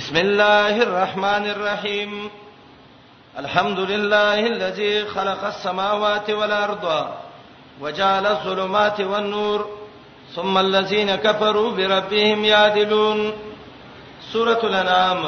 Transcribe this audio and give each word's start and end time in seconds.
بسم 0.00 0.16
الله 0.16 0.74
الرحمن 0.86 1.44
الرحيم 1.54 2.12
الحمد 3.42 3.78
لله 3.92 4.40
الذي 4.54 4.94
خلق 5.14 5.42
السماوات 5.54 6.26
والارض 6.30 6.86
وجعل 7.82 8.24
الظلمات 8.26 8.98
والنور 9.12 9.60
ثم 10.36 10.54
الذين 10.66 11.10
كفروا 11.26 11.68
بربهم 11.78 12.44
يعدلون 12.54 13.20
سورة 14.32 14.60
الانعام 14.70 15.20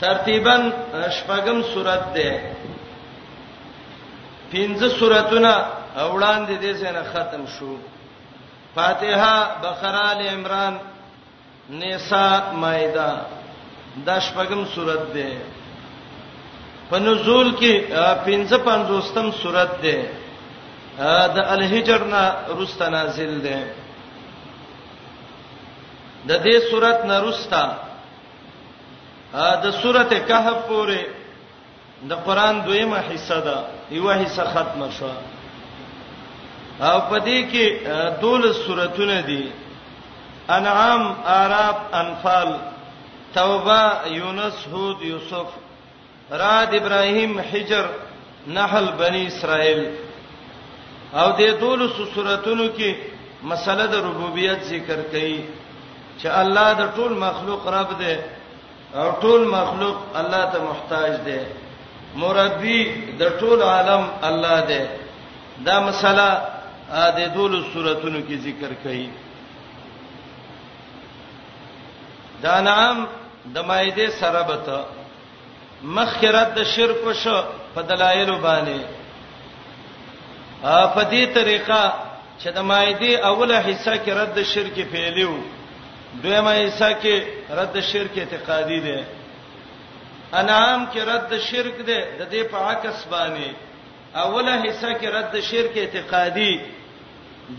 ترتیبا 0.00 0.56
شپږم 1.18 1.58
سورته 1.72 2.08
ده 2.14 2.54
پنځه 4.52 4.88
سوراتونه 4.98 5.52
وړاندې 5.96 6.54
دي 6.62 6.72
څنګه 6.82 7.02
ختم 7.12 7.46
شو 7.58 7.76
فاتحه 8.74 9.60
بقره 9.62 10.12
ال 10.16 10.28
عمران 10.38 10.93
نساء 11.70 12.52
مائده 12.60 13.10
د 14.06 14.18
شپږم 14.26 14.62
سورته 14.74 15.08
ده 15.16 15.28
په 16.90 16.98
نزول 16.98 17.54
کې 17.60 17.72
55م 18.26 19.32
سورته 19.40 19.76
ده 19.82 19.98
د 21.36 21.40
الهجر 21.54 22.04
نه 22.12 22.22
رستا 22.60 22.88
نازل 22.88 23.40
ده 23.40 23.58
د 26.28 26.32
دې 26.44 26.54
سورته 26.70 27.04
نه 27.08 27.18
رستا 27.24 27.64
د 29.64 29.70
سورته 29.82 30.20
کهف 30.20 30.58
پورې 30.68 31.02
د 32.08 32.12
قران 32.26 32.60
دویمه 32.66 33.00
حصہ 33.08 33.40
ده 33.40 33.56
یو 33.90 34.10
حصہ 34.12 34.44
ختمه 34.52 34.88
شو 34.98 35.08
او 36.80 37.00
په 37.10 37.16
دې 37.18 37.40
کې 37.50 37.64
دولس 38.20 38.56
سورته 38.66 39.20
دي 39.22 39.50
انعام 40.50 41.02
اعراف 41.26 41.94
انفال 42.00 42.56
توبه 43.34 44.06
یونس 44.10 44.66
هود 44.72 45.02
یوسف 45.02 45.46
راد 46.30 46.74
ابراهیم 46.74 47.38
حجر 47.40 47.86
نحل 48.48 48.90
بنی 48.98 49.26
اسرائیل 49.26 49.80
او 51.14 51.30
د 51.38 51.60
دولس 51.60 51.96
سوراتونو 52.14 52.68
کې 52.78 52.94
مسله 53.44 53.86
د 53.92 54.04
ربوبیت 54.06 54.60
ذکر 54.68 54.98
کړي 55.12 55.38
چې 56.20 56.26
الله 56.38 56.72
د 56.80 56.90
ټول 56.96 57.12
مخلوق 57.24 57.66
رب 57.68 57.98
دی 57.98 58.16
او 58.94 59.12
ټول 59.20 59.46
مخلوق 59.56 59.96
الله 60.20 60.44
ته 60.52 60.62
محتاج 60.68 61.10
دی 61.24 61.40
مربي 62.22 62.80
د 63.20 63.32
ټول 63.40 63.62
عالم 63.62 64.08
الله 64.30 64.60
دی 64.72 64.80
دا 65.68 65.80
مسله 65.80 66.42
د 67.16 67.32
دولس 67.34 67.72
سوراتونو 67.72 68.18
کې 68.28 68.36
ذکر 68.48 68.70
کړي 68.84 69.08
دا 72.42 72.60
نام 72.60 73.06
د 73.54 73.56
مایده 73.68 74.06
سره 74.20 74.42
بته 74.50 74.78
مخرت 75.96 76.48
د 76.58 76.60
شرک 76.74 77.02
شو 77.22 77.36
په 77.74 77.80
دلایل 77.90 78.30
باندې 78.46 78.80
ا 80.74 80.76
په 80.94 81.02
دې 81.12 81.24
طریقه 81.34 81.82
چې 82.40 82.48
د 82.56 82.58
مایده 82.70 83.10
اوله 83.30 83.58
حصہ 83.68 83.94
کې 84.04 84.10
رد 84.20 84.38
شرک 84.52 84.76
پیلیو 84.92 85.34
دویمه 86.22 86.54
حصہ 86.66 86.90
کې 87.02 87.16
رد 87.58 87.76
شرک 87.90 88.14
اعتقادي 88.20 88.78
دی 88.86 89.00
انعام 90.40 90.80
کې 90.92 90.98
رد 91.10 91.32
شرک 91.48 91.76
دی 91.88 92.00
د 92.18 92.22
دې 92.32 92.42
په 92.52 92.56
عکس 92.68 92.98
باندې 93.10 93.48
اوله 94.22 94.54
حصہ 94.64 94.90
کې 95.00 95.06
رد 95.16 95.34
شرک 95.50 95.74
اعتقادي 95.82 96.52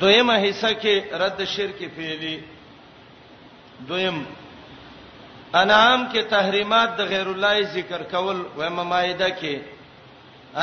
دویمه 0.02 0.36
حصہ 0.46 0.72
کې 0.82 0.96
رد 1.24 1.42
شرک 1.56 1.78
پیلی 1.96 2.36
دویم 3.88 4.18
انعام 5.62 6.02
کې 6.12 6.22
تحریمات 6.36 6.90
د 7.00 7.02
غیر 7.12 7.28
الله 7.34 7.56
ذکر 7.76 8.02
کول 8.14 8.38
و 8.58 8.60
ممایده 8.70 9.30
کې 9.42 9.56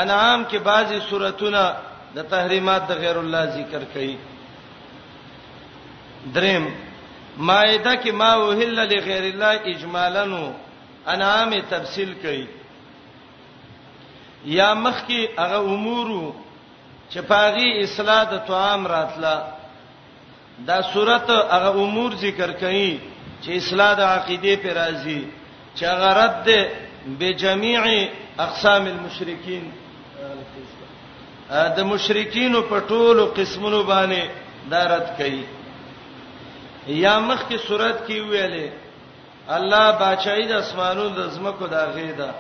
انعام 0.03 0.41
کې 0.51 0.59
بعضی 0.71 0.99
سوراتونه 1.11 1.62
د 2.17 2.19
تحریمات 2.34 2.83
د 2.91 2.93
غیر 3.05 3.16
الله 3.21 3.43
ذکر 3.59 3.83
کړي 3.94 4.15
دریم 6.34 6.65
مایده 7.37 7.93
کې 8.03 8.11
ما 8.22 8.33
وهل 8.43 8.71
لغیر 8.93 9.25
الله 9.33 9.53
اجمالاً 9.72 10.25
انعام 11.15 11.50
تفصیل 11.71 12.11
کړي 12.25 12.47
یا 14.59 14.71
مخ 14.83 14.97
کې 15.09 15.21
هغه 15.39 15.59
امور 15.77 16.09
چې 17.12 17.19
پاغي 17.33 17.69
اصلاح 17.87 18.22
د 18.34 18.37
توام 18.53 18.83
راتله 18.97 19.34
دا 20.69 20.78
سورته 20.91 21.34
هغه 21.55 21.75
امور 21.87 22.11
ذکر 22.27 22.50
کړي 22.65 22.91
چې 23.44 23.50
اصلاح 23.60 23.94
د 23.94 24.00
عقیده 24.14 24.54
پر 24.62 24.72
راضي 24.84 25.20
چې 25.76 25.86
غرض 26.00 26.34
ده 26.47 26.60
به 27.19 27.28
جميع 27.42 27.82
اقسام 28.47 28.84
المشرکین 28.94 29.64
د 31.76 31.78
مشرکین 31.92 32.54
په 32.70 32.78
ټولو 32.92 33.22
قسمونو 33.36 33.80
باندې 33.91 34.22
دارت 34.70 35.06
کړي 35.19 35.42
یا 37.04 37.14
مخ 37.28 37.41
کې 37.48 37.56
صورت 37.69 37.98
کې 38.06 38.19
ویلې 38.30 38.69
الله 39.56 39.84
بچای 40.00 40.42
د 40.48 40.53
اسمانونو 40.64 41.10
د 41.19 41.28
زمکو 41.34 41.66
دا 41.76 41.84
غیدا 41.94 42.30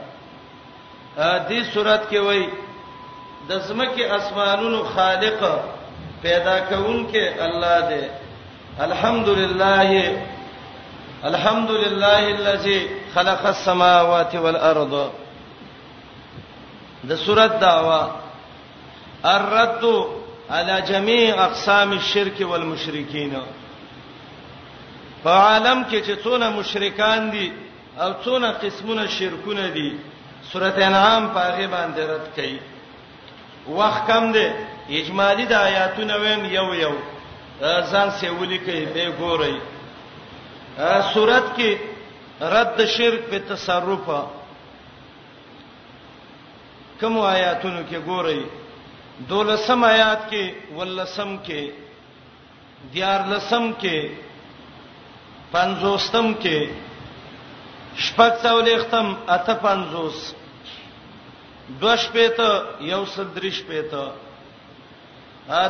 دې 1.48 1.60
صورت 1.74 2.02
کې 2.10 2.16
وای 2.16 2.48
د 3.48 3.58
زمکه 3.68 4.14
اسمانونو 4.18 4.82
خالق 4.94 5.40
پیدا 6.26 6.56
کون 6.70 6.98
کې 7.12 7.24
الله 7.46 7.78
دې 7.90 8.04
الحمدلله 8.80 9.92
الحمد 11.30 11.70
لله 11.70 12.22
الذي 12.38 12.80
خلق 13.14 13.42
السماوات 13.54 14.32
والارض 14.44 14.94
د 17.08 17.12
سورۃ 17.24 17.52
دعوا 17.66 18.02
الرد 19.36 19.84
على 20.54 20.74
جميع 20.90 21.30
اقسام 21.48 21.90
الشرك 22.00 22.38
والمشركين 22.50 23.32
په 25.24 25.30
عالم 25.46 25.78
کې 25.90 25.98
چې 26.06 26.12
څونه 26.24 26.46
مشرکان 26.60 27.20
دي 27.34 27.48
او 28.02 28.10
څونه 28.24 28.48
قسمونه 28.62 29.04
شرکونه 29.16 29.66
دي 29.76 29.90
سورۃ 30.52 30.76
انعام 30.88 31.24
په 31.34 31.40
هغه 31.48 31.66
باندې 31.74 32.00
رد 32.12 32.26
کړي 32.36 32.58
وخت 33.78 34.02
کم 34.08 34.24
دی 34.34 34.46
اجمالی 35.00 35.44
د 35.52 35.52
آیاتونه 35.68 36.14
ویم 36.22 36.42
یو 36.56 36.68
یو 36.84 36.94
ځان 37.90 38.08
سه 38.18 38.26
ولي 38.38 38.58
کوي 38.66 38.84
به 38.94 39.04
ګورئ 39.22 39.56
سورت 41.12 41.56
کې 41.56 41.70
رد 42.52 42.80
شرک 42.96 43.22
په 43.30 43.38
تصرف 43.48 44.06
کوم 47.00 47.18
آیاتونو 47.20 47.82
کې 47.88 47.98
ګورئ 48.06 48.40
دولسم 49.28 49.84
آیات 49.84 50.30
کې 50.30 50.44
ولسم 50.76 51.36
کې 51.46 51.62
دیار 52.92 53.20
لسم 53.30 53.72
کې 53.80 53.98
پنځوستم 55.52 56.34
کې 56.42 56.58
شپږ 58.04 58.32
څولېختم 58.42 59.06
اته 59.36 59.54
پنځوس 59.64 60.18
دوش 61.80 62.00
پېته 62.12 62.50
یو 62.92 63.04
سدریش 63.14 63.58
پېته 63.68 64.04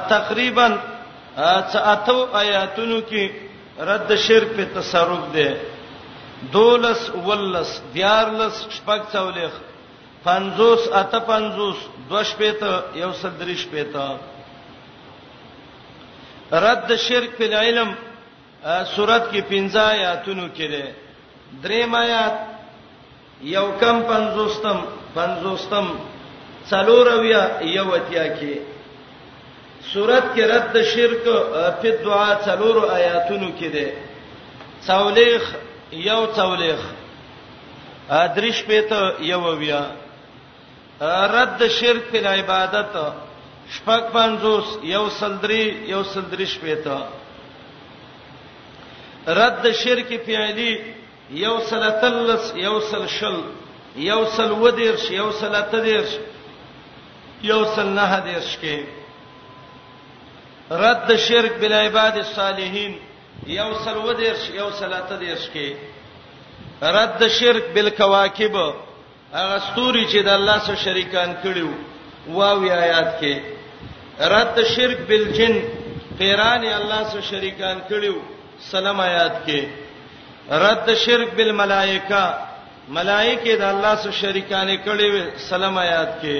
تقریبا 0.08 0.68
اته 1.36 2.16
آیاتونو 2.40 3.00
کې 3.10 3.24
رد 3.78 4.14
شرک 4.14 4.48
په 4.56 4.64
تصرف 4.80 5.32
دی 5.34 5.48
دولس 6.52 7.00
ولس 7.26 7.80
دیارلس 7.94 8.56
شپږ 8.76 9.00
څولېخ 9.12 9.52
پنځوس 10.24 10.82
اته 11.02 11.20
پنځوس 11.30 11.78
دوش 12.10 12.28
پېته 12.38 12.70
یو 13.02 13.12
صدرش 13.22 13.66
پېته 13.72 14.00
رد 16.64 16.90
شرک 17.06 17.30
په 17.38 17.46
علم 17.60 17.90
سورت 18.94 19.24
کې 19.30 19.40
پنځه 19.50 19.80
آیاتونو 19.94 20.46
کې 20.56 20.66
ده 20.72 20.84
دریم 21.62 21.94
آیات 21.94 22.36
یو 23.42 23.66
کم 23.80 23.96
پنځوستم 24.12 24.78
پنځوستم 25.14 25.86
څلورویا 26.70 27.42
یو 27.76 27.88
اتیا 27.96 28.24
کې 28.36 28.52
سورت 29.90 30.24
کې 30.34 30.44
رد 30.50 30.76
شرک 30.94 31.24
په 31.82 31.90
دعا 32.04 32.30
څلورو 32.46 32.82
آیاتونو 32.98 33.50
کې 33.58 33.68
ده 33.74 33.86
څولېخ 34.86 35.42
یو 36.08 36.20
څولېخ 36.36 36.80
ادریش 38.24 38.58
پته 38.68 39.00
یو 39.32 39.44
بیا 39.62 39.82
رد 41.34 41.60
شرک 41.78 42.04
په 42.12 42.18
عبادت 42.38 42.94
شپږ 43.76 44.02
پنځوس 44.14 44.68
یو 44.94 45.04
سندري 45.20 45.62
یو 45.92 46.02
سندریش 46.14 46.54
پته 46.62 46.96
رد 49.40 49.62
شرک 49.82 50.10
فعلی 50.26 50.72
یو 51.44 51.54
سلتلس 51.70 52.44
یو 52.66 52.80
سلشل 52.90 53.38
یو 54.08 54.24
سلودیرش 54.36 55.10
یو 55.10 55.30
سلتدیرش 55.40 56.10
یو 57.50 57.60
سلنه 57.76 58.18
دیرش 58.26 58.50
کې 58.62 58.76
رد 60.84 61.16
شرک 61.28 61.52
بل 61.60 61.72
عباد 61.72 62.16
الصالحین 62.26 62.92
یو 63.58 63.70
سلو 63.84 64.12
دیرش 64.20 64.42
یو 64.60 64.68
صلاته 64.80 65.16
دیرش 65.22 65.44
کې 65.54 65.66
رد 66.98 67.20
شرک 67.38 67.64
بل 67.74 67.88
کواکب 68.00 68.54
هغه 69.38 69.56
ستوري 69.66 70.04
چې 70.12 70.18
د 70.28 70.30
الله 70.38 70.58
سره 70.66 70.76
شریکان 70.84 71.30
کړیو 71.42 71.70
واو 72.38 72.62
آیات 72.84 73.10
کې 73.20 73.34
رد 74.34 74.56
شرک 74.74 74.98
بل 75.10 75.24
جن 75.36 75.54
قیران 76.18 76.64
الله 76.78 77.00
سره 77.12 77.22
شریکان 77.32 77.76
کړیو 77.90 78.16
سلام 78.72 78.98
آیات 79.10 79.34
کې 79.46 79.60
رد 80.64 80.88
شرک 81.04 81.28
بل 81.38 81.52
ملائکه 81.62 82.24
ملائکه 82.98 83.56
د 83.62 83.64
الله 83.74 83.94
سره 84.02 84.12
شریکان 84.22 84.68
کړیو 84.88 85.22
سلام 85.50 85.78
آیات 85.86 86.12
کې 86.22 86.36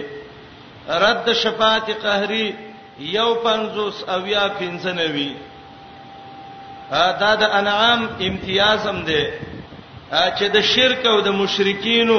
رد 1.05 1.33
شفاعت 1.41 1.91
قهری 2.03 2.47
یو 3.17 3.31
پنځوس 3.45 3.97
اویا 4.15 4.45
پنځنوي 4.59 5.31
دا 7.21 7.33
د 7.43 7.45
انعام 7.61 8.01
امتیاز 8.29 8.81
هم 8.91 8.99
دی 9.09 9.23
چې 10.37 10.45
د 10.57 10.59
شرک 10.73 11.01
او 11.13 11.19
د 11.27 11.31
مشرکینو 11.43 12.19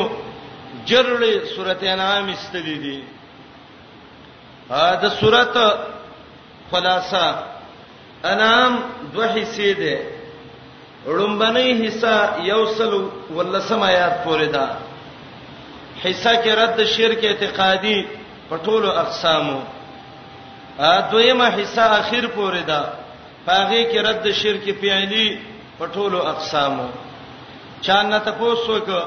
جرړې 0.90 1.34
سورته 1.56 1.86
انعام 1.96 2.26
استلې 2.36 2.78
دي 2.84 3.00
دا 5.02 5.10
سورته 5.20 5.66
خلاصہ 6.72 7.26
انعام 8.34 8.74
دوه 9.14 9.26
حصے 9.36 9.70
ده 9.82 9.96
ړومبنې 11.16 11.72
حصہ 11.84 12.16
یوصل 12.52 12.92
ولسم 13.38 13.82
آیات 13.92 14.16
پورې 14.26 14.48
ده 14.56 14.66
حصہ 16.06 16.34
کې 16.44 16.52
رد 16.62 16.78
شرک 16.96 17.20
اعتقادي 17.26 17.98
په 18.50 18.56
ټولو 18.66 18.90
اقسامو 19.04 19.60
دویمه 20.78 21.46
حصہ 21.56 21.82
اخیر 22.00 22.28
پورې 22.36 22.62
ده 22.68 22.82
پاغه 23.46 23.84
کې 23.84 23.98
رد 24.04 24.26
شرک 24.34 24.70
پیعلی 24.82 25.40
په 25.78 25.86
ټولو 25.94 26.20
اقسامو 26.28 26.88
چانه 27.82 28.18
تاسو 28.20 28.80
کو 28.86 29.00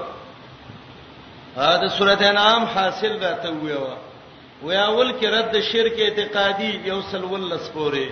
دا 1.56 1.88
سورته 1.88 2.26
انعام 2.28 2.64
حاصل 2.74 3.18
راته 3.22 3.50
ویو 3.50 3.88
ویا 4.62 4.86
ول 4.88 5.10
کې 5.18 5.24
رد 5.26 5.56
شرک 5.72 5.96
اعتقادي 5.98 6.72
یو 6.84 7.02
سل 7.12 7.24
ولس 7.24 7.68
پورې 7.74 8.08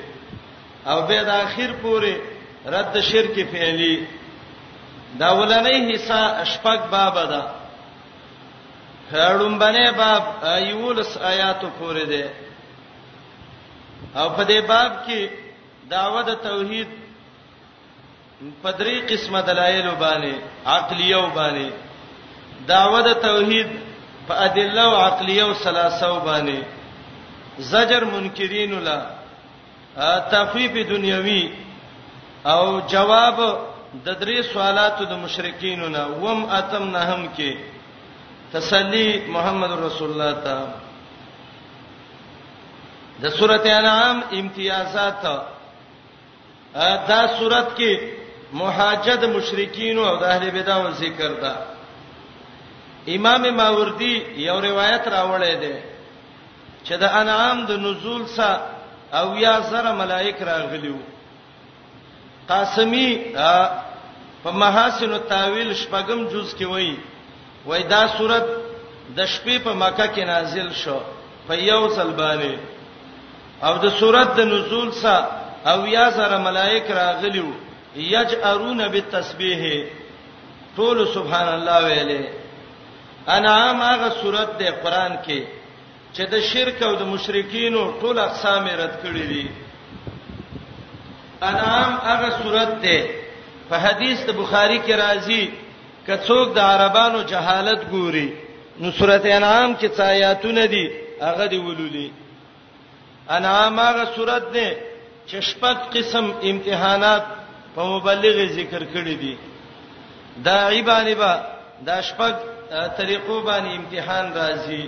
او 0.86 1.00
به 1.06 1.22
د 1.24 1.28
اخیر 1.46 1.70
پورې 1.82 2.14
رد 2.66 2.96
شرک 3.10 3.34
فعلی 3.52 4.06
دا 5.18 5.28
ولنې 5.34 5.94
حصہ 5.94 6.20
اشفاق 6.44 6.88
باب 6.90 7.14
ده 7.30 7.42
هړم 9.12 9.58
باندې 9.58 9.96
باب 9.96 10.22
ایولس 10.42 11.16
آیاتو 11.20 11.68
پورې 11.78 12.04
ده 12.06 12.43
او 14.16 14.30
په 14.36 14.42
دې 14.48 14.60
باب 14.70 14.92
کې 15.06 15.20
داوه 15.92 16.20
د 16.28 16.36
توحید 16.46 16.88
په 18.62 18.70
درې 18.78 18.96
قسمه 19.10 19.40
دلایل 19.48 19.88
باندې 20.02 20.34
عقلیه 20.76 21.20
باندې 21.38 21.68
داوه 22.72 23.00
د 23.08 23.20
توحید 23.26 23.68
په 24.28 24.34
ادله 24.46 24.82
او 24.88 24.94
عقلیه 25.08 25.42
او 25.46 25.52
ثلاثه 25.64 26.12
باندې 26.28 26.58
زجر 27.72 28.02
منکرین 28.04 28.72
لا 28.86 28.98
تخفیف 30.32 30.74
دنیوي 30.90 31.42
او 32.52 32.80
جواب 32.94 33.36
د 34.06 34.08
درې 34.20 34.38
سوالاتو 34.52 35.04
د 35.10 35.18
مشرکین 35.24 35.80
نه 35.94 36.04
وم 36.22 36.40
اتم 36.60 36.84
نه 36.96 37.02
هم 37.10 37.22
کې 37.36 37.50
تسلی 38.52 39.08
محمد 39.36 39.70
رسول 39.86 40.08
الله 40.10 40.32
تعالی 40.44 40.83
د 43.24 43.30
سورته 43.38 43.70
انعام 43.80 44.16
امتیازات 44.40 45.16
دا 47.10 47.20
سورته 47.38 47.70
کې 47.76 47.92
محاجد 48.62 49.22
مشرکین 49.36 49.98
او 50.06 50.16
د 50.22 50.24
اهل 50.34 50.50
بدع 50.56 50.76
ذکر 51.02 51.32
ده 51.44 51.52
امام 53.16 53.42
ماوردی 53.60 54.12
یو 54.48 54.56
روایت 54.68 55.04
راوړی 55.14 55.54
دی 55.62 55.74
چې 56.86 56.94
د 57.04 57.16
انعام 57.22 57.64
د 57.70 57.80
نزول 57.86 58.26
سره 58.36 58.56
او 59.22 59.26
یا 59.46 59.54
سره 59.70 59.88
ملائک 60.02 60.42
راغلیو 60.50 60.96
قاسمی 62.52 63.08
په 64.44 64.50
محاسن 64.62 65.10
التاویل 65.12 65.70
شپږم 65.82 66.20
جز 66.34 66.54
کې 66.58 66.64
وایي 66.64 66.96
وای 67.72 67.82
دا 67.96 68.04
صورت 68.20 68.46
د 69.16 69.26
شپې 69.26 69.56
په 69.66 69.72
مکه 69.82 70.06
کې 70.14 70.26
نازل 70.34 70.72
شو 70.84 71.00
په 71.48 71.54
یو 71.70 71.80
سل 71.96 72.10
باندې 72.22 72.54
او 73.68 73.74
د 73.84 73.86
صورت 74.00 74.28
د 74.38 74.40
نزول 74.52 74.88
سره 75.02 75.20
او 75.70 75.78
یا 75.96 76.06
سره 76.18 76.36
ملائک 76.48 76.84
راغلیو 77.02 77.50
یجارون 78.14 78.80
بالتسبیح 78.94 79.60
ټول 80.76 80.98
سبحان 81.16 81.48
الله 81.56 81.78
ویلې 81.86 82.20
انعام 83.36 83.78
هغه 83.90 84.08
صورت 84.22 84.50
د 84.62 84.72
قران 84.82 85.12
کې 85.24 85.40
چې 86.14 86.22
د 86.32 86.42
شرک 86.50 86.78
او 86.88 86.92
د 87.02 87.04
مشرکینو 87.12 87.84
ټول 88.02 88.16
اقسام 88.28 88.64
رد 88.80 88.94
کړی 89.02 89.24
دي 89.32 89.44
انعام 91.50 91.92
هغه 92.08 92.28
صورت 92.42 92.72
ده 92.86 92.98
په 93.68 93.76
حدیث 93.86 94.18
د 94.28 94.30
بخاری 94.42 94.78
کې 94.86 94.94
راځي 95.04 95.42
کڅوک 96.10 96.48
د 96.58 96.60
عربانو 96.74 97.22
جهالت 97.32 97.80
ګوري 97.94 98.26
نو 98.80 98.92
سورته 98.98 99.32
انعام 99.38 99.76
کې 99.80 99.88
څایاتونه 100.00 100.64
دي 100.74 100.84
هغه 101.22 101.46
دی 101.54 101.58
ولولي 101.68 102.06
انعام 103.30 103.80
هغه 103.80 104.04
صورت 104.16 104.44
ده 104.54 104.76
چې 105.28 105.36
شپږ 105.50 105.76
قسم 105.94 106.26
امتحانات 106.42 107.22
په 107.74 107.82
مبلغ 107.86 108.36
ذکر 108.56 108.84
کړی 108.84 109.14
دي 109.22 109.36
دا 110.44 110.66
ایبانی 110.68 111.14
با 111.14 111.40
دا 111.86 112.00
شپږ 112.02 112.34
طریقو 112.96 113.40
باندې 113.46 113.70
امتحان 113.78 114.32
راځي 114.34 114.84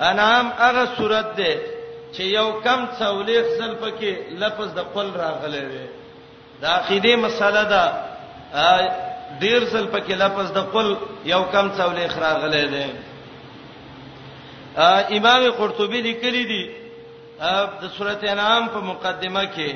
انعام 0.00 0.52
هغه 0.58 0.88
صورت 0.96 1.36
ده 1.36 1.54
چې 2.14 2.20
یو 2.22 2.52
کم 2.64 2.86
څولېخ 2.98 3.44
سل 3.58 3.74
پکې 3.82 4.12
لفظ 4.38 4.68
د 4.74 4.78
قل 4.94 5.10
راغلی 5.14 5.60
دی 5.60 5.86
دا 6.60 6.68
عقیده 6.76 7.16
مسله 7.16 7.62
ده 7.64 7.84
ډیر 9.40 9.64
سل 9.70 9.86
پکې 9.92 10.10
لفظ 10.14 10.52
د 10.52 10.58
قل 10.72 10.96
یو 11.24 11.42
کم 11.52 11.70
څولېخ 11.78 12.18
راغلی 12.18 12.64
دی 12.72 12.86
امام 15.18 15.50
قرطبي 15.50 16.00
لیکلی 16.02 16.44
دی 16.44 16.83
اب 17.52 17.70
د 17.82 17.88
سورته 17.96 18.26
انعام 18.32 18.64
په 18.74 18.80
مقدمه 18.90 19.40
کې 19.54 19.70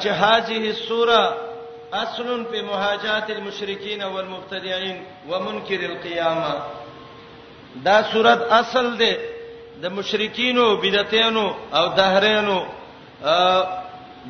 چې 0.00 0.08
هاذه 0.22 0.62
السوره 0.74 1.22
اصل 2.02 2.28
په 2.54 2.58
مهاجات 2.70 3.26
المشرکین 3.36 4.02
والمبتدعين 4.14 4.96
ومنکر 5.30 5.80
القيامه 5.90 6.52
دا 7.86 7.96
صورت 8.14 8.40
اصل 8.60 8.86
ده 9.02 9.12
د 9.84 9.94
مشرکینو 9.98 10.64
بدعتینو 10.86 11.46
او 11.78 11.84
دهرینو 12.00 12.58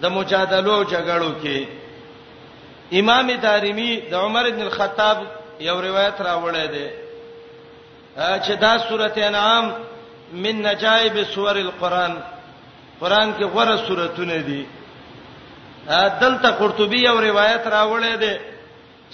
د 0.04 0.14
مجادلو 0.18 0.76
جګړو 0.92 1.30
کې 1.42 1.59
امام 3.00 3.26
دارمی 3.47 3.90
د 4.12 4.14
عمر 4.26 4.44
ابن 4.52 4.62
الخطاب 4.68 5.18
یو 5.71 5.80
روایت 5.88 6.16
راوړی 6.26 6.66
دی 6.76 6.87
چې 8.44 8.50
دا 8.68 8.76
سورته 8.88 9.26
انعام 9.28 9.73
من 10.35 10.62
نجایب 10.67 11.19
سور 11.35 11.57
القرآن 11.57 12.14
قرآن 13.00 13.33
کې 13.38 13.45
غوړه 13.55 13.76
سوراتونه 13.87 14.37
دي 14.47 14.67
دلته 16.23 16.50
قرطبي 16.59 17.09
او 17.09 17.21
روایت 17.21 17.64
راوړې 17.67 18.14
ده 18.23 18.41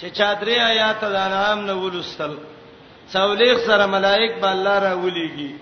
چې 0.01 0.07
چادرې 0.19 0.59
آیات 0.71 1.01
د 1.01 1.15
انعام 1.23 1.67
نه 1.67 1.75
ولستل 1.81 2.33
څولېخ 3.13 3.59
سره 3.67 3.87
ملائک 3.97 4.33
به 4.41 4.51
الله 4.53 4.79
را 4.85 4.95
ولېږي 5.05 5.55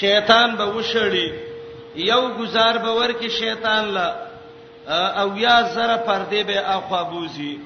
شیطان 0.00 0.56
به 0.56 0.64
وشړي 0.64 1.32
یو 2.06 2.22
گزار 2.38 2.78
به 2.78 2.90
ورکه 2.92 3.28
شیطان 3.28 3.84
لا 3.98 4.08
او 5.22 5.28
یا 5.38 5.56
زره 5.74 5.96
پردې 6.08 6.42
به 6.46 6.76
اخوا 6.78 7.02
بوزي 7.02 7.58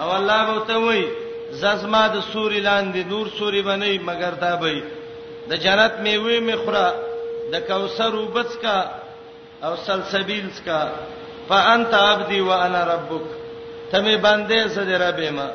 او 0.00 0.16
الله 0.16 0.38
به 0.52 0.64
ته 0.70 0.76
وایي 0.78 1.04
ززما 1.60 2.06
د 2.08 2.20
سوري 2.32 2.60
لاندې 2.64 3.06
نور 3.12 3.26
سوري 3.38 3.62
بنئ 3.62 3.98
مگر 4.10 4.30
دا 4.40 4.56
به 4.56 4.82
د 5.50 5.56
جنت 5.64 5.94
میوه 6.04 6.34
مخره 6.50 6.86
د 7.52 7.54
کوثر 7.68 8.12
وبس 8.22 8.50
کا 8.64 8.78
او 9.66 9.72
سلسبیل 9.86 10.46
کا 10.66 10.80
فانت 11.48 11.92
عبدي 12.10 12.40
وانا 12.48 12.82
ربك 12.92 13.26
ته 13.90 13.96
می 14.04 14.14
باندې 14.24 14.58
سره 14.76 14.94
ربې 15.04 15.30
ما 15.36 15.48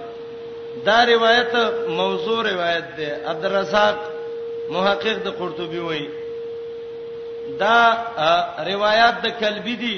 دا 0.88 0.98
روایت 1.14 1.54
موضوع 2.02 2.40
روایت 2.52 2.86
ده 2.98 3.10
عبدالرزاق 3.32 3.98
محقق 4.75 5.18
د 5.25 5.30
قرطبي 5.40 5.82
وایي 5.88 6.08
دا 7.62 7.80
روایت 8.72 9.16
د 9.25 9.28
کلبی 9.42 9.75
دی 9.84 9.98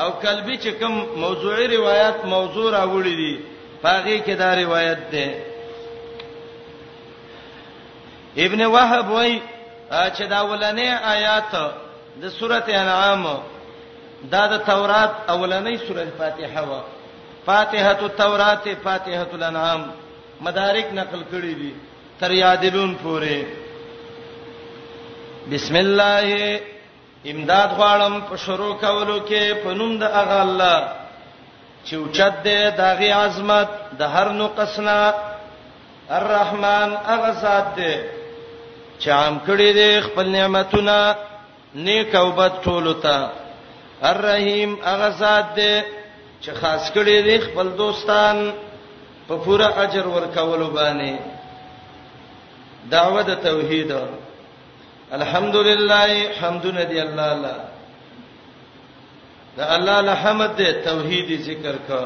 او 0.00 0.08
کلبی 0.22 0.56
چې 0.64 0.68
کوم 0.80 0.94
موضوعي 1.24 1.66
روایت 1.76 2.16
موضوع 2.34 2.68
راوړي 2.78 3.14
دي 3.22 3.34
پاغي 3.84 4.18
کې 4.26 4.34
دا 4.42 4.50
روایت 4.62 5.00
ده 5.12 5.26
ابن 8.44 8.60
وهب 8.62 9.10
وای 9.10 9.36
چې 9.90 10.22
دا 10.28 10.40
ولنې 10.50 10.88
آیات 11.14 11.54
د 12.22 12.24
سورته 12.38 12.72
انعام 12.82 13.22
دا 14.32 14.42
د 14.52 14.54
تورات 14.70 15.12
اولنې 15.28 15.74
سورته 15.88 16.12
فاتحه 16.18 16.62
وا 16.70 16.80
فاتحه 17.46 17.98
التورات 18.06 18.64
فاتحه 18.84 19.28
الانعام 19.34 19.82
مدارک 20.40 20.86
نقل 20.92 21.22
کړی 21.32 21.54
دي 21.60 21.72
تر 22.20 22.30
یادلون 22.30 22.96
پورې 23.04 23.38
بسم 25.50 25.76
الله 25.76 26.60
امداد 27.32 27.68
غواړم 27.78 28.14
په 28.30 28.36
شروع 28.36 28.74
کولو 28.74 29.18
کې 29.28 29.54
په 29.64 29.70
نوم 29.74 29.98
د 29.98 30.02
اغه 30.02 30.42
الله 30.42 30.88
چې 31.86 31.94
اوچت 31.94 32.32
دې 32.44 32.58
دغه 32.78 33.12
عظمت 33.14 33.68
د 33.98 34.00
هر 34.16 34.28
نو 34.28 34.46
قسنا 34.48 35.14
الرحمن 36.20 36.96
اغه 37.14 37.30
ذات 37.42 37.66
دې 37.76 37.94
چې 38.98 39.10
عام 39.10 39.38
کړي 39.46 39.72
دي 39.72 40.00
خپل 40.00 40.28
نعمتونه 40.28 41.14
نیک 41.86 42.14
او 42.16 42.30
بد 42.38 42.52
ټول 42.64 42.86
ته 43.06 43.16
الرحیم 44.10 44.70
هغه 44.84 45.08
ذات 45.22 45.46
دی 45.56 45.74
چې 46.42 46.50
خاص 46.60 46.84
کړي 46.96 47.16
دي 47.28 47.36
خپل 47.46 47.66
دوستان 47.78 48.36
په 49.28 49.34
پوره 49.46 49.68
اجر 49.84 50.04
ورکولو 50.16 50.66
باندې 50.70 51.12
دعوه 52.94 53.20
د 53.30 53.32
توحید 53.48 53.90
الحمدلله 55.16 56.08
حمدن 56.40 56.78
دی 56.92 56.98
الله 57.00 57.26
الله 57.32 57.54
دا 59.58 59.64
الله 59.74 59.96
الحمد 60.04 60.50
دی 60.62 60.70
توحید 60.88 61.28
ذکر 61.50 61.76
کا 61.88 62.02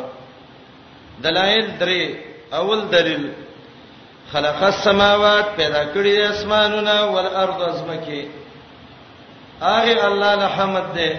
دلائل 1.29 1.67
درې 1.81 2.15
اول 2.63 2.81
دلیل 2.93 3.25
خلق 4.33 4.63
السماوات 4.63 5.45
پیدا 5.57 5.83
کړی 5.95 6.13
د 6.17 6.21
اسمانونو 6.33 6.91
او 7.05 7.19
الارض 7.25 7.61
ازمکه 7.69 8.21
هغه 9.71 10.01
الله 10.11 10.33
له 10.43 10.49
حمد 10.57 10.85
دې 10.95 11.11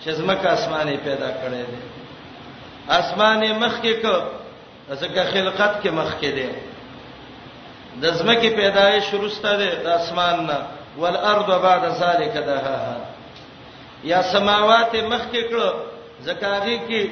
چې 0.00 0.08
ازمکه 0.14 0.48
اسمانه 0.56 0.96
پیدا 1.06 1.28
کړی 1.40 1.60
دی 1.70 1.78
اسمانه 2.96 3.52
مخ 3.62 3.74
کې 3.82 3.94
کو 4.04 4.16
ځکه 5.00 5.22
خلقت 5.32 5.72
کې 5.82 5.90
مخ 6.00 6.10
کې 6.20 6.30
دی 6.38 6.48
د 8.02 8.12
ازمکه 8.14 8.50
پیدایش 8.58 9.04
شروع 9.12 9.28
ستاره 9.36 9.70
د 9.86 9.88
اسمان 10.00 10.44
نه 10.48 10.58
والارض 11.04 11.52
بعد 11.68 11.82
ذلك 12.02 12.34
دها 12.50 12.96
یا 14.10 14.22
سماوات 14.34 14.94
مخ 14.94 15.22
کې 15.32 15.42
کړو 15.50 15.68
زکاږي 16.26 16.76
کې 16.88 17.02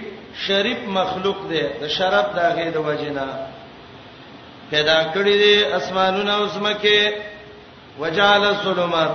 شریف 0.49 0.78
مخلوق 0.99 1.40
دی 1.54 1.62
د 1.85 1.88
شراب 1.97 2.26
داغې 2.40 2.66
د 2.75 2.76
وجینا 2.88 3.26
پیدا 4.70 4.96
کړی 5.14 5.34
دي 5.42 5.54
اسمانونه 5.78 6.32
او 6.38 6.42
زمکه 6.54 7.16
وجعل 8.00 8.42
الظلمات 8.44 9.12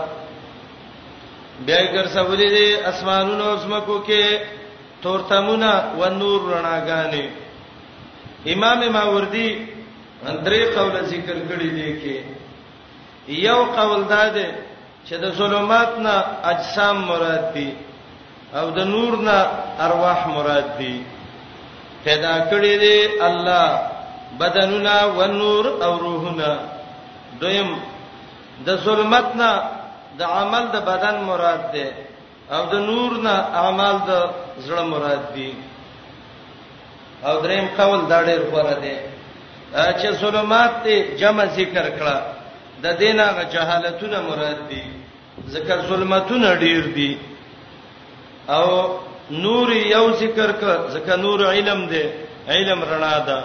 بیا 1.68 1.80
ګر 1.94 2.06
سبولې 2.16 2.50
دي 2.56 2.68
اسمانونه 2.92 3.44
او 3.52 3.56
زمکو 3.64 3.98
کې 4.08 4.24
تورتمونه 5.04 5.72
و 6.00 6.02
نور 6.20 6.40
رڼاګانې 6.54 7.24
امام 8.56 8.80
ماوردی 8.98 9.50
اندرې 10.34 10.62
قول 10.78 10.96
ذکر 11.14 11.38
کړی 11.50 11.70
دی 11.78 11.90
کې 12.02 12.16
یو 13.48 13.60
قول 13.66 14.02
داده 14.14 14.48
چې 15.08 15.14
د 15.24 15.26
ظلمات 15.40 15.92
نه 16.06 16.16
اجسام 16.54 16.98
مراد 17.08 17.46
دي 17.58 17.72
او 18.56 18.66
د 18.72 18.80
نور 18.94 19.14
نه 19.18 19.40
ارواح 19.90 20.22
مراد 20.36 20.68
دي 20.78 20.96
پیدا 22.06 22.36
کړی 22.52 22.74
دی 22.84 22.98
الله 23.30 23.66
بدننا 24.42 24.96
ونور 25.18 25.66
او 25.86 25.94
روحنا 26.06 26.52
دویم 27.42 27.70
د 28.66 28.68
ظلمتنا 28.86 29.50
د 30.20 30.22
عمل 30.38 30.64
د 30.76 30.78
بدن 30.90 31.16
مراد 31.30 31.62
ده 31.76 31.88
او 32.56 32.62
د 32.74 32.74
نورنا 32.90 33.36
اعمال 33.62 33.96
د 34.10 34.12
زړه 34.66 34.84
مراد 34.92 35.24
دي 35.36 35.50
او 37.28 37.34
دریم 37.46 37.66
قول 37.78 38.00
دا 38.12 38.20
ډېر 38.30 38.42
غوړه 38.52 38.76
ده 38.84 38.96
چې 40.00 40.08
ظلمات 40.22 40.72
ته 40.84 40.96
جمع 41.20 41.46
ذکر 41.60 41.86
کړه 42.00 42.18
د 42.84 42.86
دینه 43.02 43.26
جهالتونه 43.54 44.18
مراد 44.30 44.60
دي 44.70 44.84
ذکر 45.56 45.78
ظلمتونه 45.90 46.50
ډېر 46.64 46.84
دي 46.98 47.12
او 48.58 48.68
نور 49.46 49.68
یو 49.96 50.06
ذکر 50.24 50.50
کړه 50.62 50.76
ځکه 50.96 51.12
نور 51.26 51.40
علم 51.56 51.80
ده 51.94 52.04
علم 52.54 52.80
رڼا 52.92 53.16
ده 53.28 53.40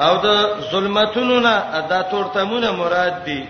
او 0.00 0.14
د 0.24 0.26
ظلمتونو 0.72 1.38
نه 1.44 1.54
دا 1.90 2.00
تورتمونه 2.12 2.68
مراد 2.80 3.14
دي 3.26 3.40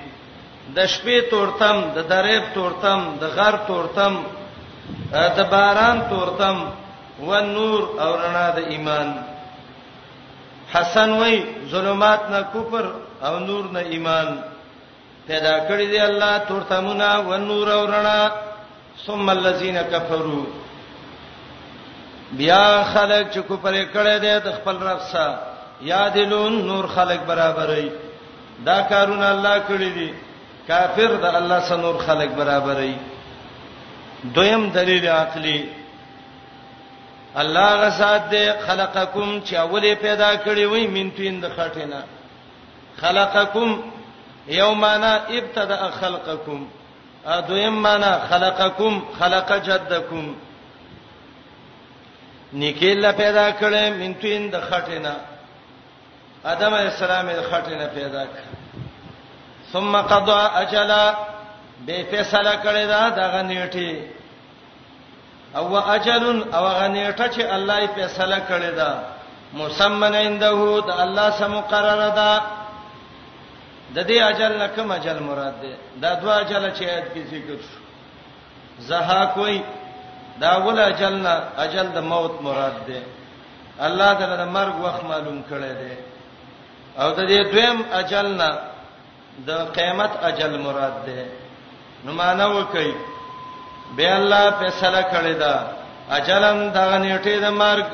د 0.76 0.86
شپې 0.94 1.16
تورتم 1.30 1.76
د 1.94 1.98
دریب 2.12 2.42
تورتم 2.54 3.00
د 3.20 3.24
غر 3.36 3.54
تورتم 3.66 4.14
د 5.36 5.38
باران 5.52 6.02
تورتم 6.10 6.56
و 7.28 7.40
نور 7.56 7.80
او 8.02 8.10
رڼا 8.22 8.48
د 8.56 8.58
ایمان 8.70 9.08
حسن 10.72 11.10
وای 11.20 11.36
ظلمات 11.70 12.20
نه 12.32 12.40
کفر 12.54 12.84
او 13.26 13.38
نور 13.38 13.64
نه 13.74 13.78
ایمان 13.80 14.28
پیدا 15.26 15.54
کړی 15.68 15.86
دی 15.92 15.98
الله 16.00 16.38
تورتمونه 16.48 17.08
و 17.28 17.36
نور 17.36 17.66
او 17.76 17.86
رڼا 17.86 18.22
ثم 19.06 19.28
الذين 19.30 19.82
كفروا 19.82 20.44
بیا 22.32 22.84
خلک 22.92 23.30
چې 23.32 23.38
کفر 23.48 23.74
کړي 23.94 24.16
دي 24.24 24.34
د 24.40 24.52
خپل 24.60 24.76
رب 24.88 24.98
سره 25.12 25.51
یادلون 25.82 26.66
نور 26.66 26.86
خلق 26.86 27.26
برابرای 27.26 27.90
دا 28.66 28.82
کارونه 28.82 29.26
الله 29.26 29.58
کړی 29.68 29.90
دي 29.98 30.10
کافر 30.68 31.06
د 31.16 31.24
الله 31.24 31.60
سره 31.68 31.76
نور 31.76 31.98
خلق 31.98 32.34
برابرای 32.34 32.94
دویم 34.34 34.70
دلیل 34.70 35.06
عقلی 35.06 35.68
الله 37.36 37.68
غسات 37.76 38.22
دې 38.30 38.66
خلقکم 38.66 39.40
چې 39.44 39.54
اوله 39.54 39.94
پیدا 39.94 40.36
کړی 40.36 40.64
وای 40.64 40.86
من 40.86 41.10
تین 41.10 41.40
د 41.40 41.48
خټینه 41.48 42.00
خلقکم 43.00 43.82
یومانا 44.48 45.12
ابتدا 45.14 45.90
خلقکم 46.00 46.66
ا 47.26 47.40
دویم 47.48 47.72
معنا 47.82 48.18
خلقکم 48.28 49.02
خلق 49.18 49.52
جدکم 49.64 50.34
نیکه 52.52 52.86
لا 52.94 53.12
پیدا 53.12 53.52
کړې 53.52 53.90
من 54.00 54.14
تین 54.14 54.50
د 54.50 54.60
خټینه 54.60 55.14
ادم 56.50 56.74
علیہ 56.74 56.90
السلام 56.90 57.28
د 57.30 57.40
خټې 57.50 57.74
نه 57.80 57.86
پیدا 57.94 58.24
ک 58.24 58.32
ثم 59.72 59.94
قضا 60.12 60.40
اجلا 60.62 61.04
به 61.86 61.96
فیصله 62.10 62.54
کړی 62.64 62.84
دا 62.94 63.02
دغه 63.20 63.42
نیټه 63.42 63.96
او 65.58 65.76
اجل 65.78 66.24
او 66.56 66.64
غنیټه 66.80 67.26
چې 67.34 67.40
الله 67.56 67.76
یې 67.80 67.88
فیصله 67.94 68.38
کړی 68.48 68.70
دا 68.80 68.92
مسمن 69.54 70.14
عنده 70.14 70.80
د 70.88 71.00
الله 71.04 71.30
سم 71.38 71.50
مقرره 71.52 72.08
ده 72.18 72.32
د 73.94 73.98
دې 74.06 74.22
اجل 74.30 74.58
نه 74.58 74.66
کوم 74.74 74.92
اجل 74.98 75.18
مراد 75.18 75.54
ده 75.62 75.68
دا 76.02 76.14
دوا 76.20 76.36
اجل 76.38 76.70
چې 76.74 76.82
آیت 76.82 77.14
کې 77.14 77.22
ذکر 77.30 77.56
شو 77.68 77.80
زها 78.88 79.24
کوئی 79.34 79.62
دا 80.40 80.56
ول 80.64 80.78
اجل 80.78 81.14
نه 81.24 81.34
اجل 81.64 81.86
د 81.96 81.98
موت 82.12 82.40
مراد 82.42 82.76
ده 82.86 83.02
الله 83.88 84.14
تعالی 84.14 84.36
د 84.40 84.48
مرګ 84.56 84.74
وخت 84.84 85.02
معلوم 85.04 85.38
کړی 85.50 85.74
دی 85.82 85.94
او 86.98 87.08
د 87.16 87.20
دې 87.30 87.38
دویم 87.52 87.78
اجل 88.00 88.26
نه 88.40 88.50
د 89.46 89.48
قیامت 89.76 90.12
اجل 90.28 90.52
مراد 90.66 90.94
ده 91.06 91.18
نو 92.04 92.10
معنا 92.20 92.46
وکي 92.56 92.90
به 93.96 94.08
الله 94.16 94.44
فیصله 94.58 95.02
کړی 95.12 95.34
دا 95.42 95.54
اجلم 96.18 96.58
دا 96.76 96.84
نیټه 97.04 97.34
د 97.44 97.48
مرګ 97.62 97.88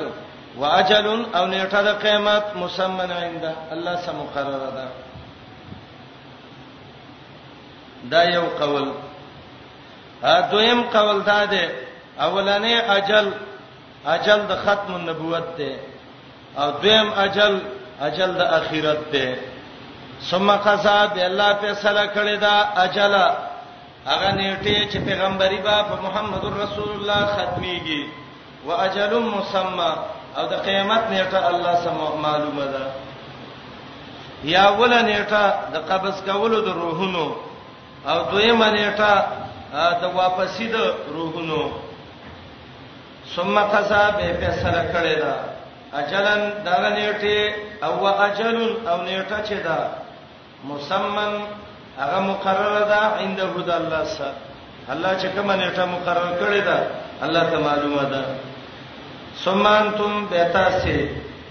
واجل 0.60 1.06
او 1.36 1.44
نیټه 1.54 1.80
د 1.88 1.88
قیامت 2.04 2.44
مسمن 2.62 3.10
عند 3.22 3.44
الله 3.74 3.94
سم 4.06 4.16
مقرره 4.22 4.70
ده 4.78 4.86
دا 8.12 8.22
یو 8.36 8.44
قول 8.60 8.86
ا 10.34 10.34
دویم 10.52 10.80
قول 10.94 11.18
دا 11.30 11.44
ده 11.52 11.66
اولنې 12.26 12.74
اجل 12.96 13.26
اجل 14.14 14.38
د 14.50 14.52
ختم 14.64 14.90
النبوت 14.94 15.46
ده 15.58 15.72
او 16.58 16.68
دویم 16.82 17.08
اجل 17.24 17.54
اجل 18.06 18.32
د 18.34 18.40
اخرت 18.58 19.00
دی 19.12 19.34
ثم 20.30 20.50
قضا 20.56 21.06
به 21.14 21.24
الله 21.26 21.50
فیصله 21.60 22.04
کړی 22.14 22.36
دا 22.46 22.54
اجل 22.84 23.14
هغه 24.10 24.30
نیټه 24.38 24.86
چې 24.90 24.98
پیغمبري 25.08 25.56
با 25.66 25.82
په 25.82 25.94
محمد 26.02 26.44
رسول 26.44 26.90
الله 26.96 27.22
ختميږي 27.34 28.00
واجل 28.66 29.18
مسمى 29.18 29.92
او 30.36 30.46
د 30.46 30.52
قیامت 30.66 31.02
نیټه 31.10 31.46
الله 31.50 31.74
سم 31.84 31.98
معلومه 32.22 32.64
ده 32.74 32.84
یا 34.44 34.64
ول 34.78 34.92
نیټه 35.10 35.44
د 35.74 35.76
قبض 35.90 36.22
کولو 36.22 36.60
د 36.60 36.68
روحونو 36.82 37.26
او 38.08 38.18
دویمه 38.30 38.70
نیټه 38.70 39.12
د 40.02 40.04
واپسی 40.14 40.68
د 40.68 40.76
روحونو 41.14 41.62
ثم 43.34 43.58
قضا 43.60 44.10
به 44.16 44.26
فیصله 44.42 44.82
کړی 44.94 45.14
دا 45.22 45.34
اجلن 45.92 46.40
دا 46.64 46.76
نیټه 46.96 47.38
او 47.86 47.94
اجل 48.26 48.58
او 48.90 48.96
نیټه 49.08 49.38
چې 49.48 49.56
دا 49.68 49.78
مسمن 50.70 51.32
هغه 52.00 52.20
مقرره 52.30 52.82
ده 52.92 53.00
عند 53.22 53.38
هدى 53.54 53.72
الله 53.80 54.02
سره 54.16 54.34
الله 54.92 55.12
چې 55.20 55.26
کوم 55.34 55.50
نیټه 55.62 55.84
مقرره 55.94 56.32
کړې 56.40 56.60
ده 56.68 56.78
الله 57.24 57.44
ته 57.50 57.58
معلومه 57.68 58.04
ده 58.12 58.22
سمانتم 59.44 60.12
بتاسه 60.30 60.98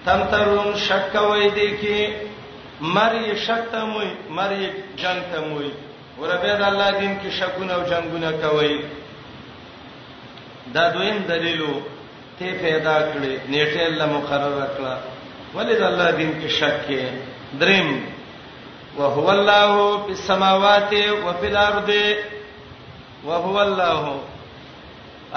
تم 0.06 0.22
ترون 0.32 0.70
شک 0.88 1.14
وای 1.30 1.50
دی 1.58 1.70
کی 1.82 2.00
مری 2.96 3.26
شک 3.46 3.62
تموي 3.72 4.10
مری 4.38 4.64
جنگ 5.02 5.20
تموي 5.34 5.72
وربه 6.20 6.54
د 6.60 6.64
الله 6.72 6.90
دین 7.00 7.14
کې 7.22 7.30
شکونه 7.40 7.74
او 7.74 7.84
جنگونه 7.92 8.30
کوي 8.42 8.78
دا 10.74 10.84
دویم 10.94 11.18
دلیلو 11.28 11.74
ته 12.40 12.54
پیدا 12.62 12.96
کړې 13.12 13.34
نیټه 13.52 13.82
الله 13.90 14.06
مقرره 14.18 14.66
کړه 14.78 14.94
ولې 15.56 15.74
د 15.82 15.84
الله 15.92 16.10
دین 16.20 16.32
کې 16.42 16.50
شک 16.60 16.76
کې 16.88 17.02
دریم 17.62 17.90
وهو 18.98 19.26
الله 19.36 19.72
په 20.08 20.14
سماوات 20.28 20.90
او 21.10 21.16
په 21.40 21.48
ارض 21.68 21.90
وهو 23.28 23.56
الله 23.62 24.02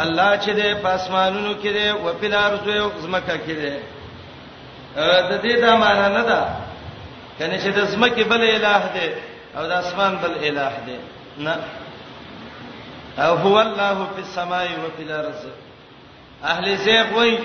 الله 0.02 0.28
چې 0.42 0.50
د 0.60 0.82
پاسمانونو 0.86 1.52
کې 1.62 1.70
دی 1.76 1.88
او 1.96 2.12
په 2.20 2.26
ارض 2.46 2.68
او 2.82 2.88
زمکه 3.06 3.36
کې 3.46 3.54
دی 3.60 3.72
د 5.30 5.32
دې 5.44 5.54
دا 5.64 5.72
معنی 5.84 6.08
نه 6.16 6.22
ده 6.32 6.40
کنه 7.38 7.56
چې 7.62 7.70
د 7.78 7.80
زمکه 7.94 8.24
بل 8.34 8.42
الٰه 8.56 8.86
دی 8.98 9.08
او 9.56 9.62
د 9.72 9.72
اسمان 9.82 10.12
بل 10.22 10.34
الٰه 10.48 10.78
دی 10.86 10.98
نه 11.44 11.54
او 13.24 13.32
هو 13.44 13.54
الله 13.66 13.94
په 14.14 14.22
سماوات 14.36 14.78
او 14.84 14.90
په 15.00 15.12
ارض 15.22 15.42
اهل 16.44 16.76
زیغ 16.76 17.12
وای 17.14 17.38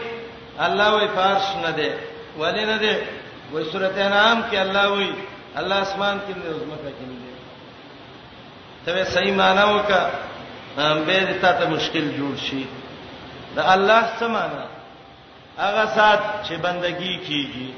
الله 0.59 0.89
وای 0.89 1.07
فرش 1.07 1.55
نه 1.65 1.71
دی 1.71 1.89
ولی 2.39 2.65
نه 2.65 2.77
دی 2.77 2.95
وای 3.51 3.63
سورته 3.71 4.01
انعام 4.05 4.43
کې 4.51 4.55
الله 4.55 4.87
وای 4.87 5.13
الله 5.55 5.75
اسمان 5.75 6.19
کې 6.19 6.37
نه 6.37 6.49
عظمت 6.49 6.79
کې 6.79 7.03
نه 7.09 7.17
دی 7.21 7.33
ته 8.85 9.05
صحیح 9.05 9.35
معنا 9.35 9.65
وکا 9.75 10.09
به 10.77 11.19
دې 11.19 11.41
ته 11.41 11.65
مشکل 11.67 12.11
جوړ 12.17 12.35
شي 12.43 12.67
د 13.55 13.59
الله 13.59 14.01
سمانا 14.19 14.65
هغه 15.57 15.85
سات 15.85 16.19
چې 16.47 16.51
بندگی 16.53 17.19
کیږي 17.27 17.73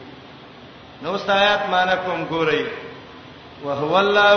نو 1.02 1.12
استایات 1.14 1.70
معنا 1.70 1.96
کوم 1.96 2.26
ګورئ 2.30 2.66
وهو 3.64 3.98
الله 3.98 4.30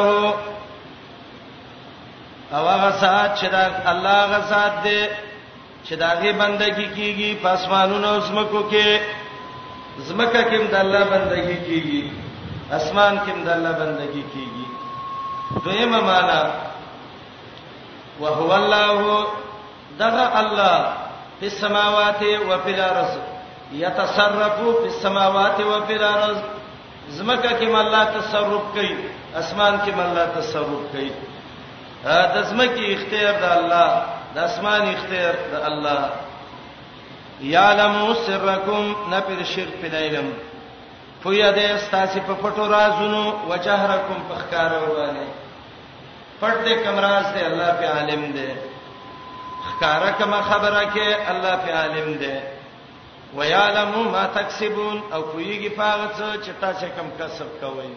او 2.52 2.68
هغه 2.68 2.90
سات 3.00 3.38
چې 3.38 3.46
الله 3.88 4.10
هغه 4.10 4.46
سات 4.46 4.82
دی 4.82 5.08
چې 5.86 5.94
داغه 6.02 6.30
بندګی 6.38 6.88
کیږي 6.96 7.30
پاسمانونو 7.42 8.08
او 8.14 8.20
زمکو 8.26 8.60
کې 8.70 8.86
زمکه 10.06 10.42
کې 10.50 10.58
د 10.72 10.74
الله 10.82 11.02
بندګی 11.14 11.58
کیږي 11.66 12.00
اسمان 12.78 13.14
کې 13.24 13.32
د 13.46 13.48
الله 13.56 13.72
بندګی 13.82 14.24
کیږي 14.32 14.66
دویمه 15.64 16.00
معنا 16.08 16.42
وهو 18.20 18.48
الله 18.58 19.26
دغه 20.00 20.24
الله 20.42 20.76
په 21.40 21.48
سماوات 21.60 22.20
او 22.36 22.46
په 22.64 22.70
الارض 22.76 23.12
يتصرف 23.82 24.54
في 24.80 24.88
السماوات 24.94 25.56
و 25.60 25.72
في 25.86 25.94
الارض 26.00 26.38
زمکه 27.16 27.50
کې 27.58 27.66
الله 27.84 28.04
تصرف 28.16 28.64
کوي 28.74 28.96
اسمان 29.40 29.74
کې 29.84 29.90
الله 30.06 30.26
تصرف 30.38 30.82
کوي 30.92 31.10
د 32.34 32.36
زمکه 32.50 32.82
اختیار 32.94 33.34
د 33.40 33.44
الله 33.58 33.90
د 34.34 34.38
اسمان 34.48 34.82
اختیار 34.94 35.34
د 35.52 35.54
الله 35.68 36.02
یعلم 37.54 37.94
سرکم 38.26 38.84
نپر 39.12 39.38
شرک 39.52 39.74
په 39.82 39.88
لایلم 39.94 40.28
فویا 41.22 41.48
دې 41.56 41.66
استاسی 41.76 42.20
په 42.28 42.34
پټو 42.42 42.64
رازونو 42.76 43.22
وجهرکم 43.50 44.18
په 44.28 44.34
ښکارو 44.42 44.80
باندې 44.96 45.26
پټ 46.40 46.54
دې 46.66 46.74
کمراز 46.84 47.26
دې 47.34 47.42
الله 47.50 47.70
په 47.80 47.86
عالم 47.94 48.22
دې 48.32 48.50
ښکارا 49.70 50.10
کما 50.20 50.40
خبره 50.50 50.82
کې 50.94 51.08
الله 51.32 51.54
په 51.64 51.70
عالم 51.80 52.08
دې 52.22 52.40
ویعلم 53.36 53.92
ما 54.14 54.24
تکسبون 54.38 55.02
او 55.12 55.22
کویږي 55.22 55.68
پاغه 55.80 56.08
څه 56.18 56.38
چې 56.44 56.50
تاسو 56.60 56.86
کم 56.96 57.08
کسب 57.18 57.48
کوئ 57.64 57.90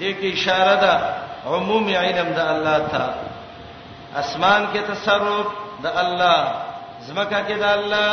دې 0.00 0.10
کې 0.20 0.28
اشاره 0.40 0.76
ده 0.84 0.94
عموم 1.46 1.86
علم 1.96 2.28
د 2.38 2.40
الله 2.52 2.78
ته 2.92 3.04
اسمان 4.20 4.62
کې 4.72 4.80
تصرف 4.92 5.46
د 5.82 5.86
الله 6.02 6.42
زمکه 7.06 7.40
کې 7.48 7.56
د 7.64 7.64
الله 7.64 8.10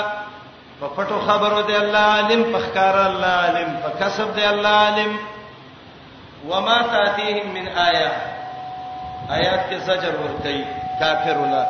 په 0.79 0.87
پټو 0.95 1.17
خبرو 1.27 1.61
دی 1.67 1.75
الله 1.75 2.03
عالم 2.15 2.43
په 2.51 2.59
ښکار 2.65 2.95
الله 3.07 3.33
عالم 3.45 3.69
په 3.83 3.89
کسب 3.99 4.33
دی 4.35 4.45
الله 4.45 4.69
عالم 4.85 5.17
وما 6.49 6.81
تاتيهم 6.93 7.47
من 7.53 7.67
آیه 7.87 8.11
آیات 9.29 9.61
کې 9.69 9.77
زجر 9.89 10.13
ورته 10.23 10.65
کافر 10.99 11.37
ولا 11.37 11.65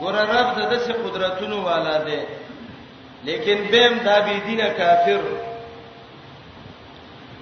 ګور 0.00 0.14
رب 0.14 0.48
د 0.58 0.60
دې 0.72 0.92
قدرتونو 1.04 1.64
والا 1.64 1.96
دی 2.06 2.20
لیکن 3.24 3.56
بهم 3.70 3.98
د 4.04 4.22
بی 4.26 4.36
دینه 4.46 4.68
کافر 4.78 5.20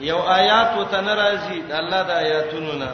یو 0.00 0.16
آیات 0.18 0.76
وته 0.78 1.00
ناراضي 1.00 1.60
د 1.68 1.72
الله 1.72 2.02
د 2.02 2.10
آیاتونو 2.10 2.72
نه 2.82 2.90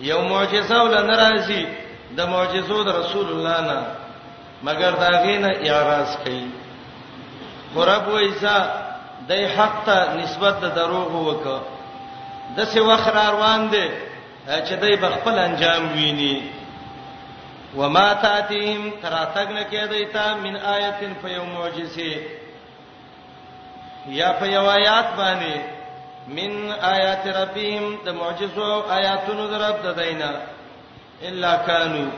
یو 0.00 0.20
معجزه 0.32 0.76
ول 0.84 0.94
ناراضي 1.10 1.64
د 2.16 2.20
معجزو 2.34 2.82
د 2.84 2.88
رسول 3.00 3.26
الله 3.32 3.58
نه 3.70 3.78
مگر 4.66 4.92
داغې 5.04 5.36
نه 5.44 5.50
اعتراض 5.54 6.16
کوي 6.24 6.46
قرب 7.74 8.08
وایسا 8.08 8.56
د 9.28 9.32
حق 9.56 9.74
ته 9.86 9.98
نسبت 10.20 10.54
د 10.60 10.66
دروغ 10.76 11.10
وکړه 11.28 11.60
د 12.56 12.68
څه 12.72 12.80
وخر 12.88 13.14
روان 13.32 13.68
دي 13.72 13.86
چې 14.66 14.72
دای 14.82 14.96
بخپل 15.02 15.38
انجام 15.38 15.92
ویني 15.92 16.50
وما 17.76 18.12
تاتهم 18.14 18.90
تراتګ 19.02 19.48
نه 19.56 19.64
کېدای 19.72 20.12
تا 20.12 20.34
من 20.44 20.56
آیتن 20.76 21.14
فیوم 21.22 21.50
معجزه 21.50 22.43
یا 24.06 24.32
په 24.40 24.46
یو 24.46 24.66
آیات 24.70 25.08
باندې 25.16 25.54
من 26.28 26.72
آیات 26.80 27.26
ربهم 27.26 27.98
د 28.04 28.08
معجزو 28.14 28.82
آیاتونو 28.90 29.46
درب 29.48 29.76
د 29.84 29.96
دینا 30.00 30.30
الا 31.22 31.56
کانوا 31.66 32.08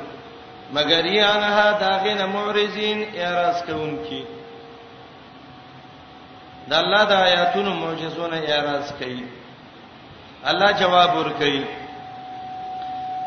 مگر 0.75 1.07
یانها 1.07 1.73
داغین 1.81 2.25
معرضین 2.33 3.07
اعتراض 3.15 3.63
کوونکی 3.67 4.25
د 6.69 6.73
الله 6.73 7.05
د 7.05 7.13
آیاتونو 7.13 7.75
معجزونه 7.75 8.37
اعتراض 8.37 8.93
کوي 8.99 9.25
الله 10.45 10.73
جواب 10.73 11.13
ورکړي 11.17 11.65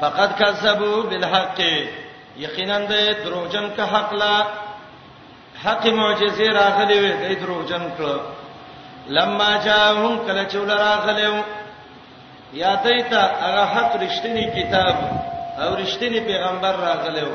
فقط 0.01 0.37
کذبوا 0.39 1.01
بالحق 1.09 1.59
یقینا 2.37 2.79
د 2.79 3.15
دروغجن 3.23 3.71
که 3.75 3.83
حق 3.83 4.13
لا 4.13 4.45
حق 5.63 5.85
معجزه 5.87 6.43
راغلی 6.47 6.99
وي 6.99 7.11
د 7.35 7.39
دروغجن 7.39 7.91
کړه 7.97 8.19
لما 9.09 9.49
جاءهم 9.65 10.17
کله 10.25 10.43
چې 10.49 10.55
ولراغلو 10.57 11.41
یا 12.53 12.73
دیتا 12.83 13.21
هغه 13.43 13.65
حق 13.65 13.93
رښتینی 14.01 14.43
کتاب 14.57 14.95
او 15.63 15.75
رښتینی 15.75 16.19
پیغمبر 16.29 16.75
راغلو 16.87 17.31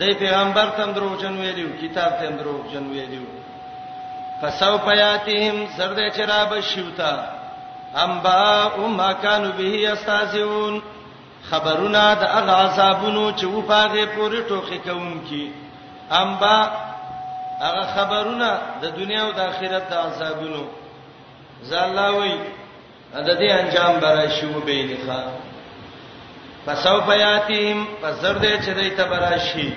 د 0.00 0.18
پیغمبر 0.18 0.66
تم 0.76 0.92
درو 0.92 1.16
جن 1.22 1.34
ویلو 1.40 1.68
کتاب 1.82 2.12
تم 2.20 2.36
درو 2.36 2.56
جن 2.72 2.86
ویلو 2.92 3.24
فسو 4.42 4.78
پیاتهم 4.86 5.56
سرده 5.76 6.10
چراب 6.16 6.60
شیوتا 6.60 7.12
امبا 8.04 8.70
ما 8.96 9.12
كانوا 9.12 9.50
به 9.52 9.62
یستازون 9.64 10.82
خبرونه 11.50 12.14
د 12.14 12.22
هغه 12.24 12.52
عذابونو 12.52 13.32
چې 13.38 13.44
و 13.44 13.62
پاغه 13.62 14.06
پورې 14.16 14.48
ټوخی 14.50 14.78
کوم 14.88 15.20
کی 15.28 15.52
امبا 16.22 16.58
هغه 17.62 17.86
خبرونه 17.96 18.50
د 18.82 18.90
دنیا 18.98 19.22
او 19.26 19.32
د 19.32 19.40
آخرت 19.40 19.88
د 19.90 19.94
عذابونو 19.94 20.64
زلاوی 21.62 22.32
د 23.14 23.28
دې 23.38 23.50
انجام 23.60 24.00
برای 24.00 24.28
شو 24.40 24.60
به 24.60 24.82
نه 24.86 24.96
ښا 25.06 25.20
پسو 26.66 27.00
پیاتیم 27.06 27.78
پسر 28.02 28.34
دې 28.42 28.54
چې 28.64 28.72
دې 28.78 28.88
تبراشي 28.98 29.72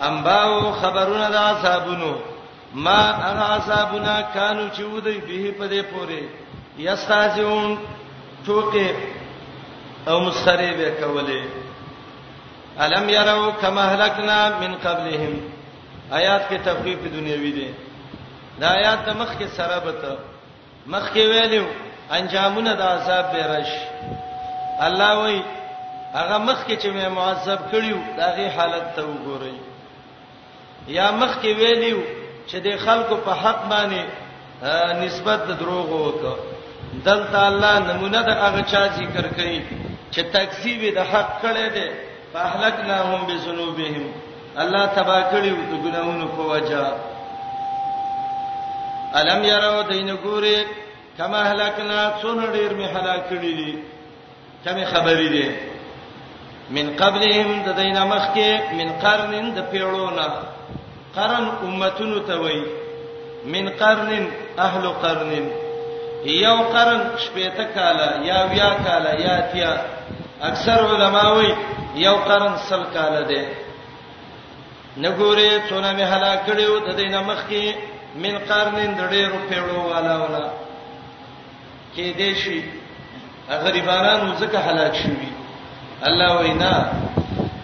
امباو 0.00 0.72
خبرونه 0.72 1.28
د 1.30 1.34
اصحابونو 1.36 2.12
ما 2.74 3.02
هغه 3.24 3.44
اصحابونه 3.58 4.12
کانو 4.34 4.66
چې 4.74 4.80
ودی 4.92 5.18
به 5.26 5.52
په 5.58 5.66
دې 5.72 5.82
پوره 5.90 6.22
یستازون 6.78 7.78
ټوکې 8.46 8.88
او 10.08 10.20
مسخره 10.20 10.70
به 10.78 10.88
کولې 11.00 11.42
الم 12.82 13.08
يروا 13.08 13.50
كما 13.60 13.82
هلكنا 13.92 14.38
من 14.62 14.74
قبلهم 14.74 15.32
آیات 16.12 16.48
کې 16.50 16.58
تفریق 16.68 16.98
دنیوي 17.12 17.52
دي 17.52 17.70
دا 18.60 18.68
آیات 18.68 19.08
مخ 19.08 19.30
کې 19.38 19.46
سره 19.56 19.78
بته 19.86 20.16
مخکې 20.92 21.20
ویلو 21.32 21.64
انجامونه 22.16 22.72
د 22.80 22.82
عذاب 22.94 23.24
به 23.32 23.42
رش 23.54 23.72
الله 24.86 25.10
وای 25.18 25.38
هغه 26.18 26.36
مخکې 26.48 26.74
چې 26.82 26.88
مې 26.96 27.08
معذب 27.16 27.60
کړیو 27.72 27.98
داغه 28.18 28.46
حالت 28.56 28.86
ته 28.96 29.02
وګورئ 29.10 29.56
یا 30.96 31.06
مخکې 31.22 31.48
ویلو 31.60 31.98
چې 32.50 32.56
د 32.66 32.68
خلکو 32.84 33.16
په 33.26 33.32
حق 33.42 33.60
باندې 33.72 34.02
نسبت 35.04 35.38
د 35.48 35.52
دروغ 35.60 35.88
وکړه 36.04 36.34
دلته 37.08 37.38
الله 37.50 37.74
نمونه 37.88 38.20
د 38.28 38.32
هغه 38.44 38.62
چا 38.72 38.82
ذکر 39.00 39.24
کړي 39.36 39.60
چې 40.12 40.20
تکذیب 40.36 40.94
د 40.94 40.98
حق 41.12 41.30
کړي 41.44 41.66
دي 41.76 41.88
فاهلکناهم 42.32 43.26
بذنوبهم 43.28 44.04
الله 44.62 44.86
تبا 44.86 45.18
کړیو 45.32 45.56
د 45.70 45.74
ګناونو 45.84 46.26
په 46.36 46.42
وجه 46.52 46.84
الم 49.16 49.44
يروا 49.44 49.82
دین 49.88 50.16
ګوري 50.24 50.56
کما 51.18 51.42
هلاکنا 51.52 52.10
څونه 52.22 52.46
ډیر 52.52 52.72
می 52.74 52.84
هلاک 52.84 53.22
کړی 53.30 53.52
دي 53.58 53.78
کمه 54.64 54.84
خبرې 54.84 55.28
دي 55.32 55.48
من 56.70 56.96
قبلهم 56.96 57.62
د 57.66 57.76
دین 57.80 57.98
مخکې 58.02 58.74
من 58.78 58.88
قرن 59.02 59.50
د 59.56 59.64
پیړونه 59.70 60.28
قرن 61.14 61.48
امتونو 61.64 62.18
ته 62.20 62.40
وای 62.40 62.62
من 63.44 63.68
قرن 63.70 64.28
اهل 64.58 64.88
قرن 64.88 65.32
یو 66.24 66.56
قرن 66.62 67.00
شپېته 67.16 67.64
کاله 67.74 68.26
یا 68.26 68.46
بیا 68.52 68.70
کاله 68.86 69.20
یا 69.24 69.40
تیا 69.52 69.76
اکثر 70.42 70.78
علماوی 70.94 71.52
یو 71.94 72.16
قرن 72.16 72.52
سل 72.68 72.82
کاله 72.94 73.20
ده 73.22 73.44
نګورې 75.02 75.68
څونه 75.68 75.92
می 75.92 76.02
هلاک 76.02 76.46
کړیو 76.46 76.78
د 76.88 76.96
دین 76.96 77.14
مخکې 77.20 77.74
من 78.14 78.38
قرنین 78.48 78.92
د 78.98 79.10
ډېرو 79.12 79.38
پیړو 79.48 79.78
والا 79.92 80.14
ولا 80.22 80.44
کې 81.94 82.06
دې 82.18 82.30
شي 82.42 82.58
غریبانو 83.64 84.28
زکه 84.40 84.58
هلاک 84.68 84.94
شوي 85.02 85.28
الله 86.08 86.30
وینا 86.40 86.74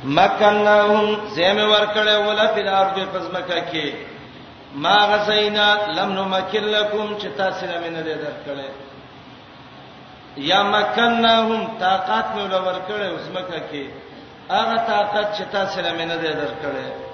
مکنهم 0.04 1.04
زمه 1.36 1.66
ورکړې 1.74 2.16
ولا 2.28 2.46
په 2.54 2.60
ارض 2.80 2.96
پزمکه 3.12 3.60
کې 3.70 3.86
ما 4.84 4.96
غسینا 5.10 5.66
لم 5.96 6.10
نمکلکم 6.18 7.08
چې 7.20 7.26
تاسو 7.40 7.66
نه 7.66 7.76
منه 7.84 8.00
دې 8.02 8.16
درکړې 8.24 8.68
یا 10.36 10.62
مکنهم 10.62 11.60
طاقت 11.80 12.26
مې 12.34 12.42
ولور 12.44 12.78
کړې 12.88 13.06
اوسمکه 13.14 13.60
کې 13.70 13.84
هغه 14.52 14.76
طاقت 14.92 15.26
چې 15.36 15.42
تاسو 15.56 15.80
نه 15.80 15.92
منه 15.98 16.14
دې 16.22 16.32
درکړې 16.40 17.13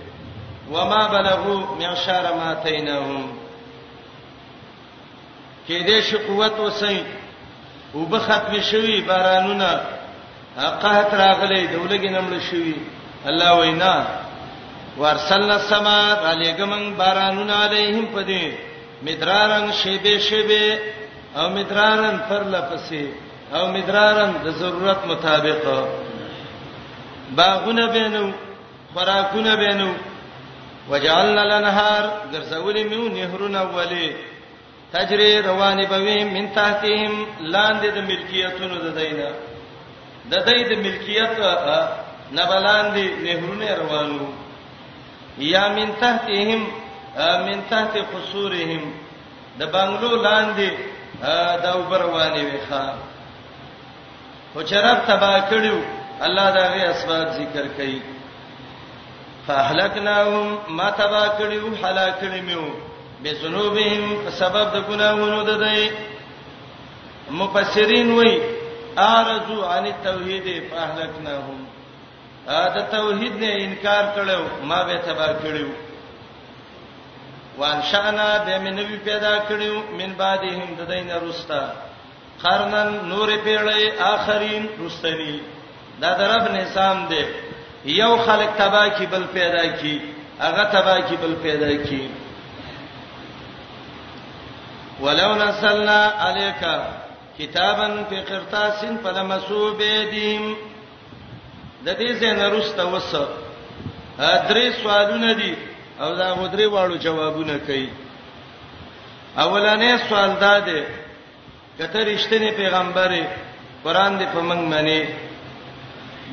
وما 0.71 1.07
بلغوا 1.07 1.75
معشار 1.79 2.25
ما 2.33 2.53
تینهم 2.53 3.27
کې 5.67 5.85
دې 5.87 5.99
شي 6.09 6.17
قوت 6.17 6.53
وسې 6.59 6.95
وب 7.95 8.17
ختم 8.19 8.61
شوی 8.71 9.01
بارانونه 9.01 9.81
قحط 10.57 11.13
راغلی 11.13 11.67
دولګي 11.67 12.09
نمړ 12.15 12.41
شوی 12.51 12.75
الله 13.25 13.59
وینا 13.59 14.05
ورسلنا 14.97 15.53
السما 15.55 16.15
علیکم 16.31 16.93
بارانونه 16.95 17.53
علیهم 17.53 18.05
پدې 18.15 18.55
مدرارن 19.03 19.71
شیبه 19.71 20.17
شیبه 20.19 20.79
او 21.35 21.49
مدرارن 21.55 22.17
پر 22.29 22.41
لپسې 22.53 23.05
او 23.55 23.63
مدرارن 23.75 24.31
د 24.45 24.47
ضرورت 24.61 24.99
مطابق 25.11 25.63
باغونه 27.37 27.85
بینو 27.95 28.25
خوراکونه 28.93 29.53
بینو 29.63 29.91
وجعلنا 30.89 31.41
الانهار 31.45 32.03
ګرځولې 32.33 32.83
میو 32.89 33.07
نهرونه 33.17 33.59
اولی 33.61 34.15
تجري 34.93 35.41
روان 35.49 35.77
بوي 35.85 36.23
من 36.35 36.45
تحتهم 36.59 37.13
لاندې 37.53 37.87
د 37.93 37.97
ملکیتونو 38.09 38.75
د 38.85 38.87
دینه 38.99 39.29
د 40.31 40.33
دې 40.45 40.61
د 40.69 40.71
ملکیت 40.85 41.37
نبلاندې 42.37 43.05
نهرونه 43.25 43.67
روانو 43.81 44.25
یا 45.37 45.67
من 45.77 45.89
تحتهم 46.01 46.61
من 47.47 47.59
تحت 47.69 47.93
قصورهم 48.13 48.81
د 49.59 49.63
بنگلو 49.73 50.21
لاندې 50.27 50.69
دا 51.63 51.71
وبروانی 51.79 52.43
وي 52.45 52.59
ښا 52.67 52.83
خو 54.53 54.59
چرته 54.69 54.95
تبا 55.07 55.33
کړیو 55.51 55.77
الله 56.25 56.47
دا 56.57 56.63
غي 56.73 56.83
اسباب 56.93 57.27
ذکر 57.39 57.65
کړي 57.77 57.99
فاهلكناهم 59.47 60.47
ما 60.77 60.87
تبا 61.01 61.23
کړیو 61.39 61.65
هلاکړي 61.83 62.41
میو 62.47 62.65
بذنوبهم 63.23 64.03
سبب 64.39 64.65
د 64.75 64.75
ګناہوں 64.89 65.43
د 65.49 65.51
دای 65.63 65.83
مفسرین 67.41 68.09
وای 68.17 68.33
ارزو 69.07 69.59
عن 69.73 69.83
التوحید 69.93 70.47
فاهلكناهم 70.69 71.59
دا 72.75 72.81
توحید 72.97 73.33
نه 73.43 73.49
انکار 73.67 74.03
کړو 74.15 74.41
ما 74.69 74.83
به 74.87 74.97
تبا 75.07 75.27
کړیو 75.43 75.69
وان 77.57 77.81
شانا 77.91 78.27
به 78.45 78.57
مې 78.59 78.71
نوی 78.79 78.97
پیدا 79.03 79.33
کړیو 79.39 79.77
من 79.99 80.13
بعدهم 80.17 80.69
د 80.79 80.89
دین 80.91 81.09
رستا 81.29 81.63
قرنن 82.41 82.95
نور 83.09 83.29
پیړې 83.45 84.01
اخرین 84.13 84.63
رستنی 84.85 85.37
دا 86.01 86.13
درب 86.21 86.47
نظام 86.55 87.05
دی 87.09 87.23
یو 87.99 88.11
خلق 88.25 88.49
تبا 88.57 88.87
کی 88.97 89.05
بل 89.09 89.23
پیدا 89.33 89.63
کی 89.81 89.95
هغه 90.39 90.63
تبا 90.73 90.97
کی 91.07 91.15
بل 91.21 91.33
پیدا 91.43 91.69
کی 91.89 92.07
ولو 95.01 95.35
نزلنا 95.35 96.11
عليك 96.19 96.81
كتابا 97.39 98.03
في 98.09 98.21
قرطاس 98.21 98.85
فلمسوا 99.03 99.71
بيدهم 99.73 100.55
د 101.85 101.93
دې 101.97 102.21
څنګه 102.21 102.51
رسته 102.57 102.85
وسه 102.87 103.27
درې 104.49 104.83
سوالونه 104.83 105.33
دي 105.33 105.53
او 106.01 106.09
دا 106.21 106.29
غدري 106.41 106.65
واړو 106.69 106.95
جوابونه 107.05 107.55
کوي 107.67 107.89
اولنې 109.43 109.91
سوال 110.07 110.29
دا 110.45 110.55
دی 110.67 110.81
کته 111.77 111.99
رښتینی 112.09 112.51
پیغمبري 112.61 113.23
قران 113.83 114.11
دې 114.19 114.25
په 114.33 114.39
منګ 114.49 114.63
منی 114.73 115.01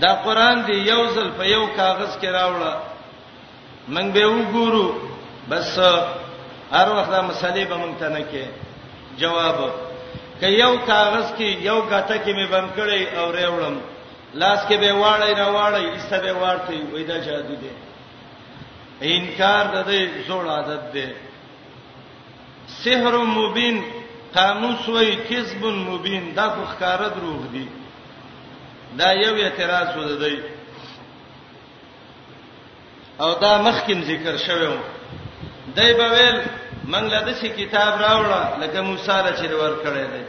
دا 0.03 0.11
قران 0.25 0.57
دې 0.67 0.75
یو 0.93 1.03
ځل 1.15 1.29
په 1.39 1.45
یو 1.55 1.63
کاغذ 1.81 2.13
کې 2.21 2.29
راوړه 2.39 2.73
منګ 3.95 4.09
به 4.15 4.25
وګورو 4.35 4.87
بس 5.49 5.79
هر 6.75 6.89
وخت 6.97 7.11
دا 7.15 7.21
مسلې 7.29 7.65
به 7.71 7.77
مونږ 7.83 7.95
ته 8.01 8.09
نه 8.15 8.23
کې 8.33 8.45
جواب 9.21 9.59
که 10.41 10.47
یو 10.63 10.73
کاغذ 10.91 11.27
کې 11.39 11.47
یو 11.69 11.79
غاټه 11.91 12.17
کې 12.25 12.33
مې 12.39 12.47
بند 12.53 12.69
کړی 12.77 13.03
او 13.19 13.25
ریوړم 13.37 13.77
لاس 14.41 14.61
کې 14.69 14.77
به 14.83 14.91
واړی 15.03 15.33
نه 15.41 15.47
واړی 15.55 15.85
ایسته 15.93 16.17
به 16.25 16.33
واړتي 16.41 16.79
وای 16.93 17.05
دا 17.05 17.19
جادو 17.27 17.55
دی 17.63 17.71
انکار 19.01 19.65
د 19.75 19.87
دې 19.91 20.23
زوړ 20.29 20.45
عادت 20.57 20.93
دی 20.95 21.07
سحر 22.83 23.15
مبین 23.39 23.81
قاموس 24.35 24.89
وای 24.89 25.15
کذب 25.29 25.63
مبین 25.65 26.25
دا 26.37 26.49
خو 26.51 26.65
ښکارا 26.73 27.09
دروغ 27.17 27.43
دی 27.53 27.67
دا 28.99 29.13
یو 29.13 29.35
اعتراض 29.45 29.97
و 29.99 30.17
دی 30.25 30.37
او 33.19 33.35
دا 33.43 33.53
مخکیم 33.63 34.03
ذکر 34.05 34.37
شوی 34.47 34.69
دی 35.77 35.93
په 36.01 36.07
ویل 36.13 36.39
منګ 36.93 37.07
له 37.13 37.21
دې 37.27 37.47
کتاب 37.57 37.93
راوړه 38.01 38.59
لکه 38.61 38.81
موسی 38.83 39.11
را 39.25 39.33
چې 39.37 39.47
ور 39.63 39.75
کړی 39.85 40.05
دی 40.13 40.23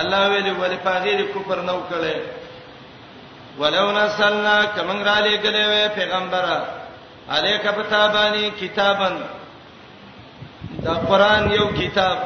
الله 0.00 0.28
ویلی 0.30 0.50
ولې 0.52 0.78
پاغیر 0.84 1.20
کفر 1.34 1.62
نو 1.70 1.82
کړي 1.90 2.16
ولو 3.58 3.86
نسلنا 3.92 4.64
کمن 4.76 5.04
را 5.04 5.16
لګلې 5.24 5.88
پیغمبره 5.98 6.77
الیک 7.36 7.66
بتابانی 7.78 8.50
کتابن 8.60 9.16
دا 10.84 10.94
قران 10.94 11.50
یو 11.52 11.66
کتاب 11.78 12.18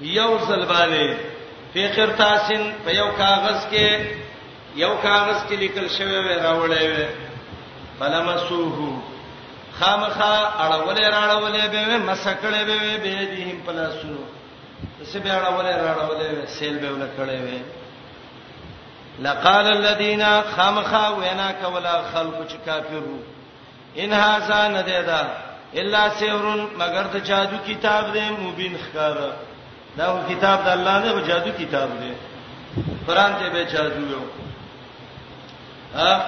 یو 0.00 0.30
زلبانه 0.48 1.16
په 1.74 1.88
قرطاسین 1.96 2.62
په 2.84 2.94
یو 2.94 3.06
کاغذ 3.18 3.60
کې 3.70 4.76
یو 4.82 4.92
کاغذ 5.02 5.40
کې 5.48 5.52
لیکل 5.64 5.88
شوی 5.96 6.16
و 6.16 6.28
راوړی 6.28 6.86
و 6.92 6.96
فلمسوه 7.98 9.02
خامخا 9.78 10.34
اړولې 10.58 11.06
راړولې 11.10 11.66
به 11.72 11.98
مسکړې 11.98 12.62
به 12.68 12.98
به 13.02 13.26
دې 13.34 13.50
هم 13.50 13.62
پلاسو 13.66 14.16
څه 15.12 15.16
به 15.16 15.30
اړولې 15.42 15.74
راړولې 15.84 16.56
سیل 16.58 16.78
به 16.78 16.88
ولکړې 16.88 17.40
و 17.48 17.62
لقال 19.22 19.66
الذين 19.72 20.24
خامخا 20.56 21.08
وینا 21.10 21.52
کولا 21.62 22.02
خلق 22.14 22.36
چې 22.50 22.56
کافرو 22.68 23.18
ان 23.98 24.12
هاذا 24.12 24.68
ندیدا 24.68 25.22
الا 25.74 26.08
سیورن 26.18 26.60
مگر 26.78 27.06
ته 27.12 27.18
جادو 27.20 27.56
کتاب 27.68 28.04
دې 28.12 28.40
مبین 28.40 28.76
ښکار 28.78 29.16
دا 29.96 30.06
و 30.14 30.18
کتاب 30.28 30.64
د 30.64 30.68
الله 30.68 30.98
نه 31.04 31.26
جادو 31.28 31.50
کتاب 31.58 31.88
دې 32.00 32.12
قران 33.06 33.32
ته 33.40 33.48
به 33.50 33.64
جادو 33.64 34.00
یو 34.14 34.22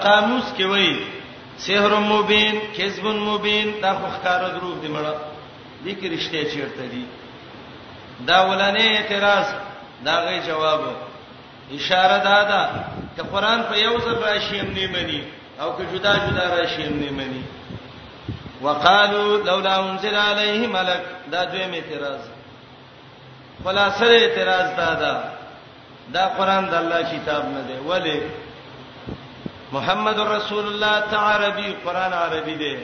قاموس 0.04 0.52
کې 0.56 0.64
وایي 0.64 0.98
سحر 1.66 1.92
مبین 2.12 2.60
کذب 2.76 3.06
مبین 3.06 3.72
دا 3.82 3.92
خو 3.94 4.06
ښکار 4.16 4.40
دروغ 4.54 4.80
دی 4.80 4.88
مړه 4.88 5.14
دې 5.84 5.92
کې 6.00 6.06
رښتیا 6.14 6.44
چیرته 6.52 6.86
دي 6.92 7.04
دا 8.26 8.38
ولنه 8.48 8.80
اعتراض 8.80 9.46
دا 10.04 10.20
غي 10.26 10.40
جواب 10.46 10.80
اشاره 11.78 12.18
دادا 12.24 12.60
ته 13.16 13.22
قران 13.22 13.62
په 13.62 13.76
یو 13.78 13.98
ځل 13.98 14.16
راشي 14.26 14.58
هم 14.60 14.72
نه 14.72 14.86
مني 14.86 15.22
او 15.60 15.72
که 15.76 15.98
جدا 15.98 16.16
جدا 16.16 16.46
راشي 16.56 16.82
هم 16.82 16.98
نه 17.00 17.10
مني 17.10 17.44
وقالو 18.62 19.22
لولا 19.46 19.74
انزل 19.90 20.14
عليه 20.28 20.66
ملك 20.66 21.02
دا 21.32 21.44
دویم 21.44 21.72
اعتراض 21.74 22.20
خلاصه 23.64 24.06
اعتراض 24.22 24.66
دا 24.76 24.94
دا 25.02 25.12
دا 26.14 26.24
قران 26.38 26.64
د 26.64 26.74
الله 26.74 27.02
کتاب 27.16 27.44
نه 27.54 27.62
دی 27.68 27.76
ولی 27.90 28.20
محمد 29.72 30.18
رسول 30.20 30.66
الله 30.72 31.00
تعربی 31.14 31.70
قران 31.84 32.12
عربی 32.12 32.56
دی 32.56 32.76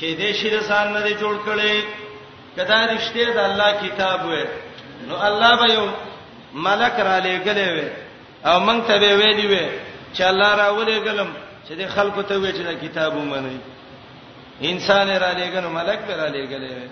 کې 0.00 0.18
دې 0.20 0.32
شي 0.40 0.50
رسان 0.56 0.92
نه 0.92 1.10
جوړ 1.20 1.36
کړي 1.48 1.84
کدا 2.56 2.86
رښتیا 2.96 3.28
د 3.34 3.38
الله 3.38 3.88
کتاب 3.88 4.20
وې 4.30 4.46
نو 5.08 5.16
الله 5.26 5.56
به 5.56 5.72
یو 5.74 5.86
ملک 6.54 6.92
را 7.00 7.18
لېګلې 7.20 7.68
وې 7.76 7.88
او 8.46 8.60
مونږ 8.66 8.86
ته 8.86 8.98
به 8.98 9.12
وې 9.18 9.34
دی 9.36 9.48
وې 9.48 9.68
چې 10.14 10.22
الله 10.22 10.54
را 10.54 10.68
ولېګلم 10.78 11.28
چې 11.68 11.72
د 11.80 11.86
خلکو 11.94 12.22
ته 12.28 12.34
وی 12.40 12.52
چې 12.52 12.62
دا 12.68 12.74
کتاب 12.82 13.14
ومني 13.16 13.58
انسان 14.70 15.08
را 15.22 15.30
لېګنو 15.38 15.68
ملک 15.78 15.98
پر 16.08 16.16
را 16.20 16.28
لېګلې 16.28 16.88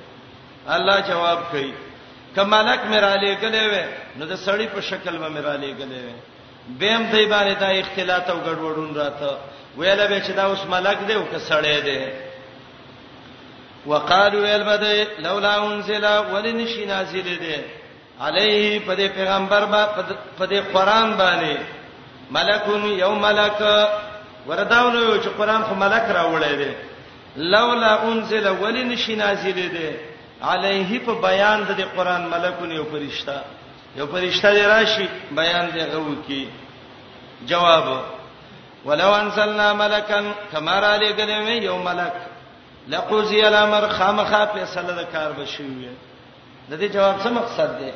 الله 0.75 0.97
جواب 1.11 1.39
کوي 1.51 1.73
کمالک 2.37 2.81
میرا 2.93 3.15
لېګلې 3.17 3.62
و 3.73 3.75
نو 4.19 4.27
د 4.33 4.35
سړی 4.47 4.67
په 4.75 4.81
شکل 4.81 5.15
و 5.23 5.29
میرا 5.31 5.55
لېګلې 5.57 6.01
و 6.09 6.12
بهم 6.81 7.03
دای 7.12 7.27
باندې 7.33 7.55
دا 7.61 7.67
اختلاط 7.79 8.31
او 8.31 8.39
ګډوډون 8.47 8.97
راته 8.97 9.31
ویل 9.79 10.07
به 10.07 10.19
چې 10.27 10.31
دا 10.39 10.43
اوس 10.47 10.65
ملک 10.75 10.99
دی 11.09 11.12
او 11.15 11.25
که 11.31 11.39
سړی 11.49 11.77
دی 11.85 12.01
وقالو 13.91 14.45
البد 14.45 14.85
لولا 15.19 15.55
انزل 15.65 16.05
ولن 16.35 16.67
شي 16.67 16.85
نازل 16.87 17.23
دی 17.23 17.57
علیه 18.21 18.81
په 18.81 18.95
دې 18.97 19.09
پیغمبر 19.19 19.65
با 19.65 19.83
په 20.39 20.45
دې 20.47 20.77
قران 20.77 21.17
باندې 21.21 21.57
ملکون 22.31 22.85
یو 22.85 23.15
ملک 23.15 23.62
ورداونه 24.49 25.01
یو 25.01 25.23
چې 25.23 25.29
قران 25.39 25.63
خو 25.63 25.75
ملک 25.75 26.03
راوړی 26.17 26.57
دی 26.57 26.71
لولا 27.37 27.93
انزل 28.03 28.47
ولن 28.61 28.97
شي 28.97 29.15
نازل 29.17 29.53
دی 29.53 29.91
علیه 30.43 31.01
په 31.07 31.13
بیان 31.29 31.63
د 31.65 31.81
قران 31.97 32.23
ملکونه 32.35 32.75
یو 32.75 32.85
فرشتہ 32.91 33.37
یو 33.97 34.07
فرشتہ 34.13 34.47
دی 34.57 34.63
راشي 34.63 35.07
بیان 35.41 35.67
دی 35.75 35.81
غو 35.93 36.15
کی 36.27 36.45
جواب 37.51 37.87
ولو 38.89 39.11
انزلنا 39.13 39.73
ملکا 39.75 40.21
کما 40.53 40.81
را 40.81 40.97
لګلې 40.99 41.63
یو 41.65 41.77
ملک 41.79 42.13
لقضی 42.89 43.43
الامر 43.43 43.89
خامخا 43.99 44.45
فیصله 44.55 45.03
د 45.03 45.07
کار 45.13 45.31
بشوي 45.39 45.89
د 46.71 46.79
دې 46.81 46.93
جواب 46.95 47.17
څه 47.21 47.27
مقصد 47.39 47.79
دی 47.79 47.93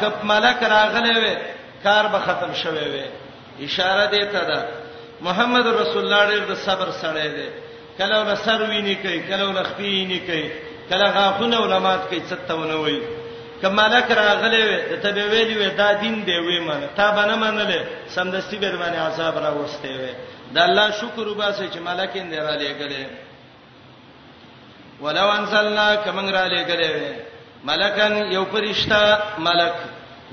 کپ 0.00 0.24
ملک 0.30 0.62
راغلی 0.70 1.18
و 1.24 1.34
کار 1.82 2.06
به 2.12 2.18
ختم 2.18 2.52
شوی 2.54 2.88
و 2.94 3.02
اشاره 3.62 4.06
دی 4.10 4.24
ته 4.32 4.44
ده 4.44 4.83
محمد 5.26 5.66
رسول 5.66 6.00
الله 6.04 6.22
ډېر 6.30 6.42
د 6.52 6.54
صبر 6.66 6.88
سره 7.02 7.24
دی 7.36 7.48
کله 7.98 8.14
ول 8.28 8.36
سر 8.46 8.60
ویني 8.70 8.94
کوي 9.02 9.18
کله 9.28 9.44
ول 9.50 9.58
خپینی 9.70 10.20
کوي 10.28 10.46
کله 10.90 11.06
غاخونه 11.18 11.56
علماء 11.64 11.96
کوي 12.08 12.20
ستونه 12.30 12.76
وایي 12.84 13.00
کمالک 13.62 14.06
راغله 14.18 14.60
ته 15.02 15.10
به 15.16 15.26
ویلی 15.32 15.56
وې 15.60 15.72
دا 15.80 15.88
دین 16.02 16.16
دی 16.28 16.36
وې 16.46 16.60
منه 16.68 16.88
تا 16.96 17.06
باندې 17.16 17.36
منله 17.44 17.80
سمدستي 18.16 18.56
به 18.56 18.68
باندې 18.76 18.98
عذاب 19.08 19.34
را 19.44 19.50
وسته 19.52 19.90
وې 19.98 20.12
دا 20.54 20.60
الله 20.68 20.86
شکر 21.00 21.24
وباسه 21.28 21.64
چې 21.72 21.78
ملک 21.88 22.10
یې 22.14 22.38
را 22.46 22.54
لېګلې 22.62 23.04
ولو 25.02 25.26
انزلنا 25.38 25.86
کمن 25.96 26.26
را 26.36 26.44
لېګلې 26.48 26.92
ملکن 27.70 28.14
یو 28.32 28.42
فرشتہ 28.52 29.02
ملک 29.46 29.72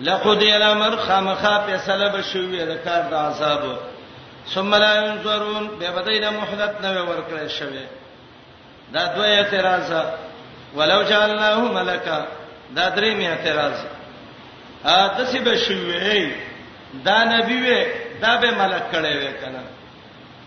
لقد 0.09 0.39
الامر 0.55 0.93
خامخا 1.05 1.55
فیصله 1.65 2.07
بشوي 2.17 2.59
د 2.71 2.73
کار 2.85 3.01
د 3.11 3.13
عذاب 3.13 3.63
ثم 4.49 4.75
لا 4.75 5.05
ينظرون 5.05 5.67
به 5.79 5.91
بدینه 5.91 6.29
مهلت 6.29 6.75
نه 6.81 7.01
ورکړل 7.01 7.47
شوی 7.47 7.85
دا 8.93 9.05
دوی 9.15 9.31
اعتراض 9.37 9.91
ولو 10.75 11.01
جعلناه 11.03 11.57
ملکا 11.73 12.25
دا 12.75 12.89
درې 12.95 13.15
می 13.15 13.27
اعتراض 13.27 13.85
ا 14.85 15.07
تاسو 15.17 15.39
به 15.43 15.55
شوی 15.57 16.33
دا 17.05 17.23
نبی 17.23 17.61
و 17.69 17.83
دا 18.21 18.35
به 18.37 18.51
ملک 18.51 18.83
کړي 18.91 19.17
و 19.21 19.31
کنه 19.41 19.63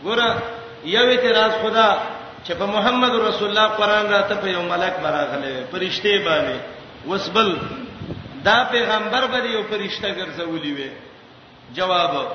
ګوره 0.04 0.38
یو 0.84 1.04
اعتراض 1.08 1.52
خدا 1.62 1.98
چې 2.48 2.52
په 2.52 2.64
محمد 2.66 3.10
رسول 3.10 3.48
الله 3.48 3.68
قران 3.68 4.06
راته 4.10 4.34
په 4.34 4.48
یو 4.50 4.62
ملک 4.62 4.92
براغله 5.02 5.66
فرشته 5.72 6.20
باندې 6.24 7.08
وسبل 7.08 7.56
دا 8.44 8.64
پیغمبر 8.72 9.26
به 9.26 9.38
یو 9.50 9.62
فرشته 9.62 10.14
ګرځولي 10.14 10.72
وي 10.74 10.90
جواب 11.74 12.28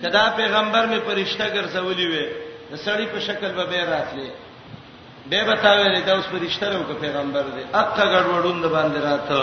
کدا 0.00 0.24
پیغمبر 0.36 0.86
می 0.92 0.98
پرشتہ 1.06 1.46
ګرځولې 1.56 2.06
وې 2.10 2.26
د 2.70 2.72
سړی 2.84 3.06
په 3.12 3.18
شکل 3.26 3.50
به 3.58 3.64
به 3.70 3.82
راتلې 3.92 4.30
به 5.30 5.40
بتاوې 5.44 6.00
دا 6.06 6.12
اوس 6.14 6.26
پرشتہ 6.32 6.66
ورو 6.68 6.88
که 6.88 6.94
پیغمبر 7.04 7.42
دې 7.54 7.64
اته 7.80 8.02
ګړوډون 8.12 8.56
د 8.62 8.66
باندې 8.74 8.98
راته 9.08 9.40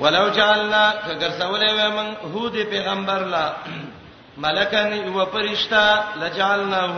ولو 0.00 0.28
جعلنا 0.30 0.94
ګرځولې 1.22 1.70
وې 1.74 1.88
من 1.96 2.14
هودي 2.34 2.64
پیغمبر 2.64 3.20
لا 3.32 3.46
ملکان 4.44 4.92
یو 4.92 5.24
پرشتہ 5.32 5.84
لجعلناه 6.20 6.96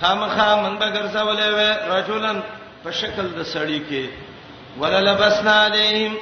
خامخا 0.00 0.50
من 0.62 0.78
به 0.78 0.88
ګرځولې 0.92 1.46
وې 1.56 1.70
رجلن 1.92 2.40
په 2.84 2.90
شکل 2.90 3.26
د 3.34 3.42
سړی 3.54 3.80
کې 3.90 4.04
وللبسنا 4.80 5.54
علیهم 5.64 6.16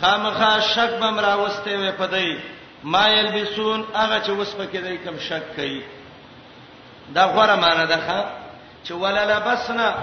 خامخا 0.00 0.50
شک 0.74 0.90
بم 1.00 1.20
راوسته 1.20 1.70
وې 1.76 1.92
پدې 2.00 2.57
ما 2.84 3.08
يلبسون 3.08 3.84
هغه 3.94 4.22
چې 4.26 4.28
وس 4.30 4.54
پکې 4.54 4.76
دای 4.82 4.96
کوم 4.98 5.18
شک 5.18 5.42
کوي 5.56 5.82
دا 7.14 7.24
غوړه 7.26 7.56
معنی 7.56 7.86
ده 7.86 7.96
ښا 8.06 8.24
چې 8.84 8.90
ولا 8.92 9.24
لبسنا 9.24 9.94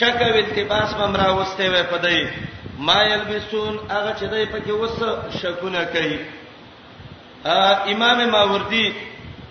شک 0.00 0.22
او 0.22 0.34
التباس 0.34 0.94
بمرا 0.94 1.30
وسته 1.32 1.68
وي 1.70 1.82
پدای 1.84 2.26
ما 2.78 3.02
يلبسون 3.02 3.78
هغه 3.90 4.14
چې 4.20 4.24
دای 4.24 4.46
پکې 4.46 4.70
وس 4.70 4.98
شکونه 5.42 5.84
کوي 5.84 6.18
امام 7.90 8.28
ماوردی 8.30 8.94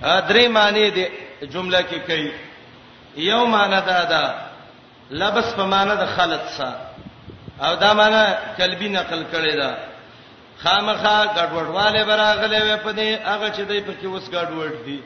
درې 0.03 0.47
معنی 0.47 0.89
دي 0.91 1.07
جمله 1.47 1.81
کې 1.81 1.99
کوي 2.07 2.31
یو 3.17 3.45
معنی 3.45 3.81
دا 3.81 4.03
ده 4.03 4.35
لبس 5.11 5.53
په 5.55 5.65
معنی 5.65 5.95
د 5.95 6.05
خلط 6.05 6.41
سره 6.57 6.81
او 7.61 7.75
دا 7.75 7.93
معنی 7.93 8.23
کلبی 8.57 8.89
نقل 8.89 9.23
کړی 9.33 9.53
ده 9.55 9.94
خامخا 10.63 11.17
ګډوډواله 11.35 12.01
براغلې 12.09 12.59
وې 12.65 12.77
په 12.83 12.91
دې 12.97 13.09
هغه 13.31 13.49
چې 13.55 13.61
دوی 13.69 13.81
پکې 13.87 14.05
اوس 14.09 14.25
ګډوډ 14.33 14.73
دي 14.87 14.99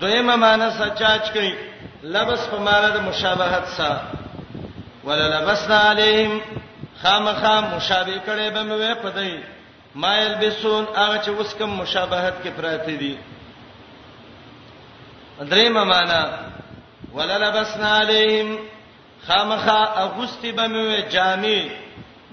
دویمه 0.00 0.36
معنا 0.42 0.68
سچاچ 0.80 1.24
کوي 1.34 1.52
لبس 2.14 2.40
په 2.50 2.56
معنا 2.66 2.88
د 2.96 2.98
مشابهت 3.08 3.66
سره 3.76 4.00
ولا 5.06 5.26
لبسنا 5.34 5.78
عليهم 5.90 6.34
خامخا 7.02 7.54
مشابه 7.60 8.16
کړي 8.26 8.46
به 8.54 8.62
مې 8.68 8.94
په 9.02 9.10
دې 9.18 9.32
مایل 10.02 10.32
بسون 10.40 10.84
هغه 11.00 11.16
چې 11.24 11.28
اوس 11.28 11.54
کوم 11.54 11.70
مشابهت 11.82 12.34
کې 12.42 12.50
پراته 12.56 12.96
دي 13.02 13.16
دریمه 15.40 15.84
معنا 15.84 16.22
ولا 17.12 17.36
لبسنا 17.44 17.90
عليهم 17.98 18.58
خامخا 19.26 19.80
اغوستي 20.04 20.52
به 20.52 20.64
مې 20.68 21.08
جامې 21.12 21.60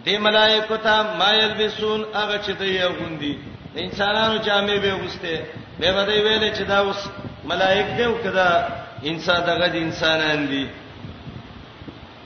دې 0.05 0.17
ملائکه 0.19 0.75
ته 0.77 1.03
ما 1.17 1.33
یلبسون 1.33 2.05
هغه 2.13 2.39
چې 2.45 2.51
دوی 2.59 2.83
غوندي 2.83 3.33
د 3.75 3.77
انسانانو 3.77 4.37
جامې 4.37 4.77
به 4.83 4.93
وسته 4.93 5.45
به 5.79 5.89
ودی 5.97 6.19
ویل 6.25 6.53
چې 6.55 6.61
دا 6.67 6.77
اوس 6.79 7.01
ملائک 7.43 7.87
دی 7.97 8.03
او 8.03 8.13
کدا 8.23 8.47
انسان 9.03 9.39
دغه 9.45 9.67
د 9.67 9.75
انسانان 9.75 10.47
دي 10.47 10.67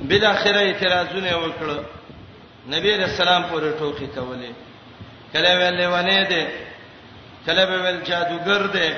بل 0.02 0.26
اخره 0.26 0.60
اعتراضونه 0.60 1.32
وکړه 1.44 1.80
نبی 2.74 2.96
رسول 2.98 3.28
الله 3.28 3.48
پورې 3.48 3.80
ټوکی 3.80 4.08
کوله 4.16 4.52
کله 5.34 5.50
ویلې 5.60 5.88
ونه 5.94 6.24
ده 6.32 6.48
کله 7.46 7.66
به 7.66 7.78
ول 7.84 8.02
جادوګر 8.06 8.64
ده 8.74 8.98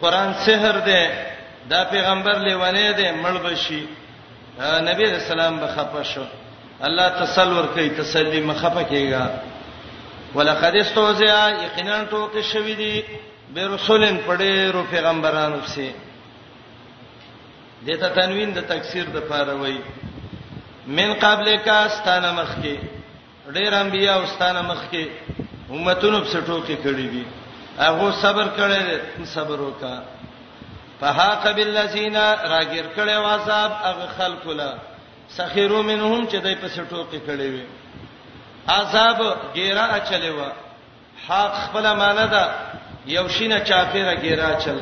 قران 0.00 0.34
سحر 0.34 0.78
ده 0.80 1.10
دا 1.70 1.84
پیغمبر 1.84 2.38
لیوانه 2.38 2.92
ده 2.92 3.14
مړ 3.22 3.46
بشي 3.46 3.86
نبی 4.60 5.02
رسول 5.04 5.40
الله 5.40 5.66
بخپه 5.66 6.02
شو 6.02 6.24
الله 6.84 7.08
تسلور 7.08 7.64
کوي 7.74 7.88
تسلی 7.90 8.40
مخفه 8.40 8.82
کیږي 8.82 10.34
ولقد 10.34 10.76
استوزع 10.80 11.36
یقینا 11.64 11.96
ټوکې 12.10 12.42
شوې 12.52 12.74
دي 12.74 13.02
به 13.54 13.66
رسولن 13.74 14.16
پړې 14.26 14.70
رو 14.74 14.82
پیغمبرانو 14.90 15.58
سي 15.66 15.90
دته 17.86 18.08
تنوین 18.08 18.52
د 18.54 18.60
تکثیر 18.68 19.04
د 19.14 19.20
پاره 19.30 19.54
وای 19.54 19.78
من 20.98 21.14
قبل 21.20 21.56
کا 21.64 21.78
استانه 21.84 22.32
مخ 22.32 22.50
کې 22.62 22.76
ډېر 23.54 23.74
انبیا 23.80 24.14
استانه 24.22 24.62
مخ 24.62 24.82
کې 24.92 25.06
امتونو 25.70 26.20
په 26.20 26.40
ټوکې 26.46 26.76
کړې 26.84 27.10
دي 27.16 27.24
هغه 27.78 28.12
صبر 28.22 28.48
کړي 28.60 29.26
صبر 29.32 29.60
وکا 29.60 29.98
فها 31.00 31.30
قبل 31.46 31.62
الذين 31.76 32.16
راګر 32.22 32.84
کړي 32.96 33.16
واصاب 33.26 33.72
هغه 33.84 34.06
خلق 34.18 34.46
له 34.62 34.78
سخیرو 35.28 35.82
منهم 35.82 36.26
چې 36.26 36.36
دای 36.40 36.54
په 36.54 36.68
سټوکې 36.68 37.18
کړي 37.26 37.48
وي 37.54 37.64
عذاب 38.68 39.18
ګیرا 39.54 39.84
اچلې 39.98 40.30
و 40.38 40.40
حق 41.26 41.52
خپل 41.64 41.84
معنی 42.02 42.26
ده 42.34 42.44
یو 43.16 43.28
شینه 43.36 43.58
چاپیره 43.68 44.14
ګیرا 44.24 44.46
اچل 44.56 44.78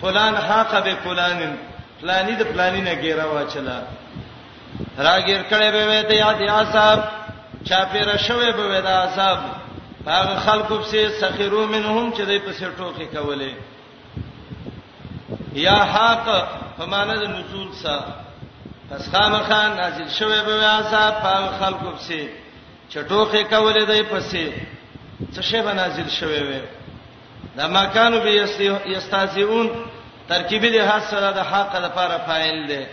فلان 0.00 0.34
حق 0.36 0.72
به 0.84 0.94
فلانن 1.04 1.54
فلانی 2.00 2.34
د 2.36 2.42
فلانی 2.50 2.80
نه 2.88 2.94
ګیرا 3.02 3.24
واچلا 3.32 3.78
راګیر 5.06 5.42
کړي 5.50 5.68
به 5.72 6.02
ته 6.08 6.14
یاد 6.22 6.40
یا 6.40 6.62
صاحب 6.72 7.00
چاپیره 7.68 8.16
شوه 8.16 8.50
به 8.52 8.80
دا 8.80 8.96
صاحب 9.16 9.38
هغه 10.06 10.38
خلکو 10.46 10.78
په 10.78 11.10
سخیرو 11.20 11.66
منهم 11.66 12.12
چې 12.16 12.20
دای 12.28 12.38
په 12.38 12.52
سټوکې 12.52 13.06
کولې 13.16 13.52
یا 15.52 15.74
حق 15.94 16.26
په 16.76 16.86
معنی 16.86 17.14
د 17.20 17.24
نزول 17.30 17.72
سره 17.82 18.04
پس 18.92 19.08
خامخا 19.12 19.68
نازل 19.68 20.08
شوی 20.08 20.42
به 20.46 20.52
عذاب 20.54 21.14
په 21.14 21.64
خلکو 21.64 21.86
پسې 21.96 22.20
چټوخه 22.92 23.44
کولې 23.50 23.82
دی 23.90 24.02
پسې 24.02 24.52
څه 25.34 25.40
شی 25.42 25.60
به 25.66 25.72
نازل 25.74 26.08
شوی 26.08 26.42
وي 26.48 26.60
دا 27.56 27.66
مکانو 27.68 28.20
به 28.20 28.30
یستازیون 28.86 29.70
ترکیب 30.28 30.64
دې 30.72 30.90
حاصله 30.90 31.32
د 31.32 31.38
حق 31.52 31.76
لپاره 31.84 32.18
فاعل 32.26 32.66
دی 32.66 32.84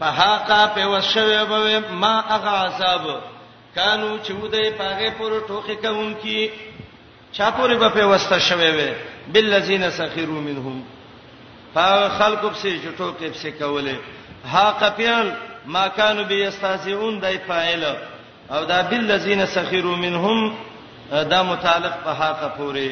په 0.00 0.06
حق 0.18 0.74
په 0.74 0.86
وشوی 0.88 1.44
به 1.44 1.80
ما 2.02 2.14
هغه 2.28 2.48
عذاب 2.48 3.06
کانو 3.74 4.18
چې 4.24 4.30
ودی 4.30 4.70
پاغه 4.70 5.10
پر 5.18 5.30
ټوخه 5.48 5.70
کوونکی 5.86 6.50
چا 7.32 7.50
پورې 7.50 7.72
به 7.72 7.88
په 7.88 8.04
وسته 8.04 8.38
شوی 8.38 8.70
وي 8.76 8.92
بالذین 9.34 9.90
سخروا 9.90 10.40
منهم 10.50 10.82
په 11.74 12.08
خلکو 12.18 12.50
پسې 12.50 12.78
چټوخه 12.84 13.22
پسې 13.30 13.48
کولې 13.62 13.96
ها 14.44 14.70
قفیل 14.70 15.32
ما 15.66 15.88
كانوا 15.88 16.24
بيستهزئون 16.24 17.20
دای 17.20 17.38
فاعل 17.48 17.84
او 18.50 18.64
دا 18.64 18.82
بالذین 18.90 19.46
سخروا 19.46 19.96
منهم 20.04 20.40
دا 21.32 21.42
متعلق 21.50 21.94
په 22.04 22.12
حق 22.20 22.56
پورې 22.58 22.90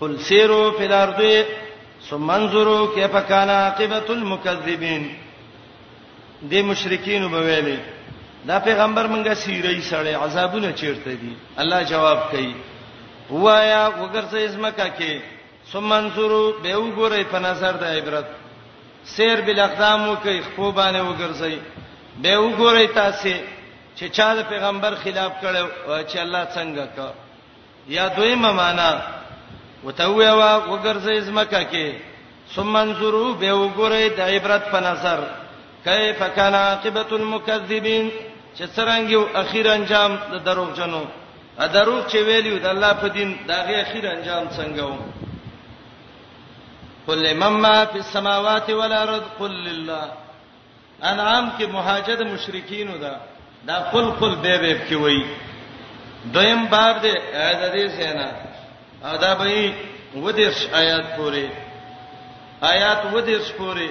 قل 0.00 0.20
سیروا 0.20 0.70
فی 0.78 0.84
الارض 0.84 1.44
ثم 2.10 2.30
انظروا 2.30 2.86
کیف 2.94 3.16
کان 3.28 3.50
عاقبۃ 3.50 4.10
المکذبین 4.10 5.10
دې 6.50 6.54
مشرکین 6.64 7.22
وبویلې 7.24 7.78
دا 8.46 8.58
پیغمبر 8.58 9.06
مونږه 9.06 9.32
سیرې 9.34 9.82
سړې 9.90 10.22
عذابونه 10.24 10.72
چیرته 10.72 11.10
دي 11.14 11.34
الله 11.58 11.82
جواب 11.82 12.30
کوي 12.30 12.54
وایا 13.30 13.90
وګرځې 14.00 14.34
اسمکه 14.36 14.88
کې 14.98 15.20
ثم 15.72 15.92
انظروا 15.92 16.52
به 16.62 16.74
وګورئ 16.76 17.22
په 17.32 17.38
نظر 17.38 17.72
د 17.72 17.84
عبرت 17.84 18.41
سیر 19.14 19.38
بل 19.46 19.58
اقدامو 19.66 20.14
کوي 20.22 20.40
خو 20.54 20.70
باندې 20.78 21.00
وګرځي 21.08 21.56
به 22.22 22.32
وګورئ 22.44 22.86
تاسو 23.00 23.34
چې 23.96 24.04
چا 24.16 24.28
د 24.34 24.40
پیغمبر 24.50 24.92
خلاف 25.02 25.32
کړو 25.42 25.66
چې 26.10 26.16
الله 26.24 26.44
څنګه 26.56 26.84
کا 26.96 27.08
یا 27.96 28.04
دویمه 28.16 28.50
معنا 28.60 28.90
وتویا 29.84 30.32
وا 30.40 30.50
وګرځي 30.72 31.16
زمکه 31.28 31.62
کې 31.72 31.86
ثم 32.54 32.76
انظروا 32.76 33.30
به 33.40 33.50
وګورئ 33.62 34.06
د 34.16 34.20
عبرت 34.30 34.64
په 34.72 34.78
نظر 34.88 35.20
کیف 35.84 36.20
کان 36.36 36.54
عاقبت 36.54 37.12
المکذبین 37.12 38.10
چې 38.56 38.64
څنګه 38.76 39.20
اخیر 39.42 39.66
انجام 39.70 40.12
د 40.32 40.34
دروغجنو 40.46 41.04
ا 41.58 41.66
دروغ 41.72 42.00
چې 42.10 42.18
ویلو 42.28 42.58
د 42.58 42.66
الله 42.66 42.92
په 43.02 43.08
دین 43.08 43.30
دغه 43.48 43.74
اخیر 43.82 44.04
انجام 44.14 44.44
څنګه 44.56 44.82
وو 44.90 44.98
قل 47.06 47.22
لمن 47.22 47.52
ما 47.62 47.84
فی 47.84 47.98
السماوات 47.98 48.70
والارض 48.70 49.22
قل 49.38 49.52
لله 49.52 50.12
انعام 51.12 51.48
کې 51.58 51.66
مهاجد 51.72 52.20
مشرکین 52.22 52.92
دا 53.00 53.16
دا 53.68 53.78
قل 53.94 54.10
قل 54.20 54.34
به 54.44 54.58
به 54.64 54.76
کې 54.88 54.92
وای 54.92 55.24
دویم 56.36 56.66
باب 56.66 57.02
دې 57.02 57.16
اې 57.32 57.72
دې 57.74 57.88
سینا 57.96 58.32
ادا 59.14 59.34
به 59.34 59.74
ودیش 60.14 60.64
آیات 60.82 61.16
پورې 61.16 61.48
آیات 62.70 63.06
ودیش 63.14 63.52
پورې 63.58 63.88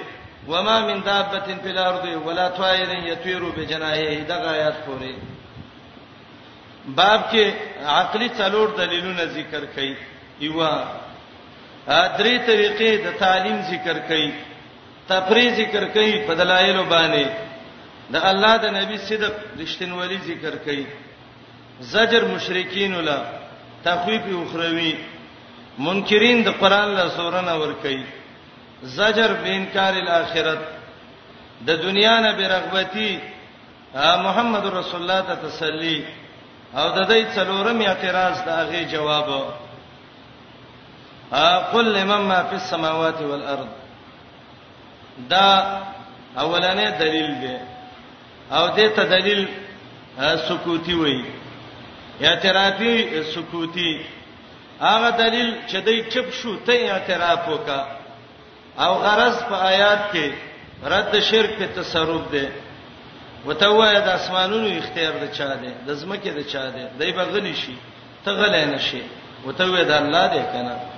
وما 0.48 0.78
من 0.86 1.00
دابه 1.04 1.40
فی 1.64 1.68
الارض 1.70 2.08
ولا 2.26 2.48
طائر 2.48 2.88
یطیر 3.08 3.42
بجناحه 3.58 4.24
دغه 4.24 4.50
آیات 4.54 4.74
پورې 4.74 5.14
باب 6.96 7.22
کې 7.32 7.52
عقلی 7.86 8.28
څلور 8.28 8.76
دلیلونه 8.78 9.24
ذکر 9.24 9.64
کړي 9.76 9.96
یوا 10.40 10.74
درې 11.88 12.36
طریقې 12.46 12.90
د 13.04 13.18
تعلیم 13.18 13.58
ذکر 13.70 13.96
کړي 14.08 14.28
تفریح 15.08 15.48
ذکر 15.56 15.84
کړي 15.94 16.12
په 16.26 16.32
دلایل 16.40 16.78
باندې 16.94 17.24
د 18.14 18.16
الله 18.30 18.54
د 18.64 18.66
نبی 18.78 18.98
صدق 19.08 19.34
رښتینولي 19.60 20.18
ذکر 20.28 20.54
کړي 20.64 20.86
زجر 21.80 22.22
مشرکین 22.34 22.94
ولا 22.94 23.18
تخویف 23.84 24.22
اخروی 24.42 24.94
منکرین 25.78 26.42
د 26.44 26.48
قران 26.60 26.88
له 26.98 27.08
سورنه 27.18 27.54
ور 27.60 27.72
کوي 27.82 28.04
زجر 28.82 29.30
بینکار 29.44 29.94
الاخرت 30.04 30.62
د 31.66 31.70
دنیا 31.84 32.20
نه 32.20 32.32
برغبتی 32.38 33.10
محمد 34.24 34.64
رسول 34.78 34.98
الله 35.02 35.20
ته 35.28 35.34
تسلی 35.48 36.04
او 36.80 36.86
د 36.98 37.08
دې 37.08 37.22
څلورم 37.36 37.78
اعتراض 37.88 38.36
د 38.46 38.48
هغه 38.60 38.82
جواب 38.92 39.28
قل 41.72 41.92
لمن 41.92 42.20
ما 42.28 42.42
فی 42.42 42.54
السماوات 42.56 43.20
والارض 43.22 43.66
دا 45.30 45.80
اولنې 46.38 46.88
دلیل 47.00 47.30
دی 47.40 47.58
او 48.50 48.68
دې 48.76 48.96
ته 48.96 49.02
دلیل 49.04 49.46
سکوتی 50.48 50.94
وایي 50.94 51.24
اعترافي 52.22 53.22
سکوتی 53.34 54.04
هغه 54.80 55.10
دلیل 55.10 55.54
چې 55.70 55.76
دای 55.86 56.10
چپ 56.10 56.30
شو 56.32 56.56
ته 56.66 56.92
اعتراف 56.92 57.48
وکا 57.48 57.86
او 58.78 58.92
غرض 58.94 59.36
په 59.42 59.54
آیات 59.56 60.12
کې 60.12 60.32
رد 60.84 61.20
شرک 61.22 61.50
په 61.58 61.66
تصرف 61.76 62.30
دی 62.32 62.48
وتوه 63.46 63.92
د 63.92 64.08
اسمانونو 64.08 64.66
اختیار 64.78 65.12
د 65.22 65.32
چا 65.36 65.54
دی 65.54 65.72
د 65.86 65.92
زمکه 65.92 66.30
د 66.32 66.40
چا 66.46 66.70
دی 66.70 66.86
دای 66.98 67.12
بغلی 67.12 67.54
شي 67.54 67.74
ته 68.24 68.30
غلې 68.32 68.66
نشي 68.74 69.02
وتوه 69.46 69.82
د 69.82 69.90
الله 69.92 70.26
دی 70.26 70.42
کنه 70.52 70.91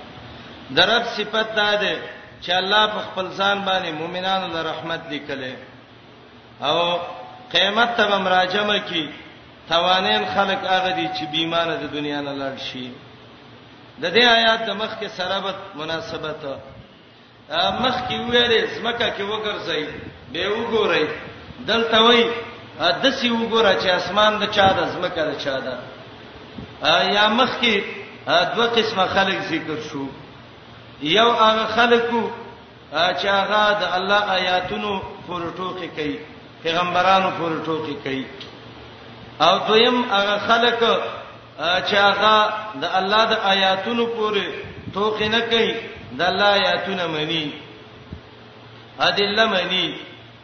درب 0.73 1.03
صفت 1.17 1.55
دا 1.55 1.75
ده 1.75 1.97
چې 2.41 2.49
الله 2.51 2.87
په 2.87 2.99
خپل 3.07 3.27
ځان 3.37 3.57
باندې 3.65 3.89
مؤمنانو 3.91 4.53
له 4.53 4.61
رحمت 4.61 5.01
لیکلې 5.09 5.53
او 6.61 6.77
قیامت 7.51 7.97
ته 7.97 8.17
مراجمه 8.17 8.77
کی 8.79 9.09
توانین 9.69 10.23
خلق 10.35 10.65
هغه 10.67 10.91
دي 10.95 11.09
چې 11.17 11.31
بیمانه 11.31 11.75
د 11.75 11.85
دنیا 11.95 12.21
نه 12.21 12.33
لړ 12.41 12.61
شي 12.63 12.91
د 14.01 14.05
دې 14.15 14.23
آیات 14.37 14.65
د 14.65 14.69
مخ 14.81 14.89
کې 15.01 15.07
سرابت 15.17 15.55
مناسبت 15.75 16.39
مخ 17.83 17.95
کې 18.09 18.15
ویلې 18.19 18.61
زمکه 18.77 19.07
کې 19.17 19.23
وګرځي 19.23 19.85
به 20.31 20.47
وګورئ 20.57 21.05
دلته 21.59 22.01
وای 22.03 22.23
د 23.03 23.09
سی 23.11 23.29
وګوره 23.29 23.71
چې 23.81 23.89
اسمان 23.89 24.39
د 24.39 24.43
چا 24.55 24.67
د 24.77 24.89
زمکه 24.93 25.23
د 25.31 25.37
چا 25.43 25.59
ده 25.59 25.75
یا 27.17 27.27
مخ 27.29 27.49
کې 27.61 27.75
دوه 28.55 28.67
قسمه 28.67 29.05
خلق 29.07 29.37
ذکر 29.51 29.77
شو 29.89 30.05
یو 31.01 31.31
هغه 31.31 31.65
خلکو 31.65 32.29
چې 32.91 33.25
هغه 33.27 33.79
د 33.81 33.83
الله 33.97 34.21
آیاتونو 34.35 34.99
پروتوکي 35.27 35.87
کوي 35.87 36.17
پیغمبرانو 36.63 37.29
پروتوکي 37.39 37.93
کوي 38.03 38.25
او 39.41 39.57
دویم 39.67 40.01
هغه 40.11 40.37
خلک 40.47 40.79
چې 41.87 41.95
هغه 41.95 42.53
د 42.81 42.85
الله 42.99 43.25
د 43.25 43.33
آیاتونو 43.43 44.05
پورې 44.05 44.45
توقې 44.93 45.27
نه 45.33 45.39
کوي 45.41 45.73
د 46.11 46.21
الله 46.21 46.49
آیاتونه 46.55 47.07
مني 47.07 47.51
ادله 48.99 49.45
مني 49.45 49.99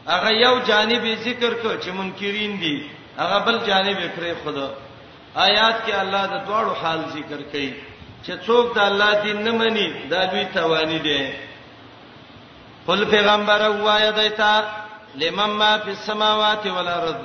هغه 0.07 0.29
یو 0.31 0.59
جانب 0.59 1.15
ذکر 1.23 1.53
کو 1.61 1.69
چې 1.83 1.89
منکرین 1.89 2.57
دي 2.59 2.89
هغه 3.17 3.39
بل 3.39 3.57
جانب 3.67 3.97
پرې 4.15 4.31
خدا 4.45 4.69
آیات 5.35 5.75
کې 5.87 5.93
الله 5.95 6.25
د 6.25 6.45
دواړو 6.47 6.73
حال 6.83 6.99
ذکر 7.15 7.41
کوي 7.51 7.73
چې 8.25 8.34
څوک 8.45 8.67
د 8.75 8.79
الله 8.89 9.12
دین 9.25 9.38
نه 9.45 9.51
مني 9.60 9.88
دا 10.12 10.19
دوی 10.31 10.45
توانی 10.57 10.99
دي 11.07 11.21
قل 12.88 13.01
پیغمبر 13.15 13.61
وایا 13.86 14.09
دایتا 14.19 14.53
لمن 15.22 15.49
ما 15.61 15.74
فی 15.84 15.91
السماوات 15.97 16.63
والارض 16.76 17.15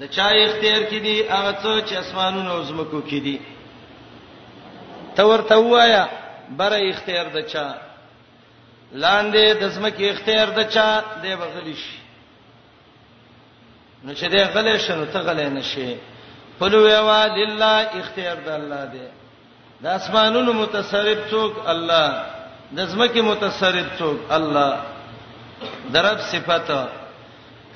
د 0.00 0.10
چا 0.16 0.28
اختیار 0.46 0.82
کړي 0.90 1.14
هغه 1.36 1.52
څو 1.62 1.72
چې 1.88 1.94
اسمانونو 2.02 2.50
او 2.56 2.62
زمکو 2.62 3.00
کې 3.10 3.20
دي 3.26 3.36
تور 5.16 5.38
توایا 5.42 6.04
بر 6.58 6.72
اختیار 6.90 7.26
دچا 7.38 7.66
لاندې 8.92 9.44
د 9.60 9.68
زمکه 9.76 10.10
اختیار 10.12 10.48
دچا 10.60 10.88
دی 11.22 11.36
بغلی 11.42 11.74
شي 11.84 11.98
نو 14.04 14.12
چې 14.14 14.24
دی 14.32 14.38
غلی 14.56 14.78
شنو 14.78 15.04
ته 15.04 15.18
غلی 15.20 15.48
نشي 15.48 15.94
قل 16.60 16.74
ویوا 16.74 17.26
لله 17.26 17.78
اختیار 18.00 18.36
د 18.46 18.48
الله 18.48 18.84
دی 18.84 19.08
د 19.82 19.86
اسمانونو 19.98 20.52
متصرف 20.62 21.18
څوک 21.32 21.54
الله 21.72 22.06
د 22.76 22.86
زمکه 22.92 23.22
متصرف 23.30 23.88
څوک 24.00 24.18
الله 24.36 24.70
درب 25.94 26.18
صفته 26.30 26.80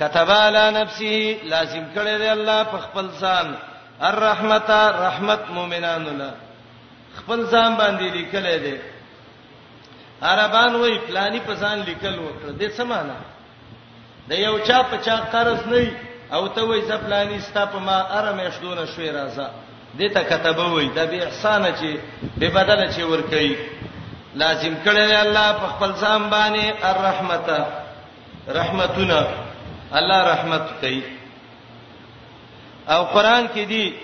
كتب 0.00 0.30
على 0.44 0.64
نفسه 0.78 1.16
لازم 1.52 1.84
کړی 1.94 2.14
دی 2.22 2.28
الله 2.36 2.60
په 2.72 2.78
خپل 2.86 3.06
ځان 3.22 3.46
الرحمتا 4.10 4.80
رحمت 5.06 5.42
مؤمنانو 5.58 6.10
له 6.20 6.30
خپل 7.20 7.38
ځان 7.54 7.70
باندې 7.76 8.06
لیکل 8.16 8.46
دی 8.66 8.76
عربان 10.30 10.74
وای 10.76 10.98
پلانی 11.06 11.40
په 11.48 11.54
ځان 11.62 11.78
لیکل 11.90 12.14
وکړه 12.18 12.52
د 12.60 12.62
څه 12.76 12.82
معنی 12.94 13.20
د 14.30 14.46
یو 14.46 14.54
چا 14.68 14.82
په 14.90 14.96
چا 15.08 15.16
قرض 15.32 15.60
نه 15.72 15.84
او 16.34 16.46
ته 16.54 16.60
وای 16.66 16.80
زپلانی 16.90 17.38
ستا 17.48 17.64
په 17.66 17.78
ما 17.78 17.98
ارمه 18.18 18.50
شدونه 18.56 18.84
شوي 18.94 19.10
راځه 19.10 19.46
دته 19.98 20.22
كتبه 20.22 20.66
وای 20.74 20.88
د 20.88 20.98
به 21.10 21.24
احسان 21.26 21.62
چې 21.78 21.88
به 22.38 22.48
بدل 22.50 22.90
چې 22.92 23.00
ور 23.10 23.20
کوي 23.30 23.56
لازم 24.34 24.74
کړی 24.84 25.04
دی 25.08 25.16
الله 25.24 25.48
په 25.52 25.66
خپل 25.72 25.92
ځان 26.02 26.30
باندې 26.30 26.64
الرحمت 26.90 27.46
رحمتنا 28.58 29.20
الله 29.98 30.20
رحمت 30.32 30.64
کوي 30.80 31.02
او 32.88 33.04
قران 33.04 33.48
کې 33.54 33.64
دی 33.72 33.94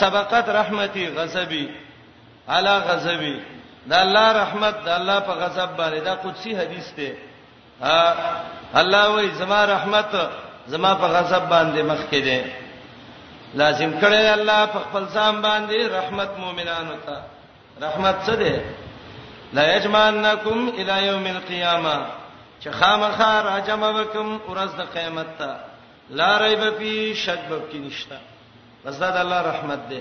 سبقت 0.00 0.48
رحمتي 0.48 1.08
غضبي 1.08 1.68
على 2.48 2.78
غضبي 2.88 3.40
دا 3.86 4.00
الله 4.02 4.32
رحمت 4.42 4.84
دا 4.84 4.96
الله 4.96 5.20
په 5.20 5.32
غضب 5.32 5.70
باندې 5.78 6.00
دا 6.04 6.14
قدسي 6.14 6.52
حدیث 6.60 6.86
دی 6.96 7.12
الله 8.80 9.06
وای 9.08 9.30
زما 9.30 9.64
رحمت 9.66 10.14
زما 10.68 10.94
په 10.94 11.06
غضب 11.06 11.42
باندې 11.48 11.80
مخ 11.82 12.00
کې 12.10 12.16
دی 12.22 12.42
لازم 13.54 13.90
کړی 14.00 14.26
الله 14.26 14.66
په 14.66 14.78
خپل 14.84 15.04
ځان 15.14 15.40
باندې 15.42 15.78
رحمت 15.98 16.30
مؤمنانو 16.38 16.96
ته 17.06 17.16
رحمت 17.82 18.16
څه 18.26 18.34
دی 18.42 18.54
لا 19.56 19.64
یجمعنکم 19.76 20.68
الی 20.78 21.06
یوم 21.06 21.26
القیامه 21.26 21.96
چې 22.62 22.68
خامخا 22.70 23.32
راجم 23.44 23.82
وکم 23.98 24.28
ورځ 24.48 24.70
د 24.78 24.82
قیامت 24.94 25.26
ته 25.38 25.56
لا 26.10 26.38
ریب 26.38 26.62
فی 26.78 27.14
شک 27.14 27.40
بک 27.50 27.74
نشتا 27.74 28.16
بس 28.84 28.98
دا 28.98 29.10
د 29.10 29.16
الله 29.16 29.40
رحمت 29.50 29.80
دی 29.90 30.00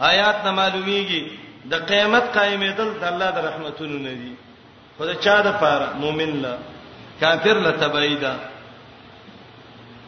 آیات 0.00 0.38
نه 0.44 0.50
معلومیږي 0.56 1.22
د 1.70 1.74
قیامت 1.90 2.24
قائمېدل 2.36 2.88
د 3.00 3.04
الله 3.12 3.30
د 3.30 3.38
رحمتونو 3.48 3.98
نه 3.98 4.14
دی 4.22 4.34
خدای 4.98 5.14
چا 5.24 5.40
د 5.42 5.52
پاره 5.60 5.88
مؤمن 6.02 6.30
لا 6.42 6.56
کافر 7.20 7.54
لا 7.58 7.70
تبعیدا 7.70 8.36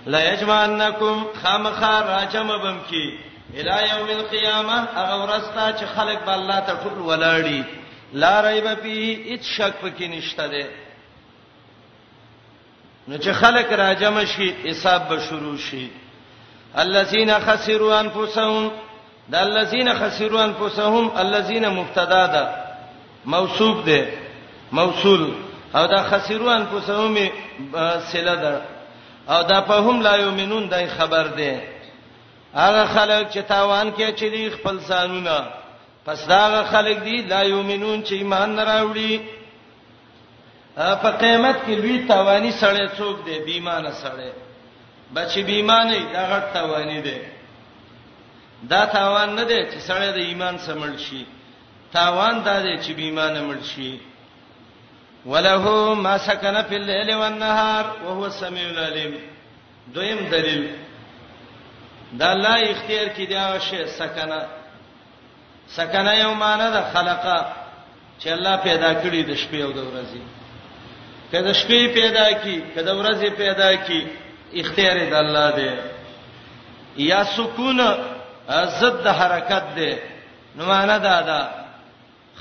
لا 0.06 0.20
یجمعنکم 0.34 1.24
خامخ 1.42 1.82
راجم 1.82 2.48
بم 2.48 2.76
کی 2.90 3.18
الی 3.56 3.86
یوم 3.88 4.08
القیامه 4.18 4.72
هغه 4.94 5.14
ورستا 5.22 5.72
چې 5.78 5.84
خلق 5.96 6.24
به 6.24 6.32
الله 6.32 6.60
ته 6.60 6.72
ټول 6.72 6.98
ولاړی 7.08 7.64
لا 8.12 8.40
ریب 8.46 8.68
فی 8.82 9.14
هیڅ 9.30 9.44
شک 9.44 9.72
پکې 9.82 10.02
نشته 10.02 10.46
ده 10.48 10.66
نو 13.08 13.16
چې 13.18 13.28
خلق 13.30 13.72
راجم 13.72 14.24
شي 14.24 14.50
حساب 14.68 15.08
به 15.08 15.18
شروع 15.20 15.56
شي 15.56 15.88
الذين 16.78 17.34
خسروا 17.38 18.00
انفسهم 18.00 18.70
دا 19.32 19.38
الذين 19.42 19.94
خسروا 19.94 20.44
انفسهم 20.44 21.10
الذين 21.18 21.68
مبتدا 21.68 22.26
ده 22.26 22.48
موصوب 23.24 23.84
ده 23.84 24.08
موصول 24.72 25.32
او 25.74 25.86
دا 25.86 26.02
خسروا 26.02 26.54
انفسهم 26.54 27.18
صله 28.12 28.34
ده 28.34 28.75
او 29.28 29.42
دا 29.42 29.60
په 29.60 29.74
هم 29.74 30.00
لا 30.02 30.16
یومنون 30.16 30.66
دای 30.68 30.86
خبر 30.86 31.26
ده 31.26 31.62
هغه 32.54 32.84
خلک 32.86 33.30
چې 33.30 33.42
تاوان 33.48 33.92
کې 33.92 34.12
چې 34.18 34.24
دی 34.34 34.50
خپل 34.50 34.78
ځانونه 34.78 35.36
پس 36.06 36.26
دا 36.28 36.38
هغه 36.46 36.62
خلک 36.72 36.96
دي 36.98 37.16
لا 37.16 37.42
یومنون 37.44 38.04
چې 38.04 38.12
ایمان 38.12 38.54
نه 38.56 38.64
راوړي 38.64 39.20
په 40.76 41.10
قیامت 41.22 41.56
کې 41.66 41.70
لوی 41.82 41.98
تاوانی 42.08 42.52
سره 42.52 42.88
څوک 42.98 43.16
دی 43.26 43.38
بیمانه 43.38 43.90
سره 43.92 44.32
بچی 45.14 45.42
بیمانه 45.42 45.94
دا 46.12 46.24
غټ 46.30 46.44
تاوانی 46.56 47.00
دی 47.02 47.18
دا 48.70 48.86
تاوان 48.86 49.34
نه 49.34 49.44
دی 49.44 49.60
چې 49.70 49.78
سره 49.88 50.06
د 50.10 50.16
ایمان 50.18 50.58
سمل 50.58 50.96
شي 50.98 51.26
تاوان 51.92 52.42
دا 52.42 52.60
دی 52.62 52.74
چې 52.84 52.90
بیمانه 52.96 53.40
مړ 53.50 53.58
شي 53.74 53.92
وله 55.26 55.94
ما 55.94 56.18
سكن 56.18 56.62
في 56.62 56.76
الليل 56.76 57.14
والنهار 57.14 57.96
وهو 58.04 58.26
السميع 58.26 58.62
العليم 58.70 59.14
دویم 59.94 60.20
دلیل 60.30 60.64
دا 62.12 62.32
الله 62.32 62.72
اختیار 62.72 63.08
کې 63.16 63.26
دا 63.30 63.58
شی 63.58 63.86
سکنه 63.86 64.46
سکنه 65.68 66.14
یو 66.18 66.34
معنی 66.34 66.70
ده 66.70 66.90
خلقه 66.94 67.46
چې 68.20 68.26
الله 68.28 68.56
پیدا 68.56 68.90
کړی 68.94 69.30
د 69.30 69.34
شپې 69.36 69.54
او 69.62 69.72
د 69.72 69.78
ورځې 69.88 70.20
کله 71.32 71.52
شپې 71.52 71.94
پیدا 72.00 72.30
کی 72.32 72.60
کله 72.74 73.02
ورځې 73.04 73.30
پیدا 73.38 73.74
کی 73.76 74.06
اختیار 74.60 74.96
د 75.10 75.14
الله 75.14 75.56
دی 75.56 75.70
یا 77.08 77.24
سکون 77.36 77.80
ضد 78.80 79.06
حرکت 79.06 79.74
دی 79.76 79.94
نو 80.56 80.64
معنا 80.64 80.98
دا 80.98 81.20
ده 81.22 81.40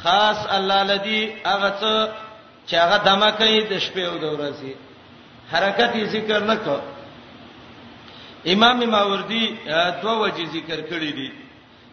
خاص 0.03 0.45
الله 0.51 0.83
لدی 0.83 1.21
هغه 1.45 1.73
څه 1.81 2.24
چې 2.69 2.75
هغه 2.83 2.97
دمه 3.09 3.29
کوي 3.39 3.59
د 3.71 3.73
شپې 3.85 4.03
او 4.11 4.15
د 4.23 4.25
ورځې 4.35 4.71
حرکت 5.51 5.91
یې 5.99 6.05
ذکر 6.15 6.39
نه 6.51 6.55
کو 6.65 6.77
امام 8.53 8.79
ماوردی 8.95 9.43
دوه 10.01 10.13
وجې 10.23 10.45
ذکر 10.55 10.79
کړی 10.91 11.11
دي 11.17 11.29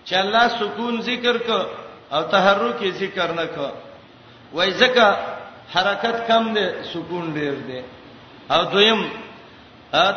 چې 0.06 0.14
الله 0.24 0.44
سکون 0.60 0.94
ذکر 1.10 1.36
کو 1.48 1.60
او 2.14 2.22
تحرک 2.34 2.78
یې 2.86 2.92
ذکر 3.02 3.30
نه 3.40 3.46
کو 3.56 3.68
وای 4.56 4.70
ځکه 4.82 5.04
حرکت 5.74 6.16
کم 6.28 6.44
دی 6.56 6.64
سکون 6.92 7.24
ډیر 7.38 7.54
دی 7.68 7.80
او 8.54 8.60
دویم 8.72 9.00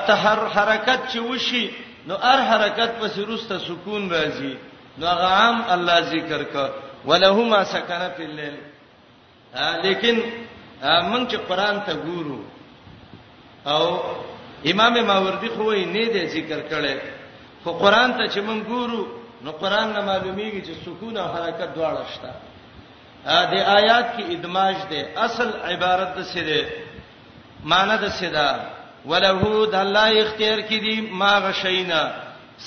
تحر 0.08 0.39
حرکت 0.56 1.01
چې 1.12 1.20
وشي 1.32 1.64
نو 2.08 2.16
هر 2.24 2.39
حرکت 2.51 2.89
پس 3.01 3.18
روسته 3.20 3.60
سکون 3.68 4.03
راځي 4.16 4.53
نو 5.01 5.06
غام 5.24 5.58
الله 5.76 5.99
ذکر 6.16 6.43
کا 6.53 6.66
ولهما 7.06 7.62
سکن 7.74 8.01
فی 8.18 8.24
الليل 8.26 8.58
لیکن 9.58 10.16
موږ 11.10 11.24
چې 11.32 11.38
قران 11.47 11.80
ته 11.86 11.93
ګورو 12.06 12.39
او 13.66 13.84
امام 14.72 14.93
ماوردی 15.10 15.49
خو 15.56 15.72
یې 15.74 15.86
نه 15.95 16.03
دی 16.14 16.24
ذکر 16.36 16.60
کړي 16.72 16.95
خو 17.64 17.72
قران 17.84 18.10
ته 18.18 18.24
چې 18.34 18.39
موږ 18.47 18.60
ګورو 18.72 19.01
نو 19.43 19.51
قران 19.62 19.88
نه 19.93 20.01
معلومیږي 20.01 20.62
چې 20.68 20.74
سکون 20.86 21.18
او 21.18 21.28
حرکت 21.36 21.70
دواړه 21.76 22.03
شته 22.14 22.32
ا 23.36 23.38
دې 23.51 23.60
آیات 23.80 24.06
کې 24.18 24.24
ادماج 24.36 24.76
دی 24.89 25.01
اصل 25.28 25.49
عبارت 25.64 26.10
د 26.18 26.24
سره 26.34 26.62
معنی 27.72 27.97
د 28.06 28.08
سره 28.20 28.49
ولهو 29.10 29.66
د 29.66 29.76
الله 29.86 30.08
اختیار 30.22 30.60
کې 30.62 30.78
دی 30.86 30.95
ما 31.01 31.34
غشینا 31.45 32.01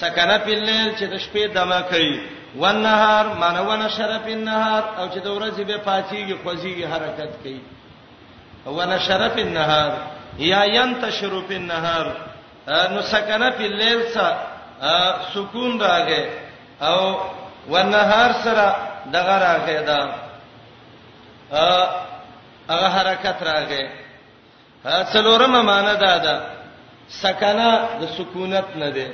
سکنه 0.00 0.38
په 0.44 0.50
لیل 0.66 0.90
چې 0.98 1.04
د 1.12 1.14
شپې 1.24 1.44
دما 1.54 1.80
کوي 1.90 2.18
والنهار 2.56 3.34
مانونه 3.34 3.88
شرف 3.88 4.26
النهار 4.28 4.82
او 4.98 5.08
چې 5.08 5.18
د 5.24 5.28
ورځې 5.36 5.62
به 5.70 5.76
پاتېږي 5.84 6.34
خوځي 6.44 6.84
حرکت 6.92 7.32
کوي 7.42 7.60
ونه 8.66 8.98
شرف 8.98 9.36
النهار 9.38 9.92
یا 10.38 10.64
ينتشر 10.64 11.32
في 11.48 11.56
النهار 11.56 12.06
نو 12.92 13.02
سکنه 13.02 13.50
په 13.50 13.66
لیل 13.80 14.00
سره 14.14 14.36
سکون 15.34 15.80
راغې 15.80 16.24
او 16.82 17.16
ونهار 17.70 18.32
سره 18.44 18.76
دغه 19.12 19.38
راغې 19.46 19.78
دا 19.88 20.00
هغه 22.70 22.88
حرکت 22.96 23.38
راغې 23.42 23.84
څلورمه 25.12 25.62
معنی 25.62 25.94
دا 26.00 26.18
ده 26.18 26.40
سکنه 27.08 27.88
د 28.00 28.06
سکونت 28.18 28.66
نه 28.76 28.90
ده 28.90 29.08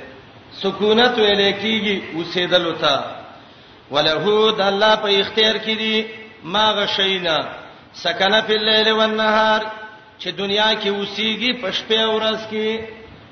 سکونت 0.63 1.17
ویل 1.17 1.41
کیږي 1.61 1.95
اوسېدل 2.17 2.61
وتا 2.67 3.24
ولهو 3.93 4.49
د 4.57 4.61
الله 4.71 4.93
په 5.03 5.09
اختیار 5.21 5.57
کې 5.65 5.75
دي 5.81 5.97
ما 6.53 6.65
غشینا 6.77 7.37
سکنه 8.03 8.39
په 8.47 8.53
لیل 8.67 8.87
او 8.93 9.01
نهار 9.21 9.61
چې 10.21 10.29
دنیا 10.41 10.69
کې 10.81 10.89
اوسېږي 10.97 11.51
په 11.61 11.67
شپه 11.77 11.99
او 12.05 12.11
ورځ 12.17 12.41
کې 12.51 12.67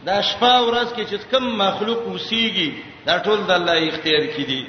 دا 0.07 0.17
شپه 0.29 0.51
او 0.59 0.63
ورځ 0.69 0.89
کې 0.95 1.03
چې 1.09 1.17
کوم 1.31 1.45
مخلوق 1.63 2.01
اوسېږي 2.11 2.69
دا 3.07 3.15
ټول 3.25 3.39
د 3.49 3.51
الله 3.59 3.77
اختیار 3.89 4.23
کې 4.35 4.43
دي 4.49 4.61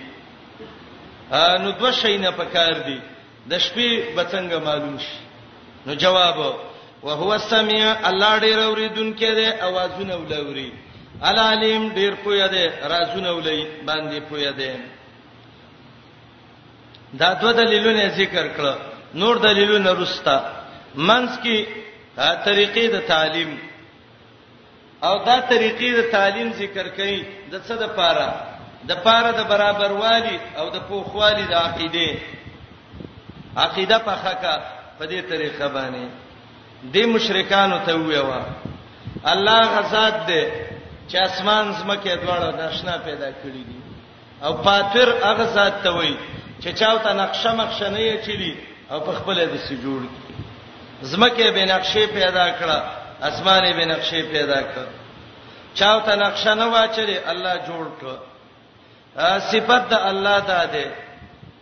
نو 1.63 1.71
دوه 1.79 1.91
شیونه 2.01 2.31
پکار 2.41 2.75
دي 2.87 2.99
د 3.51 3.53
شپې 3.65 3.89
به 4.15 4.23
څنګه 4.33 4.57
معلوم 4.67 4.97
شي 5.05 5.19
نو 5.87 5.95
جواب 6.05 6.37
وهو 7.07 7.33
السميع 7.33 7.85
الله 8.09 8.33
ډېر 8.45 8.59
اوریدونکې 8.69 9.33
دی 9.39 9.47
اوازونه 9.69 10.17
ولوري 10.17 10.71
العلیم 11.29 11.83
ډېر 11.95 12.13
پوهه 12.25 12.47
دی 12.55 12.67
رازونه 12.93 13.31
ولې 13.33 13.67
باندې 13.89 14.19
پوهه 14.31 14.51
دی 14.51 14.71
دا 17.21 17.29
دوه 17.41 17.53
دلیلونه 17.59 18.07
ذکر 18.21 18.47
کړ 18.57 18.67
نور 19.21 19.37
دلیلونه 19.47 19.91
رستا 20.03 20.37
منس 21.09 21.33
کی 21.45 21.57
طریقې 22.17 22.85
د 22.95 22.99
تعلیم 23.11 23.51
او 25.07 25.15
دا 25.29 25.37
طریقې 25.51 25.91
د 25.99 26.03
تعلیم 26.17 26.49
ذکر 26.63 26.87
کړي 26.99 27.19
د 27.53 27.63
څه 27.67 27.75
د 27.83 27.87
پاره 27.99 28.29
د 28.91 29.01
پاره 29.07 29.31
د 29.41 29.43
برابروالي 29.53 30.37
او 30.59 30.67
د 30.77 30.85
پوخوالي 30.89 31.45
د 31.53 31.55
عقیده 31.65 32.11
عقیده 33.65 33.99
په 34.07 34.13
حقا 34.25 34.57
په 34.99 35.05
دې 35.07 35.23
طریقه 35.33 35.69
باندې 35.69 36.09
د 36.95 37.11
مشرکانو 37.15 37.79
ته 37.87 37.95
ویوا 37.99 38.41
الله 39.33 39.61
غزاد 39.77 40.15
دې 40.27 40.45
چې 41.09 41.17
اسمان 41.27 41.73
زمکه 41.81 42.15
دواړه 42.17 42.51
ناشنا 42.63 42.97
پیدا 43.09 43.29
کړی 43.31 43.63
دي 43.69 43.79
او 44.47 44.53
فاتر 44.65 45.11
هغه 45.27 45.45
ذات 45.59 45.75
ته 45.85 45.91
وایي 45.97 46.17
چې 46.61 46.73
چاوته 46.73 47.13
نقشه 47.13 47.55
مخشه 47.55 47.89
نه 47.91 47.99
یې 48.01 48.25
چلی 48.27 48.55
او 48.91 49.01
په 49.01 49.13
خپل 49.13 49.35
د 49.35 49.55
سې 49.69 49.75
جوړ 49.85 50.01
زمکه 51.03 51.51
به 51.51 51.65
نقشه 51.65 52.07
پیدا 52.07 52.47
کړه 52.59 52.81
اسمانه 53.29 53.73
به 53.73 53.85
نقشه 53.85 54.23
پیدا 54.33 54.61
کړ 54.63 54.83
چاوته 55.75 56.17
نقشه 56.17 56.55
نه 56.55 56.65
واچري 56.67 57.19
الله 57.19 57.55
جوړ 57.69 57.87
کړ 58.01 58.15
صفات 59.51 59.89
د 59.91 59.95
الله 60.11 60.41
دا 60.41 60.65
ده 60.67 60.93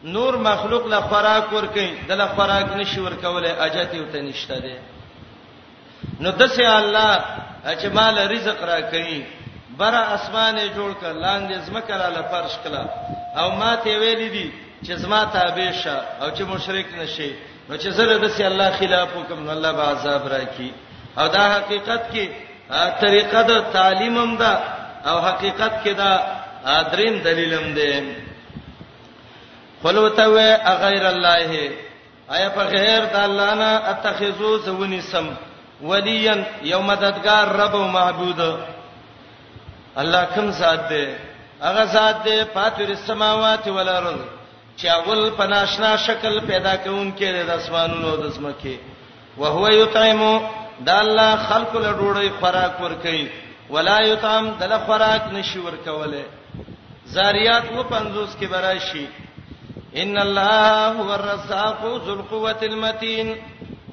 نور 0.04 0.36
مخلوق 0.36 0.86
له 0.88 1.00
خوراک 1.00 1.44
ورکې 1.52 1.88
د 2.08 2.12
له 2.12 2.26
خوراک 2.26 2.76
نشي 2.76 3.00
ورکوله 3.00 3.56
اجته 3.62 4.02
وته 4.02 4.22
نشته 4.22 4.58
ده 4.66 4.76
نو 6.20 6.30
دسه 6.30 6.76
الله 6.78 7.16
چې 7.82 7.86
مال 7.94 8.18
رزق 8.32 8.62
را 8.64 8.80
کوي 8.82 9.24
بر 9.78 9.94
اسمانه 10.16 10.64
جوړ 10.74 11.02
کړ 11.02 11.06
لاندې 11.24 11.58
زمکه 11.66 11.96
را 11.96 12.08
لفرش 12.08 12.52
کړه 12.64 12.84
او 13.38 13.50
ما 13.50 13.76
ته 13.76 13.90
ویلې 14.00 14.28
دي 14.34 14.50
چې 14.86 14.92
زما 14.92 15.24
تابع 15.24 15.70
شه 15.72 15.96
او 16.20 16.28
چې 16.36 16.42
مشرک 16.48 16.86
نشي 16.98 17.30
نو 17.68 17.76
چې 17.76 17.88
زره 17.98 18.18
د 18.24 18.28
سي 18.36 18.46
الله 18.46 18.70
خلاف 18.78 19.08
حکم 19.16 19.50
الله 19.54 19.72
به 19.78 19.82
عذاب 19.92 20.22
راکړي 20.32 20.70
او 21.18 21.26
دا 21.36 21.44
حقیقت 21.56 22.02
کې 22.12 22.28
طریقه 23.04 23.42
د 23.50 23.64
تعلیمم 23.76 24.36
ده 24.42 24.52
او 25.10 25.20
حقیقت 25.28 25.78
کې 25.84 25.88
دا 25.88 26.12
دریم 26.92 27.18
دلیلم 27.22 27.72
ده 27.74 28.16
قلوته 29.84 30.24
و 30.34 30.36
غیر 30.84 31.06
الله 31.06 31.72
آیا 32.34 32.48
په 32.56 32.62
غیر 32.74 33.04
د 33.14 33.16
الله 33.22 33.54
نه 33.62 33.70
اتخذو 33.92 34.58
زونی 34.66 35.00
سم 35.00 35.26
ولیا 35.82 36.34
یو 36.72 36.82
مددگار 36.82 37.48
رب 37.60 37.74
او 37.76 37.84
معبود 37.96 38.40
الله 39.96 40.24
کوم 40.34 40.50
ذات 40.60 40.88
ده 40.88 41.16
هغه 41.62 41.84
ذات 41.84 42.22
ده 42.26 42.44
فاتر 42.54 42.84
السماوات 42.96 43.66
والارض 43.68 44.20
چې 44.76 44.86
اول 44.88 45.30
پناشنا 45.36 45.94
شکل 46.06 46.38
پیدا 46.46 46.74
کون 46.84 47.10
کې 47.18 47.44
د 47.48 47.50
اسمانونو 47.62 48.16
د 48.16 48.26
اسمکه 48.30 48.76
او 49.38 49.44
هو 49.56 49.68
یطعمو 49.82 50.32
دا 50.88 50.96
الله 51.04 51.30
خلق 51.48 51.72
له 51.84 51.90
ډوړې 52.00 52.28
خوراک 52.40 52.74
ور 52.84 52.94
کوي 53.04 53.26
ولا 53.74 53.98
یطعم 54.12 54.44
دله 54.62 54.78
خوراک 54.86 55.24
نشي 55.34 55.58
ور 55.66 55.76
کوله 55.86 56.24
زاریات 57.16 57.64
و 57.76 57.82
50 57.90 58.36
کې 58.40 58.46
برای 58.54 58.80
شي 58.80 59.06
ان 60.04 60.18
الله 60.24 60.88
هو 61.00 61.08
الرزاق 61.16 61.80
ذو 62.06 62.12
القوه 62.18 62.56
المتين 62.70 63.34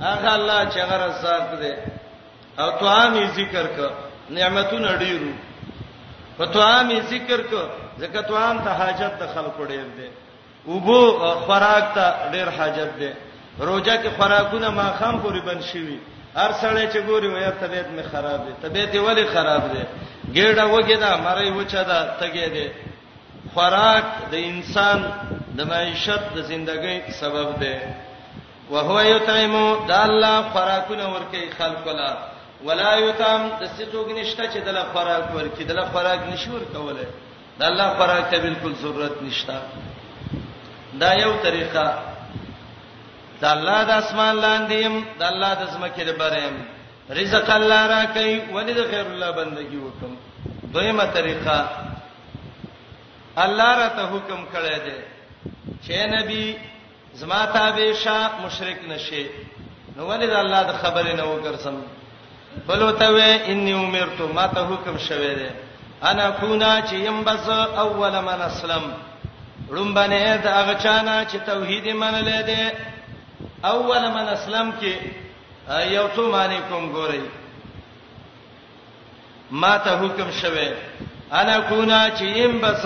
اغه 0.02 0.36
الله 0.36 0.70
چې 0.70 0.78
هغه 0.78 0.98
رزاق 1.06 1.60
دی 1.64 1.74
او 2.64 2.70
توامي 2.80 3.26
ذکر 3.42 3.68
ک 3.68 3.78
نعمتونه 4.40 4.96
ډیرو 5.04 5.32
په 6.38 6.46
توامي 6.56 7.02
ذکر 7.14 7.42
ک 7.52 7.54
ځکه 8.02 8.22
توام 8.32 8.60
ته 8.66 8.70
حاجت 8.82 9.14
د 9.22 9.28
خلکو 9.36 9.66
ډیر 9.72 9.88
دی 10.00 10.08
وبو 10.68 11.12
خوراک 11.46 11.86
ته 11.96 12.32
ډیر 12.32 12.48
حاجت 12.58 12.92
ده 13.00 13.14
روزه 13.60 13.98
کې 14.04 14.10
خوراکونه 14.20 14.70
ما 14.70 14.92
خام 15.00 15.20
پورې 15.22 15.42
بند 15.48 15.62
شي 15.62 16.00
هر 16.36 16.52
سړی 16.62 16.86
چې 16.94 16.98
ګوري 17.08 17.28
وایي 17.28 17.52
طبیعت 17.62 17.88
می 17.98 18.04
خراب 18.12 18.40
ده 18.46 18.54
طبیعت 18.70 18.94
یې 18.94 18.98
ولی 18.98 19.26
خراب 19.28 19.62
ده 19.74 19.84
ګیډه 20.32 20.66
وګی 20.74 20.98
ده 21.04 21.12
مړی 21.26 21.50
وچا 21.52 21.84
ده 21.84 22.00
تګی 22.20 22.50
ده 22.56 22.68
خوراک 23.54 24.04
د 24.32 24.36
انسان 24.36 25.00
د 25.58 25.60
معیشت 25.72 26.24
د 26.36 26.38
ژوندۍ 26.48 27.00
سبب 27.22 27.60
ده 27.60 27.76
وهو 28.72 29.02
یطعم 29.02 29.54
د 29.88 29.92
الله 29.92 30.42
خوراکونه 30.52 31.06
ورکه 31.14 31.40
خلق 31.58 31.88
ولا 31.88 32.12
ولا 32.66 32.92
یطعم 33.00 33.44
د 33.60 33.64
سټوګ 33.78 34.08
نشته 34.20 34.44
چې 34.54 34.58
د 34.66 34.68
الله 34.68 34.86
خوراک 34.94 35.26
ورکه 35.36 35.64
د 35.64 35.72
الله 35.72 35.86
خوراک 35.94 36.20
نشور 36.34 36.62
کوله 36.74 37.06
د 37.60 37.64
الله 37.64 37.88
خوراک 37.98 38.24
ته 38.32 38.38
بالکل 38.40 38.74
ضرورت 38.76 39.22
نشته 39.22 39.56
دا 41.02 41.14
یو 41.24 41.34
طریقه 41.44 41.84
دا 43.42 43.50
الله 43.56 43.80
د 43.90 43.92
اسمان 44.04 44.36
لاندې 44.46 44.76
يم 44.86 44.96
دا 45.20 45.26
الله 45.32 45.52
د 45.62 45.64
زمکه 45.74 46.04
د 46.10 46.12
بریم 46.22 46.56
رزق 47.20 47.48
الله 47.60 47.82
را 47.94 48.02
کوي 48.16 48.36
ولې 48.56 48.74
د 48.80 48.90
خیر 48.92 49.06
الله 49.12 49.32
بندگی 49.40 49.78
وکم 49.86 50.12
دویمه 50.74 51.06
طریقه 51.16 51.60
الله 53.46 53.72
را 53.80 53.88
ته 53.98 54.04
حکم 54.14 54.42
کړی 54.54 54.76
دی 54.86 54.98
چې 55.84 55.94
نبی 56.16 56.46
زما 57.22 57.46
تابع 57.56 57.94
شه 58.04 58.20
مشرک 58.46 58.80
نشي 58.92 59.26
نو 59.96 60.02
ولې 60.10 60.26
د 60.34 60.36
الله 60.44 60.62
د 60.70 60.74
خبرې 60.84 61.14
نه 61.20 61.24
وګرځم 61.24 61.76
بلوته 62.68 63.08
و 63.14 63.18
انی 63.52 63.74
عمرته 63.74 64.26
ما 64.36 64.48
ته 64.48 64.62
حکم 64.70 64.98
شوه 65.08 65.34
دی 65.40 65.50
انا 66.10 66.30
کونا 66.40 66.82
چې 66.82 66.94
يم 66.94 67.24
بس 67.24 67.50
اول 67.86 68.20
من 68.28 68.42
اسلم 68.42 68.84
رومبنه 69.74 70.24
د 70.46 70.48
هغه 70.60 70.74
چانه 70.84 71.16
چې 71.32 71.38
توحید 71.50 71.86
منلې 72.02 72.40
ده 72.50 72.62
اول 73.74 74.04
من 74.16 74.28
اسلام 74.38 74.68
کې 74.82 74.94
یو 75.98 76.06
څه 76.16 76.22
معنی 76.34 76.60
کوم 76.70 76.94
ګورئ 76.96 77.22
ما 79.52 79.78
ته 79.78 79.92
حکم 80.02 80.32
شوه 80.42 80.70
انا 81.42 81.60
کونا 81.70 82.02
چې 82.18 82.22
يم 82.24 82.60
بس 82.62 82.86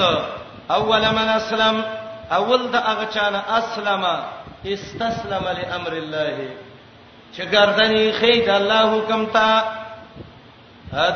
اول 0.77 1.01
من 1.17 1.29
اسلم 1.39 1.83
اول 2.31 2.67
د 2.71 2.75
هغه 2.75 3.05
چانه 3.15 3.39
اسلمه 3.57 4.23
استسلم 4.73 5.43
لامر 5.61 5.93
الله 6.01 6.35
چې 7.35 7.41
ګردنی 7.53 8.11
خید 8.19 8.49
الله 8.49 8.95
حکم 8.97 9.25
تا 9.25 9.47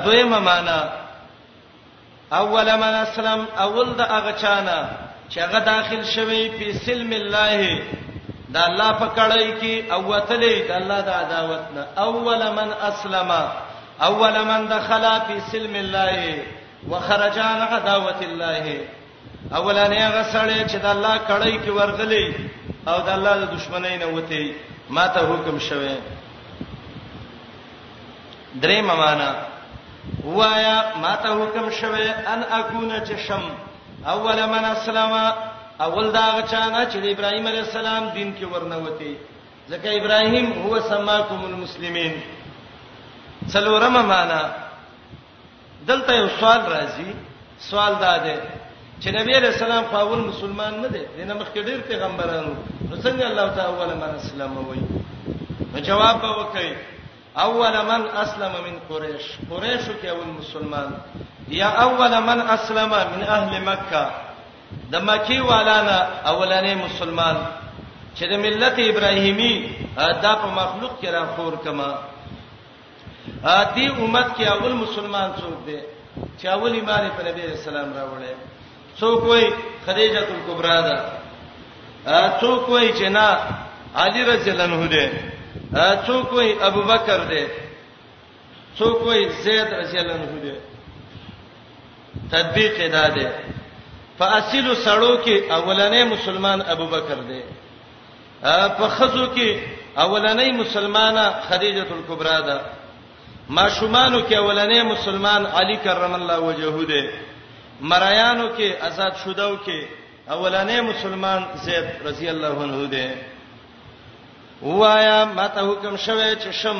دویمه 0.03 0.39
معنی 0.39 0.79
اول 2.31 2.67
من 2.77 2.93
اسلم 3.05 3.45
اول 3.65 3.93
د 3.95 4.01
هغه 4.01 4.31
چانه 4.31 4.87
چې 5.29 5.37
هغه 5.45 5.59
داخل 5.59 6.03
شوی 6.15 6.43
په 6.57 6.77
سلم 6.85 7.11
الله 7.13 7.83
دا 8.53 8.61
الله 8.69 8.91
په 9.01 9.07
کړای 9.15 9.47
کې 9.61 9.73
اوتلې 9.97 10.55
دا 10.69 10.75
الله 10.81 10.99
د 11.07 11.09
عداوت 11.21 11.63
نه 11.75 11.83
اول 12.07 12.41
من 12.59 12.69
اسلم 12.91 13.31
اول 14.09 14.35
من 14.51 14.61
دخل 14.75 15.03
في 15.27 15.35
سلم 15.51 15.75
الله 15.75 16.43
وخرج 16.91 17.37
عن 17.49 17.61
عداوت 17.75 18.19
الله 18.21 18.81
اولانې 19.51 20.01
هغه 20.01 20.23
سړی 20.33 20.59
چې 20.71 20.77
د 20.85 20.87
الله 20.95 21.15
کړای 21.29 21.53
کې 21.65 21.71
ورغلې 21.79 22.25
او 22.87 22.97
د 23.07 23.09
الله 23.17 23.33
د 23.37 23.45
دشمنۍ 23.55 23.95
نه 23.97 24.05
وته 24.05 24.55
ماته 24.89 25.19
حکم 25.29 25.59
شوه 25.59 25.97
درې 28.63 28.79
معنا 28.89 29.31
وایا 30.37 30.77
ماته 31.05 31.31
حکم 31.43 31.69
شوه 31.79 32.03
ان 32.33 32.43
اكون 32.59 32.91
چشم 33.09 33.41
اول 34.05 34.39
من 34.49 34.65
اسلم 34.65 35.13
اول 35.81 36.11
دا 36.11 36.25
غچانا 36.37 36.85
چې 36.91 36.97
ابراهيم 36.97 37.47
عليه 37.47 37.61
السلام 37.69 38.09
دین 38.13 38.33
کې 38.37 38.45
ورنوتی 38.53 39.17
ځکه 39.69 39.87
ابراهيم 39.97 40.53
هو 40.65 40.79
سماکم 40.89 41.45
المسلمین 41.45 42.13
څلورم 43.51 43.89
معنا 43.93 44.41
دلته 45.87 46.13
یو 46.15 46.27
سوال 46.39 46.59
راځي 46.61 47.07
سوال 47.59 47.93
دا 48.01 48.17
دی 48.17 48.35
چې 49.01 49.07
نبی 49.21 49.35
عليه 49.37 49.49
السلام 49.49 49.83
فاول 49.91 50.19
مسلمان 50.25 50.73
نه 50.81 50.87
دی 50.87 51.03
دنه 51.17 51.33
مخکې 51.39 51.59
ډیر 51.65 51.79
پیغمبرانو 51.87 52.53
نو 52.89 52.95
څنګه 52.95 53.25
الله 53.25 53.47
تعالی 53.55 53.73
اول 53.73 53.97
من 53.97 54.11
اسلم 54.17 54.57
وایي 54.57 54.85
نو 55.73 55.79
جواب 55.79 56.21
به 56.21 56.31
وکړي 56.37 56.69
اول 57.45 57.75
من 57.91 58.01
اسلم 58.23 58.51
من 58.65 58.75
قریش 58.89 59.25
قریشو 59.49 59.91
کې 60.01 60.05
اول 60.13 60.27
مسلمان 60.41 60.89
یا 61.59 61.67
اول 61.85 62.13
من 62.29 62.39
اسلم 62.55 62.89
من 63.13 63.21
اهل 63.35 63.51
مکه 63.69 64.03
د 64.93 64.95
مکی 65.09 65.39
والانا 65.49 65.97
اولنې 66.31 66.73
مسلمان 66.85 67.37
چې 68.17 68.23
د 68.31 68.33
ملت 68.45 68.77
ابراهیمی 68.85 69.53
دا 70.23 70.33
په 70.41 70.47
مخلوق 70.59 70.93
کې 71.01 71.07
راخور 71.17 71.53
کما 71.65 71.91
دې 73.43 73.91
امت 73.99 74.27
کې 74.37 74.47
اول 74.55 74.73
مسلمان 74.85 75.29
څوک 75.39 75.55
دی 75.65 75.77
چې 76.41 76.45
اول 76.55 76.73
ایمان 76.73 77.09
په 77.17 77.21
نبی 77.27 77.41
اسلام 77.45 77.87
راوړل 77.93 78.33
څوک 78.99 79.23
وای 79.23 79.47
خدیجه 79.85 80.25
کبرا 80.47 80.81
ده 80.89 80.95
څوک 82.41 82.69
وای 82.69 82.93
چې 82.93 83.03
نه 83.03 83.27
علی 84.01 84.21
رضی 84.31 84.49
الله 84.51 84.63
عنه 84.73 84.87
ده 84.93 85.35
څوک 86.05 86.27
وي 86.37 86.49
ابو 86.69 86.81
بکر 86.91 87.19
دی 87.31 87.43
څوک 88.79 88.97
وي 89.07 89.19
زید 89.43 89.67
رضی 89.81 89.97
الله 89.99 90.13
عنه 90.13 90.39
دی 90.45 90.53
تطبیق 92.33 92.73
ادا 92.87 93.05
دی 93.15 93.27
فاصل 94.19 94.67
سړو 94.85 95.15
کې 95.25 95.35
اولنې 95.59 96.01
مسلمان 96.13 96.59
ابو 96.73 96.85
بکر 96.93 97.19
دی 97.29 97.41
په 98.77 98.87
خزو 98.95 99.25
کې 99.35 99.49
اولنې 99.97 100.49
مسلمانه 100.61 101.23
خدیجه 101.49 101.83
کلبرا 102.07 102.39
ده 102.49 102.57
ماشومانو 103.49 104.19
کې 104.29 104.33
اولنې 104.37 104.81
مسلمان 104.83 105.45
علی 105.45 105.77
کرم 105.85 106.13
الله 106.15 106.39
وجهه 106.39 106.85
دی 106.91 107.03
مرایانو 107.89 108.45
کې 108.57 108.83
آزاد 108.87 109.13
شودو 109.23 109.55
کې 109.65 109.85
اولنې 110.29 110.81
مسلمان 110.91 111.45
زید 111.65 111.85
رضی 112.09 112.29
الله 112.29 112.63
عنه 112.63 112.85
دی 112.95 113.07
وایا 114.61 115.25
ماته 115.25 115.61
حکم 115.71 115.95
شوه 115.97 116.35
چې 116.35 116.51
شم 116.51 116.79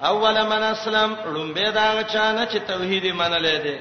اول 0.00 0.36
من 0.46 0.62
اسلام 0.62 1.14
لومبه 1.34 1.70
دا 1.70 2.02
چانه 2.02 2.46
چې 2.46 2.56
توحیدی 2.66 3.12
منلې 3.12 3.58
دي 3.62 3.78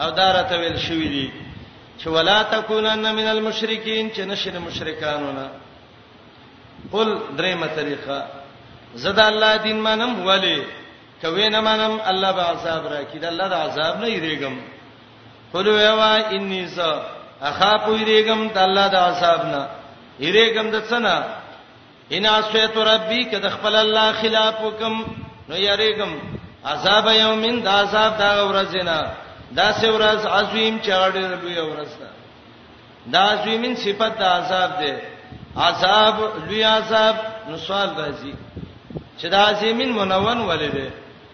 او 0.00 0.10
دارته 0.10 0.58
ویل 0.58 0.76
شوې 0.78 1.08
دي 1.08 1.30
چې 2.00 2.06
ولا 2.06 2.42
تکونن 2.42 3.14
من 3.14 3.26
المشرکین 3.26 4.10
چې 4.10 4.18
نشره 4.20 4.58
مشرکانو 4.58 5.32
نه 5.32 5.48
قل 6.92 7.18
درېمه 7.38 7.66
طریقه 7.76 8.26
زدا 8.94 9.26
الله 9.28 9.56
دین 9.56 9.76
منم 9.80 10.26
ولی 10.26 10.62
کوي 11.22 11.48
نه 11.48 11.60
منم 11.60 12.00
الله 12.06 12.30
به 12.32 12.42
عذاب 12.42 12.84
راکړي 12.86 13.16
دا 13.18 13.28
الله 13.28 13.48
د 13.48 13.52
عذاب 13.52 14.00
نه 14.00 14.08
یریګم 14.08 14.54
قل 15.52 15.68
ویوا 15.68 16.14
انی 16.16 16.66
ز 16.66 16.80
اخاف 17.42 17.82
یریګم 17.88 18.52
د 18.54 18.58
الله 18.58 18.88
د 18.88 18.94
عذاب 18.96 19.44
نه 19.46 19.66
یریګم 20.20 20.70
د 20.70 20.86
څه 20.90 20.98
نه 20.98 21.24
ان 22.14 22.26
اسیت 22.26 22.76
ربی 22.90 23.22
کده 23.30 23.48
خپل 23.50 23.74
الله 23.74 24.12
خلاف 24.22 24.60
وکم 24.62 24.94
نو 25.48 25.56
یریګم 25.56 26.12
عذاب 26.72 27.06
یومین 27.14 27.56
دا 27.64 27.70
عذاب 27.80 28.12
دا 28.18 28.30
ورځینا 28.48 28.98
دا 29.56 29.66
سه 29.80 29.90
ورځ 29.96 30.20
عظیم 30.36 30.78
چاړې 30.86 31.24
لوی 31.32 31.58
ورځ 31.60 31.90
دا 32.00 32.10
دا 33.12 33.20
عظیمین 33.32 33.74
صفت 33.84 34.12
دا 34.20 34.26
عذاب 34.36 34.70
دی 34.80 34.92
عذاب 35.66 36.14
لوی 36.48 36.62
عذاب 36.62 37.16
نو 37.48 37.56
سوال 37.64 37.88
راځي 37.98 38.32
چې 39.18 39.26
دا 39.34 39.38
عظیمین 39.48 39.92
منون 39.98 40.40
ولې 40.48 40.74
دی 40.76 40.88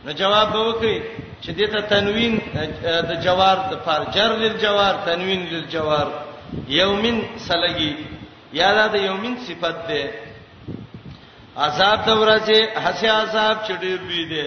نو 0.04 0.10
جواب 0.22 0.52
به 0.52 0.64
وکړي 0.70 1.02
چې 1.42 1.50
دې 1.50 1.66
ته 1.72 1.80
تنوین 1.80 2.40
د 3.10 3.20
جوار 3.24 3.56
د 3.70 3.76
فرجر 3.84 4.36
لل 4.44 4.58
جوار 4.66 4.94
تنوین 5.06 5.46
لل 5.52 5.64
جوار 5.68 6.06
یومین 6.80 7.22
سلګي 7.48 7.94
یا 8.60 8.74
دا 8.74 8.86
د 8.92 9.02
یومین 9.08 9.36
صفت 9.48 9.88
ده 9.88 10.02
عذاب 11.56 11.98
د 12.06 12.10
ورځې 12.20 12.60
هسه 12.84 13.08
عذاب 13.20 13.56
چډې 13.66 13.94
بي 14.08 14.22
دي 14.32 14.46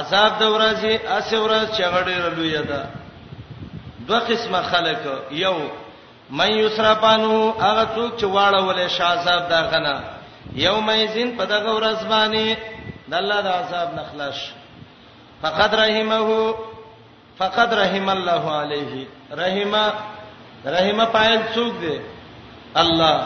عذاب 0.00 0.32
د 0.40 0.44
ورځې 0.54 0.94
اسه 1.18 1.36
ورځ 1.44 1.66
چغړې 1.78 2.18
لوی 2.38 2.56
ده 2.68 2.80
دوه 4.06 4.18
قسمه 4.28 4.62
خلک 4.62 5.00
یو 5.30 5.56
من 6.30 6.50
یسرفانو 6.50 7.54
هغه 7.64 7.84
څوک 7.94 8.12
چې 8.20 8.24
واړولې 8.26 8.86
شازاب 8.98 9.42
دا 9.52 9.60
غنه 9.70 9.96
یوم 10.54 10.90
یزین 10.90 11.36
په 11.38 11.44
دغه 11.44 11.70
ورځ 11.78 12.00
باندې 12.14 12.56
د 13.10 13.14
الله 13.14 13.40
د 13.40 13.46
عذاب 13.48 13.88
نخلاص 14.00 14.38
فقد 15.42 15.74
رحمه 15.74 16.54
فقد 17.38 17.74
رحم 17.74 18.08
الله 18.08 18.44
علیه 18.60 18.92
رحمه 19.30 19.84
رحمه 20.66 21.04
پایل 21.04 21.40
څوک 21.54 21.72
دی 21.82 21.98
الله 22.74 23.20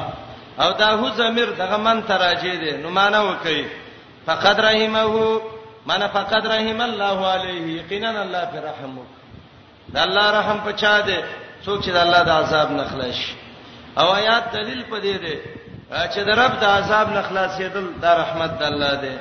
او 0.59 0.73
دا 0.73 0.87
هو 0.95 1.11
ضمیر 1.11 1.51
دغه 1.51 1.77
من 1.77 2.03
تراجه 2.09 2.55
دي 2.55 2.73
نو 2.83 2.91
معنا 2.91 3.21
وکي 3.21 3.67
فقد 4.27 4.61
رحمه 4.61 5.41
معنا 5.87 6.09
فقد 6.09 6.47
رحم 6.47 6.81
الله 6.81 7.19
عليه 7.27 7.83
یقینا 7.83 8.11
الله 8.25 8.45
پر 8.53 8.61
رحم 8.71 8.95
وکړه 8.99 9.27
دا 9.95 10.03
الله 10.03 10.27
رحم 10.39 10.59
پچا 10.67 11.01
دي 11.01 11.19
څوک 11.67 11.81
چې 11.85 11.91
د 11.91 11.97
الله 11.97 12.23
د 12.23 12.29
عذاب 12.43 12.71
نه 12.73 12.85
خلاص 12.85 13.19
او 13.99 14.07
آیات 14.21 14.51
دلیل 14.53 14.83
پدې 14.91 15.17
دي 15.25 15.37
چې 16.13 16.19
د 16.19 16.29
رب 16.29 16.61
د 16.61 16.65
عذاب 16.65 17.09
نه 17.11 17.23
خلاصېدل 17.23 17.87
د 18.01 18.05
رحمت 18.05 18.59
د 18.59 18.63
الله 18.63 18.95
دی 18.95 19.15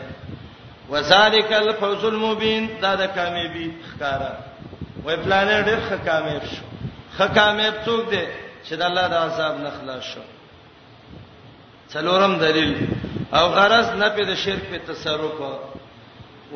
وذالک 0.90 1.52
الفوز 1.52 2.06
المبین 2.06 2.70
دا 2.82 2.96
د 2.96 3.06
کامیابی 3.16 3.74
ښکارا 3.82 4.32
وای 5.04 5.16
پلان 5.18 5.48
ډېر 5.66 5.80
ښه 5.90 5.98
کامیاب 6.06 6.44
شو 6.54 6.64
ښه 7.18 7.28
کامیاب 7.36 7.74
څوک 7.86 8.10
دی 8.10 8.24
چې 8.68 8.74
د 8.76 8.82
الله 8.82 9.08
د 9.08 9.14
عذاب 9.14 9.54
نه 9.64 9.70
خلاص 9.80 10.04
شو 10.12 10.22
څلورم 11.94 12.34
دلیل 12.46 12.74
او 13.38 13.46
غرض 13.58 13.88
نه 14.02 14.10
په 14.16 14.24
د 14.30 14.32
شرک 14.44 14.64
په 14.72 14.78
تصرف 14.90 15.38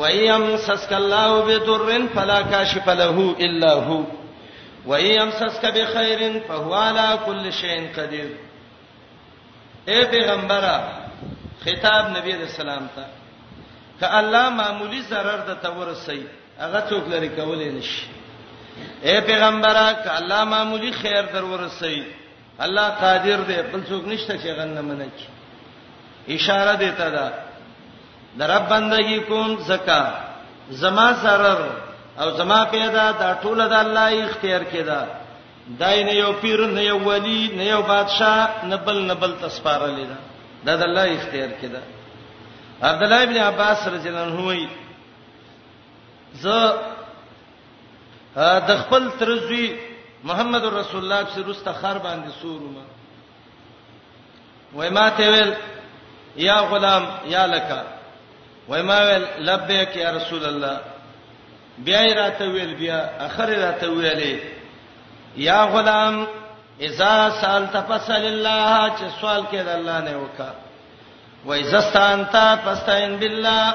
وایم 0.02 0.46
سسک 0.68 0.92
الله 1.02 1.30
بدر 1.50 1.82
فلا 2.16 2.40
کاشف 2.54 2.88
له 3.02 3.18
الا 3.48 3.72
هو 3.88 4.00
وایم 4.92 5.30
سسک 5.42 5.64
بخير 5.78 6.22
فهو 6.50 6.74
على 6.88 7.08
كل 7.26 7.52
شيء 7.62 7.78
قدير 7.98 8.30
اے 9.92 10.00
پیغمبره 10.14 10.76
خطاب 11.66 12.04
نبی 12.18 12.34
رسول 12.46 12.70
الله 12.70 12.88
ته 12.96 13.06
ک 14.00 14.04
الله 14.22 14.50
معمولی 14.62 15.02
zarar 15.14 15.40
د 15.50 15.62
تورسی 15.66 16.24
هغه 16.60 16.80
څوک 16.90 17.06
لري 17.14 17.30
کولای 17.38 17.70
نشي 17.72 18.08
اے 19.08 19.22
پیغمبره 19.30 19.86
ک 20.04 20.08
الله 20.18 20.44
معمولی 20.58 20.92
خیر 21.04 21.22
در 21.38 21.44
ورسی 21.54 21.98
الله 22.62 22.90
قادر 22.90 23.42
دی 23.48 23.56
بل 23.72 23.82
څوک 23.90 24.04
نشته 24.08 24.38
چې 24.38 24.52
غنه 24.58 24.82
منکی 24.82 25.28
اشاره 26.36 26.74
دیتا 26.76 27.10
ده 27.10 27.34
د 28.38 28.42
رب 28.42 28.70
بندگی 28.70 29.20
کوم 29.20 29.58
زکا 29.68 30.02
زما 30.70 31.10
سرر 31.22 31.62
او 32.20 32.30
زما 32.38 32.64
پیدا 32.66 33.12
دا 33.12 33.34
ټول 33.44 33.70
د 33.70 33.74
الله 33.74 34.24
اختیار 34.26 34.62
کړه 34.64 35.08
دای 35.80 36.04
نه 36.04 36.12
یو 36.14 36.32
پیر 36.42 36.60
نه 36.68 36.82
یو 36.84 37.00
ولی 37.00 37.48
نه 37.58 37.64
یو 37.66 37.82
بادشاہ 37.82 38.64
نه 38.66 38.76
بل 38.86 39.00
نه 39.08 39.14
بل 39.14 39.32
تسپاره 39.42 39.88
لیدا 39.88 40.16
دا 40.66 40.76
د 40.76 40.82
الله 40.82 41.12
اختیار 41.18 41.50
کړه 41.62 41.82
عبد 42.84 43.04
الله 43.04 43.24
ابن 43.24 43.38
عباس 43.38 43.88
رضی 43.88 44.10
الله 44.10 44.22
عنه 44.22 44.42
وی 44.48 44.68
ز 46.42 46.48
د 48.68 48.78
خپل 48.86 49.10
ترزوی 49.20 49.68
محمد 50.30 50.66
رسول 50.74 51.04
الله 51.04 51.24
چې 51.24 51.38
رسته 51.50 51.74
خر 51.82 51.98
باندې 51.98 52.42
سورما 52.42 52.82
وای 54.76 54.90
ما 54.90 55.10
ته 55.20 55.32
ویل 55.32 55.54
یا 56.44 56.56
غلام 56.74 57.08
یا 57.32 57.46
لکا 57.54 57.82
وای 58.68 58.82
ما 58.90 58.94
ویل 59.10 59.26
لبیک 59.50 59.96
یا 59.98 60.10
رسول 60.18 60.46
الله 60.46 60.80
بیا 61.88 62.02
راته 62.20 62.48
ویل 62.54 62.74
بیا 62.76 63.00
اخر 63.26 63.46
راته 63.64 63.88
ویلې 63.90 64.40
یا 65.48 65.58
غلام 65.74 66.24
اذا 66.90 67.12
سالت 67.42 67.76
فسل 67.92 68.26
الله 68.32 68.96
چې 68.96 69.22
سوال 69.22 69.46
کړه 69.52 69.74
الله 69.76 70.00
نه 70.02 70.18
وکا 70.24 70.50
وای 71.46 71.64
زستان 71.72 72.26
تا 72.38 72.46
فاستعين 72.56 73.18
بالله 73.20 73.74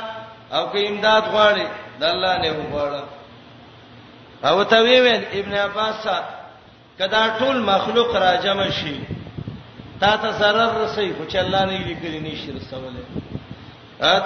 او 0.53 0.65
کې 0.73 0.77
امداد 0.89 1.23
غواړي 1.23 1.67
د 2.01 2.05
الله 2.05 2.39
نه 2.39 2.53
وغواړه 2.53 3.05
او 4.47 4.63
ته 4.65 4.83
ویل 4.89 5.25
ابن 5.43 5.55
عباس 5.67 6.09
کدا 6.99 7.23
ټول 7.39 7.57
مخلوق 7.71 8.17
را 8.23 8.35
جمع 8.45 8.71
شي 8.71 8.97
تا 10.01 10.17
ته 10.17 10.31
zarar 10.39 10.75
رسي 10.85 11.13
خو 11.19 11.25
چې 11.31 11.37
الله 11.37 11.65
نه 11.67 11.79
لیکلي 11.87 12.21
نشي 12.21 12.53
رسوله 12.53 13.03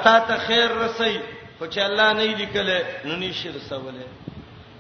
تا 0.05 0.19
ته 0.29 0.37
خیر 0.47 0.69
رسي 0.81 1.21
خو 1.59 1.67
چې 1.67 1.79
الله 1.79 2.13
نه 2.13 2.23
لیکلي 2.39 2.79
نو 3.05 3.17
نشي 3.17 3.49
رسوله 3.49 4.05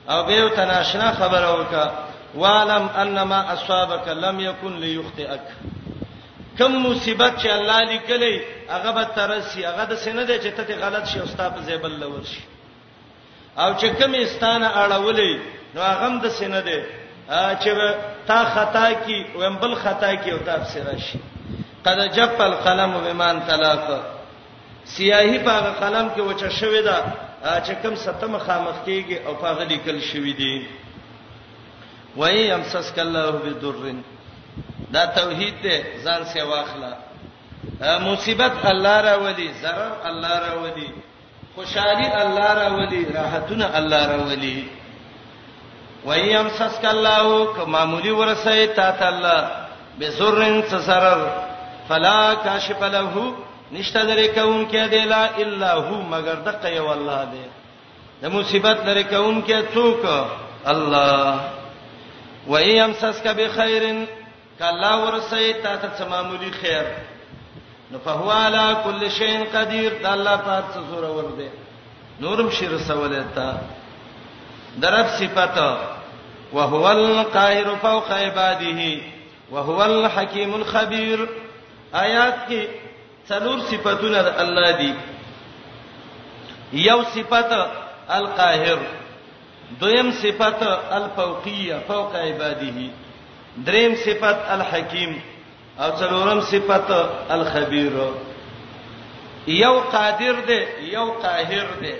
او 0.08 0.22
به 0.26 0.48
ته 0.56 0.64
ناشنا 0.72 1.12
خبره 1.20 1.50
وکا 1.60 1.84
والم 2.34 2.88
انما 3.02 3.36
اصابك 3.54 4.08
لم 4.08 4.40
يكن 4.40 4.80
ليخطئك 4.80 5.40
کم 6.58 6.72
مصیبت 6.86 7.38
چې 7.38 7.46
الله 7.56 7.78
لیکلي 7.92 8.40
هغه 8.70 8.90
به 8.92 9.02
ترسي 9.04 9.64
هغه 9.64 9.84
د 9.84 9.96
سینې 9.96 10.30
د 10.30 10.42
چې 10.42 10.56
ته 10.56 10.74
غلط 10.86 11.04
شي 11.12 11.18
او 11.20 11.26
ستاسو 11.36 11.62
زیبل 11.68 12.00
لور 12.00 12.24
شي 12.32 12.40
او 13.58 13.70
چې 13.78 13.84
کوم 14.02 14.14
استانه 14.14 14.68
اړولې 14.68 15.38
نو 15.74 15.80
هغه 15.90 16.20
د 16.24 16.28
سینې 16.40 16.60
ده 16.68 16.86
چې 17.32 17.96
تا 18.26 18.42
خطا 18.54 18.88
کی 19.04 19.22
ویم 19.38 19.56
بل 19.60 19.74
خطا 19.82 20.12
کی 20.22 20.30
او 20.30 20.38
تفسیر 20.44 20.84
راشي 20.86 21.18
قد 21.84 21.98
جف 22.14 22.40
القلم 22.40 22.92
بمان 23.04 23.40
طلاق 23.48 23.88
سیاهی 24.96 25.38
په 25.38 25.60
قلم 25.60 26.10
کې 26.16 26.20
وچه 26.20 26.48
شوې 26.48 26.82
ده 26.84 27.02
چې 27.66 27.72
کوم 27.82 27.94
ستم 27.96 28.38
خامخ 28.38 28.76
کیږي 28.86 29.26
او 29.26 29.34
په 29.34 29.52
غلي 29.52 29.78
کل 29.84 30.00
شوې 30.00 30.36
دي 30.36 30.66
وای 32.16 32.46
یمسس 32.48 32.92
کله 32.96 33.30
بدر 33.30 33.94
دا 34.92 35.04
توحید 35.06 35.54
ده 35.62 35.84
ځان 36.04 36.24
سی 36.32 36.40
واخلہ 36.42 36.94
مصیبت 38.06 38.64
الله 38.66 39.00
را 39.00 39.16
ودی 39.18 39.48
zarar 39.62 40.06
الله 40.06 40.38
را 40.38 40.54
ودی 40.62 40.88
خوشحالي 41.54 42.06
الله 42.22 42.54
را 42.54 42.68
ودی 42.72 43.06
راحتونه 43.14 43.70
الله 43.76 44.06
را 44.06 44.18
ودی 44.22 44.68
وَيَمْ 46.06 46.48
سَسْكَ 46.58 46.84
اللَّهُ 46.84 47.54
كَمَا 47.56 47.84
مُلِي 47.90 48.10
وَرَسَي 48.20 48.66
تَاتَ 48.78 49.02
اللَّهُ 49.02 49.42
بِزُرٍّ 49.98 50.62
سَسَرَر 50.68 51.20
فَلَا 51.88 52.34
كَاشِفَ 52.34 52.82
لَهُ 52.94 53.34
نشته 53.72 54.00
درې 54.10 54.26
کون 54.34 54.64
کې 54.70 54.88
دی 54.94 55.04
لا 55.08 55.22
الا 55.42 55.74
هو 55.76 56.00
مگر 56.14 56.34
دقه 56.48 56.68
یو 56.76 56.88
الله 56.94 57.22
دی 57.36 57.44
د 58.22 58.32
مصیبت 58.34 58.80
لري 58.86 59.04
کون 59.04 59.38
کې 59.46 59.60
څوک 59.74 60.04
الله 60.72 61.40
وَيَمْسَسْكَ 62.46 63.26
بِخَيْرٍ 63.40 64.06
کَلَّا 64.58 64.94
وَرَسَي 65.04 65.52
تَاتَ 65.62 65.94
سَمَامُلِ 65.98 66.50
خَيْر 66.60 66.86
نو 67.92 67.98
فهو 68.04 68.30
علی 68.30 68.66
کل 68.84 69.08
شیء 69.18 69.42
قدیر 69.54 69.92
د 70.02 70.06
الله 70.16 70.36
پاک 70.48 70.64
څخه 70.74 70.84
زوره 70.90 71.10
ور 71.18 71.28
دی 71.38 71.48
نورم 72.20 72.50
شیر 72.58 72.78
سواله 72.78 73.24
تا 73.34 73.48
درب 74.80 75.06
صفته 75.06 75.76
وهو 76.52 76.90
القاهر 76.90 77.76
فوق 77.76 78.12
عباده 78.12 79.00
وهو 79.50 79.82
الحکیم 79.84 80.54
الخبیر 80.54 81.18
آیات 81.92 82.34
کې 82.48 82.66
څلور 83.28 83.58
صفاتونه 83.70 84.22
د 84.22 84.40
الله 84.44 84.70
دي 84.78 84.92
یو 86.84 86.96
صفت 87.14 87.52
القاهر 88.16 88.78
دویم 89.80 90.10
صفت 90.22 90.62
الفوقیه 90.98 91.78
فوق 91.88 92.16
عباده 92.16 92.86
دریم 93.66 93.94
صفت 94.04 94.38
الحکیم 94.56 95.18
او 95.78 95.90
څلورم 95.98 96.40
صفت 96.54 96.90
الخبیر 97.36 97.92
یو 99.48 99.72
قادر 99.96 100.32
دی 100.46 100.60
یو 100.92 101.04
قاهر 101.22 101.66
دی 101.82 101.94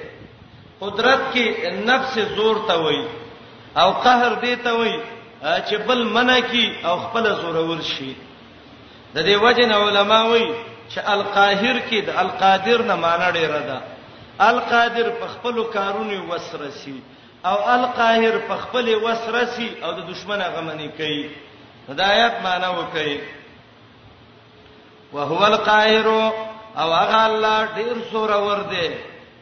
قدرت 0.82 1.18
کې 1.34 1.44
نفس 1.88 2.14
زور 2.36 2.56
ته 2.68 2.76
وای 2.84 3.02
او 3.80 3.88
قهر 4.04 4.32
دی 4.44 4.54
ته 4.66 4.72
وای 4.78 4.94
چې 5.42 5.74
بل 5.86 6.00
منع 6.16 6.38
کی 6.50 6.66
او 6.88 6.94
خپل 7.02 7.24
زور 7.42 7.56
ور 7.70 7.80
شي 7.90 8.12
د 9.14 9.16
دې 9.18 9.42
وجه 9.44 9.64
نه 9.72 9.76
علما 9.84 10.20
وای 10.28 10.46
چې 10.94 10.98
القاهر 11.14 11.76
کې 11.90 12.00
د 12.08 12.10
القادر 12.22 12.78
نه 12.88 12.94
معنی 13.04 13.28
ډیره 13.38 13.60
ده 13.70 13.78
القادر 14.48 15.06
په 15.20 15.26
خپل 15.34 15.54
کارونو 15.76 16.18
وسرسي 16.34 16.98
او 17.50 17.56
القاهر 17.74 18.34
په 18.50 18.56
خپل 18.64 18.86
وسرسي 19.06 19.68
او 19.82 19.92
د 20.00 20.00
دشمنه 20.10 20.44
غمنې 20.56 20.88
کوي 20.98 21.24
هدایت 21.88 22.34
معنی 22.48 22.70
وکړي 22.80 23.18
وهو 25.12 25.42
القاهر 25.52 26.06
او 26.76 26.92
هغه 26.92 27.26
الله 27.30 27.58
ډیر 27.78 27.94
زور 28.12 28.30
ور 28.48 28.60
دی 28.76 28.90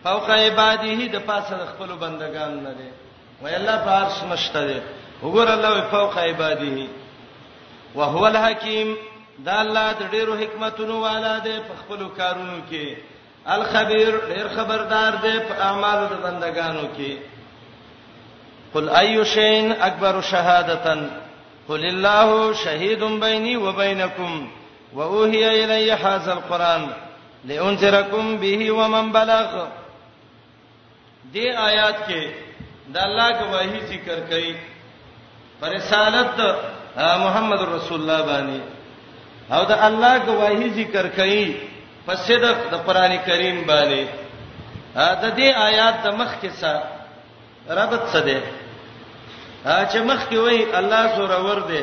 فوق 0.04 0.30
عباده 0.30 1.06
د 1.12 1.16
پاسه 1.28 1.56
د 1.60 1.66
خپل 1.72 1.90
بندگان 2.02 2.56
نه 2.66 2.72
دی 2.78 2.88
وای 3.42 3.54
الله 3.54 3.76
پارش 3.86 4.16
نشته 4.32 4.60
دی 4.68 4.78
وګور 5.22 5.48
الله 5.54 5.80
فوق 5.94 6.18
عباده 6.18 6.88
وهو 7.94 8.24
الحکیم 8.28 8.94
دا 9.48 9.58
الله 9.64 9.88
د 10.00 10.14
ډیرو 10.14 10.34
حکمتونو 10.42 11.00
والا 11.02 11.34
دی 11.46 11.56
په 11.70 11.74
خپل 11.80 12.04
کارونو 12.20 12.56
کې 12.70 12.96
الخبير 13.56 14.16
ډیر 14.30 14.48
خبردار 14.54 15.16
دی 15.24 15.34
په 15.50 15.54
اعمالو 15.66 16.06
د 16.12 16.22
بندگانو 16.22 16.84
کې 16.96 17.16
قل 18.74 18.88
اي 19.00 19.24
شيء 19.32 19.72
اکبر 19.88 20.20
شهادتن 20.30 21.02
قل 21.68 21.84
الله 21.90 22.54
شهيد 22.62 23.04
بيني 23.26 23.56
وبينكم 23.66 24.48
واوحي 24.94 25.44
الي 25.64 25.92
هذا 25.92 26.32
القران 26.32 26.88
لانذركم 27.52 28.36
به 28.46 28.70
ومن 28.80 29.12
بلغ 29.18 29.60
دې 31.34 31.46
آیات 31.68 31.98
کې 32.08 32.22
د 32.94 32.96
الله 33.06 33.26
گواہی 33.40 33.80
ذکر 33.92 34.18
کړي 34.30 34.54
پر 35.60 35.68
رسالت 35.76 36.36
محمد 37.24 37.60
رسول 37.76 37.96
الله 38.00 38.20
باندې 38.30 38.60
او 39.54 39.60
د 39.72 39.84
الله 39.88 40.14
گواہی 40.30 40.68
ذکر 40.80 41.06
کړي 41.18 41.44
په 42.06 42.14
صدق 42.26 42.58
د 42.72 42.82
قران 42.86 43.12
کریم 43.28 43.58
باندې 43.68 44.06
دا 45.22 45.30
دې 45.38 45.48
آیات 45.68 45.96
د 46.06 46.18
مخ 46.22 46.30
کې 46.40 46.50
سره 46.62 46.82
ربط 47.80 48.02
څه 48.12 48.20
ده 48.28 48.40
چې 49.90 49.98
مخ 50.10 50.20
کې 50.28 50.38
وای 50.44 50.58
الله 50.78 51.02
زوره 51.16 51.38
ور 51.48 51.60
دي 51.70 51.82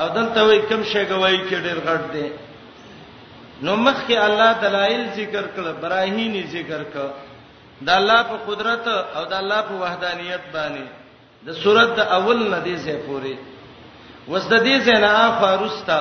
او 0.00 0.06
دلته 0.16 0.40
وای 0.46 0.58
کم 0.70 0.82
شي 0.94 1.04
گواہی 1.12 1.40
کې 1.48 1.56
ډېر 1.64 1.76
غټ 1.88 2.02
دي 2.14 2.28
نو 3.66 3.76
مخ 3.76 3.98
کې 4.06 4.16
الله 4.28 4.52
دلایل 4.66 5.02
ذکر 5.20 5.44
کړ 5.56 5.64
براهینی 5.84 6.42
ذکر 6.56 6.82
کړ 6.94 7.08
د 7.84 7.88
الله 7.98 8.20
په 8.30 8.36
قدرت 8.48 8.86
او 9.16 9.22
د 9.30 9.32
الله 9.42 9.60
په 9.68 9.74
وحدانیت 9.82 10.42
باندې 10.54 10.84
د 11.46 11.48
صورت 11.62 11.88
د 11.98 12.00
اول 12.16 12.38
ندی 12.54 12.76
زه 12.84 12.94
پوری 13.06 13.34
وسد 14.32 14.52
دې 14.66 14.76
زنا 14.86 15.14
فارستا 15.40 16.00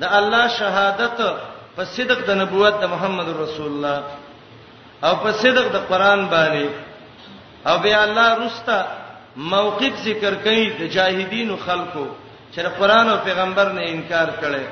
د 0.00 0.04
الله 0.18 0.44
شهادت 0.58 1.18
په 1.76 1.82
صدق 1.94 2.18
د 2.28 2.30
نبوت 2.42 2.74
د 2.80 2.84
محمد 2.94 3.28
رسول 3.44 3.70
الله 3.72 3.98
او 5.06 5.12
په 5.22 5.30
صدق 5.42 5.66
د 5.76 5.78
قران 5.90 6.20
باندې 6.34 6.68
او 7.68 7.74
بیا 7.84 8.00
الله 8.06 8.28
رستا 8.44 8.78
موقف 9.36 9.92
ذکر 10.06 10.32
کوي 10.44 10.64
د 10.80 10.82
جاهدین 10.96 11.50
خلکو 11.66 12.06
چې 12.54 12.58
قرآن 12.78 13.06
او 13.12 13.18
پیغمبر 13.28 13.66
نه 13.76 13.82
انکار 13.94 14.28
کړي 14.42 14.64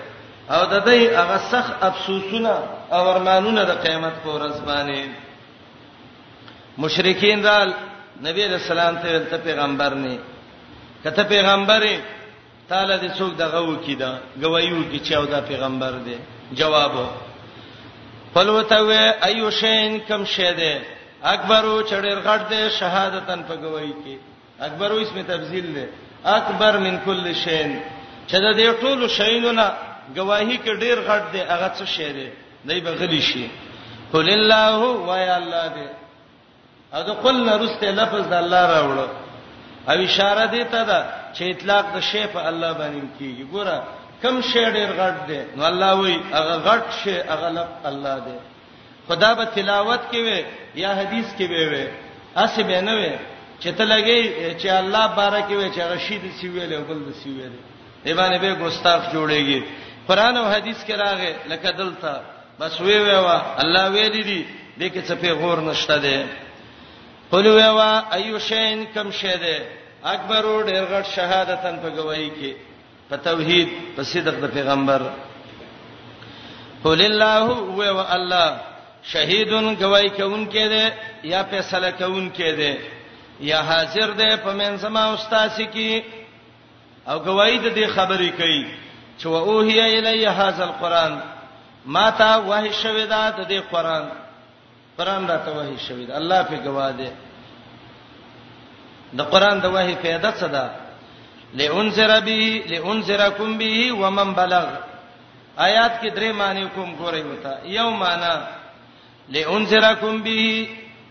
او 0.56 0.60
د 0.72 0.74
دې 0.88 1.00
هغه 1.20 1.38
سخت 1.52 1.72
افسوسونه 1.88 2.54
او 2.96 3.02
ارمانونه 3.14 3.62
د 3.64 3.72
قیامت 3.84 4.14
په 4.24 4.28
ورځ 4.36 4.56
باندې 4.68 5.00
مشرکین 6.78 7.40
رال 7.48 7.68
نبی 8.26 8.42
رسول 8.54 8.78
الله 8.84 9.00
ته 9.02 9.10
ته 9.30 9.36
پیغمبر 9.48 9.92
نه 10.04 10.14
کته 11.04 11.22
پیغمبر 11.22 11.82
تعالی 12.70 12.94
دې 13.02 13.10
څوک 13.18 13.32
دغه 13.42 13.58
وکیدا 13.72 14.12
گوايو 14.42 14.82
کې 14.90 14.98
چې 15.06 15.12
او 15.18 15.24
دا 15.32 15.40
پیغمبر 15.50 15.92
دی 16.06 16.14
جواب 16.58 16.92
فلوتو 18.34 18.88
ایو 19.28 19.50
شین 19.60 19.98
کم 20.08 20.24
شه 20.24 20.52
ده 20.60 20.72
اکبرو 21.24 21.82
چړیر 21.90 22.18
غټ 22.28 22.40
ده 22.50 22.68
شهادتن 22.78 23.40
په 23.48 23.54
گواہی 23.62 23.92
کې 24.02 24.14
اکبرو 24.68 24.96
اسمه 25.04 25.22
تفضیل 25.28 25.74
ده 25.76 25.86
اکبر 26.38 26.78
من 26.78 26.96
کل 27.04 27.32
شین 27.44 27.78
چې 28.28 28.38
دا 28.44 28.50
دې 28.58 28.82
ټول 28.82 29.08
شینونه 29.18 29.66
گواہی 30.16 30.58
کې 30.64 30.72
ډیر 30.82 30.96
غټ 31.10 31.22
ده 31.32 31.40
هغه 31.52 31.68
څه 31.78 31.86
شه 31.96 32.12
ده 32.12 32.26
دای 32.68 32.80
بغلی 32.80 33.20
شي 33.20 33.46
قل 34.12 34.28
الله 34.30 34.78
و 35.08 35.16
یا 35.26 35.36
الله 35.36 35.68
دې 35.76 36.05
او 36.94 37.00
د 37.08 37.10
قلنا 37.24 37.52
رسته 37.64 37.88
لفظ 38.00 38.22
د 38.32 38.34
الله 38.42 38.62
راوړو 38.74 39.06
او 39.90 39.96
اشاره 40.08 40.44
دی 40.54 40.64
ته 40.72 40.80
دا 40.90 41.00
چې 41.36 41.42
اطلاق 41.54 41.84
د 41.96 41.96
شی 42.10 42.24
په 42.34 42.40
الله 42.50 42.70
باندې 42.78 43.02
کیږي 43.18 43.44
ګوره 43.52 43.78
کم 44.22 44.36
شی 44.50 44.64
ډیر 44.76 44.90
غټ 45.00 45.16
دی 45.28 45.40
نو 45.56 45.62
الله 45.70 45.90
وایي 46.00 46.16
هغه 46.36 46.54
غټ 46.68 46.82
شی 47.02 47.14
هغه 47.32 47.48
لب 47.58 47.68
الله 47.90 48.14
دی 48.26 48.36
خدا 49.08 49.30
به 49.38 49.44
تلاوت 49.56 50.00
کوي 50.12 50.38
یا 50.82 50.90
حدیث 51.00 51.26
کې 51.38 51.46
به 51.52 51.62
وي 51.70 51.86
اسې 52.44 52.60
به 52.68 52.78
نه 52.88 52.94
وي 52.98 53.12
چې 53.60 53.68
ته 53.78 53.84
لګي 53.94 54.20
چې 54.60 54.68
الله 54.82 55.04
بارک 55.18 55.48
وي 55.58 55.68
چې 55.74 55.80
رشید 55.94 56.22
سی 56.40 56.46
ویل 56.54 56.72
او 56.74 56.82
بل 56.88 56.98
سی 57.22 57.28
ویل 57.38 57.54
ایمان 58.08 58.32
به 58.42 58.50
ګستاف 58.62 59.02
جوړيږي 59.14 59.60
قران 60.08 60.34
او 60.40 60.46
حدیث 60.54 60.78
کې 60.86 60.94
راغې 61.04 61.32
لکه 61.50 61.70
دلته 61.80 62.12
بس 62.60 62.80
وی 62.80 62.98
وی 63.04 63.14
وا 63.26 63.36
الله 63.62 63.84
ویلی 63.94 64.22
دي 64.30 64.40
دې 64.78 64.86
کې 64.94 65.00
څه 65.08 65.14
په 65.22 65.30
غور 65.40 65.58
نشته 65.68 65.96
ده 66.04 66.16
قل 67.32 67.46
وا 67.48 67.92
ایو 68.16 68.38
شین 68.48 68.84
کم 68.94 69.10
شه 69.20 69.36
ده 69.44 69.56
اکبر 70.14 70.44
ډیر 70.66 70.84
غټ 70.92 71.06
شهادتن 71.16 71.76
په 71.84 71.88
گواہی 71.98 72.28
کې 72.38 72.52
په 73.08 73.16
توحید 73.28 73.68
په 73.96 74.02
صدق 74.12 74.34
د 74.44 74.52
پیغمبر 74.56 75.02
قل 76.84 77.00
الله 77.02 77.38
هو 77.48 77.96
و 77.96 78.04
الله 78.14 78.56
شهیدن 79.14 79.74
گواہی 79.82 80.08
کوونکې 80.08 80.64
ده 80.74 80.92
یا 81.32 81.40
فیصله 81.54 81.90
کوونکې 81.90 82.50
ده 82.60 82.78
یا 83.50 83.62
حاضر 83.70 84.10
ده 84.20 84.36
په 84.44 84.52
منځما 84.52 85.02
استاد 85.14 85.60
کی 85.72 86.04
او 87.08 87.18
گواہی 87.18 87.58
د 87.58 87.74
دې 87.76 87.86
خبرې 87.96 88.30
کوي 88.42 88.62
چې 89.18 89.26
و 89.26 89.36
اوهی 89.50 89.80
الی 89.80 90.24
هاذا 90.26 90.64
القران 90.68 91.18
ما 91.98 92.06
تا 92.22 92.30
وحی 92.46 92.70
شوی 92.82 93.04
دا 93.14 93.22
د 93.38 93.48
دې 93.48 93.60
قران 93.74 94.06
قران 94.98 95.28
را 95.28 95.38
توهی 95.44 95.78
شوی 95.78 96.06
دا 96.06 96.14
الله 96.14 96.42
په 96.42 96.56
گواه 96.56 96.92
دی 96.92 97.08
د 99.18 99.22
قران 99.32 99.58
د 99.60 99.64
وحی 99.74 99.94
فائدہ 100.02 100.30
څه 100.40 100.46
ده 100.54 100.64
لئنذر 101.58 102.10
به 102.20 102.40
لئنذرکم 102.70 103.58
به 103.58 103.92
ومن 104.00 104.32
بلغ 104.34 104.66
آیات 105.58 105.92
کې 106.02 106.08
درې 106.16 106.30
معنی 106.32 106.66
کوم 106.74 106.90
ګورې 107.00 107.22
وتا 107.30 107.52
یو 107.64 107.90
معنا 107.90 108.46
لئنذرکم 109.28 110.22
به 110.22 110.66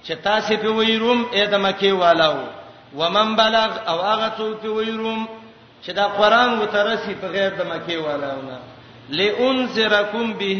چې 0.06 0.14
تاسو 0.24 0.58
په 0.58 0.68
ویروم 0.78 1.20
اې 1.32 1.46
د 1.48 1.54
مکی 1.56 1.92
والو 1.92 2.36
ومن 2.96 3.36
بلغ 3.36 3.70
او 3.88 3.98
هغه 4.02 4.30
څو 4.38 4.54
په 4.62 4.68
ویروم 4.78 5.28
چې 5.84 5.92
دا 5.94 6.06
قران 6.18 6.50
وترسي 6.62 7.14
په 7.22 7.28
غیر 7.28 7.52
د 7.56 7.62
مکی 7.74 7.98
والو 7.98 8.42
نه 8.50 8.60
لئنذرکم 9.10 10.34
به 10.40 10.52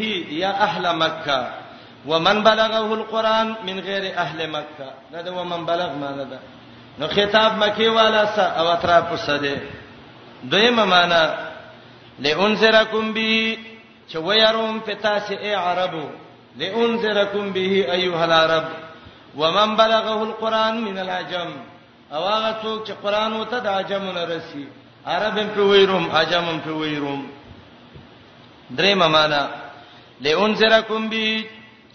یا 0.44 0.52
اهل 0.68 0.86
مکه 1.02 1.65
ومن 2.08 2.44
بلغه 2.44 2.94
القران 2.94 3.48
من 3.66 3.80
غیر 3.80 4.14
اهل 4.18 4.50
مکه 4.50 4.90
دا 5.12 5.22
د 5.22 5.28
ومن 5.28 5.66
بلغ 5.66 5.90
معنا 5.98 6.24
ده 6.24 6.40
نو 7.00 7.08
خطاب 7.08 7.52
مکی 7.58 7.88
والا 7.88 8.26
سا 8.26 8.46
او 8.62 8.68
اطراف 8.68 9.12
وسده 9.12 9.58
دویمه 10.44 10.86
معنا 10.86 11.24
لئنذرکم 12.20 13.14
به 13.14 13.58
چې 14.12 14.16
ويروم 14.16 14.80
پتاسی 14.80 15.34
ای 15.36 15.54
عربو 15.56 16.08
لئنذرکم 16.58 17.54
به 17.54 17.92
ایها 17.94 18.24
العرب 18.24 18.66
ومن 19.38 19.76
بلغه 19.76 20.24
القران 20.24 20.78
من 20.82 20.98
العجم 20.98 21.50
او 22.14 22.24
هغه 22.28 22.56
څوک 22.62 22.88
چې 22.88 22.92
قران 23.04 23.34
وته 23.34 23.60
د 23.60 23.68
عجمونو 23.68 24.26
رسی 24.26 24.68
عربم 25.06 25.48
په 25.56 25.62
ويروم 25.62 26.12
عجمم 26.12 26.60
په 26.66 26.70
ويروم 26.72 27.28
درې 28.78 28.94
معنا 28.94 29.48
لئنذرکم 30.22 31.10
به 31.10 31.44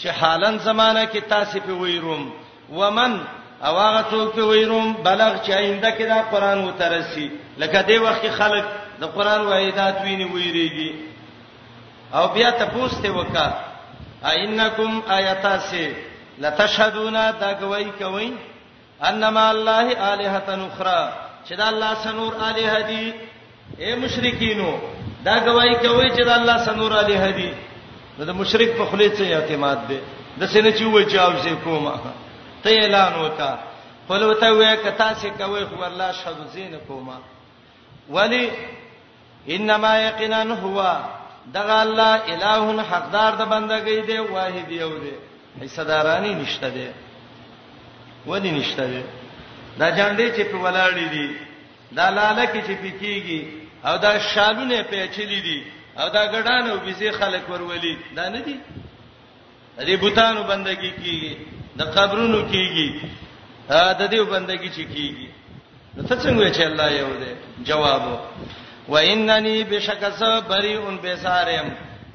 چې 0.00 0.08
حالن 0.20 0.58
زمانہ 0.64 1.04
کې 1.12 1.20
تاسو 1.30 1.58
په 1.66 1.72
ویروم 1.82 2.24
ومن 2.78 3.12
او 3.66 3.72
هغه 3.78 4.02
څوک 4.10 4.28
په 4.36 4.42
ویروم 4.50 4.86
بلغ 5.06 5.32
چې 5.44 5.50
آینده 5.60 5.90
کې 5.96 6.04
دا 6.12 6.20
قران 6.32 6.58
وترسي 6.64 7.26
لکه 7.62 7.78
دې 7.88 7.96
وخت 8.04 8.22
کې 8.22 8.28
خلک 8.40 8.64
د 9.00 9.04
قران 9.16 9.40
وایدات 9.46 9.96
ویني 10.04 10.24
ویریږي 10.24 10.90
او 12.14 12.28
بیا 12.34 12.50
تاسو 12.60 12.88
ته 13.02 13.10
وکړه 13.10 13.48
اینکم 14.24 15.02
آیاتاسه 15.08 15.92
لتشهدون 16.38 17.12
دا 17.40 17.52
کوي 17.60 17.84
کوي 18.00 18.32
انما 19.08 19.50
الله 19.50 20.10
الہتن 20.12 20.60
اخرى 20.72 21.12
چې 21.48 21.52
دا 21.60 21.68
الله 21.72 21.94
سنور 22.02 22.32
الہ 22.48 22.74
دی 22.88 23.06
اے 23.82 23.94
مشرکینو 24.02 24.70
دا 25.24 25.34
گواہی 25.46 25.74
کوي 25.74 26.08
چې 26.10 26.24
دا 26.26 26.34
الله 26.34 26.58
سنور 26.64 26.92
الہ 27.02 27.30
دی 27.38 27.50
نو 28.20 28.26
د 28.26 28.30
مشرک 28.40 28.70
په 28.78 28.84
خلی 28.90 29.08
څه 29.16 29.24
اعتماد 29.36 29.78
دی 29.90 29.98
د 30.40 30.42
سینې 30.52 30.72
چې 30.78 30.84
وای 30.94 31.04
جواب 31.04 31.34
سي 31.44 31.52
کوم 31.64 31.84
ته 32.64 32.70
اعلان 32.82 33.12
وکا 33.22 33.50
قل 34.08 34.22
وته 34.30 34.48
وای 34.56 34.68
کتا 34.84 35.08
سي 35.20 35.30
کوي 35.38 35.62
خو 35.70 35.82
الله 35.88 36.12
شهد 36.18 36.48
زین 36.56 36.74
کوما 36.88 37.16
ولی 38.16 38.42
انما 39.56 39.92
یقینا 40.08 40.42
هو 40.64 40.78
دغه 41.56 41.76
الله 41.86 42.12
الہ 42.32 42.84
حقدار 42.92 43.32
د 43.40 43.42
بندګۍ 43.50 44.06
دی 44.08 44.18
واحد 44.18 44.72
یو 44.82 44.92
دی 45.04 45.12
حصدارانی 45.64 46.34
نشته 46.34 46.70
دی 46.76 46.88
ودی 48.26 48.50
نشته 48.50 48.84
دی 48.92 49.02
دا 49.78 49.90
جاندې 49.90 50.38
چې 50.38 50.42
په 50.52 50.56
ولاړې 50.66 51.06
دي 51.12 51.36
دا 51.98 52.10
لاله 52.10 52.44
کې 52.52 52.60
چې 52.66 52.74
پکېږي 52.84 53.40
او 53.86 53.96
دا 53.98 54.18
شالونه 54.18 54.82
پیچلې 54.92 55.40
دي 55.46 55.60
او 56.00 56.08
دا 56.08 56.24
ګډان 56.34 56.64
او 56.72 56.78
بيزي 56.86 57.10
خلک 57.18 57.44
ورولي 57.52 57.94
دا 58.16 58.28
نه 58.28 58.40
دي 58.40 58.56
دې 59.86 59.94
بوتانو 60.02 60.42
بندګي 60.50 60.92
کیږي 61.02 61.34
د 61.78 61.82
قبرونو 61.96 62.40
کیږي 62.52 62.88
دا 63.68 64.06
دې 64.12 64.20
بندګي 64.34 64.70
چې 64.76 64.84
کیږي 64.94 65.28
نو 65.96 66.00
څه 66.08 66.14
څنګه 66.24 66.46
چې 66.56 66.62
الله 66.70 66.88
یو 67.00 67.10
دې 67.22 67.32
جواب 67.68 68.02
و 68.92 68.96
انني 69.12 69.56
بشکس 69.70 70.20
بریئن 70.48 70.96
بسارم 71.04 71.66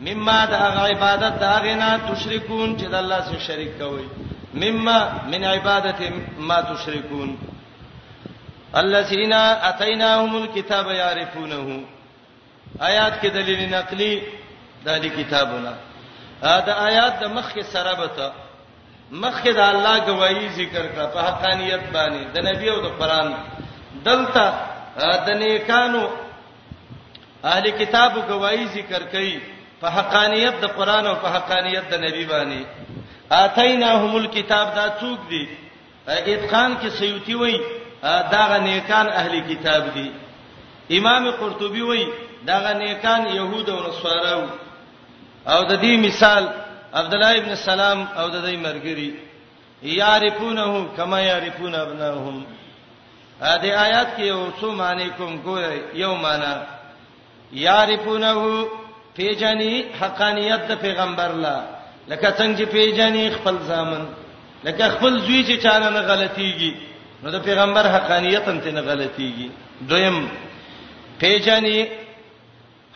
مما 0.07 0.39
دا 0.51 0.59
عبادت 0.91 1.33
دا 1.45 1.53
غنا 1.65 1.89
تشریکون 2.09 2.77
چې 2.79 2.85
د 2.93 2.95
الله 3.03 3.19
سره 3.29 3.39
شریک 3.47 3.71
کوي 3.81 4.07
مما 4.63 4.97
من 5.31 5.41
عبادت 5.43 5.99
ما 6.37 6.57
تشریکون 6.71 7.29
الذين 8.81 9.33
اتيناهم 9.69 10.31
الكتاب 10.43 10.85
يعرفونه 10.87 11.83
آیات 12.79 13.21
کې 13.21 13.27
دلیل 13.29 13.69
نقلی 13.73 14.13
د 14.85 14.99
دې 15.01 15.07
کتابونه 15.17 15.73
دا 16.65 16.73
آیات 16.87 17.19
د 17.19 17.25
مخ 17.35 17.53
کې 17.53 17.63
سره 17.71 17.93
بته 17.95 18.31
مخ 19.11 19.41
کې 19.43 19.49
د 19.53 19.59
الله 19.59 20.05
گواہی 20.07 20.49
ذکر 20.49 20.85
کړه 20.91 21.13
په 21.13 21.21
حقانیت 21.27 21.81
باندې 21.93 22.25
د 22.33 22.37
نبی 22.43 22.69
او 22.69 22.81
د 22.81 22.87
قران 22.99 23.33
دلته 24.03 24.53
د 25.25 25.29
نیکانو 25.37 26.03
اهل 27.43 27.69
کتابو 27.79 28.21
گواہی 28.27 28.65
ذکر 28.67 29.03
کړي 29.13 29.39
په 29.81 29.89
حقانیت 29.89 30.59
د 30.61 30.65
قران 30.77 31.07
او 31.07 31.15
په 31.15 31.27
حقانیت 31.35 31.89
د 31.91 31.95
نبی 32.01 32.25
باندې 32.25 32.65
اتیناهم 33.31 34.15
الکتاب 34.15 34.75
دا 34.75 34.87
څوک 34.99 35.29
دی 35.29 35.43
اتقان 36.07 36.77
کې 36.81 36.87
سیوتی 36.97 37.33
وای 37.35 37.57
دا 38.03 38.45
غ 38.49 38.59
نیکان 38.67 39.09
اهل 39.09 39.41
کتاب 39.55 39.93
دي 39.93 40.07
امام 40.97 41.31
قرطبي 41.31 41.81
وای 41.81 42.05
دغه 42.47 42.73
نیکان 42.73 43.27
يهود 43.27 43.69
او 43.69 43.79
نصارو 43.89 44.49
او 45.47 45.63
د 45.63 45.81
دې 45.81 46.05
مثال 46.07 46.49
عبد 46.99 47.13
الله 47.13 47.37
ابن 47.37 47.55
سلام 47.55 47.99
او 48.19 48.25
د 48.29 48.41
دې 48.45 48.55
مرګري 48.65 49.11
یعرفونه 49.99 50.85
کما 50.97 51.19
یعرفون 51.21 51.75
ابناهم 51.75 52.43
ا 53.41 53.55
دې 53.57 53.65
آیات 53.85 54.07
کې 54.17 54.21
یو 54.21 54.47
څه 54.59 54.65
معنی 54.81 55.09
کوم 55.17 55.33
ګورې 55.45 55.77
یو 55.93 56.15
معنی 56.15 56.55
یعرفونه 57.53 58.33
پیجنی 59.15 59.73
حقانیت 60.01 60.61
د 60.69 60.75
پیغمبر 60.85 61.29
لا 61.43 61.57
لکه 62.07 62.27
څنګه 62.37 62.59
چې 62.59 62.63
پیجنی 62.73 63.29
خپل 63.37 63.55
ځامن 63.69 64.03
لکه 64.67 64.89
خپل 64.95 65.19
زوی 65.19 65.41
چې 65.49 65.63
چانه 65.63 65.89
نه 65.89 66.01
غلطيږي 66.07 66.71
نو 67.23 67.29
د 67.35 67.41
پیغمبر 67.43 67.87
حقانیت 67.95 68.47
هم 68.49 68.59
ته 68.59 68.71
نه 68.71 68.81
غلطيږي 68.81 69.49
دویم 69.89 70.17
پیجنی 71.19 71.77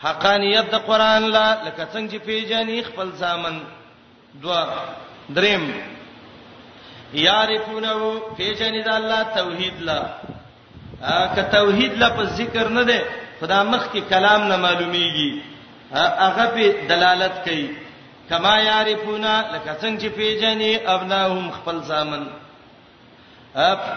حقانیت 0.04 0.66
د 0.74 0.76
قران 0.88 1.22
لا 1.36 1.46
لکه 1.66 1.84
څنګه 1.92 2.10
چې 2.10 2.18
پیژنې 2.28 2.76
خپل 2.88 3.08
ځامن 3.22 3.56
دوا 4.42 4.60
دریم 5.36 5.64
یعرفونه 7.26 7.92
پیژنې 8.38 8.80
د 8.86 8.90
الله 9.00 9.20
توحید 9.38 9.76
لا 9.88 10.00
که 11.34 11.42
توحید 11.56 11.92
لا 12.02 12.08
په 12.16 12.24
ذکر 12.38 12.68
نه 12.76 12.84
ده 12.90 12.98
خدا 13.40 13.60
مخ 13.72 13.82
کې 13.92 14.02
کلام 14.12 14.42
نه 14.50 14.56
معلومیږي 14.66 15.30
هغه 16.24 16.46
په 16.54 16.66
دلالت 16.92 17.34
کوي 17.48 17.68
کما 18.30 18.54
یعرفونه 18.60 19.32
لکه 19.54 19.72
څنګه 19.82 20.00
چې 20.02 20.08
پیژنې 20.18 20.72
ابناهم 20.94 21.50
خپل 21.50 21.76
ځامن 21.90 22.22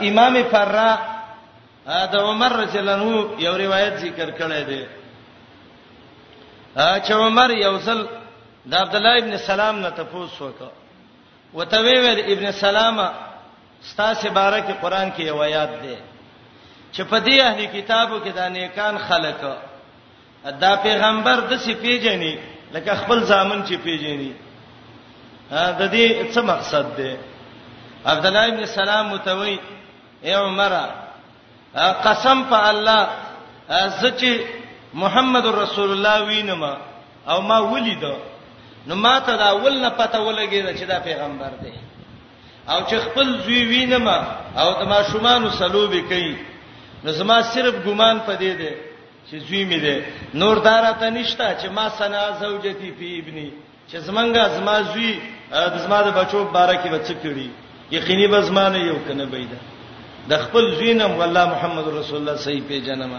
امام 0.09 0.35
فرّا 0.53 0.91
د 2.13 2.15
عمر 2.29 2.51
رضی 2.61 2.77
الله 2.79 2.93
عنه 2.93 3.41
یو 3.45 3.57
روایت 3.63 3.95
ذکر 4.05 4.29
کړی 4.41 4.61
دی 4.69 4.81
چې 6.75 7.13
عمر 7.13 7.49
یوصل 7.51 8.05
د 8.65 8.73
عبد 8.75 8.95
الله 8.95 9.17
ابن 9.21 9.37
سلام 9.37 9.75
نه 9.83 9.89
تاسو 9.97 10.45
وکړه 10.49 10.71
وته 11.53 11.77
ویل 11.85 12.19
ابن 12.33 12.51
سلامه 12.51 13.11
ستاسو 13.89 14.29
بارکه 14.29 14.73
قران 14.81 15.11
کې 15.15 15.19
یو 15.21 15.41
آیات 15.43 15.69
ده 15.83 15.97
چې 16.95 17.01
په 17.09 17.17
دې 17.25 17.37
اهلي 17.41 17.67
کتابو 17.75 18.19
کې 18.25 18.29
د 18.29 18.49
نیکان 18.53 18.97
خلک 18.97 19.39
دا 20.59 20.75
پیغمبر 20.83 21.39
د 21.49 21.57
سی 21.59 21.73
پیژني 21.73 22.35
لکه 22.73 22.93
خپل 22.95 23.23
ځامن 23.23 23.63
چې 23.67 23.75
پیژني 23.85 24.33
دا 25.51 25.87
دې 25.87 26.33
څه 26.33 26.41
مقصد 26.51 26.95
ده 26.97 27.17
عبد 28.05 28.25
الله 28.25 28.47
ابن 28.47 28.65
سلام 28.65 29.05
متوي 29.09 29.57
اے 30.23 30.33
عمره 30.33 30.89
قسم 32.05 32.43
په 32.49 32.57
الله 32.69 33.07
زه 34.01 34.11
چې 34.19 34.61
محمد 34.93 35.45
رسول 35.47 35.89
الله 35.91 36.17
وینم 36.29 36.63
او 37.33 37.41
ما 37.49 37.57
ولید 37.73 38.03
نو 38.87 38.95
ما 38.95 39.19
ته 39.25 39.35
دا 39.37 39.49
ول 39.65 39.79
نه 39.81 39.89
پته 39.89 40.19
ولګی 40.19 40.61
چې 40.79 40.83
دا 40.87 40.99
پیغمبر 40.99 41.51
دی 41.63 41.73
او 42.69 42.79
چې 42.87 42.95
خپل 43.05 43.27
زوی 43.45 43.63
وینم 43.65 44.07
او 44.57 44.69
د 44.83 44.87
ما 44.89 44.99
شومان 45.11 45.43
وسلوبي 45.43 46.01
کوي 46.01 46.35
نو 47.03 47.11
زما 47.11 47.41
صرف 47.41 47.73
ګمان 47.85 48.19
پدې 48.27 48.51
دی 48.59 48.73
چې 49.29 49.35
زوی 49.47 49.63
مې 49.69 49.79
دی 49.83 49.97
نور 50.33 50.57
دارته 50.59 51.09
نشتا 51.09 51.47
چې 51.61 51.67
ما 51.69 51.89
سنا 51.89 52.23
زوجتی 52.41 52.91
فی 52.99 53.19
ابنی 53.19 53.51
چې 53.91 53.95
زمنګ 53.97 54.35
زما 54.57 54.81
زوی 54.83 55.13
د 55.51 55.75
زما 55.83 56.01
د 56.01 56.07
بچو 56.19 56.43
بارکه 56.45 56.89
بچی 56.89 57.15
کړی 57.23 57.47
یقیني 57.91 58.27
به 58.27 58.41
زما 58.41 58.69
نه 58.69 58.77
یو 58.79 58.95
کنه 59.07 59.25
بيد 59.25 59.49
د 60.29 60.37
خپل 60.39 60.75
زوینم 60.75 61.11
والله 61.17 61.45
محمد 61.49 61.87
رسول 61.87 62.17
الله 62.19 62.35
صحیح 62.35 62.61
پیژنم 62.67 63.11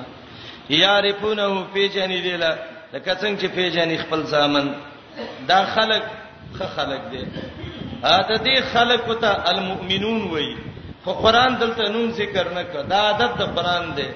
یعرفونه 0.68 1.46
پیجنې 1.74 2.18
دیلا 2.26 2.52
لکه 2.92 3.12
څنګه 3.14 3.40
چې 3.40 3.46
پیجنې 3.56 3.96
خپل 4.06 4.20
ځامن 4.22 4.66
دا 5.48 5.64
خلق 5.74 6.04
خه 6.58 6.66
خلق 6.76 7.02
دی 7.10 7.22
عادت 8.10 8.42
دي 8.44 8.54
خلق 8.72 9.06
ته 9.20 9.50
المؤمنون 9.52 10.22
وایي 10.30 10.56
خو 11.04 11.12
قران 11.12 11.54
دلته 11.60 11.88
نوم 11.92 12.10
ذکر 12.10 12.46
نه 12.56 12.62
کړ 12.72 12.82
دا 12.90 12.98
عادت 13.10 13.32
د 13.40 13.54
قران 13.56 13.90
دی 13.96 14.06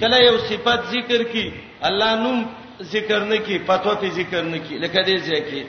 کله 0.00 0.16
یو 0.22 0.38
صفت 0.48 0.80
ذکر 0.94 1.22
کی 1.32 1.50
الله 1.88 2.14
نوم 2.16 2.44
ذکر 2.92 3.20
نه 3.24 3.36
کی 3.38 3.58
پتو 3.66 3.90
په 4.00 4.08
ذکر 4.10 4.42
نه 4.42 4.58
کی 4.58 4.78
لکه 4.78 5.00
دې 5.06 5.16
ځکه 5.28 5.64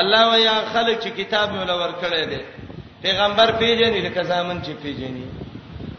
الله 0.00 0.30
ویا 0.32 0.56
خلق 0.72 0.98
چې 1.04 1.10
کتاب 1.20 1.52
مولا 1.54 1.74
ور 1.74 1.92
کړی 2.02 2.24
دی 2.32 2.40
پیغمبر 3.02 3.50
پیژنې 3.58 3.98
لکه 4.06 4.20
ځامن 4.22 4.58
چې 4.64 4.72
پیژنې 4.82 5.24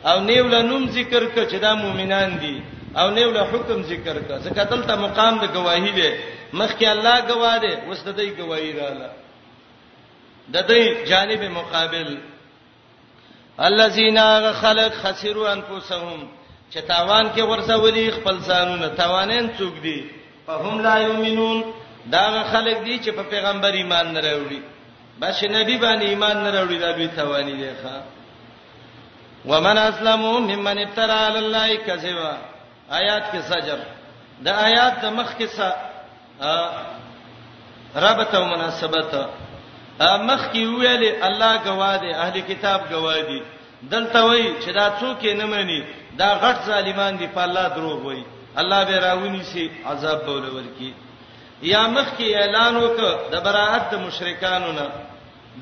او 0.09 0.21
نیو 0.23 0.47
لنوم 0.47 0.89
ذکر 0.89 1.23
کړ 1.35 1.43
چې 1.51 1.57
دا 1.59 1.73
مؤمنان 1.75 2.37
دي 2.41 2.61
او 2.97 3.09
نیو 3.11 3.31
له 3.31 3.43
حکم 3.53 3.81
ذکر 3.87 4.17
کا 4.27 4.37
ځکه 4.39 4.63
دلته 4.69 4.95
مقام 4.95 5.37
د 5.39 5.53
گواہی 5.55 5.91
دی 5.91 6.09
مخکې 6.53 6.85
الله 6.87 7.21
گواه 7.29 7.57
دی 7.63 7.73
اوس 7.87 7.99
د 8.05 8.15
دې 8.15 8.29
گواہی 8.39 8.71
رااله 8.79 9.09
د 10.49 10.67
دې 10.69 11.09
جانب 11.09 11.43
مقابل 11.43 12.17
الذين 13.59 14.17
خلق 14.53 14.93
خسروا 15.03 15.51
انفسهم 15.53 16.27
چې 16.73 16.79
تاوان 16.87 17.29
کې 17.35 17.39
ورسولي 17.41 18.11
خپل 18.11 18.37
ځانونه 18.39 18.87
تاوانین 18.97 19.49
څوک 19.57 19.79
دي 19.83 20.05
فهم 20.47 20.81
لا 20.81 20.97
يؤمنون 20.97 21.63
دا 22.11 22.43
خلک 22.51 22.83
دي 22.83 22.99
چې 22.99 23.09
په 23.15 23.23
پیغمبر 23.23 23.69
ایمان 23.73 24.13
نه 24.13 24.19
راوړي 24.21 24.59
بس 25.19 25.43
نبی 25.43 25.77
باندې 25.77 26.03
ایمان 26.05 26.37
نه 26.43 26.51
راوړي 26.51 26.79
دا 26.79 26.91
دوی 26.91 27.07
تاوانی 27.07 27.51
دي 27.55 27.69
ښا 27.83 28.01
ومن 29.45 29.77
اسلموا 29.77 30.39
ممن 30.39 30.77
افترى 30.79 31.11
على 31.27 31.39
الله 31.39 31.75
كذبا 31.75 32.37
آیات 32.89 33.23
کې 33.31 33.37
زجر 33.49 33.79
د 34.45 34.47
آیات 34.67 34.93
د 35.03 35.05
مخ 35.17 35.29
کې 35.39 35.47
څه 35.55 35.69
ربط 38.05 38.35
او 38.39 38.43
مناسبت 38.53 39.13
مخ 40.29 40.41
کې 40.51 40.63
ویلې 40.65 41.25
الله 41.27 41.53
گواهد 41.67 42.03
اهل 42.03 42.41
کتاب 42.49 42.81
گواهد 42.91 43.43
دلته 43.93 44.23
وای 44.27 44.45
چې 44.63 44.69
دا 44.79 44.87
څوک 44.99 45.25
نه 45.41 45.45
مانی 45.51 45.81
دا 46.21 46.29
غټ 46.43 46.57
ظالمان 46.69 47.17
دي 47.19 47.27
په 47.27 47.41
الله 47.47 47.67
دروغ 47.75 48.05
وای 48.05 48.23
الله 48.61 48.83
به 48.83 48.99
راونی 49.07 49.43
سي 49.51 49.69
عذاب 49.85 50.25
بوله 50.25 50.49
ورکی 50.55 50.91
یا 51.73 51.81
مخ 51.87 52.07
کې 52.17 52.33
اعلان 52.41 52.77
وک 52.77 52.97
د 53.31 53.43
براءت 53.45 53.85
د 53.91 53.95
مشرکانو 54.07 54.71
نه 54.79 54.89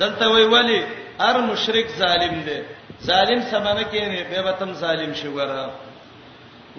دلته 0.02 0.28
وای 0.30 0.46
ولی 0.56 0.80
هر 1.20 1.38
مشرک 1.50 1.88
ظالم 1.98 2.42
دی 2.48 2.60
ظالم 3.06 3.42
سمانه 3.52 3.84
کې 3.92 4.02
نه 4.14 4.24
به 4.32 4.50
وتم 4.50 4.74
ظالم 4.84 5.14
شي 5.22 5.28
ورا 5.28 5.68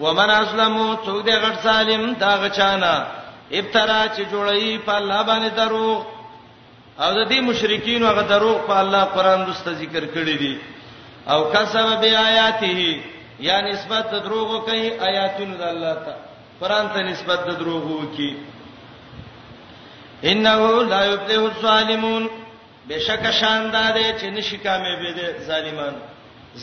ومن 0.05 0.29
اسلمو 0.43 0.85
څو 1.05 1.13
دې 1.27 1.35
غټ 1.43 1.55
سالم 1.67 2.03
دا 2.23 2.31
غچانا 2.43 2.93
ابترا 3.59 4.01
چې 4.15 4.21
جوړی 4.33 4.67
په 4.87 4.93
الله 4.99 5.21
باندې 5.29 5.51
دروغ 5.61 5.99
او 7.03 7.09
د 7.17 7.21
دې 7.31 7.39
مشرکین 7.49 8.01
هغه 8.09 8.23
دروغ 8.33 8.57
په 8.69 8.75
الله 8.81 9.03
قران 9.15 9.39
دوست 9.49 9.67
ذکر 9.81 10.03
کړی 10.15 10.35
دي 10.43 10.53
او 11.33 11.39
کسب 11.53 11.87
بی 12.01 12.11
آیاته 12.27 12.91
یا 13.47 13.57
نسبت 13.69 14.07
دروغ 14.25 14.49
کوي 14.67 14.87
آیاتونو 15.09 15.55
د 15.61 15.63
الله 15.71 15.95
ته 16.05 16.13
قران 16.61 16.85
ته 16.93 16.99
نسبت 17.11 17.41
دروغ 17.63 17.85
کوي 18.15 18.31
انه 20.31 20.83
لا 20.93 21.01
یفلح 21.13 21.41
الظالمون 21.43 22.23
بشک 22.89 23.25
شاندار 23.39 23.95
چې 24.19 24.25
نشی 24.37 24.57
کامې 24.65 24.95
به 25.01 25.11
دي 25.15 25.43
ظالمان 25.51 25.95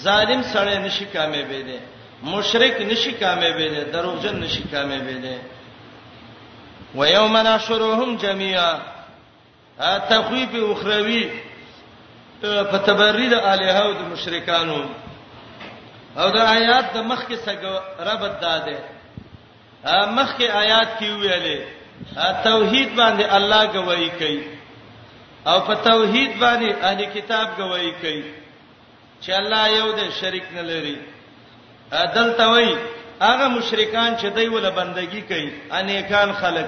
ظالم 0.05 0.41
سره 0.53 0.75
نشی 0.87 1.07
کامې 1.15 1.45
به 1.51 1.63
دي 1.69 1.79
مشرک 2.27 2.81
نشي 2.91 3.11
کامیابې 3.13 3.71
دي 3.75 3.83
دروغجن 3.97 4.41
نشي 4.45 4.63
کامیابې 4.71 5.21
دي 5.25 5.39
ويوم 7.01 7.37
نحشرهم 7.37 8.17
جميعا 8.25 8.73
تخويف 10.13 10.55
اخروی 10.65 11.23
په 12.45 12.77
تبرید 12.91 13.33
الها 13.37 13.79
او 13.85 13.93
د 14.01 14.05
مشرکانو 14.13 14.81
او 16.17 16.29
د 16.37 16.45
آیات 16.57 16.93
د 16.95 16.99
مخ 16.99 17.23
کې 17.29 17.37
څنګه 17.49 18.05
ربط 18.11 18.41
داده 18.41 18.79
مخ 20.17 20.39
کې 20.39 20.51
آیات 20.51 20.89
کې 20.99 21.09
ویلې 21.21 21.61
توحید 22.47 22.95
باندې 22.97 23.35
الله 23.37 23.67
گواہی 23.75 24.11
کوي 24.11 24.45
او 25.47 25.61
په 25.67 25.75
توحید 25.91 26.31
باندې 26.41 26.85
اهل 26.85 27.05
کتاب 27.19 27.49
گواہی 27.59 27.91
کوي 28.07 28.23
چې 29.23 29.31
الله 29.41 29.69
یو 29.81 29.93
دی 30.01 30.11
شریک 30.23 30.43
نه 30.57 30.63
لري 30.71 30.97
عدل 31.93 32.33
توي 32.37 32.77
هغه 33.21 33.49
مشرکان 33.49 34.17
چې 34.17 34.25
دوی 34.35 34.49
ول 34.49 34.71
بندگی 34.71 35.21
کوي 35.29 35.51
انیکان 35.79 36.33
خلک 36.41 36.67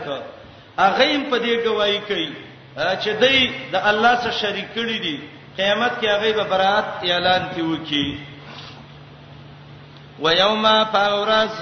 هغه 0.79 1.19
په 1.31 1.39
دې 1.39 1.69
گواہی 1.69 1.99
کوي 2.07 2.29
چې 2.77 3.09
دوی 3.21 3.51
د 3.73 3.77
الله 3.91 4.15
سره 4.21 4.33
شریک 4.39 4.69
کړي 4.75 4.99
دي 5.07 5.21
قیامت 5.57 5.93
کې 6.01 6.07
هغه 6.07 6.33
به 6.33 6.43
برات 6.55 6.85
اعلان 7.05 7.49
کیو 7.55 7.77
کی 7.77 8.21
و 10.25 10.31
یوما 10.33 10.73
فورز 10.93 11.59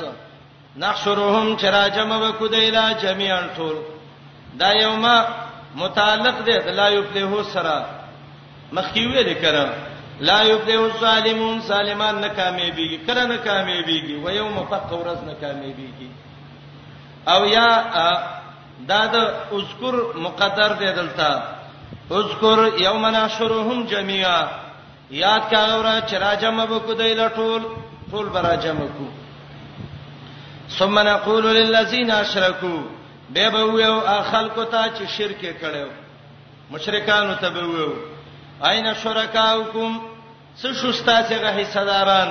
نحشرهم 0.82 1.56
چراجم 1.60 2.12
وکدیلا 2.22 2.84
جميعا 3.02 3.40
طول 3.56 3.76
دا 4.62 4.70
یوما 4.72 5.16
متعلق 5.80 6.44
دی 6.46 6.58
د 6.66 6.78
لا 6.80 6.88
یفلحو 6.90 7.42
سره 7.42 7.76
مخکیوې 8.72 9.18
لیکره 9.18 9.72
لا 10.20 10.42
یفلح 10.42 10.80
الظالمون 10.80 11.60
سالمان 11.60 12.20
نه 12.20 12.28
کامیابیږي 12.28 13.06
کله 13.06 13.24
نه 13.26 13.36
کامیابیږي 13.48 14.14
و 14.24 14.28
یوم 14.30 14.56
فق 14.70 14.90
ورځ 14.92 15.20
نه 15.28 15.34
کامیابیږي 15.42 16.08
او 17.26 17.44
یا 17.46 17.68
دا 18.88 19.06
د 19.06 19.16
اذکر 19.56 19.94
مقدر 20.24 20.72
دی 20.72 20.92
دلته 20.92 21.30
اذکر 22.18 22.58
یوم 22.86 23.06
نحشرهم 23.06 23.78
جميعا 23.92 24.40
یاد 25.10 25.42
کاغه 25.50 25.76
ورځ 25.82 26.08
چې 26.08 26.14
راجم 26.14 26.60
وبکو 26.60 26.94
دای 26.94 27.14
لټول 27.14 27.62
ټول 28.12 28.26
براجم 28.34 28.76
وکړو 28.76 29.10
ثم 30.78 30.98
نقول 30.98 31.44
للذین 31.46 32.10
اشرکوا 32.10 32.82
به 33.34 33.48
به 33.50 33.58
یو 33.82 34.00
خلکو 34.30 34.64
ته 34.64 34.82
چې 34.96 35.08
شرک 35.16 35.40
کړو 35.62 35.88
مشرکان 36.70 37.34
ته 37.40 37.48
به 37.50 37.62
وو 37.66 38.15
اين 38.64 38.86
شرکاوکم 39.02 39.92
څه 40.60 40.68
شوستا 40.80 41.16
چې 41.28 41.34
غه 41.42 41.50
حصداران 41.60 42.30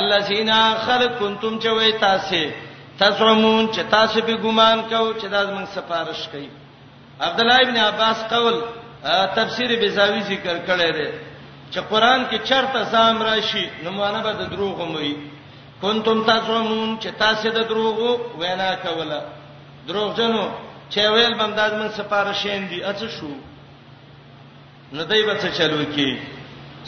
الذين 0.00 0.50
خلقتم 0.86 1.58
چې 1.62 1.68
وای 1.76 1.92
تاسو 1.92 2.42
تزعمون 2.98 3.68
چې 3.74 3.80
تاسو 3.90 4.20
به 4.26 4.36
ګمان 4.44 4.78
کوو 4.90 5.12
چې 5.12 5.26
دا 5.28 5.44
زمون 5.44 5.66
سفارش 5.66 6.28
کوي 6.32 6.48
عبد 7.20 7.40
الله 7.40 7.56
ابن 7.60 7.76
عباس 7.76 8.18
قول 8.28 8.56
تفسیر 9.36 9.70
بزاوی 9.80 10.22
ذکر 10.28 10.56
کړی 10.66 10.90
دی 10.96 11.08
چې 11.70 11.78
قران 11.88 12.26
کې 12.30 12.38
چرته 12.48 12.84
سام 12.84 13.22
راشي 13.22 13.68
نو 13.84 13.90
معنی 13.90 14.22
به 14.22 14.32
د 14.32 14.42
دروغ 14.52 14.80
وموي 14.80 15.16
کنتم 15.82 16.22
تزعمون 16.24 16.98
چې 17.00 17.06
تاسو 17.18 17.50
د 17.50 17.60
دروغ 17.68 17.96
وینا 18.38 18.74
کوله 18.84 19.22
دروغجنو 19.86 20.48
چې 20.90 20.98
ویل 20.98 21.34
بمداد 21.34 21.72
من 21.74 21.88
سفارشین 21.90 22.68
دي 22.68 22.84
اڅه 22.84 23.08
شو 23.18 23.28
نو 24.94 25.04
دای 25.10 25.22
به 25.26 25.34
څه 25.42 25.50
چلو 25.58 25.84
کی 25.94 26.10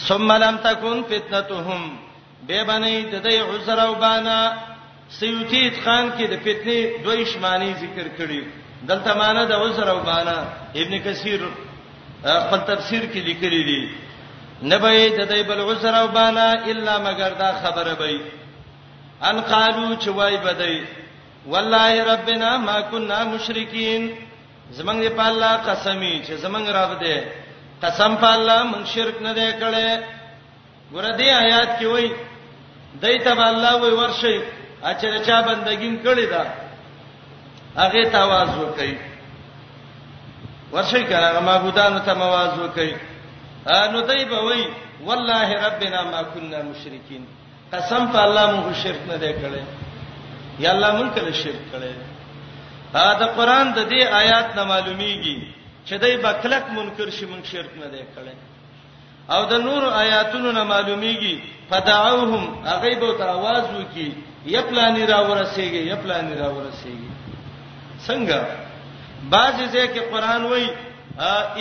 ثم 0.07 0.29
لم 0.33 0.57
تکون 0.65 0.99
فتنتهم 1.11 1.81
به 2.47 2.65
باندې 2.69 2.93
د 3.13 3.17
دې 3.25 3.37
عذر 3.53 3.79
او 3.87 3.95
بانا 4.03 4.39
سیوتی 5.21 5.63
خان 5.85 6.05
کې 6.17 6.25
د 6.29 6.35
فتنې 6.45 6.81
دوه 7.05 7.25
شماني 7.31 7.71
ذکر 7.83 8.07
کړی 8.19 8.41
دلته 8.89 9.11
معنا 9.21 9.43
د 9.45 9.53
عذر 9.63 9.89
او 9.95 10.01
بانا 10.09 10.37
ابن 10.81 10.99
کثیر 11.07 11.41
خپل 12.23 12.59
تفسیر 12.71 13.03
کې 13.13 13.21
لیکلی 13.29 13.63
دی 13.69 13.83
نبه 14.71 14.93
د 15.19 15.21
دې 15.31 15.41
بل 15.49 15.61
عذر 15.71 15.95
او 16.03 16.09
بانا 16.19 16.47
الا 16.71 16.95
مگر 17.07 17.31
دا 17.43 17.51
خبره 17.63 17.95
به 17.95 18.21
ان 19.31 19.41
قالو 19.41 19.89
چې 19.97 20.09
وای 20.09 20.37
بدای 20.47 20.79
والله 21.53 22.05
ربنا 22.13 22.57
ما 22.69 22.81
كنا 22.81 23.25
مشرکین 23.25 24.13
زمنګ 24.79 25.09
په 25.19 25.27
الله 25.31 25.53
قسمی 25.69 26.15
چې 26.27 26.33
زمنګ 26.43 26.67
رب 26.79 26.93
دې 27.03 27.48
قسم 27.83 28.13
په 28.23 28.29
الله 28.37 28.59
موږ 28.71 28.85
شرک 28.95 29.17
نه 29.27 29.33
دی 29.39 29.49
کړی 29.61 29.89
ګوره 30.93 31.11
دې 31.21 31.29
آیات 31.45 31.71
کې 31.79 31.87
وایي 31.93 32.11
دایته 33.03 33.33
الله 33.51 33.73
وایي 33.83 33.95
ورشي 34.01 34.37
اچره 34.91 35.19
چا 35.27 35.37
بندګین 35.47 35.95
کړی 36.07 36.27
دا 36.33 36.43
هغه 37.83 38.03
تواز 38.17 38.51
وکړي 38.63 38.95
ورشي 40.75 41.03
کړه 41.11 41.41
معبودانو 41.49 41.99
ته 42.07 42.13
مواز 42.23 42.53
وکړي 42.63 42.93
نو 43.93 44.01
دای 44.11 44.25
به 44.31 44.39
وایي 44.49 44.67
والله 45.09 45.49
ربنا 45.67 46.01
ما 46.13 46.23
كنا 46.35 46.59
مشرکین 46.71 47.23
قسم 47.73 48.03
په 48.13 48.19
الله 48.27 48.47
موږ 48.57 48.75
شرک 48.83 49.03
نه 49.13 49.17
دی 49.23 49.33
کړی 49.43 49.63
یا 50.65 50.71
الله 50.75 50.91
موږ 50.99 51.09
کله 51.17 51.33
شرک 51.43 51.63
کړی 51.73 51.95
دا 52.93 53.27
قران 53.39 53.67
د 53.75 53.79
دې 53.89 54.03
آیات 54.23 54.49
نه 54.57 54.65
معلومیږي 54.65 55.39
چې 55.89 55.99
دای 56.03 56.17
بکلک 56.25 56.65
منکر 56.77 57.09
شي 57.17 57.27
مونږ 57.33 57.45
شرک 57.53 57.73
نه 57.83 57.89
دی 57.93 58.03
کړی 58.15 58.37
او 59.35 59.41
د 59.53 59.63
نور 59.67 59.83
آیاتونو 60.03 60.51
نه 60.59 60.63
معلومیږي 60.65 61.37
فدعوهم 61.71 62.45
غیب 62.83 63.01
او 63.05 63.13
تواز 63.23 63.67
وکي 63.79 64.09
یپلانی 64.59 65.05
را 65.13 65.19
ورسیږي 65.29 65.83
یپلانی 65.95 66.35
را 66.41 66.49
ورسیږي 66.57 67.11
څنګه 68.07 68.39
بعضی 69.35 69.65
ځکه 69.77 70.01
قران 70.13 70.43
وای 70.51 70.67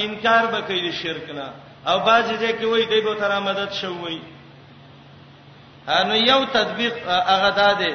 انکار 0.06 0.44
وکړي 0.54 0.92
شرک 1.02 1.28
نه 1.40 1.48
او 1.90 1.96
بعضی 2.10 2.36
ځکه 2.46 2.64
وای 2.66 2.84
دوی 2.92 3.02
به 3.08 3.16
تر 3.22 3.32
امدد 3.38 3.72
شوی 3.82 4.20
انو 6.00 6.16
یو 6.16 6.42
تطبیق 6.54 6.96
هغه 7.34 7.50
داده 7.60 7.92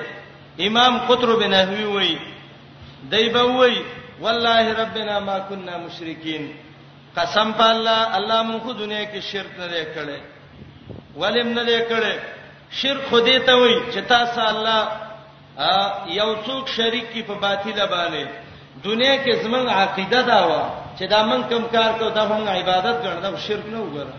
امام 0.69 0.95
قطر 1.09 1.35
بن 1.41 1.51
نحوی 1.57 1.85
وای 1.95 2.15
دوی 3.11 3.29
به 3.35 3.43
وای 3.57 3.75
والله 4.23 4.65
ربنا 4.83 5.15
ما 5.29 5.37
كنا 5.51 5.75
مشرکین 5.87 6.45
قسم 7.19 7.49
په 7.59 7.67
الله 7.75 8.01
الله 8.17 8.41
مونږ 8.49 8.61
خو 8.65 8.73
دنیا 8.83 9.05
کې 9.13 9.21
شرک 9.31 9.53
نه 9.61 9.85
کړي 9.95 10.19
ولیم 11.23 11.49
نه 11.59 11.81
کړي 11.93 12.15
شرک 12.81 13.03
خو 13.11 13.19
دې 13.29 13.39
ته 13.47 13.55
وای 13.61 13.75
چې 13.93 14.01
تاسو 14.15 14.41
الله 14.53 14.79
یو 16.21 16.31
څوک 16.47 16.65
شریک 16.77 17.07
کی 17.13 17.23
په 17.31 17.35
باطله 17.45 17.85
باندې 17.97 18.23
دنیا 18.87 19.15
کې 19.25 19.33
زمنګ 19.45 19.67
عقیده 19.83 20.21
دا 20.31 20.41
و 20.49 20.53
چې 20.99 21.05
دا 21.15 21.21
مونږ 21.31 21.43
کم 21.53 21.65
کار 21.75 21.91
کوو 21.99 22.11
دا 22.19 22.25
مونږ 22.33 22.45
عبادت 22.61 22.97
ګڼو 23.05 23.19
دا 23.27 23.31
شرک 23.49 23.67
نه 23.75 23.81
وګره 23.85 24.15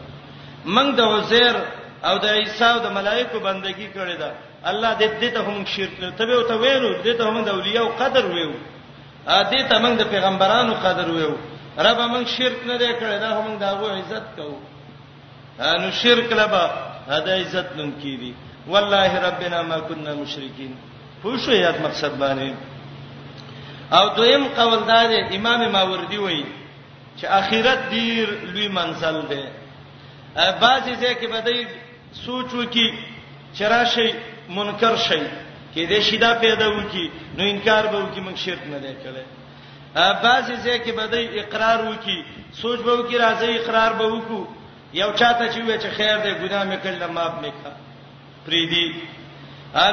مونږ 0.76 0.90
د 1.00 1.02
وزیر 1.14 1.56
او 2.08 2.14
د 2.24 2.26
عیسی 2.40 2.66
او 2.74 2.80
د 2.86 2.88
ملائکه 2.98 3.38
بندگی 3.48 3.88
کړې 3.96 4.16
ده 4.22 4.30
الله 4.72 4.92
دې 5.00 5.08
دې 5.22 5.30
ته 5.36 5.40
هم 5.48 5.58
شرک 5.76 5.94
نه 6.02 6.10
تبه 6.18 6.34
او 6.38 6.44
ته 6.50 6.56
وینو 6.64 6.90
دې 7.06 7.14
ته 7.18 7.24
هم 7.28 7.38
د 7.48 7.50
اولیاء 7.56 7.84
او 7.86 7.90
قدر 8.02 8.24
ویو 8.34 8.54
ا 9.26 9.42
دې 9.50 9.62
ته 9.70 9.76
موږ 9.84 9.94
د 10.00 10.04
پیغمبرانو 10.14 10.74
قدر 10.84 11.08
ویو 11.12 11.36
رب 11.86 12.00
موږ 12.14 12.26
شرک 12.38 12.60
نه 12.68 12.76
دی 12.78 12.92
کړی 13.00 13.18
دا 13.24 13.30
موږ 13.42 13.56
داغو 13.60 13.88
عزت 13.98 14.26
کوو 14.36 14.58
نو 15.82 15.88
شرک 16.02 16.32
لبا 16.40 16.64
دا 17.28 17.34
عزت 17.42 17.68
نن 17.78 17.92
کیدی 18.02 18.34
والله 18.72 19.12
ربنا 19.28 19.62
ما 19.62 19.80
كنا 19.80 20.14
مشرکین 20.14 20.74
پوښو 21.24 21.52
یاد 21.52 21.82
مقصد 21.82 22.14
باندې 22.20 22.52
او 23.98 24.06
دویم 24.16 24.48
قول 24.56 24.84
دا 24.88 25.02
دی 25.12 25.20
امام 25.38 25.72
ماوردی 25.72 26.18
وایي 26.18 26.46
چې 27.20 27.26
اخرت 27.26 27.80
ډیر 27.92 28.28
لوی 28.54 28.68
منزل 28.68 29.22
دی 29.30 29.44
بعضی 30.62 30.94
ځکه 30.96 31.26
بدای 31.36 31.66
سوچو 32.26 32.62
کې 32.72 32.86
چرآشي 33.58 34.12
منکر 34.50 34.96
شي 35.08 35.22
کې 35.74 35.86
دې 35.92 36.00
شیدا 36.08 36.32
پیدا 36.46 36.68
وکي 36.78 37.06
نو 37.38 37.44
انکار 37.52 37.84
به 37.92 38.00
وکي 38.06 38.22
موږ 38.28 38.38
شرک 38.46 38.64
نه 38.74 38.80
دی 38.86 38.94
کړی 39.04 39.26
بعضی 40.26 40.56
ځکه 40.66 40.92
بدای 41.00 41.26
اقرار 41.42 41.86
وکي 41.90 42.18
سوچ 42.62 42.80
به 42.88 42.92
وکي 43.00 43.18
راځي 43.24 43.50
اقرار 43.62 43.94
به 44.02 44.08
وکړو 44.12 44.42
یو 45.02 45.10
چاته 45.20 45.46
چې 45.54 45.60
وې 45.68 45.78
چې 45.84 45.90
خیر 45.98 46.18
دې 46.24 46.34
ګناه 46.42 46.66
مې 46.70 46.78
کړل 46.84 47.12
معاف 47.12 47.36
مې 47.42 47.52
کا 47.64 47.72
پریدي 48.46 48.94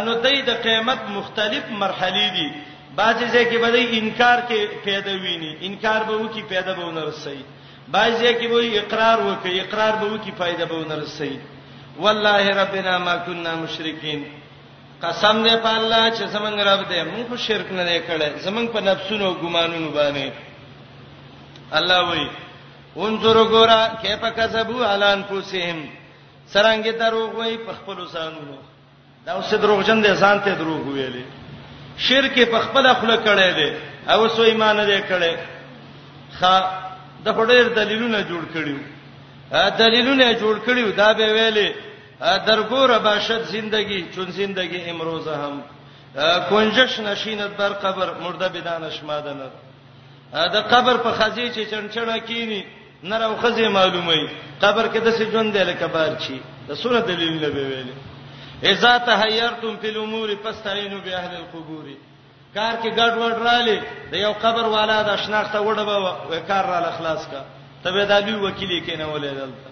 نو 0.09 0.14
دای 0.24 0.43
د 0.49 0.59
قیامت 0.64 1.01
مختلف 1.12 1.64
مرحلې 1.81 2.28
دي 2.37 2.53
بعضی 2.99 3.26
ځکه 3.28 3.57
بدای 3.62 3.99
انکار 4.01 4.39
کې 4.49 4.85
پیدا 4.89 5.12
ویني 5.22 5.55
انکار 5.68 6.03
به 6.11 6.16
وکي 6.24 6.43
پیدا 6.53 6.72
به 6.72 6.85
ونرسي 6.91 7.41
بعضی 7.95 8.18
ځکه 8.24 8.47
وې 8.53 8.85
اقرار 8.85 9.18
وکي 9.28 9.61
اقرار 9.61 9.97
به 10.03 10.07
وکي 10.14 10.31
پیدا 10.43 10.64
به 10.64 10.74
ونرسي 10.83 11.33
والله 12.05 12.49
ربنا 12.57 12.99
ما 12.99 13.16
كنا 13.28 13.55
مشرکین 13.62 14.22
قسم 15.05 15.36
دې 15.48 15.55
په 15.64 15.70
الله 15.78 16.03
چې 16.16 16.22
زمنګ 16.36 16.59
رب 16.68 16.80
دې 16.90 17.01
موږ 17.12 17.28
شرک 17.46 17.68
نه 17.72 17.98
کړي 18.09 18.28
زمنګ 18.46 18.66
په 18.74 18.80
نفسونو 18.88 19.24
او 19.28 19.34
ګمانونو 19.42 19.88
باندې 19.90 20.30
الله 21.78 21.98
وایي 22.09 22.28
انظر 23.05 23.36
ګورا 23.53 23.80
کیف 24.03 24.22
کسبو 24.36 24.78
علان 24.92 25.22
پوسهم 25.28 25.78
سرانګې 26.53 26.92
دروغ 27.03 27.30
وایي 27.38 27.57
په 27.66 27.72
خپل 27.78 27.96
وسانونو 28.01 28.57
دا 29.26 29.32
اوس 29.38 29.51
دروغجن 29.64 29.98
دي 30.05 30.12
ځان 30.22 30.36
ته 30.44 30.55
دروغ 30.62 30.80
ویلې 30.88 31.24
شرک 32.07 32.36
په 32.55 32.61
خپل 32.66 32.92
خپل 32.94 33.16
کړي 33.26 33.51
دي 33.59 33.70
او 34.12 34.28
سو 34.34 34.42
ایمان 34.51 34.76
دې 34.86 35.01
کړي 35.09 35.36
خا 36.38 36.55
د 37.24 37.28
هډیر 37.38 37.64
دلیلونه 37.80 38.18
جوړ 38.30 38.42
کړیو 38.55 38.78
دلیلونه 39.82 40.32
جوړ 40.32 40.57
کړیو 40.66 40.96
دا 41.01 41.12
به 41.12 41.26
ویلې 41.36 41.68
درګور 42.21 42.99
باشد 42.99 43.43
زندگی 43.49 44.07
چون 44.14 44.31
زندگی 44.31 44.81
امروز 44.91 45.29
هم 45.29 45.62
کنجش 46.51 46.99
نشیند 46.99 47.57
بر 47.57 47.68
قبر 47.68 48.14
مرده 48.21 48.49
بدانش 48.49 49.03
مادنت 49.03 49.53
دا 50.33 50.61
قبر 50.62 50.97
په 50.97 51.11
خزی 51.12 51.51
چې 51.53 51.71
چنچنه 51.71 52.18
کینی 52.18 52.64
نره 53.03 53.25
او 53.25 53.37
خزی 53.37 53.68
معلومه 53.68 54.29
قبر 54.62 54.85
کې 54.89 54.97
د 55.03 55.11
څه 55.16 55.25
ژوند 55.33 55.53
دی 55.57 55.64
لکه 55.71 55.87
بار 55.87 56.14
چی 56.14 56.41
د 56.68 56.75
سونه 56.75 57.01
دلیل 57.01 57.35
نه 57.43 57.49
به 57.49 57.62
ویلي 57.68 57.93
اذا 58.62 58.99
تحيرتم 58.99 59.77
في 59.77 59.89
الامور 59.89 60.37
فاستعينوا 60.45 61.01
باهل 61.01 61.37
القبور 61.37 61.85
کار 62.55 62.75
کې 62.83 62.91
ګډ 62.99 63.12
وډ 63.21 63.37
رالي 63.51 63.83
د 64.12 64.14
یو 64.14 64.33
قبر 64.33 64.64
والا 64.66 65.03
د 65.03 65.16
شناخته 65.16 65.61
وډبه 65.61 66.12
وکړ 66.31 66.51
را 66.66 66.93
خلاص 66.99 67.29
کا 67.31 67.45
تبه 67.85 68.05
د 68.05 68.27
دې 68.27 68.33
وکیل 68.35 68.85
کې 68.87 68.99
نه 68.99 69.07
ولې 69.14 69.31
دلته 69.41 69.70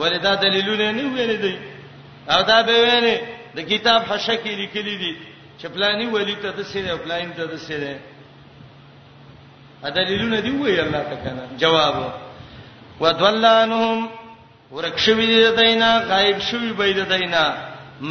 ولدا 0.00 0.32
دلیلونه 0.44 0.88
نه 0.98 1.04
ویل 1.14 1.32
دي 1.44 1.54
او 2.34 2.40
دا 2.50 2.58
به 2.68 2.76
ویل 2.84 3.06
د 3.56 3.58
کتاب 3.72 4.00
حشکی 4.10 4.52
لیکلي 4.60 4.96
دي 5.02 5.12
چې 5.60 5.66
پلاني 5.74 6.06
ولی 6.16 6.36
ته 6.42 6.50
د 6.58 6.62
سره 6.72 6.96
پلان 7.04 7.28
ته 7.38 7.44
د 7.52 7.56
سره 7.66 7.94
ا 9.86 9.88
دلیلونه 9.98 10.38
دی 10.44 10.50
وی 10.60 10.80
الله 10.86 11.02
تعالی 11.10 11.42
جواب 11.62 11.96
ودلانهم 13.02 13.98
ورکشوی 14.74 15.26
دی 15.32 15.40
دینا 15.60 15.90
غایب 16.10 16.38
شوی 16.48 16.72
بی 16.80 16.92
دی 16.98 17.04
دینا 17.14 17.44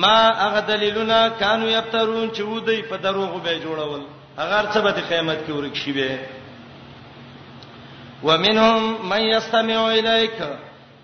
ما 0.02 0.20
هغه 0.46 0.62
دلیلونه 0.72 1.18
کانو 1.42 1.68
یبترون 1.78 2.28
چې 2.36 2.40
ودی 2.42 2.82
په 2.90 2.96
دروغ 3.06 3.32
به 3.44 3.60
جوړول 3.66 4.02
هغه 4.42 4.58
څه 4.74 4.80
به 4.86 4.92
د 4.98 5.00
قیامت 5.10 5.38
کې 5.48 5.52
ورکشي 5.52 5.92
به 5.98 6.10
ومنهم 8.24 9.08
من 9.10 9.22
يستمع 9.36 9.80
اليك 10.00 10.40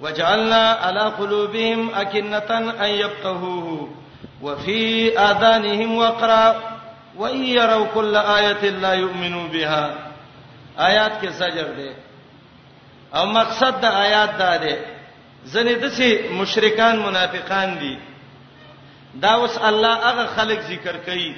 وجعلنا 0.01 0.61
على 0.69 0.99
قلوبهم 1.01 1.95
اكنة 1.95 2.73
ان 2.85 2.89
يفقهوه 2.89 3.89
وفي 4.41 5.17
اذانهم 5.19 5.97
وقرا 5.97 6.61
وان 7.17 7.43
يروا 7.43 7.87
كل 7.93 8.15
ايه 8.15 8.69
لا 8.83 8.93
يؤمنوا 8.93 9.47
بها 9.47 9.95
آیات 10.79 11.21
کې 11.21 11.27
زجر 11.29 11.67
دی 11.77 11.91
او 13.13 13.25
مقصد 13.25 13.81
د 13.81 13.85
آیات 13.85 14.35
دا 14.39 14.55
دی 14.63 14.75
ځنې 15.53 15.83
دسي 15.85 16.29
مشرکان 16.37 16.99
منافقان 16.99 17.77
دي 17.79 17.97
دا 19.15 19.29
اوس 19.35 19.57
الله 19.57 19.93
هغه 20.11 20.25
خلک 20.25 20.59
ذکر 20.69 20.95
کوي 21.05 21.33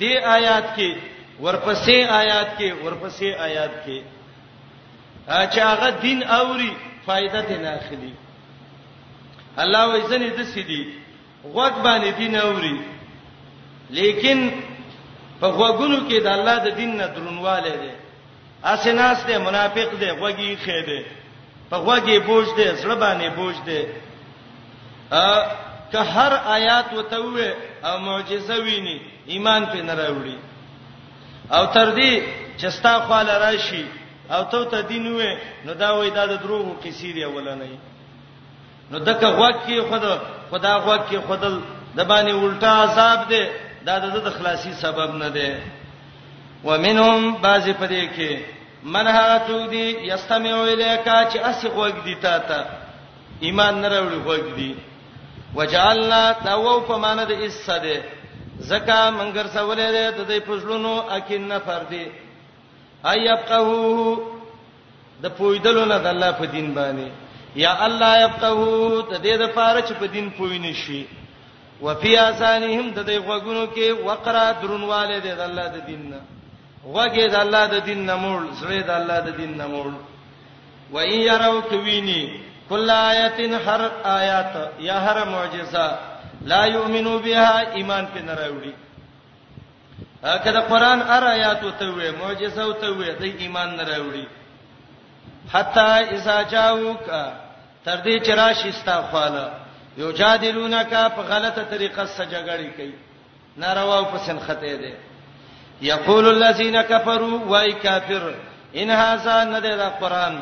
دې 0.00 0.26
آیات 0.36 0.64
کې 0.76 0.96
ورپسې 1.40 1.92
آیات 2.20 2.56
کې 2.58 2.72
ورپسې 2.84 3.22
آیات 3.22 3.72
کې 3.86 4.00
چې 5.50 5.58
هغه 5.58 5.88
دین 6.02 6.22
اوري 6.22 6.72
فائدہ 7.08 7.40
دې 7.42 7.56
نه 7.56 7.68
اخلي 7.68 8.12
الله 9.58 9.92
وې 9.92 10.00
ځنې 10.10 10.28
د 10.38 10.42
سيدي 10.54 10.80
غوږ 11.54 11.74
باندې 11.82 12.10
دین 12.18 12.36
اوري 12.40 12.76
لیکن 13.90 14.50
په 15.40 15.46
غوګونو 15.58 15.98
کې 16.08 16.18
د 16.26 16.28
الله 16.36 16.56
د 16.66 16.76
دین 16.80 16.90
نه 17.00 17.06
درنواله 17.14 17.72
دي 17.84 17.92
اسناس 18.72 19.18
دې 19.28 19.38
منافق 19.46 19.90
دې 20.00 20.10
غوګي 20.20 20.50
خې 20.64 20.80
دې 20.88 21.02
په 21.70 21.76
غوګي 21.86 22.18
بوج 22.28 22.46
دې 22.58 22.68
زړه 22.82 22.96
باندې 23.04 23.28
بوج 23.38 23.56
دې 23.66 23.82
ا 25.10 25.46
که 25.92 26.00
هر 26.14 26.32
آیات 26.56 26.86
وته 26.94 27.18
وې 27.32 27.50
او 27.88 27.98
معجزه 27.98 28.56
ویني 28.64 28.98
ایمان 29.32 29.66
په 29.66 29.82
نه 29.88 29.94
راوړي 29.94 30.36
او 31.56 31.62
تر 31.76 31.94
دې 31.94 32.12
چې 32.60 32.68
ستا 32.78 32.94
خاله 33.08 33.38
راشي 33.44 33.84
او 34.30 34.44
ته 34.52 34.64
ته 34.64 34.80
دین 34.88 35.06
وې 35.16 35.32
نو 35.64 35.72
دا 35.74 35.90
وې 35.94 36.10
دا 36.10 36.24
د 36.32 36.34
دروغو 36.44 36.74
قصې 36.82 37.10
دی 37.16 37.24
ولنې 37.24 37.76
نو 38.90 38.98
دغه 39.08 39.28
غوکه 39.38 39.76
خدا 39.90 40.14
خدا 40.50 40.74
غوکه 40.84 41.18
خدل 41.28 41.54
د 41.96 42.00
باندې 42.10 42.32
الټا 42.36 42.72
عذاب 42.84 43.20
دی 43.30 43.44
دا 43.86 43.94
د 43.98 44.30
خلاصي 44.38 44.72
سبب 44.72 45.10
نه 45.22 45.28
دی 45.36 45.50
ومنهم 46.64 47.20
بعض 47.44 47.64
پدې 47.80 48.04
کې 48.16 48.32
من 48.94 49.06
هغه 49.06 49.36
څوک 49.48 49.64
دی 49.74 49.86
یستمع 50.12 50.54
الیکا 50.64 51.18
چې 51.32 51.38
اسی 51.50 51.68
غوږ 51.68 51.94
دی 52.04 52.14
تا 52.14 52.38
ته 52.48 52.58
ایمان 53.46 53.80
نه 53.80 53.88
راوړي 53.88 54.18
غوږ 54.26 54.44
دی 54.56 54.74
وجعلنا 55.56 56.22
تاو 56.44 56.80
په 56.80 56.96
معنی 57.02 57.24
د 57.28 57.32
اسد 57.44 57.86
زکه 58.70 59.00
منګر 59.18 59.46
سوالې 59.56 59.88
ده 59.96 60.10
د 60.18 60.20
دې 60.30 60.38
پښلونو 60.48 60.92
اکین 61.16 61.48
نفر 61.48 61.80
دی 61.90 62.04
ايبقهو 63.06 64.18
د 65.22 65.26
پویدلو 65.38 65.84
نه 65.92 65.98
د 66.04 66.06
الله 66.14 66.30
په 66.40 66.44
دین 66.54 66.68
باندې 66.78 67.08
یا 67.64 67.70
الله 67.86 68.12
يبقهو 68.24 69.00
ته 69.10 69.16
دې 69.24 69.34
د 69.42 69.44
پاره 69.56 69.80
چې 69.88 69.92
په 70.00 70.06
دین 70.14 70.30
پوی 70.36 70.58
نشي 70.58 71.02
وفي 71.84 72.18
اذانهم 72.30 72.86
د 72.90 72.98
دې 73.08 73.16
غوګونو 73.26 73.64
کې 73.74 73.86
وقرا 74.06 74.46
درنواله 74.62 75.18
دې 75.24 75.32
د 75.40 75.42
الله 75.48 75.66
د 75.76 75.78
دین 75.88 76.02
نه 76.10 76.20
وګه 76.94 77.26
د 77.34 77.36
الله 77.44 77.64
د 77.74 77.76
دین 77.88 78.00
نه 78.08 78.14
مول 78.22 78.44
زړه 78.60 78.80
د 78.88 78.90
الله 78.98 79.18
د 79.20 79.28
دین 79.40 79.52
نه 79.60 79.66
مول 79.66 79.94
و 80.94 80.98
اي 80.98 81.16
يروا 81.30 81.60
کويني 81.70 82.22
کل 82.68 82.90
آیتن 82.90 83.52
هر 83.66 83.80
آیات 84.20 84.54
یا 84.88 84.96
هر 85.06 85.24
معجزه 85.34 85.86
لا 86.50 86.62
یؤمنو 86.76 87.18
بها 87.24 87.50
ایمان 87.78 88.04
په 88.14 88.20
نراوړي 88.28 88.72
که 90.22 90.50
د 90.56 90.58
قران 90.70 91.00
ار 91.16 91.24
آیات 91.34 91.62
وته 91.64 91.86
وې 91.90 92.10
معجزه 92.20 92.64
وته 92.66 92.88
وې 92.90 93.10
د 93.20 93.22
ایمان 93.42 93.76
نه 93.76 93.84
راوړي 93.84 94.26
حتا 95.52 95.96
اذا 96.16 96.42
جاءوک 96.42 97.02
تر 97.84 97.98
دې 98.04 98.14
چې 98.26 98.30
راشي 98.30 98.72
ستا 98.72 98.96
خاله 99.12 99.44
یو 99.98 100.12
جادلونک 100.12 100.92
په 101.16 101.22
غلطه 101.30 101.62
طریقه 101.72 102.04
سجګړی 102.06 102.70
کوي 102.76 102.94
ناروا 103.56 103.98
او 103.98 104.04
پسن 104.04 104.38
خطه 104.38 104.76
دي 104.82 104.94
یقول 105.82 106.28
الذين 106.28 106.82
كفروا 106.82 107.38
وای 107.50 107.72
کافر 107.72 108.34
ان 108.74 108.90
هاذا 108.90 109.44
ندر 109.44 109.76
دا 109.76 109.88
قران 109.88 110.38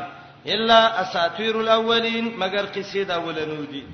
الا 0.46 1.00
اساطير 1.02 1.60
الاولين 1.60 2.24
مگر 2.36 2.66
قصې 2.76 2.98
دا 3.04 3.16
ولنو 3.20 3.64
دي 3.72 3.84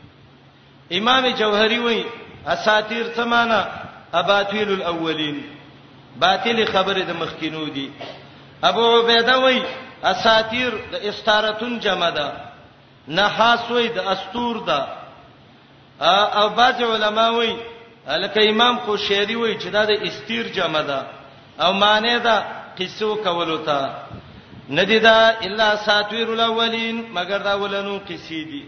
امام 0.98 1.30
جوهري 1.34 1.78
وای 1.78 2.04
اساطير 2.46 3.04
څه 3.16 3.24
معنی 3.24 3.64
اباطيل 4.14 4.72
الاولين 4.72 5.42
باطل 6.20 6.64
خبره 6.64 7.02
د 7.08 7.10
مخکینو 7.22 7.64
دي 7.68 7.88
ابو 8.62 8.82
عبیده 8.98 9.38
وای 9.40 9.60
اساطیر 10.04 10.70
د 10.92 10.94
استارتون 10.94 11.78
جمع 11.80 12.10
ده 12.10 12.26
نحاس 13.08 13.62
وای 13.70 13.88
د 13.88 13.98
استور 13.98 14.56
ده 14.66 14.80
او 16.40 16.48
بعض 16.48 16.82
علما 16.82 17.28
وای 17.30 17.56
لکه 18.22 18.50
امام 18.50 18.78
خوشیری 18.78 19.34
وای 19.36 19.58
چې 19.60 19.66
دا 19.70 19.84
د 19.84 19.90
استیر 19.90 20.46
جمع 20.48 20.82
ده 20.82 21.00
او 21.66 21.72
معنی 21.72 22.18
ده 22.18 22.44
قصو 22.78 23.14
کولو 23.14 23.58
ته 23.58 23.90
ندی 24.70 24.98
دا 24.98 25.16
الا 25.40 25.76
ساتویر 25.76 26.28
الاولین 26.30 27.04
مگر 27.14 27.38
دا 27.38 27.50
ولنو 27.62 27.98
قصې 28.08 28.36
دي 28.52 28.64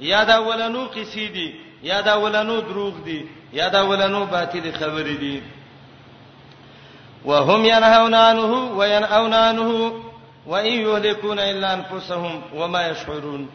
یا 0.00 0.24
دا 0.24 0.36
ولنو 0.46 0.86
قصې 0.94 1.24
دي 1.34 1.54
یا 1.82 2.00
دا 2.00 2.14
ولنو 2.20 2.60
دروغ 2.60 2.94
دي 3.04 3.26
یا 3.52 3.68
دا 3.68 3.82
ولنو 3.88 4.26
باطل 4.26 4.72
خبرې 4.72 5.16
دي 5.20 5.42
وهم 7.24 7.64
ينهون 7.64 8.14
عنه 8.14 8.52
وينأون 8.76 9.34
عنه 9.34 9.92
وإن 10.46 10.72
يهلكون 10.72 11.38
إلا 11.38 11.74
أنفسهم 11.74 12.42
وما 12.54 12.88
يشعرون 12.88 13.50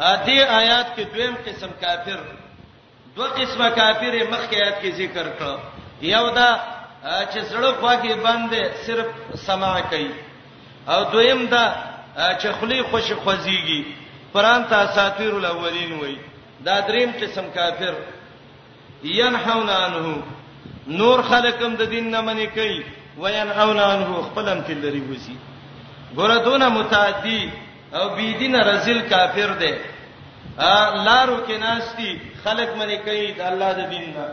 ادي 0.00 0.42
آیات 0.44 0.86
کې 0.96 1.00
دویم 1.14 1.34
قسم 1.46 1.70
کافر 1.82 2.20
دوه 3.16 3.28
قسمه 3.28 3.68
کافر 3.70 4.14
مخکې 4.30 4.54
آیات 4.54 4.80
کې 4.82 4.92
ذکر 4.96 5.26
کړ 5.38 5.58
یو 6.02 6.30
دا 6.34 6.48
چې 7.02 7.38
زړه 7.50 7.80
پاکي 7.82 8.14
باندې 8.14 8.86
صرف 8.86 9.06
سماع 9.46 9.80
کوي 9.90 10.10
او 10.88 11.02
دویم 11.12 11.46
دا 11.46 11.64
چې 12.16 12.46
خلی 12.60 12.82
خوش 12.82 13.12
خوځيږي 13.12 13.84
پران 14.34 14.64
ته 14.68 14.94
ساتیر 14.94 15.32
الاولین 15.36 15.92
وای 16.00 16.16
دا 16.60 16.80
دریم 16.80 17.10
قسم 17.22 17.50
کافر 17.54 17.94
ينحون 19.04 19.70
عنه 19.70 20.22
نور 20.86 21.22
خلکم 21.28 21.74
د 21.78 21.82
دین 21.90 22.10
نه 22.10 22.20
منې 22.20 22.46
کوي 22.54 22.82
وینعون 23.18 23.78
عنه 23.80 24.20
خپلم 24.28 24.60
تل 24.66 24.78
لري 24.84 25.00
وسی 25.10 25.36
ګوره 26.16 26.36
دونه 26.44 26.68
متعدی 26.68 27.50
او 27.94 28.08
بی 28.16 28.32
دین 28.38 28.54
رزل 28.56 29.00
کافر 29.08 29.52
دی 29.60 29.74
ا 30.58 31.04
لارو 31.06 31.36
کې 31.48 31.58
ناشتي 31.60 32.18
خلک 32.44 32.68
منې 32.76 32.96
کوي 33.08 33.32
د 33.32 33.40
الله 33.40 33.72
د 33.72 33.90
دین 33.90 34.04
نه 34.16 34.26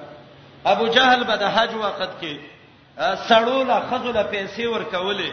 ابو 0.71 0.87
جهل 0.87 1.23
به 1.23 1.35
د 1.35 1.43
حج 1.55 1.69
وخت 1.75 2.09
کې 2.21 2.37
سړول 3.29 3.71
خذل 3.89 4.23
پیسې 4.31 4.65
ورکولې 4.65 5.31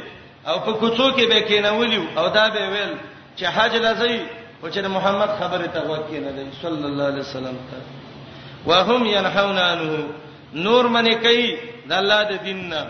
او 0.49 0.59
په 0.61 0.73
کوڅو 0.81 1.07
کې 1.13 1.25
به 1.31 1.41
کېنولیو 1.49 2.19
او 2.19 2.29
دا 2.29 2.49
به 2.49 2.69
ویل 2.71 2.97
چې 3.39 3.45
حج 3.55 3.77
لځي 3.77 4.21
او 4.63 4.69
چې 4.71 4.79
محمد 4.97 5.31
خبره 5.41 5.67
ته 5.75 5.81
وکینه 5.91 6.31
دی 6.37 6.45
صلی 6.63 6.85
الله 6.89 7.05
علیه 7.07 7.21
وسلم 7.21 7.57
ته 7.71 7.77
وهم 8.67 9.07
ينحون 9.07 9.59
عنه 9.59 9.91
نور 10.55 10.85
منی 10.97 11.15
کوي 11.23 11.47
د 11.89 11.93
الله 12.01 12.21
د 12.31 12.45
دین 12.47 12.61
نه 12.71 12.81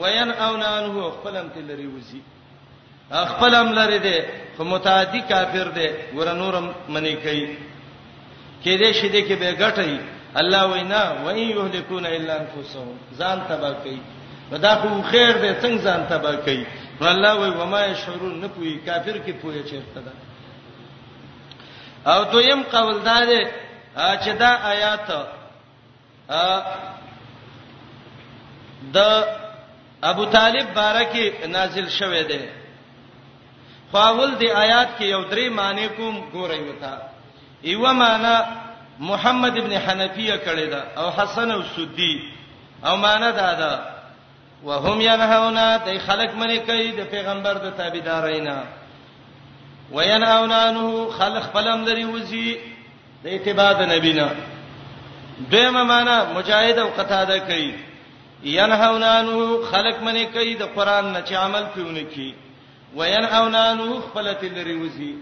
وین 0.00 0.30
او 0.44 0.52
نه 0.62 0.68
انه 0.78 1.10
خپلم 1.16 1.48
تلری 1.54 1.86
وزي 1.96 2.20
خپلم 3.32 3.68
لري 3.78 3.98
دي 4.06 4.16
خو 4.56 4.64
متعدی 4.72 5.20
کافر 5.28 5.68
دي 5.78 5.88
ور 6.16 6.32
نورم 6.42 6.66
منی 6.94 7.14
کوي 7.26 7.44
کې 8.64 8.76
دې 8.78 8.92
شې 8.92 9.08
دې 9.14 9.22
کې 9.28 9.34
به 9.34 9.50
غټي 9.58 9.98
الله 10.42 10.62
وینا 10.72 11.02
وای 11.24 11.44
یهلکون 11.50 12.06
الا 12.06 12.38
انفسهم 12.40 12.96
ځان 13.18 13.38
تبا 13.48 13.70
کوي 13.82 13.98
ودا 14.52 14.72
خو 14.80 14.88
خیر 15.10 15.32
دې 15.32 15.62
څنګه 15.62 15.82
ځان 15.86 16.04
تبا 16.10 16.32
کوي 16.46 16.64
نو 17.00 17.08
الله 17.10 17.32
وای 17.40 17.50
وما 17.60 17.84
یشعرون 17.86 18.40
نه 18.40 18.48
پوي 18.56 18.74
کافر 18.86 19.16
کې 19.26 19.32
پوي 19.42 19.62
چیرته 19.62 20.00
ده 20.00 20.12
او 22.12 22.24
دویم 22.32 22.62
قول 22.72 22.96
دا 23.04 23.18
دی 23.30 23.42
چې 24.22 24.30
دا 24.38 24.50
آیات 24.72 25.08
د 28.94 29.24
ابو 30.02 30.24
طالب 30.24 30.74
بارکه 30.74 31.46
نازل 31.48 31.88
شوه 31.90 32.22
دی 32.28 32.38
خواول 33.90 34.30
دی 34.40 34.50
آیات 34.50 34.88
کې 34.98 35.04
یو 35.04 35.22
درې 35.30 35.50
معنی 35.58 35.88
کوم 35.96 36.16
ګورې 36.32 36.58
وتا 36.68 36.96
یو 37.62 37.92
معنی 38.02 38.36
محمد 38.98 39.58
ابن 39.58 39.72
حنفیه 39.78 40.36
کړی 40.36 40.70
دا 40.70 40.82
او 40.96 41.10
حسن 41.10 41.50
او 41.50 41.62
سدی 41.76 42.14
او 42.86 42.96
معنی 42.96 43.32
دا 43.32 43.52
دا 43.60 43.88
وهم 44.64 45.00
ينهون 45.00 45.78
ته 45.84 45.98
خلق 46.06 46.34
منی 46.36 46.58
کوي 46.60 46.90
د 46.92 47.00
پیغمبر 47.10 47.54
د 47.62 47.76
تابعدارینا 47.76 48.62
وینهون 49.92 50.52
عنه 50.52 51.10
خلق 51.10 51.42
فلم 51.52 51.84
لري 51.84 52.04
وزي 52.04 52.56
د 53.24 53.28
اتباع 53.28 53.72
د 53.72 53.82
نبینا 53.96 54.28
دیمه 55.50 55.82
معنا 55.84 56.24
مجاهد 56.32 56.78
او 56.78 56.88
قتاده 56.98 57.38
کوي 57.38 57.74
ینهونانو 58.44 59.40
خلق 59.70 59.96
منی 60.06 60.24
کوي 60.34 60.54
د 60.54 60.62
قران 60.74 61.12
نه 61.12 61.20
چې 61.26 61.34
عمل 61.34 61.64
کوونه 61.74 62.02
کی 62.14 62.34
وینهونانو 62.96 64.00
خپلت 64.06 64.44
لري 64.44 64.74
وزي 64.76 65.14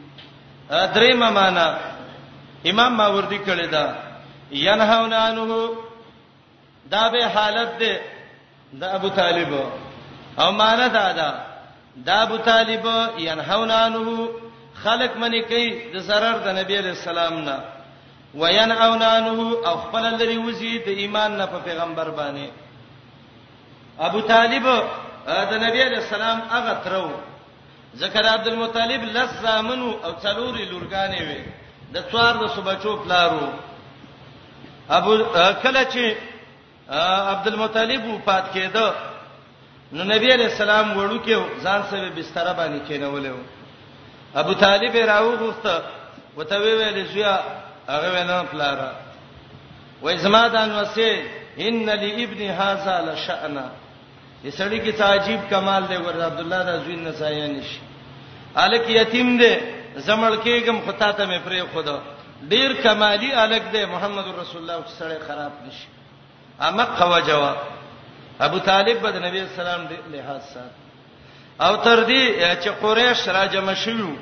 درې 0.71 1.15
معنا 1.15 1.67
امام 2.71 2.97
ماوردی 2.97 3.39
کړی 3.47 3.67
دا 3.71 3.95
ینهونانو 4.53 5.75
دا 6.91 7.09
به 7.09 7.27
حالت 7.29 7.79
ده 7.79 8.01
د 8.73 8.83
ابو 8.85 9.09
طالب 9.09 9.53
او 10.39 10.53
معنا 10.53 10.87
دا 10.87 11.13
دا 11.13 11.31
د 11.97 12.09
ابو 12.21 12.37
طالب 12.37 12.87
ینهونانو 13.19 14.29
خلق 14.83 15.17
منی 15.17 15.43
کوي 15.43 15.69
د 15.93 16.07
zarar 16.09 16.37
د 16.47 16.59
نبی 16.61 16.77
علی 16.79 16.89
السلام 16.89 17.35
نه 17.41 17.59
وینهونانو 18.35 19.55
او 19.69 19.77
خپل 19.77 20.03
لري 20.17 20.37
وزي 20.39 20.79
د 20.87 20.89
ایمان 20.89 21.37
نه 21.39 21.47
په 21.47 21.59
پیغمبر 21.65 22.09
باندې 22.11 22.51
ابو 24.09 24.21
طالب 24.29 24.65
د 25.51 25.53
نبی 25.65 25.81
علی 25.87 25.97
السلام 26.05 26.39
هغه 26.51 26.73
ترو 26.85 27.11
ذکر 28.03 28.27
عبد 28.29 28.47
المطلب 28.51 29.03
لس 29.17 29.31
زامنو 29.43 29.91
او 30.05 30.13
څلورې 30.23 30.63
لورګانې 30.71 31.23
وي 31.29 31.45
د 31.95 32.05
څوار 32.11 32.37
د 32.43 32.47
صبحچو 32.55 32.97
پلارو 33.05 33.49
ابو 34.99 35.17
کله 35.65 35.83
چې 35.93 36.05
عبد 37.33 37.47
المطلب 37.53 38.05
وفات 38.13 38.45
کېده 38.55 38.87
نو 39.93 40.05
نبی 40.13 40.33
علی 40.37 40.45
السلام 40.45 40.97
وړو 40.97 41.19
کې 41.27 41.63
ځان 41.65 41.83
سره 41.91 42.09
بستر 42.21 42.53
باندې 42.53 42.81
کېنولې 42.89 43.35
ابو 44.43 44.53
طالب 44.65 44.97
راو 45.13 45.37
غوښته 45.37 45.83
وته 46.37 46.59
ویلې 46.63 47.05
زویا 47.13 47.35
هغه 47.93 48.13
وینا 48.17 48.41
پلارا 48.55 48.91
وای 50.03 50.19
زما 50.19 50.49
دان 50.49 50.73
وسه 50.79 51.23
ان 51.59 51.87
لابن 51.87 52.43
هاذا 52.63 52.97
لشأنا 53.13 53.69
د 54.45 54.51
سړی 54.59 54.79
کې 54.85 54.93
تعجب 54.99 55.41
کمال 55.51 55.83
دی 55.89 55.97
ورته 55.97 56.25
عبد 56.27 56.41
الله 56.41 56.61
د 56.69 56.85
زوین 56.85 57.03
نسایان 57.09 57.57
شي 57.71 57.81
الک 58.63 58.89
یتیم 58.91 59.29
دی 59.41 59.53
زمړ 59.97 60.37
کېګم 60.37 60.79
خطا 60.87 61.11
ته 61.13 61.27
مې 61.27 61.41
پرې 61.45 61.63
خدا 61.75 61.97
ډیر 62.53 62.71
کمالی 62.85 63.33
الک 63.43 63.63
دی 63.73 63.85
محمد 63.95 64.27
رسول 64.41 64.63
الله 64.63 64.85
سره 64.99 65.19
خراب 65.27 65.53
نشي 65.67 65.89
امق 66.69 66.95
قوا 67.01 67.19
جواب 67.31 67.57
ابو 68.47 68.59
طالب 68.69 69.03
بد 69.07 69.17
نبی 69.25 69.41
اسلام 69.41 69.85
دې 69.89 70.15
لحاظ 70.15 70.43
سات 70.55 70.73
او 71.67 71.77
تر 71.85 72.03
دې 72.05 72.55
چې 72.63 72.69
قریش 72.85 73.29
را 73.39 73.45
جمع 73.57 73.75
شوه 73.85 74.17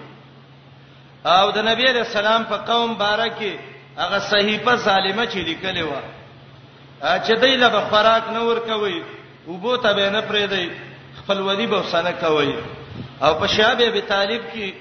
او 1.37 1.51
د 1.59 1.69
نبی 1.69 1.85
رسول 1.99 2.27
الله 2.27 2.45
په 2.55 2.57
قوم 2.73 2.95
بارکه 3.05 3.53
هغه 4.01 4.19
صحیفه 4.33 4.75
سالمه 4.77 5.27
چې 5.31 5.39
لیکلې 5.51 5.85
و 5.91 7.07
چې 7.07 7.33
دای 7.45 7.57
له 7.63 7.69
بخراک 7.77 8.23
نور 8.39 8.61
کوي 8.73 9.01
وبو 9.49 9.77
ته 9.77 9.93
به 9.93 10.11
نه 10.11 10.21
پرې 10.21 10.47
دی 10.49 10.71
خپل 11.19 11.39
ودی 11.41 11.67
به 11.67 11.77
وسنه 11.81 12.13
کوي 12.13 12.55
او 13.23 13.35
په 13.41 13.47
شابه 13.47 13.89
ابي 13.89 14.01
طالب 14.01 14.41
کې 14.55 14.73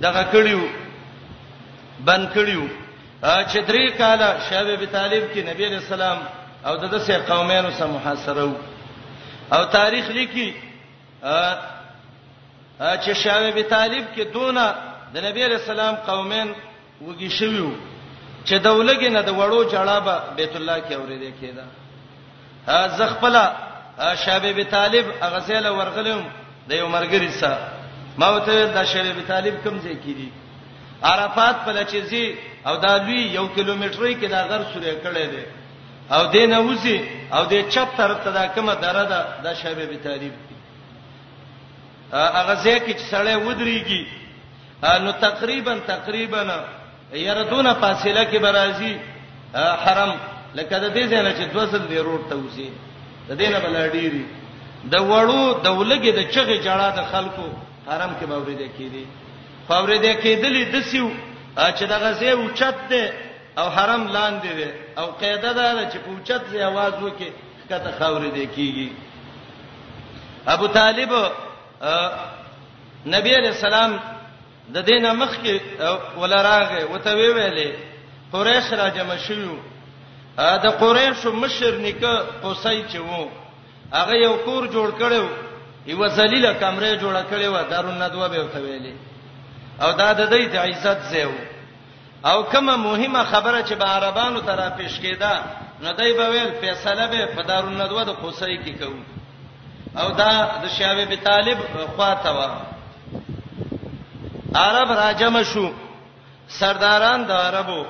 دغه 0.00 0.22
کړیو 0.32 0.60
بن 2.04 2.26
کړیو 2.34 2.66
چې 3.22 3.58
درې 3.68 3.98
کاله 3.98 4.40
شابه 4.50 4.72
ابي 4.74 4.86
طالب 4.86 5.30
کې 5.34 5.46
نبی 5.50 5.64
رسول 5.66 6.02
الله 6.02 6.18
او 6.66 6.76
دغه 6.76 6.98
سه 6.98 7.18
قومانو 7.18 7.70
سره 7.70 7.86
محاصره 7.86 8.44
وو 8.44 8.54
او 9.52 9.64
تاریخ 9.64 10.10
لیکي 10.10 10.48
چې 12.80 13.10
شابه 13.12 13.48
ابي 13.48 13.62
طالب 13.62 14.04
کې 14.16 14.20
دونه 14.32 14.74
د 15.14 15.24
نبی 15.26 15.44
رسول 15.44 15.80
الله 15.80 15.92
قومین 15.96 16.54
وږي 17.08 17.30
شویو 17.38 17.70
چې 18.46 18.52
دولګې 18.52 19.06
نه 19.10 19.20
د 19.22 19.30
وړو 19.30 19.70
جړابه 19.72 20.14
بیت 20.36 20.56
الله 20.56 20.78
کې 20.86 20.92
اورېدې 20.94 21.32
کېده 21.40 21.64
زه 22.66 23.06
خپل 23.14 23.34
شابه 24.24 24.64
طالب 24.74 25.04
هغه 25.24 25.40
سیل 25.48 25.66
ورغلم 25.78 26.22
د 26.68 26.72
یو 26.80 26.88
مرګری 26.88 27.30
سره 27.40 27.58
ما 28.18 28.28
وته 28.34 28.52
د 28.76 28.78
شابه 28.92 29.22
طالب 29.32 29.54
کوم 29.64 29.76
ځای 29.84 29.96
کې 30.04 30.12
دي 30.18 30.28
عرفات 31.02 31.56
په 31.66 31.70
لچزي 31.78 32.24
او 32.66 32.74
دا 32.84 32.92
لوی 33.04 33.20
یو 33.36 33.46
کیلومترې 33.54 34.14
کې 34.20 34.26
دا 34.34 34.40
غر 34.50 34.62
سورې 34.72 34.96
کړې 35.04 35.26
ده 35.34 35.42
او 36.16 36.22
دینه 36.34 36.58
وځي 36.60 36.98
او 37.32 37.42
د 37.52 37.54
چپ 37.72 37.88
طرف 37.98 38.18
ته 38.24 38.30
دا 38.38 38.44
کومه 38.54 38.74
دره 38.84 39.04
ده 39.12 39.20
د 39.44 39.46
شابه 39.60 39.94
طالب 40.06 40.34
هغه 42.38 42.54
ځای 42.64 42.78
کې 42.84 42.92
چې 42.98 43.04
سړی 43.12 43.36
ودرېږي 43.46 44.02
نو 45.04 45.10
تقریبا 45.12 45.74
تقریبا 45.86 46.40
یره 47.26 47.44
دونه 47.50 47.72
فاصله 47.74 48.24
کې 48.32 48.36
برازي 48.44 48.94
حرم 49.84 50.12
لکه 50.54 50.78
د 50.78 50.86
دې 50.94 51.04
ځای 51.10 51.22
نه 51.26 51.32
چې 51.38 51.44
200 51.52 51.88
دی 51.90 51.98
روټ 52.06 52.22
ته 52.28 52.34
وځي 52.36 52.68
د 53.28 53.30
دې 53.40 53.48
نه 53.54 53.58
بل 53.64 53.74
ډیری 53.96 54.24
د 54.92 54.94
وړو 55.10 55.42
دولګي 55.64 56.12
د 56.18 56.20
چغه 56.34 56.56
جړه 56.66 56.88
د 56.98 57.00
خلکو 57.12 57.46
حرم 57.88 58.12
کې 58.18 58.24
باورې 58.32 58.56
ده 58.62 58.68
کیدی 58.78 59.04
باورې 59.68 59.98
ده 60.04 60.12
کیدلې 60.24 60.64
د 60.74 60.76
سیو 60.90 61.10
چې 61.76 61.84
دغه 61.94 62.08
ځای 62.20 62.32
اوچت 62.36 62.76
دی 62.90 63.04
او 63.60 63.66
حرم 63.76 64.02
لاندې 64.16 64.52
دی 64.58 64.68
او 65.00 65.06
قاعده 65.20 65.52
ده 65.76 65.90
چې 65.90 65.96
په 66.04 66.08
اوچت 66.14 66.42
ځای 66.52 66.62
आवाज 66.70 66.92
وکړي 67.04 67.30
کته 67.68 67.90
خاورې 67.98 68.30
ده 68.36 68.44
کیږي 68.56 68.88
ابو 70.54 70.66
طالب 70.78 71.12
نبی 73.14 73.34
علیہ 73.36 73.52
السلام 73.56 73.92
د 74.74 74.78
دینه 74.88 75.12
مخ 75.20 75.32
کې 75.42 75.60
ولراغه 76.20 76.80
وته 76.92 77.12
ویلې 77.18 77.70
قریش 78.32 78.72
را 78.72 78.88
جمع 78.96 79.16
شوه 79.16 79.58
ا 80.40 80.52
د 80.64 80.66
قریش 80.82 81.20
مشر 81.42 81.72
نکه 81.84 82.12
قصي 82.44 82.82
چې 82.92 82.98
وو 83.08 83.28
هغه 83.98 84.14
یو 84.24 84.34
کور 84.44 84.62
جوړ 84.74 84.88
کړو 85.00 85.24
یو 85.86 86.08
ذلیله 86.18 86.52
کمره 86.60 86.96
جوړه 87.02 87.22
کړې 87.30 87.48
و 87.54 87.56
دارون 87.70 87.98
ندوه 88.02 88.28
به 88.28 88.38
وتویلې 88.44 88.94
او 89.82 89.92
دا 90.00 90.12
د 90.12 90.30
دې 90.32 90.42
د 90.52 90.56
عزت 90.66 90.98
زیو 91.12 91.32
او 92.30 92.42
کومه 92.52 92.76
مهمه 92.76 93.22
خبره 93.32 93.60
چې 93.68 93.72
به 93.80 93.84
عربانو 93.84 94.40
ته 94.46 94.52
را 94.56 94.68
پیښ 94.78 94.94
کېده 95.02 95.32
نو 95.82 95.92
دای 95.92 96.12
به 96.18 96.26
ویل 96.30 96.50
فیصله 96.60 97.06
به 97.06 97.26
په 97.36 97.42
دارون 97.42 97.74
ندوه 97.80 98.04
د 98.04 98.10
قصي 98.22 98.56
کې 98.64 98.72
کوو 98.82 99.00
او 100.00 100.10
دا 100.20 100.30
د 100.62 100.68
شیابه 100.68 101.04
بي 101.04 101.16
طالب 101.16 101.58
خواته 101.96 102.30
و 102.36 102.40
عرب 104.62 104.92
راجم 104.92 105.42
شو 105.42 105.72
سرداران 106.48 107.24
د 107.24 107.30
عربو 107.32 107.84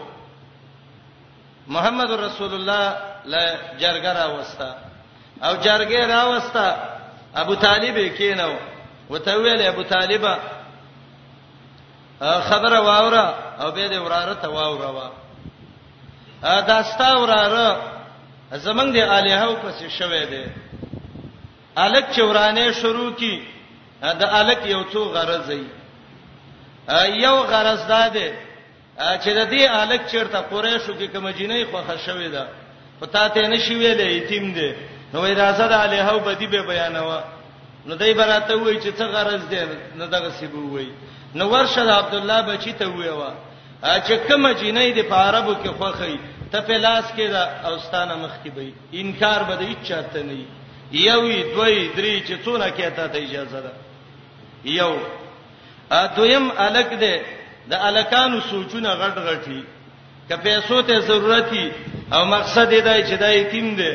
محمد 1.67 2.11
رسول 2.11 2.55
الله 2.55 2.97
لا 3.25 3.57
جرګه 3.79 4.13
راوستا 4.13 4.75
او 5.43 5.57
جرګه 5.57 6.07
راوستا 6.07 6.77
ابو 7.37 7.55
طالب 7.55 7.97
کېنو 8.17 8.55
وته 9.11 9.37
ویل 9.37 9.63
ابو 9.63 9.83
طالب 9.83 10.25
خبره 12.21 12.81
واوره 12.81 13.35
او 13.61 13.71
به 13.71 13.89
دې 13.89 13.95
وراره 14.01 14.35
ته 14.35 14.49
واوره 14.49 14.91
وا 14.93 15.11
دا 16.61 16.83
ستا 16.83 17.19
وراره 17.19 17.83
زمنګ 18.53 18.93
دې 18.97 19.03
الہو 19.03 19.57
پسې 19.57 19.87
شوه 19.99 20.25
دې 20.27 20.47
الک 21.77 22.05
چورانه 22.17 22.73
شروع 22.73 23.11
کی 23.13 23.45
دا 24.01 24.41
الک 24.41 24.67
یو 24.67 24.83
څو 24.93 24.97
غرض 25.15 25.51
ای 26.89 27.13
یو 27.23 27.43
غرض 27.43 27.87
ده 27.89 28.33
چې 28.97 29.31
د 29.35 29.41
دې 29.51 29.63
الک 29.67 30.07
چیرته 30.11 30.39
قریشو 30.53 30.93
کې 30.99 31.07
کوم 31.13 31.31
جنې 31.33 31.65
خوخه 31.73 31.97
شوې 32.07 32.29
ده 32.29 32.47
په 33.01 33.07
تا 33.07 33.29
ته 33.29 33.49
نشي 33.49 33.75
ویلې 33.75 34.29
یتیم 34.29 34.53
دی 34.53 34.71
نو 35.13 35.21
وای 35.21 35.35
راځه 35.35 35.65
د 35.73 35.73
الهو 35.73 36.19
بدی 36.21 36.47
به 36.47 36.63
بیانوا 36.63 37.21
نو 37.87 37.95
دای 37.97 38.15
براته 38.15 38.57
وای 38.61 38.77
چې 38.85 38.93
څه 38.99 39.05
غرض 39.05 39.43
دی 39.49 39.61
نو 39.97 40.07
دغه 40.07 40.31
سیبو 40.39 40.69
وای 40.75 40.89
نو 41.35 41.49
ورشه 41.49 41.85
د 41.85 41.91
عبد 41.91 42.15
الله 42.15 42.43
بچی 42.43 42.73
ته 42.73 42.87
وای 42.89 43.09
وا 43.11 43.31
چې 44.07 44.13
کوم 44.29 44.53
جنې 44.53 44.93
د 44.93 45.01
عربو 45.13 45.55
کې 45.65 45.69
خوخه 45.69 46.19
ته 46.53 46.61
په 46.61 46.73
لاس 46.77 47.05
کې 47.17 47.27
دا 47.33 47.45
اوستانه 47.69 48.15
مخ 48.17 48.33
کې 48.45 48.49
به 48.49 48.73
انکار 48.93 49.41
به 49.49 49.57
هیڅ 49.59 49.83
چاته 49.89 50.23
نه 50.23 50.45
یوې 50.93 51.39
دوی 51.57 51.91
درې 51.97 52.15
چې 52.29 52.35
څونه 52.45 52.67
کې 52.77 52.89
ته 52.97 53.19
اجازه 53.25 53.61
ده 53.67 53.73
یو 54.65 54.97
ا 55.91 56.07
دویم 56.17 56.51
الک 56.59 56.91
دی 56.99 57.17
د 57.71 57.73
الکانو 57.89 58.39
سوچونه 58.51 58.91
غټ 59.03 59.17
غټي 59.29 59.61
که 60.29 60.37
پیسو 60.45 60.83
ته 60.89 60.95
ضرورتي 61.11 61.67
او 62.15 62.21
مقصد 62.35 62.67
یې 62.73 62.81
دی 62.89 63.01
چې 63.09 63.15
دای 63.23 63.45
تیم 63.53 63.67
دی 63.79 63.93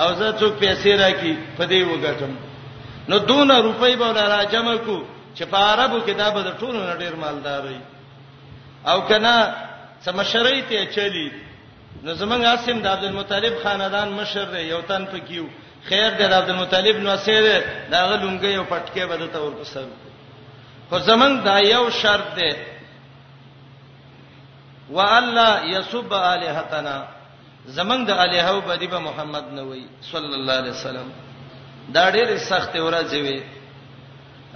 او 0.00 0.08
زه 0.18 0.28
څوک 0.40 0.52
پیسې 0.62 0.90
راکې 1.02 1.32
په 1.56 1.64
دې 1.70 1.80
وګټم 1.92 2.32
نو 3.08 3.18
دونه 3.18 3.54
روپۍ 3.66 3.94
به 3.96 4.12
را 4.12 4.44
جمع 4.44 4.76
کو 4.86 5.02
چې 5.36 5.42
په 5.52 5.56
عربو 5.70 5.98
کې 6.06 6.12
دا 6.16 6.30
به 6.30 6.42
د 6.42 6.50
ټولو 6.60 6.80
نه 6.90 6.94
ډیر 7.02 7.14
مالدار 7.24 7.62
وي 7.66 7.80
او 8.92 9.00
کنه 9.08 9.34
سمشرۍ 10.04 10.58
ته 10.68 10.84
چلی 10.94 11.28
نو 12.02 12.10
زمنګ 12.14 12.42
عاصم 12.44 12.78
د 12.82 12.86
عبد 12.94 13.04
المطلب 13.04 13.52
خاندان 13.62 14.08
مشر 14.18 14.44
دی 14.54 14.60
یو 14.62 14.80
تن 14.88 15.04
پکیو 15.12 15.44
خیر 15.88 16.10
دی 16.18 16.24
د 16.28 16.32
عبد 16.40 16.50
المطلب 16.50 16.96
نو 17.06 17.16
سره 17.26 17.56
دا 17.90 18.00
غلونګي 18.10 18.54
او 18.58 18.64
پټکي 18.72 19.04
بده 19.10 19.26
تور 19.32 19.52
پسند 19.60 19.90
خو 20.88 20.96
زمنګ 21.10 21.34
دا 21.48 21.56
یو 21.74 21.84
شرط 22.00 22.28
دی 22.38 22.52
والا 24.90 25.48
یسب 25.70 26.12
الہتنا 26.14 26.96
زمنګ 27.76 28.04
د 28.08 28.18
الہو 28.24 28.60
بدی 28.68 28.86
به 28.92 28.98
محمد 29.06 29.46
نوې 29.56 29.82
صلی 30.12 30.34
الله 30.38 30.52
علیه 30.60 30.72
وسلم 30.76 31.08
دا 31.96 32.04
ډېر 32.10 32.36
سخت 32.50 32.76
ورځ 32.76 33.10
وي 33.12 33.42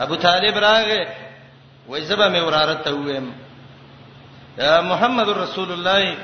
ابو 0.04 0.14
طالب 0.26 0.56
راغه 0.56 1.06
وای 1.88 2.04
زبا 2.10 2.28
مې 2.28 2.40
ورارته 2.40 2.90
ویم 2.94 3.28
محمد 4.88 5.28
رسول 5.44 5.72
الله 5.72 6.16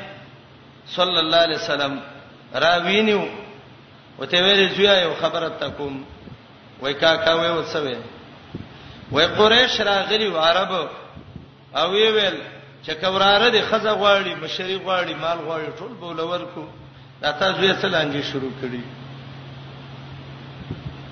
صلی 0.97 1.18
الله 1.24 1.39
علیه 1.47 1.56
وسلم 1.56 2.01
راوینیو 2.64 3.22
وته 4.18 4.44
ویل 4.44 4.68
زویا 4.74 4.93
یو 5.02 5.14
خبره 5.20 5.48
تکوم 5.60 6.05
وای 6.82 6.94
کا 6.94 7.16
کا 7.16 7.32
وې 7.36 7.51
وسوي 7.60 7.97
وای 9.12 9.26
قریش 9.26 9.80
راغلی 9.80 10.28
عرب 10.48 10.72
او 11.76 11.90
ویل 11.93 12.40
چکوراره 12.83 13.49
دي 13.51 13.63
خزه 13.63 13.91
غواړي 13.91 14.35
مشری 14.35 14.77
غواړي 14.79 15.15
مال 15.15 15.39
غواړي 15.39 15.67
ټول 15.79 15.93
بوله 16.01 16.23
ورکو 16.25 16.65
دا 17.23 17.31
تاسو 17.33 17.61
یې 17.63 17.81
سلانګي 17.83 18.23
شروع 18.33 18.51
کړی 18.61 18.83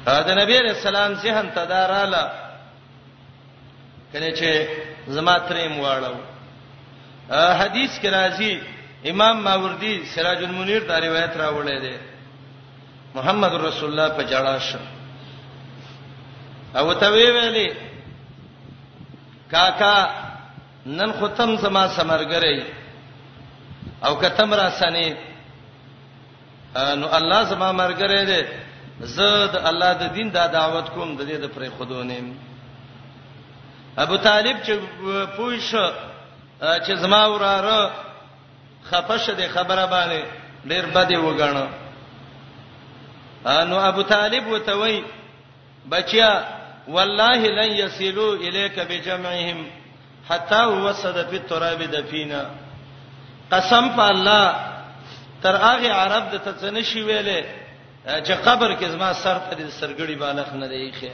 دا 0.06 0.34
نبی 0.42 0.58
رسول 0.58 0.96
الله 0.96 1.14
ذهن 1.18 1.50
تداراله 1.54 2.30
کله 4.12 4.30
چې 4.36 4.68
زما 5.08 5.38
تریم 5.38 5.80
واړو 5.80 6.14
حدیث 7.60 7.92
کې 7.98 8.06
راځي 8.06 8.60
امام 9.10 9.42
ماوردی 9.42 10.02
سراج 10.14 10.42
المنیر 10.42 10.82
دا 10.82 10.98
روایت 11.00 11.32
راوړی 11.36 11.80
دی 11.80 11.96
محمد 13.14 13.54
رسول 13.54 13.90
الله 14.00 14.08
په 14.14 14.22
جړا 14.22 14.60
شو 14.62 14.78
او 16.78 16.92
ته 16.94 17.10
وی 17.12 17.30
ویلي 17.30 17.68
کاکا 19.50 20.25
نن 20.86 21.12
ختم 21.20 21.56
زما 21.60 21.86
سمرګری 21.96 22.62
او 24.04 24.14
کتم 24.16 24.54
را 24.54 24.70
سنید 24.70 25.16
نو 26.76 27.06
الله 27.16 27.42
زما 27.44 27.72
مرګره 27.72 28.24
دې 28.24 28.44
زه 29.00 29.46
د 29.52 29.56
الله 29.66 29.92
د 29.94 30.12
دین 30.14 30.28
دا 30.32 30.46
دعوت 30.46 30.90
کوم 30.90 31.16
د 31.16 31.20
دې 31.22 31.36
د 31.36 31.46
پرې 31.54 31.68
خودونیم 31.78 32.38
ابو 33.98 34.16
طالب 34.16 34.56
چې 34.62 34.72
پوښ 35.36 35.74
چې 36.86 36.92
زما 36.96 37.26
وراره 37.26 37.90
خپشه 38.90 39.34
دې 39.34 39.48
خبره 39.48 39.86
باندې 39.86 40.24
ډېر 40.66 40.84
بدې 40.94 41.16
وګڼه 41.18 41.66
نو 43.70 43.76
ابو 43.80 44.02
طالب 44.02 44.46
وته 44.46 44.74
وای 44.76 45.02
بچیا 45.90 46.44
والله 46.88 47.38
لن 47.46 47.72
يصلوا 47.72 48.34
اليك 48.34 48.78
بجمعهم 48.90 49.66
حتا 50.30 50.62
وسد 50.66 51.18
فی 51.30 51.36
التراب 51.36 51.82
دفینا 51.96 52.42
قسم 53.52 53.88
په 53.96 54.04
الله 54.14 54.44
تر 55.42 55.54
هغه 55.66 55.90
عرب 56.02 56.24
د 56.32 56.36
تڅنه 56.46 56.82
شی 56.90 57.02
ویلې 57.08 57.40
چې 58.26 58.32
قبر 58.46 58.70
کې 58.78 58.84
زما 58.94 59.10
سر 59.12 59.38
ته 59.46 59.54
د 59.58 59.70
سرګړی 59.80 60.16
بالغ 60.22 60.48
نه 60.54 60.68
دیخه 60.68 61.12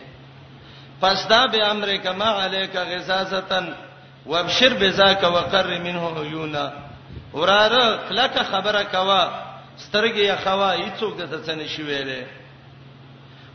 پس 1.00 1.26
دا 1.28 1.46
به 1.46 1.70
امر 1.70 1.96
کما 2.02 2.28
علیک 2.44 2.76
غزازتن 2.76 3.72
وابشر 4.26 4.72
بذاک 4.80 5.22
وقر 5.34 5.66
منه 5.66 6.20
عیونا 6.20 6.70
وراره 7.32 7.84
کلک 8.08 8.34
خبره 8.50 8.82
کوا 8.82 9.22
سترګې 9.78 10.36
خوا 10.44 10.70
هیڅوک 10.74 11.16
د 11.18 11.22
تڅنه 11.44 11.66
شی 11.66 11.82
ویلې 11.82 12.20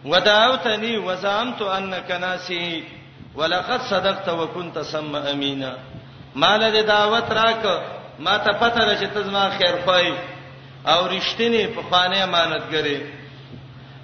وداوتنی 0.06 0.98
وزعمت 0.98 1.62
انک 1.62 2.12
ناسی 2.12 2.84
ولقد 3.38 3.82
صدقت 3.90 4.30
وكنت 4.30 4.80
سم 4.92 5.16
امینا 5.16 5.76
مال 6.36 6.62
دې 6.72 6.82
دعوت 6.88 7.32
راک 7.38 7.66
ما 8.20 8.38
ته 8.46 8.52
پته 8.54 8.86
ده 8.86 8.96
چې 8.96 9.08
ته 9.14 9.22
زما 9.30 9.50
خیر 9.60 9.76
پای 9.86 10.14
او 10.94 11.08
رښتینی 11.10 11.64
په 11.76 11.82
خانه 11.92 12.24
امانتګری 12.26 13.02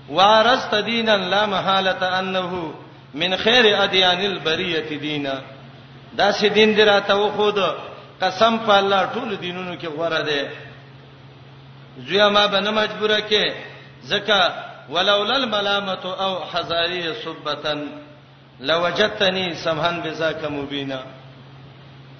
وارث 0.10 0.74
دینا 0.90 1.16
لا 1.18 1.46
محاله 1.46 2.10
انه 2.20 2.74
من 3.22 3.36
خیر 3.46 3.68
ادیان 3.84 4.22
البریه 4.30 4.98
دینا 4.98 5.42
دا 6.18 6.32
سې 6.32 6.46
دین 6.58 6.76
دې 6.78 6.82
راته 6.92 7.14
و 7.16 7.30
خو 7.38 7.50
ده 7.52 7.72
قسم 8.22 8.58
په 8.68 8.78
الله 8.78 9.10
ټول 9.14 9.36
دینونو 9.38 9.76
کې 9.76 9.98
غوړه 9.98 10.22
ده 10.32 10.52
زویا 12.06 12.30
ما 12.30 12.48
به 12.48 12.60
نه 12.60 12.72
مجبوره 12.72 13.20
کې 13.30 13.54
زکه 14.02 14.54
ولولل 14.90 15.46
ملامت 15.50 16.06
او 16.06 16.34
حزاری 16.54 17.04
صبتن 17.26 17.88
لوجتنی 18.60 19.54
سمحن 19.64 20.00
بذاک 20.04 20.44
مبینا 20.52 21.02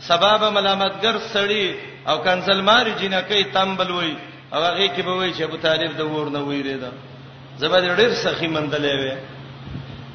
سبب 0.08 0.44
ملامتګر 0.54 1.16
سړی 1.34 1.66
او 2.10 2.18
کنزل 2.24 2.62
مار 2.62 2.86
جنکې 3.02 3.54
تمبل 3.54 3.92
وای 3.92 4.16
او 4.54 4.62
هغه 4.64 4.88
کې 4.96 5.02
به 5.02 5.14
وای 5.18 5.34
چې 5.34 5.42
ابو 5.42 5.58
طالب 5.58 5.98
د 5.98 6.02
ور 6.02 6.30
نه 6.30 6.40
ویری 6.40 6.78
دا 6.84 6.90
زبر 7.58 7.96
ډیر 7.96 8.14
سخی 8.24 8.48
مندلې 8.48 8.96
وې 9.02 9.18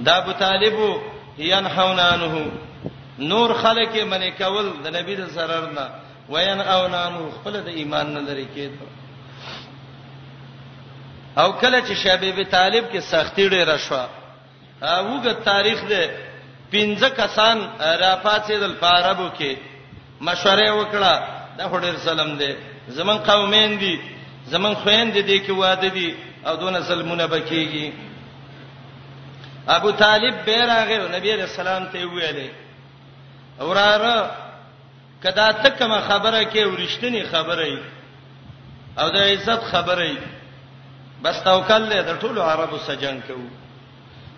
دا 0.04 0.16
ابو 0.16 0.32
طالب 0.38 0.76
ینحونانه 1.38 2.46
نور 3.18 3.54
خلک 3.62 3.94
یې 3.94 4.02
منی 4.12 4.30
کول 4.38 4.66
د 4.84 4.94
نبی 4.98 5.16
د 5.16 5.28
zarar 5.38 5.64
نه 5.78 5.88
وین 6.28 6.60
او 6.60 6.88
نانو 6.88 7.30
خپل 7.40 7.62
د 7.64 7.68
ایمان 7.68 8.14
نه 8.14 8.20
لري 8.20 8.46
کېد 8.56 8.72
او 11.40 11.52
کله 11.52 11.80
چې 11.80 11.92
شبیب 12.04 12.42
طالب 12.50 12.84
کې 12.92 12.98
سختی 13.10 13.48
ډیره 13.48 13.76
شوه 13.88 14.08
اوګه 14.82 15.32
تاریخ 15.44 15.84
ده 15.84 16.10
پنځه 16.72 17.04
کسان 17.10 17.58
را 18.00 18.16
پاتېدل 18.22 18.72
په 18.80 18.86
عربو 18.86 19.28
کې 19.38 19.52
مشوره 20.20 20.70
وکړه 20.78 21.14
دا 21.58 21.64
هډر 21.72 21.96
سلام 22.04 22.36
ده 22.36 22.56
زمون 22.88 23.16
قومین 23.18 23.78
دي 23.78 24.00
زمون 24.46 24.74
خويند 24.74 25.12
دي 25.18 25.40
کې 25.46 25.50
واده 25.50 25.88
دي 25.88 26.14
او 26.46 26.56
دون 26.56 26.82
سلمونه 26.82 27.26
بکیږي 27.26 27.92
ابو 29.68 29.90
طالب 29.90 30.34
بیرغه 30.46 31.16
نبی 31.18 31.32
رسول 31.32 31.68
الله 31.68 31.90
ته 31.92 32.06
ویلې 32.08 32.48
اوراره 33.60 34.30
کدا 35.22 35.52
تکه 35.52 36.00
خبره 36.00 36.44
کې 36.50 36.56
ورشتنی 36.66 37.22
خبره 37.22 37.64
ای 37.64 37.78
او 38.98 39.10
د 39.10 39.16
عزت 39.16 39.62
خبره 39.72 40.04
ای 40.04 40.16
بس 41.24 41.42
توکل 41.42 41.82
له 41.88 42.02
د 42.02 42.18
ټولو 42.20 42.38
عربو 42.42 42.78
سره 42.78 42.94
جنگ 42.96 43.20
کوو 43.26 43.48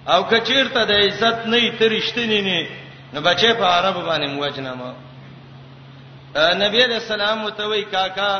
او 0.08 0.22
کچیرته 0.22 0.84
د 0.84 0.90
عزت 1.04 1.38
نه 1.52 1.60
ترشتنی 1.78 2.40
نه 2.42 2.60
نو 3.12 3.20
بچې 3.26 3.50
په 3.60 3.64
عرب 3.64 3.94
باندې 4.06 4.26
موجنامه 4.28 4.88
نبی 6.62 6.78
علیہ 6.84 6.96
السلام 7.02 7.48
ته 7.48 7.64
وی 7.68 7.82
کاکا 7.92 8.32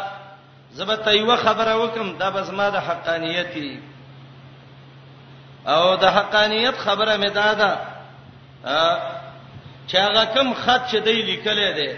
زبته 0.72 1.10
یو 1.12 1.36
خبره 1.36 1.74
وکم 1.76 2.18
دا 2.18 2.30
بس 2.30 2.50
ما 2.50 2.68
د 2.70 2.76
حقانیتی 2.88 3.80
او 5.66 5.96
د 5.96 6.04
حقانیت 6.16 6.76
خبره 6.78 7.16
مې 7.16 7.30
دادا 7.34 7.72
چې 9.88 9.94
هغه 10.06 10.24
کم 10.34 10.54
خط 10.54 10.82
چې 10.90 10.96
دی 11.04 11.22
لیکل 11.22 11.58
دی 11.78 11.90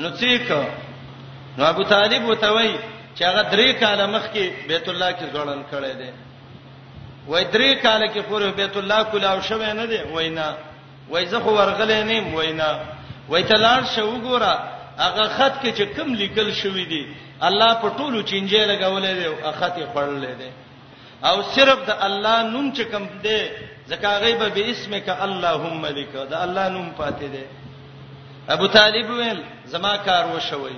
نو 0.00 0.08
څیکو 0.10 0.62
نو 1.58 1.64
ابو 1.64 1.82
طالب 1.82 2.22
وتوي 2.24 2.76
چې 3.18 3.22
هغه 3.24 3.42
درې 3.52 3.80
کاله 3.80 4.06
مخکې 4.06 4.44
بیت 4.68 4.88
الله 4.88 5.12
کې 5.12 5.30
ځوړن 5.34 5.60
کړي 5.72 5.92
دي 6.00 6.10
وای 7.28 7.44
درې 7.44 7.74
کال 7.82 8.02
کې 8.12 8.20
پورې 8.30 8.56
بیت 8.58 8.76
الله 8.76 9.02
کلاو 9.12 9.40
شوه 9.48 9.72
نه 9.78 9.86
دی 9.86 9.98
وینا 10.14 10.48
وای 11.08 11.26
زه 11.32 11.38
خو 11.40 11.50
ورغلې 11.50 12.02
نه 12.04 12.36
وینا 12.36 12.68
وای 13.28 13.42
تلان 13.42 13.84
شو 13.94 14.08
ګوره 14.20 14.58
هغه 15.00 15.26
خط 15.28 15.64
کې 15.64 15.78
چې 15.78 15.82
کم 15.96 16.14
لیکل 16.14 16.52
شوې 16.52 16.88
دي 16.88 17.06
الله 17.48 17.74
په 17.74 17.90
ټولو 17.98 18.22
چینجه 18.22 18.66
لګولې 18.66 19.12
دی 19.18 19.24
او 19.24 19.52
خط 19.60 19.76
یې 19.78 19.86
پړلې 19.94 20.38
دی 20.38 20.50
او 21.28 21.42
صرف 21.42 21.78
د 21.90 22.02
الله 22.08 22.42
نوم 22.48 22.72
چې 22.74 22.80
کم 22.92 23.06
دی 23.22 23.50
زکه 23.86 24.18
غیب 24.18 24.54
به 24.54 24.70
اسمک 24.70 25.08
اللهم 25.26 25.86
لک 25.86 26.12
دا 26.30 26.42
الله 26.46 26.68
نوم 26.78 26.88
پاتې 26.98 27.24
دی 27.34 27.44
ابو 28.56 28.66
طالب 28.78 29.10
ویل 29.10 29.40
زما 29.74 29.96
کار 29.96 30.24
وشوي 30.34 30.76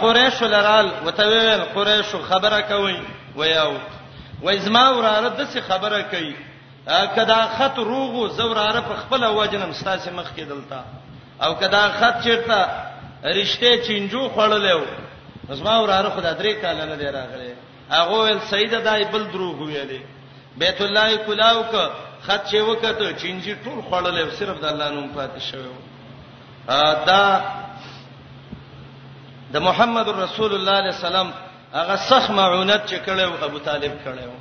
قریش 0.00 0.42
لرال 0.42 0.90
وتویل 1.06 1.62
قریش 1.74 2.14
خبره 2.30 2.60
کوي 2.72 2.96
ویاو 3.36 3.76
و 4.42 4.48
ازما 4.48 4.92
وراره 4.98 5.28
د 5.38 5.48
څه 5.52 5.60
خبره 5.60 6.02
کوي 6.12 6.34
کدا 7.16 7.40
خط 7.58 7.78
روغو 7.78 8.28
زوراره 8.38 8.80
په 8.80 8.94
خپل 9.02 9.22
وجنم 9.38 9.72
ستاسو 9.80 10.10
مخ 10.18 10.28
کې 10.36 10.40
دلتا 10.50 10.80
او 11.44 11.54
کدا 11.62 11.82
خط 11.98 12.14
چیرته 12.24 12.58
رښتې 13.38 13.70
چینجو 13.86 14.22
خړلېو 14.34 14.82
ازما 15.52 15.74
وراره 15.80 16.08
خدای 16.16 16.34
درې 16.40 16.52
کاله 16.62 16.84
نه 16.90 16.96
دی 17.00 17.04
راغله 17.18 17.48
هغه 17.90 18.14
ول 18.22 18.38
سید 18.52 18.72
دای 18.88 19.04
بل 19.12 19.24
دروغ 19.32 19.56
ویلې 19.60 20.00
بیت 20.60 20.80
الله 20.82 21.08
کلاو 21.26 21.62
ک 21.72 21.74
خط 22.26 22.42
چې 22.50 22.54
وکړه 22.68 23.20
چینجی 23.22 23.54
ټول 23.64 23.78
خړلېو 23.90 24.30
صرف 24.38 24.60
د 24.60 24.64
الله 24.72 24.88
نوم 24.90 25.08
پاتې 25.16 25.40
شوی 25.50 25.70
دا 27.08 27.22
د 29.52 29.56
محمد 29.58 30.08
رسول 30.08 30.18
الله 30.18 30.28
صلی 30.32 30.58
الله 30.58 30.80
علیه 30.80 30.88
وسلم 30.98 31.28
هغه 31.72 31.96
سخت 31.96 32.30
معونت 32.30 32.86
چې 32.90 32.98
کړو 33.06 33.44
ابو 33.44 33.58
طالب 33.64 33.92
کړو 34.04 34.32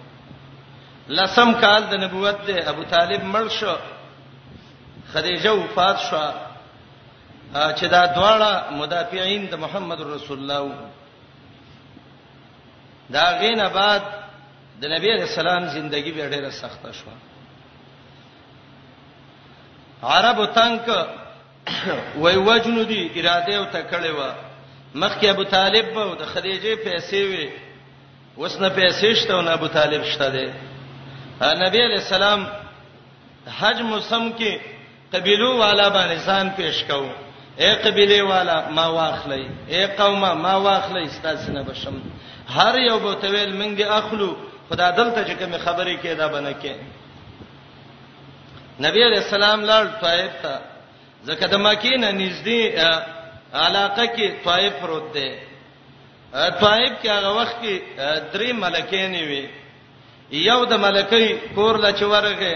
لسم 1.20 1.54
کال 1.60 1.82
د 1.90 1.94
نبوت 2.04 2.42
دی 2.48 2.60
ابو 2.72 2.84
طالب 2.90 3.24
مړ 3.34 3.46
شو 3.60 3.76
خدیجه 5.14 5.54
وفات 5.54 5.98
شو 6.10 6.24
چې 7.54 7.84
دا 7.96 8.06
دواړه 8.16 8.72
مدافعین 8.82 9.46
د 9.52 9.56
محمد 9.66 10.02
رسول 10.14 10.40
الله 10.40 10.62
وو 10.62 10.90
دا 13.16 13.26
غین 13.42 13.64
بعد 13.76 14.04
د 14.82 14.86
نبی 14.96 15.12
رسول 15.24 15.48
الله 15.48 15.68
زندگی 15.76 16.12
به 16.12 16.30
ډیره 16.30 16.50
سخته 16.64 16.92
شو 16.92 17.10
عربو 20.16 20.46
تنک 20.58 20.88
وای 22.24 22.36
وجنودی 22.38 23.04
اراده 23.20 23.54
او 23.58 23.64
تکړه 23.72 24.12
و 24.18 24.34
مخکې 24.96 25.26
ابو 25.30 25.44
طالب 25.44 25.94
به 25.94 26.16
د 26.20 26.26
خدیجه 26.26 26.76
پیسې 26.76 27.14
وي 27.32 27.50
وسنه 28.38 28.70
پیسې 28.70 29.14
شته 29.16 29.34
او 29.34 29.48
ابو 29.50 29.68
طالب 29.68 30.04
شته 30.04 30.30
دی 30.30 30.46
نبی 31.42 31.82
علیہ 31.86 31.98
السلام 31.98 32.46
حج 33.60 33.82
موسم 33.82 34.32
کې 34.40 34.60
قبيلو 35.14 35.58
والا 35.58 35.90
باندې 35.90 36.26
ځان 36.28 36.50
پیش 36.58 36.84
کوو 36.84 37.10
اے 37.60 37.74
قبيله 37.76 38.22
والا 38.24 38.70
ما 38.70 38.86
واخلې 38.88 39.46
اے 39.74 39.86
قومه 39.86 40.34
ما 40.34 40.56
واخلې 40.58 41.08
ستاسو 41.20 41.52
نه 41.52 41.62
بشم 41.62 42.00
هر 42.50 42.80
یو 42.80 43.00
بوتویل 43.00 43.54
منګي 43.54 43.84
اخلو 43.86 44.36
خدا 44.70 44.90
دلته 44.90 45.24
چې 45.24 45.40
کوم 45.40 45.54
خبرې 45.58 45.98
کې 46.04 46.08
دا 46.18 46.28
بنه 46.28 46.54
کې 46.64 46.76
نبی 48.80 49.04
علیہ 49.04 49.20
السلام 49.24 49.66
لړ 49.66 50.02
طائف 50.02 50.32
ته 50.44 50.60
زکه 51.24 51.48
د 51.48 51.56
مکینه 51.58 52.12
نږدې 52.12 52.78
علاقه 53.66 54.06
کې 54.08 54.32
طائف 54.46 54.74
پروت 54.82 55.14
دی 55.14 55.30
طائف 56.60 56.92
کې 57.04 57.10
هغه 57.10 57.34
وخت 57.40 57.56
کې 57.62 57.76
درې 58.34 58.52
ملکې 58.64 59.02
نه 59.14 59.22
وي 59.30 59.46
یو 60.50 60.60
د 60.72 60.82
ملکې 60.86 61.26
کور 61.56 61.78
لا 61.86 61.92
چورغه 62.02 62.54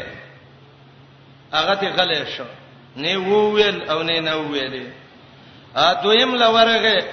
هغه 1.57 1.73
ته 1.75 1.87
غلې 1.97 2.25
شو 2.37 2.45
نه 2.95 3.17
وویل 3.17 3.89
او 3.91 4.01
نه 4.03 4.19
نه 4.27 4.35
وویلې 4.35 4.85
ا 5.75 5.93
دویم 6.03 6.35
لورغه 6.35 7.03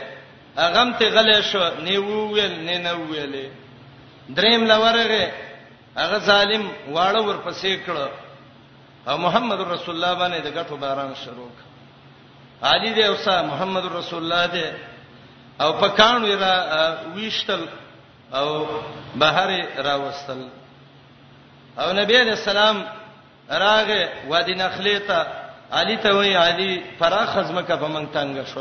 هغه 0.58 0.98
ته 0.98 1.06
غلې 1.16 1.40
شو 1.50 1.64
نه 1.86 1.98
وویل 1.98 2.54
نه 2.66 2.78
نه 2.78 2.92
وویلې 2.92 3.46
دریم 4.40 4.66
لورغه 4.72 5.28
هغه 6.00 6.18
ظالم 6.18 6.68
واړه 6.94 7.22
ورپسې 7.28 7.72
کړ 7.86 7.96
او 9.08 9.18
محمد 9.18 9.60
رسول 9.60 9.94
الله 9.94 10.14
باندې 10.14 10.42
د 10.42 10.48
غټو 10.58 10.76
باران 10.76 11.12
شروع 11.24 11.48
کړ 11.56 11.67
علي 12.62 12.94
دې 12.94 13.06
اوسه 13.06 13.42
محمد 13.42 13.84
رسول 13.94 14.22
الله 14.22 14.46
دې 14.46 14.74
او 15.62 15.72
په 15.80 15.88
کانو 15.88 16.26
را 16.26 16.98
ویشتل 17.14 17.66
او 18.34 18.66
بهر 19.16 19.66
را 19.84 19.96
وستل 19.98 20.48
او 21.78 21.92
نبی 21.92 22.16
عليه 22.16 22.32
السلام 22.32 22.84
راغه 23.50 24.08
وادي 24.28 24.54
نخلی 24.54 24.98
ته 24.98 25.26
علي 25.72 25.96
ته 25.96 26.12
وی 26.16 26.34
علي 26.36 26.82
فراخ 26.98 27.36
ازمکه 27.36 27.76
په 27.76 27.86
منګ 27.88 28.12
تنګ 28.14 28.46
شو 28.46 28.60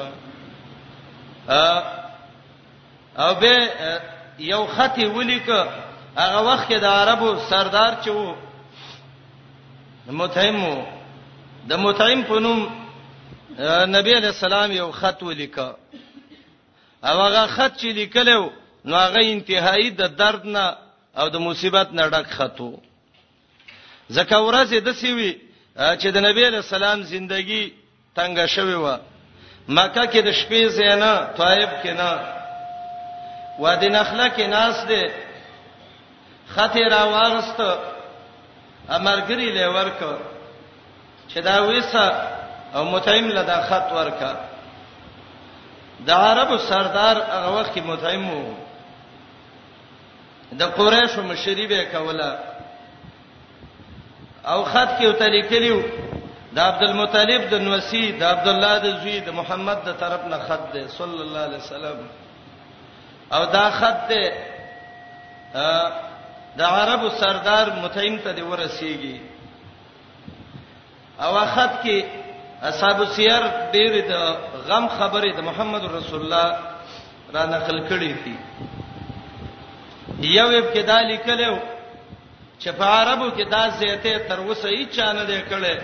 او 3.20 3.34
به 3.36 3.70
یو 4.40 4.66
خطي 4.66 5.06
ولیک 5.06 5.50
هغه 6.18 6.40
وخت 6.54 6.68
کې 6.70 6.76
د 6.80 6.86
عربو 6.86 7.40
سردار 7.50 7.94
چې 8.04 8.08
وو 8.08 8.34
متهم 10.12 10.86
د 11.68 11.74
متهم 11.78 12.22
په 12.24 12.40
نوم 12.40 12.87
نبی 13.60 14.14
علی 14.14 14.26
السلام 14.26 14.72
یو 14.72 14.92
خط 14.92 15.24
ولیکا 15.24 15.78
او 17.04 17.20
هغه 17.22 17.48
خط 17.48 17.78
چې 17.78 17.86
لیکلو 17.86 18.50
نو 18.86 18.96
هغه 18.96 19.22
انتهایی 19.26 19.90
د 19.92 20.16
درد 20.16 20.46
نه 20.46 20.76
او 21.18 21.30
د 21.30 21.36
مصیبت 21.38 21.94
نه 21.94 22.10
ډک 22.10 22.28
خطو 22.32 22.72
زکه 24.10 24.38
ورځ 24.38 24.70
د 24.86 24.92
سیوی 24.94 25.34
چې 25.78 26.06
د 26.14 26.18
نبی 26.18 26.44
علی 26.48 26.56
السلام 26.58 27.04
زندگی 27.04 27.74
تنګه 28.16 28.46
شوی 28.46 28.74
و 28.74 28.98
مکه 29.70 30.06
کې 30.12 30.18
د 30.24 30.32
شپې 30.40 30.68
زینا 30.68 31.14
طائب 31.38 31.70
کې 31.84 31.90
نه 32.02 32.12
وادي 33.60 33.90
نخله 33.90 34.30
کې 34.38 34.42
ناس 34.48 34.86
دي 34.86 35.04
خطه 36.56 36.80
را 36.94 37.04
واغست 37.06 37.60
امرګری 38.90 39.50
لور 39.58 39.90
کو 39.90 40.14
چې 41.30 41.38
دا 41.42 41.58
وېسه 41.68 42.37
او 42.76 42.84
متعیم 42.84 43.28
لدا 43.32 43.62
خط 43.68 43.92
ورکا 43.96 44.36
د 46.08 46.10
عربو 46.12 46.58
سردار 46.70 47.16
هغه 47.30 47.50
وخت 47.60 47.74
کې 47.76 47.80
متعیم 47.84 48.30
وو 48.34 48.54
د 50.60 50.62
قریشو 50.80 51.22
مشری 51.32 51.66
به 51.68 51.84
کوله 51.94 52.32
او 54.46 54.64
خط 54.64 54.90
کې 55.00 55.06
وتلی 55.06 55.42
کلیو 55.52 55.80
د 56.56 56.58
عبد 56.60 56.84
المطلب 56.90 57.42
د 57.52 57.54
نوسی 57.62 58.06
د 58.20 58.22
عبد 58.24 58.48
الله 58.48 58.78
د 58.86 58.88
زوی 59.02 59.20
د 59.20 59.30
محمد 59.40 59.80
د 59.86 59.88
طرف 60.04 60.22
نه 60.34 60.38
خط 60.48 60.64
ده 60.74 60.84
صلی 60.98 61.20
الله 61.22 61.40
علیه 61.46 61.58
وسلم 61.64 61.98
او 63.34 63.46
دا 63.56 63.68
خط 63.80 64.00
ده 64.12 64.24
د 66.58 66.60
عربو 66.76 67.08
سردار 67.20 67.66
متعیم 67.82 68.16
ته 68.20 68.32
دی 68.34 68.42
ورسیږي 68.42 69.18
او 71.24 71.32
خط 71.46 71.74
کې 71.84 71.98
اصحاب 72.64 73.02
سیر 73.16 73.42
ډېر 73.74 73.94
د 74.12 74.14
غم 74.68 74.86
خبره 74.98 75.30
د 75.34 75.40
محمد 75.50 75.84
رسول 75.98 76.22
الله 76.22 76.48
را 77.34 77.44
نقل 77.54 77.78
کړې 77.90 78.12
دي 78.24 78.36
یو 80.40 80.50
ابتدا 80.62 80.98
لیکلو 81.12 81.58
چې 82.62 82.70
په 82.78 82.86
عربو 82.86 83.28
کې 83.38 83.46
دا 83.54 83.64
زیته 83.80 84.18
تر 84.30 84.40
وسه 84.40 84.68
یې 84.72 84.86
چانه 84.96 85.24
دې 85.28 85.40
کړې 85.50 85.76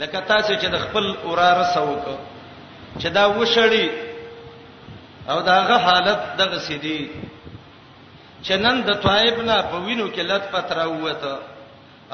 لکه 0.00 0.20
تاسو 0.20 0.52
چې 0.54 0.66
د 0.70 0.76
خپل 0.84 1.04
اورار 1.24 1.58
سوک 1.74 2.04
چې 3.00 3.08
دا 3.12 3.26
وشړی 3.38 3.88
او 5.30 5.40
داغه 5.40 5.76
حالت 5.78 6.20
دغه 6.38 6.58
سيدي 6.58 7.00
چې 8.44 8.52
نن 8.64 8.82
د 8.82 8.90
طائب 9.06 9.38
نه 9.42 9.62
په 9.70 9.76
وینو 9.86 10.06
کې 10.14 10.22
لټ 10.30 10.44
پتر 10.52 10.78
وته 10.86 11.38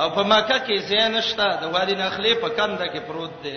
او 0.00 0.08
په 0.16 0.22
مکه 0.22 0.58
کې 0.66 0.78
زینشتا 0.90 1.48
د 1.62 1.72
وادي 1.74 1.94
نخلی 1.96 2.34
په 2.34 2.48
کنده 2.48 2.84
کې 2.92 3.00
پروت 3.08 3.32
دی 3.42 3.56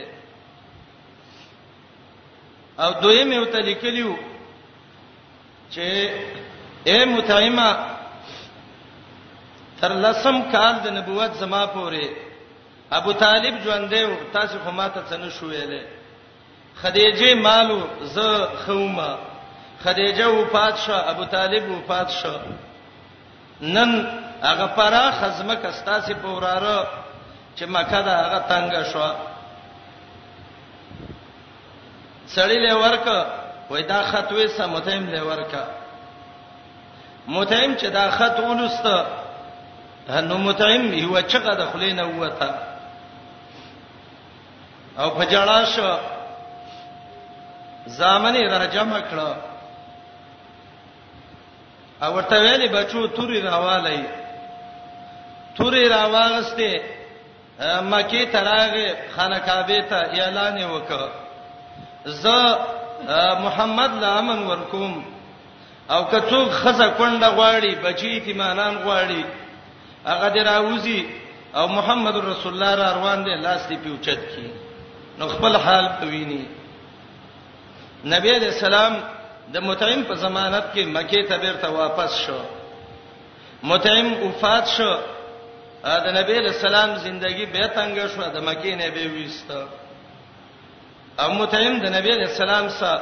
او 2.79 2.91
دویم 3.01 3.31
یو 3.33 3.45
ته 3.45 3.59
لیکلیو 3.61 4.15
چې 5.73 5.85
اے 6.87 7.05
متایمه 7.05 7.69
تر 9.81 9.91
لسم 10.03 10.35
کال 10.51 10.75
د 10.83 10.87
نبوت 10.97 11.31
زما 11.39 11.65
پورې 11.75 12.05
ابو 12.91 13.11
طالب 13.23 13.55
ژوند 13.63 13.89
دی 13.89 14.03
تاسو 14.33 14.55
خو 14.63 14.71
ماته 14.71 15.01
څنګه 15.09 15.29
شوېلې 15.39 15.81
خدیجه 16.81 17.35
مالو 17.35 17.81
ز 18.15 18.19
خوما 18.65 19.11
خدیجه 19.83 20.27
وفات 20.27 20.75
شو 20.85 20.93
ابو 21.11 21.25
طالب 21.35 21.71
وفات 21.71 22.09
شو 22.11 22.33
نن 23.61 23.91
هغه 24.41 24.67
پرا 24.75 25.05
خزمه 25.19 25.55
کستا 25.55 25.99
سي 26.01 26.13
پوراره 26.13 26.87
چې 27.57 27.63
مکه 27.63 28.01
دا 28.07 28.13
هغه 28.23 28.39
تنگ 28.49 28.71
شو 28.91 29.01
سړی 32.35 32.57
له 32.67 32.73
ورک 32.83 33.07
وای 33.71 33.83
دا 33.83 33.99
خطوي 34.11 34.47
سمتیم 34.57 35.09
له 35.09 35.21
ورک 35.29 35.53
متیم 37.27 37.75
چې 37.75 37.87
دا 37.97 38.09
خط 38.17 38.37
ولست 38.39 38.85
نو 40.27 40.37
متیم 40.37 40.83
یو 40.93 41.21
چغه 41.21 41.53
د 41.59 41.65
خلینه 41.71 42.05
وته 42.21 42.49
او 44.99 45.07
فجړاش 45.19 45.73
زامنې 47.99 48.43
راجم 48.53 49.01
کړه 49.01 49.35
او 52.03 52.13
ورته 52.15 52.35
ویلي 52.41 52.67
بچو 52.67 53.07
توري 53.07 53.41
راوالای 53.41 54.03
توري 55.57 55.87
راواغسته 55.87 56.81
مکی 57.91 58.25
تراغه 58.25 58.87
خانه 59.15 59.37
کعبه 59.39 59.81
ته 59.81 59.95
اعلان 59.95 60.57
وکړه 60.71 61.09
ز 62.23 62.27
محمد 63.43 63.93
لا 64.01 64.13
امن 64.19 64.43
ورکوم 64.47 64.93
او 65.89 66.01
کڅوک 66.11 66.49
خزه 66.61 66.87
کونډه 66.97 67.29
غواړي 67.37 67.75
بچی 67.83 68.21
ایمانان 68.25 68.73
غواړي 68.77 69.23
هغه 70.05 70.27
دراوزی 70.35 71.05
او 71.55 71.67
محمد 71.67 72.15
رسول 72.31 72.53
الله 72.53 72.75
را 72.75 72.91
روان 72.93 73.23
دي 73.23 73.35
لاس 73.35 73.67
دی 73.69 73.75
پیوچت 73.83 74.19
کی 74.35 74.47
نو 75.19 75.27
خپل 75.27 75.55
حال 75.55 75.85
کوینی 75.99 76.43
نبی 78.05 78.29
علیہ 78.35 78.47
السلام 78.57 78.93
د 79.53 79.57
متعیم 79.57 80.03
په 80.03 80.15
ضمانت 80.15 80.65
کې 80.73 80.79
مکه 80.85 81.23
ته 81.29 81.37
بیرته 81.37 81.67
واپس 81.69 82.11
شو 82.25 82.39
متعیم 83.63 84.13
وفات 84.27 84.67
شو 84.67 84.93
دا 85.83 86.11
نبی 86.11 86.33
علیہ 86.37 86.53
السلام 86.57 86.95
زندگی 86.95 87.45
به 87.45 87.67
تنگ 87.75 87.99
شو 88.15 88.21
د 88.35 88.37
مکه 88.43 88.75
نه 88.75 88.89
به 88.89 89.03
وېسته 89.15 89.84
ام 91.19 91.45
تیم 91.51 91.77
د 91.79 91.85
نبی 91.95 92.11
علیہ 92.13 92.27
السلام 92.33 92.67
سره 92.69 93.01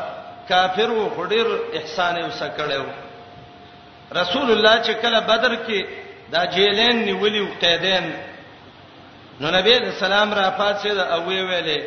کافر 0.50 0.90
و 0.96 1.04
خډیر 1.16 1.46
احسان 1.80 2.18
یې 2.18 2.26
وسکړیو 2.28 2.86
رسول 4.20 4.52
الله 4.52 4.82
چې 4.82 4.94
کله 5.06 5.20
بدر 5.30 5.56
کې 5.56 5.86
دا 6.34 6.44
جیلین 6.56 6.98
نیولې 7.06 7.40
او 7.40 7.50
قیدین 7.64 8.06
نو 9.42 9.52
نبی 9.58 9.74
علیہ 9.78 9.92
السلام 9.98 10.34
را 10.40 10.48
پاتې 10.58 10.88
دا 10.98 11.04
او 11.16 11.22
ویلې 11.28 11.82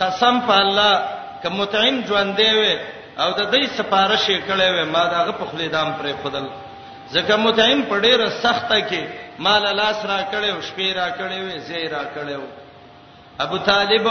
قسم 0.00 0.40
په 0.48 0.56
الله 0.56 1.04
که 1.42 1.48
متعين 1.60 2.02
ژوندې 2.06 2.54
وي 2.58 2.74
او 3.18 3.32
د 3.32 3.52
دې 3.52 3.66
سپارښت 3.78 4.42
کړي 4.48 4.68
وي 4.74 4.84
ما 4.96 5.04
داغه 5.14 5.32
په 5.40 5.44
خلی 5.52 5.68
دام 5.78 5.94
پرې 5.98 6.14
خدل 6.22 6.44
ځکه 7.14 7.36
متعين 7.46 7.82
په 7.90 8.00
ډېر 8.00 8.28
سخته 8.44 8.78
کې 8.80 9.02
مال 9.48 9.72
لاس 9.82 9.96
را 10.04 10.20
کړي 10.32 10.50
او 10.54 10.60
شپې 10.60 10.96
را 11.00 11.08
کړي 11.18 11.38
وي 11.44 11.58
زه 11.60 11.88
را 11.96 12.04
کړي 12.14 12.38
ابو 13.46 13.58
طالب 13.66 14.06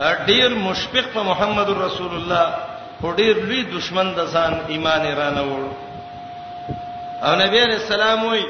ډیر 0.00 0.50
مشفق 0.54 1.06
په 1.14 1.22
محمد 1.30 1.68
رسول 1.86 2.12
الله 2.18 2.46
ډیر 3.20 3.36
لوی 3.46 3.62
دشمن 3.76 4.06
د 4.18 4.26
ځان 4.34 4.52
ایمان 4.72 5.02
رانه 5.20 5.42
وړ 5.50 5.64
او 7.26 7.32
نبی 7.42 7.60
رسول 7.74 7.92
الله 7.92 8.12
وي 8.30 8.42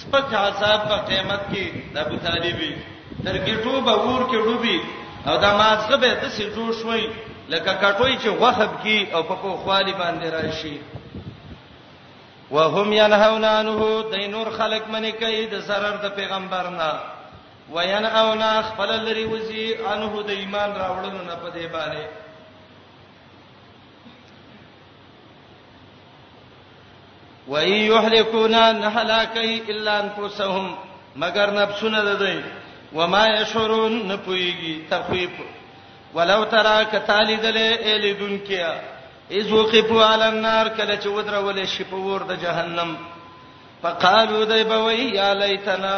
سپک 0.00 0.28
عذاب 0.46 0.80
په 0.90 0.96
قیامت 1.08 1.42
کې 1.52 1.64
د 1.92 1.96
ابو 2.04 2.16
طالبې 2.26 2.72
تر 3.26 3.36
ګټو 3.48 3.72
به 3.86 3.94
ور 4.06 4.22
کې 4.30 4.38
ډوبي 4.46 4.76
او 5.28 5.34
دا 5.44 5.50
مازغه 5.60 5.96
به 6.02 6.10
د 6.22 6.24
سې 6.36 6.44
جوړ 6.56 6.68
شوي 6.80 7.04
لکه 7.52 7.70
کټوي 7.82 8.14
چې 8.22 8.28
غوخب 8.40 8.72
کی 8.82 8.96
او 9.14 9.20
په 9.28 9.34
کوخوالي 9.42 9.92
باندې 10.02 10.26
راشي 10.36 10.76
وهم 12.54 12.88
ينهون 12.92 13.44
عنه 13.44 13.78
دینور 14.12 14.48
خلق 14.58 14.84
منی 14.94 15.12
کوي 15.20 15.42
د 15.52 15.56
zarar 15.68 15.96
د 16.04 16.06
پیغمبرنا 16.18 16.90
وین 17.74 18.04
او 18.06 18.30
نا 18.38 18.46
خپل 18.68 18.92
لري 19.06 19.24
وزي 19.30 19.64
انه 19.94 20.22
د 20.28 20.30
ایمان 20.30 20.72
راوړلو 20.82 21.20
نه 21.26 21.34
پدې 21.42 21.66
باندې 21.74 22.04
وای 27.50 27.70
یهلکونا 27.74 28.62
نهلاکای 28.78 29.52
الا 29.74 29.92
انفسهم 30.04 30.66
مگر 31.22 31.46
نفسونه 31.58 32.00
ده 32.08 32.14
دی 32.22 32.38
وما 33.00 33.24
یشعرون 33.32 33.94
نه 34.08 34.16
پویږي 34.26 34.74
تخویف 34.94 35.30
ولو 36.14 36.40
ترى 36.54 36.76
کتالیدل 36.94 37.58
الیدونکیا 37.80 38.70
اذ 39.40 39.48
وقفوا 39.52 40.02
علی 40.14 40.22
النار 40.30 40.66
کله 40.80 40.94
چې 41.00 41.06
ودرول 41.16 41.58
شي 41.76 41.84
په 41.92 41.96
ور 42.08 42.20
د 42.32 42.34
جهنم 42.46 42.90
فقالو 43.84 44.38
دای 44.54 44.64
بوی 44.72 45.02
یا 45.18 45.28
لیتنا 45.42 45.96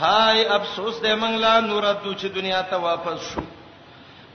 هاي 0.00 0.46
افسوس 0.56 0.96
دې 1.00 1.12
موږ 1.22 1.34
لا 1.44 1.60
نور 1.60 1.84
د 1.92 2.06
چې 2.20 2.26
دنیا 2.38 2.62
ته 2.70 2.76
واپس 2.76 3.20
شو 3.28 3.42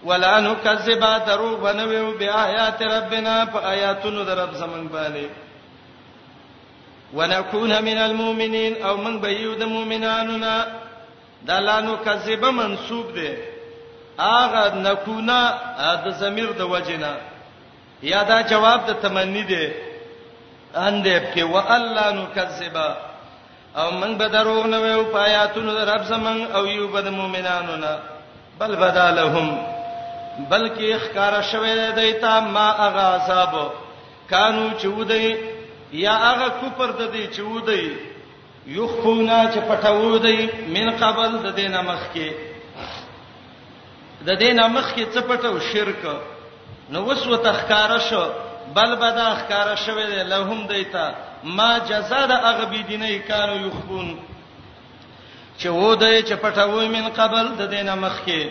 ولا 0.04 0.34
نکذب 0.46 1.04
درو 1.28 1.50
بنو 1.64 1.88
بیا 2.20 2.34
آیات 2.46 2.82
ربنا 2.84 3.34
په 3.54 3.60
آیاتونو 3.72 4.24
در 4.30 4.38
رب 4.44 4.54
زمنګ 4.54 4.90
باندې 4.92 5.28
ونكون 7.14 7.84
من 7.84 7.98
المؤمنين 8.06 8.82
او 8.84 8.96
من 8.98 9.20
بيو 9.26 9.54
د 9.60 9.64
مؤمنانو 9.76 10.38
نا 10.38 10.56
دا 11.48 11.60
لا 11.60 11.80
نکذب 11.82 12.46
منسوب 12.46 13.14
دي 13.20 13.36
اغه 14.30 14.76
نكونا 14.82 15.38
د 16.06 16.10
ضمیر 16.24 16.52
د 16.58 16.62
وجنا 16.74 17.14
یا 18.04 18.24
دا 18.34 18.42
جواب 18.56 18.86
د 18.90 19.00
تمنی 19.06 19.44
دی 19.54 19.64
اندیب 20.76 21.24
کې 21.34 21.42
والله 21.54 22.12
نکذبا 22.20 22.90
او 23.78 23.92
من 23.92 24.18
به 24.18 24.28
دروغ 24.28 24.66
نه 24.66 24.80
ویو 24.80 25.04
پایاتونو 25.04 25.74
در 25.86 25.96
رب 25.96 26.04
زمون 26.04 26.52
او 26.56 26.68
یو 26.68 26.88
به 26.88 27.02
د 27.02 27.08
مؤمنانو 27.08 27.76
نه 27.76 27.98
بل 28.60 28.76
بدالهم 28.76 29.58
بلکې 30.52 30.96
ښکارا 31.04 31.42
شوه 31.42 31.92
دیتا 31.92 32.40
ما 32.40 32.68
اغا 32.70 33.16
عذاب 33.20 33.72
کانو 34.30 34.70
چودای 34.82 35.36
یا 35.94 36.14
اغا 36.16 36.50
کوپر 36.50 36.92
د 36.92 37.14
دې 37.14 37.38
چودای 37.38 37.92
یخفونا 38.68 39.52
چې 39.54 39.58
پټاو 39.70 40.18
دی 40.22 40.50
من 40.76 40.90
قبل 41.04 41.32
د 41.38 41.56
دینه 41.56 41.82
مخ 41.82 42.04
کې 42.16 42.30
د 44.28 44.36
دینه 44.36 44.68
مخ 44.68 44.94
کې 44.96 45.02
څه 45.14 45.20
پټو 45.22 45.60
شرک 45.74 46.04
نو 46.90 47.06
وسو 47.06 47.38
تخکارا 47.38 47.98
شو 48.00 48.24
بل 48.74 48.96
بدا 48.96 49.24
اخکارا 49.32 49.76
شوه 49.76 50.04
له 50.32 50.36
هم 50.46 50.68
دیتا 50.68 51.12
ما 51.44 51.78
جزاء 51.78 52.26
د 52.28 52.32
هغه 52.32 52.66
بی 52.66 52.82
دیني 52.84 53.20
کانو 53.20 53.56
یخبون 53.68 54.20
چې 55.58 55.66
وده 55.66 56.22
چې 56.22 56.34
پټوي 56.34 56.88
من 56.90 57.10
قبل 57.10 57.48
د 57.58 57.70
دینه 57.70 57.96
مخکي 57.96 58.50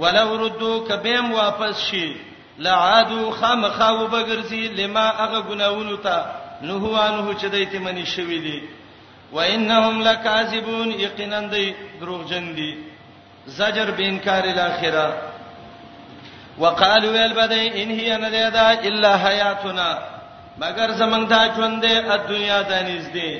ولو 0.00 0.36
ردو 0.46 0.80
کبیم 0.88 1.32
واپس 1.32 1.80
شي 1.80 2.16
لعادو 2.58 3.30
خامخاو 3.30 4.06
بغرزي 4.06 4.68
لما 4.68 5.10
هغه 5.24 5.40
ګناونو 5.40 5.96
ته 5.96 6.24
نهو 6.62 6.96
انه 6.96 7.38
چې 7.40 7.44
دایته 7.50 7.78
منی 7.78 8.06
شوی 8.06 8.38
دي 8.38 8.62
وانهم 9.32 10.00
لکاذبون 10.02 10.92
یقینا 10.92 11.40
دی 11.40 11.74
دروغجن 12.00 12.54
دي 12.54 12.76
زجر 13.46 13.90
بینکار 13.90 14.44
الاخره 14.44 15.22
وقالوا 16.58 17.24
البدئ 17.26 17.82
ان 17.82 17.90
هي 17.90 18.16
نذا 18.16 18.70
الا 18.84 19.16
حياتنا 19.26 20.11
مگر 20.62 20.88
زمنګ 21.00 21.24
دا 21.32 21.40
ژوند 21.54 21.76
دې 21.84 21.94
د 22.08 22.10
دنیا 22.30 22.60
د 22.70 22.72
نږدې 22.88 23.30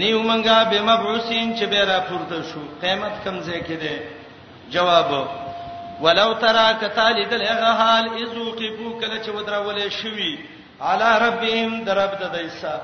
نیو 0.00 0.18
منګه 0.28 0.58
به 0.70 0.78
مبعوثین 0.90 1.48
چې 1.58 1.64
به 1.72 1.80
را 1.90 1.98
پورته 2.08 2.38
شو 2.48 2.60
قیامت 2.82 3.14
کمزې 3.24 3.58
کې 3.66 3.76
ده 3.82 3.94
جواب 4.74 5.10
ولو 6.04 6.30
ترى 6.44 6.66
كتالد 6.82 7.32
الاغهال 7.38 8.04
اذو 8.22 8.44
قفو 8.60 8.88
کله 9.00 9.16
چې 9.24 9.30
ودرولې 9.38 9.88
شوی 10.02 10.32
علی 10.88 11.10
ربهم 11.24 11.70
درب 11.88 12.12
د 12.22 12.22
دیسا 12.36 12.74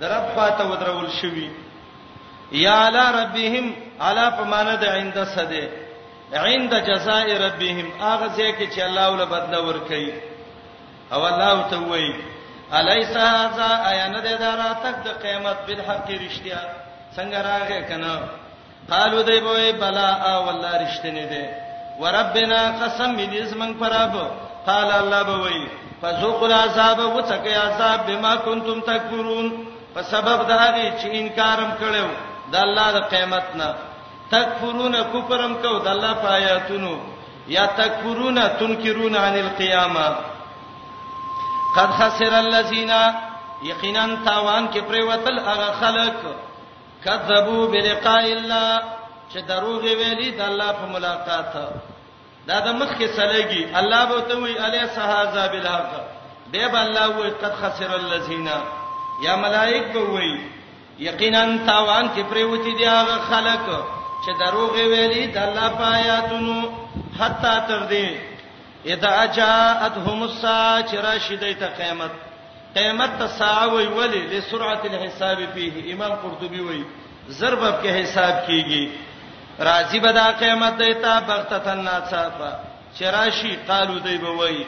درب 0.00 0.24
پاته 0.36 0.62
ودرول 0.70 1.08
شوی 1.20 1.48
یا 2.64 2.74
علی 2.86 3.04
ربهم 3.20 3.66
علی 4.06 4.26
پمانه 4.38 4.74
د 4.82 4.84
عند 4.96 5.18
صده 5.34 5.66
عند 6.44 6.72
جزاء 6.90 7.26
ربهم 7.46 7.86
اغه 8.12 8.26
ځکه 8.38 8.64
چې 8.72 8.78
الله 8.88 9.04
ول 9.10 9.22
بدل 9.36 9.54
ور 9.66 9.78
کوي 9.92 10.12
او 11.12 11.20
الله 11.30 11.64
ته 11.70 11.76
وایي 11.92 12.12
الیس 12.76 13.10
ذا 13.56 13.70
عین 13.88 14.12
د 14.26 14.28
دارا 14.40 14.70
تک 14.84 14.96
د 15.04 15.06
قیامت 15.22 15.56
بل 15.66 15.80
حق 15.88 16.08
رښتیا 16.24 16.58
څنګه 17.16 17.38
راغې 17.48 17.80
کنه 17.88 18.14
قالو 18.90 19.20
دی 19.28 19.40
به 19.44 19.64
بلا 19.82 20.10
او 20.30 20.38
والله 20.46 20.72
رښتینه 20.84 21.24
دی 21.32 21.44
وربنا 22.02 22.60
قسم 22.80 23.10
دې 23.32 23.42
زمنګ 23.52 23.72
پراب 23.80 24.12
قال 24.68 24.88
الله 25.00 25.20
به 25.28 25.36
وی 25.44 25.60
فذوقوا 26.02 26.46
العذاب 26.48 26.98
وتقي 27.14 27.54
عذاب 27.66 28.00
بما 28.08 28.32
كنتم 28.46 28.78
تکفرون 28.90 29.46
په 29.94 30.00
سبب 30.12 30.38
د 30.48 30.52
هغه 30.62 30.86
چې 31.00 31.06
انکارم 31.20 31.70
کړو 31.80 32.06
د 32.52 32.54
الله 32.64 32.86
د 32.96 32.98
قیامت 33.12 33.46
نه 33.58 33.68
تکفرون 34.32 34.94
کفرم 35.14 35.52
کو 35.62 35.72
د 35.84 35.86
الله 35.94 36.12
په 36.22 36.28
آیاتونو 36.38 36.94
یا 37.48 37.64
تکفرون 37.80 38.38
تنکرون 38.60 39.14
عن 39.16 39.34
القیامه 39.46 40.08
قد 41.76 41.90
خسر 41.90 42.32
الذين 42.40 42.92
یقینا 43.62 44.04
تاوان 44.24 44.68
کې 44.72 44.78
پریوتل 44.88 45.38
هغه 45.38 45.72
خلق 45.80 46.14
کذبوا 47.04 47.66
بلقاء 47.68 48.24
الله 48.32 48.82
چې 49.32 49.36
دروغ 49.48 49.82
ویلي 49.82 50.30
د 50.30 50.40
الله 50.50 50.72
په 50.72 50.86
ملاقات 50.92 51.52
دا 52.48 52.60
د 52.66 52.76
مخ 52.82 52.92
کې 53.00 53.08
سلګي 53.16 53.64
الله 53.80 54.04
به 54.04 54.20
ته 54.28 54.34
وی 54.38 54.54
علی 54.58 54.86
صحابه 54.94 55.46
بالحق 55.48 55.90
به 56.52 56.68
به 56.68 56.80
الله 56.82 57.06
وی 57.18 57.30
قد 57.42 57.54
خسر 57.62 57.94
الذين 57.94 58.48
یا 59.24 59.36
ملائک 59.36 59.92
به 59.92 60.00
وی 60.00 60.32
یقینا 61.10 61.44
تاوان 61.66 62.08
کې 62.16 62.20
پریوتی 62.30 62.74
دی 62.78 62.84
هغه 62.86 63.18
خلق 63.30 63.64
چې 64.24 64.46
دروغ 64.46 64.72
ویلي 64.74 65.26
د 65.26 65.36
الله 65.38 65.68
په 65.68 65.84
آیاتونو 65.84 66.68
حتا 67.20 67.58
تر 67.66 67.82
دې 67.90 68.37
اذا 68.94 69.16
جاءتهم 69.40 70.18
الساعه 70.30 70.86
راشده 71.06 71.52
ته 71.60 71.66
قیامت 71.78 72.12
قیامت 72.76 73.12
ته 73.18 73.26
ساعه 73.40 73.66
وی 73.76 73.86
ولی 74.00 74.20
لسرعه 74.32 74.82
الحساب 74.90 75.38
فيه 75.54 75.94
امام 75.94 76.12
قرطبي 76.22 76.60
وی 76.60 76.82
ضربب 77.38 77.74
کې 77.82 77.90
حساب 78.02 78.34
کیږي 78.46 78.84
راضی 79.68 79.98
به 80.04 80.12
دا 80.12 80.26
قیامت 80.40 80.72
دیتا 80.82 81.20
بغتتن 81.20 81.78
ناصافا 81.84 82.50
چراشی 82.98 83.52
قالو 83.68 83.98
دی 83.98 84.16
به 84.18 84.30
وی 84.38 84.66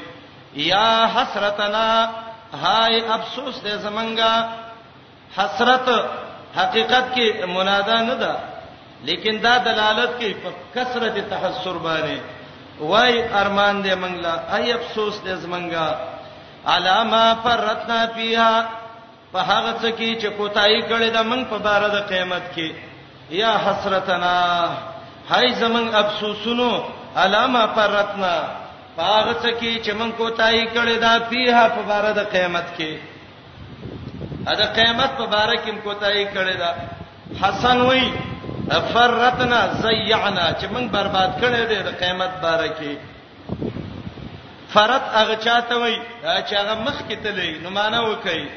یا 0.54 0.88
حسرتنا 1.16 2.10
هاي 2.62 3.04
افسوس 3.16 3.54
دې 3.64 3.74
زمنګا 3.86 4.32
حسرت 5.36 5.88
حقیقت 6.56 7.04
کې 7.14 7.44
منادا 7.54 8.02
نه 8.02 8.14
ده 8.14 8.34
لیکن 9.04 9.40
دا 9.42 9.58
دلالت 9.58 10.10
کوي 10.18 10.34
په 10.34 10.50
کثرت 10.74 11.16
تحسر 11.30 11.78
باندې 11.78 12.20
وای 12.80 13.14
ارمان 13.40 13.74
دې 13.84 13.94
منګلا 14.02 14.34
ای 14.56 14.72
افسوس 14.72 15.14
دې 15.24 15.34
زمنګا 15.44 15.88
علاما 16.74 17.24
فرتنا 17.44 18.00
فیها 18.14 18.52
په 19.32 19.38
هغه 19.50 19.72
څه 19.82 19.88
کې 19.98 20.10
چې 20.20 20.28
کوتای 20.38 20.80
کړي 20.90 21.10
دا 21.16 21.22
موږ 21.30 21.42
په 21.50 21.58
بار 21.66 21.82
د 21.96 21.98
قیامت 22.10 22.42
کې 22.54 22.68
یا 23.40 23.52
حسرتنا 23.66 24.36
هاي 25.30 25.46
زمنګ 25.62 25.88
افسوسونو 26.02 26.70
علاما 27.22 27.64
فرتنا 27.76 28.34
هغه 28.98 29.34
څه 29.42 29.50
کې 29.60 29.72
چې 29.84 29.92
موږ 29.98 30.10
کوتای 30.20 30.64
کړي 30.76 30.96
دا 31.06 31.12
فیها 31.30 31.64
په 31.76 31.82
بار 31.90 32.04
د 32.20 32.20
قیامت 32.34 32.66
کې 32.78 32.92
دا 34.58 34.66
قیامت 34.76 35.10
په 35.20 35.26
بار 35.32 35.50
کې 35.62 35.70
موږ 35.74 35.82
کوتای 35.84 36.26
کړي 36.34 36.56
دا 36.62 36.70
حسن 37.42 37.80
وای 37.86 38.04
فرتنا 38.78 39.66
زيعنا 39.82 40.50
چې 40.60 40.64
موږ 40.70 40.86
برباد 40.94 41.28
کړی 41.40 41.62
دی 41.68 41.82
د 41.82 41.88
قیامت 42.00 42.32
باره 42.42 42.66
کې 42.68 42.92
فرت 44.72 45.02
هغه 45.14 45.36
چاته 45.44 45.78
وای 45.80 45.94
چې 46.48 46.54
هغه 46.54 46.74
مخ 46.86 46.96
کې 47.08 47.16
تلې 47.24 47.62
نو 47.62 47.70
معنا 47.70 48.00
وکي 48.02 48.48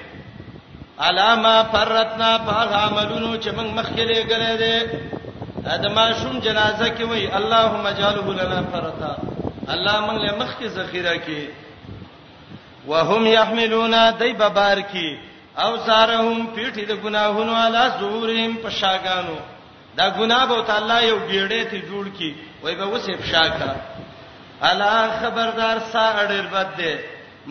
علامه 0.99 1.53
فرتنا 1.73 2.37
په 2.37 2.77
عملونو 2.77 3.37
چې 3.41 3.49
موږ 3.57 3.69
مخ 3.79 3.87
کې 3.95 4.05
لګلې 4.11 4.53
دي 4.61 4.75
ادمه 5.75 6.13
شوم 6.21 6.39
جنازه 6.39 6.87
کې 6.97 7.03
وای 7.03 7.31
اللهم 7.41 7.87
اجعله 7.87 8.33
لنا 8.41 8.61
فرتا 8.73 9.13
الله 9.73 9.97
موږ 10.07 10.19
له 10.25 10.33
مخ 10.39 10.51
کې 10.59 10.65
ذخیره 10.67 11.15
کې 11.25 11.41
وهم 12.87 13.25
يحملون 13.27 13.93
دایب 14.19 14.37
بار 14.37 14.81
کې 14.81 15.07
او 15.65 15.77
زارهم 15.87 16.47
پیټې 16.55 16.83
د 16.91 17.01
ګناهونو 17.03 17.55
علا 17.63 17.87
زورهم 17.99 18.55
پشاګانو 18.65 19.35
دا 19.97 20.09
ګناه 20.19 20.45
به 20.49 20.59
تعالی 20.69 20.99
یو 21.09 21.19
ګیړې 21.31 21.63
ته 21.71 21.77
جوړ 21.89 22.05
کی 22.17 22.29
وای 22.63 22.75
به 22.79 22.85
وسه 22.93 23.09
افشا 23.17 23.45
کا 23.57 23.71
الا 24.69 24.93
خبردار 25.21 25.77
سا 25.93 26.05
اړل 26.23 26.47
بد 26.55 26.69
دي 26.77 26.93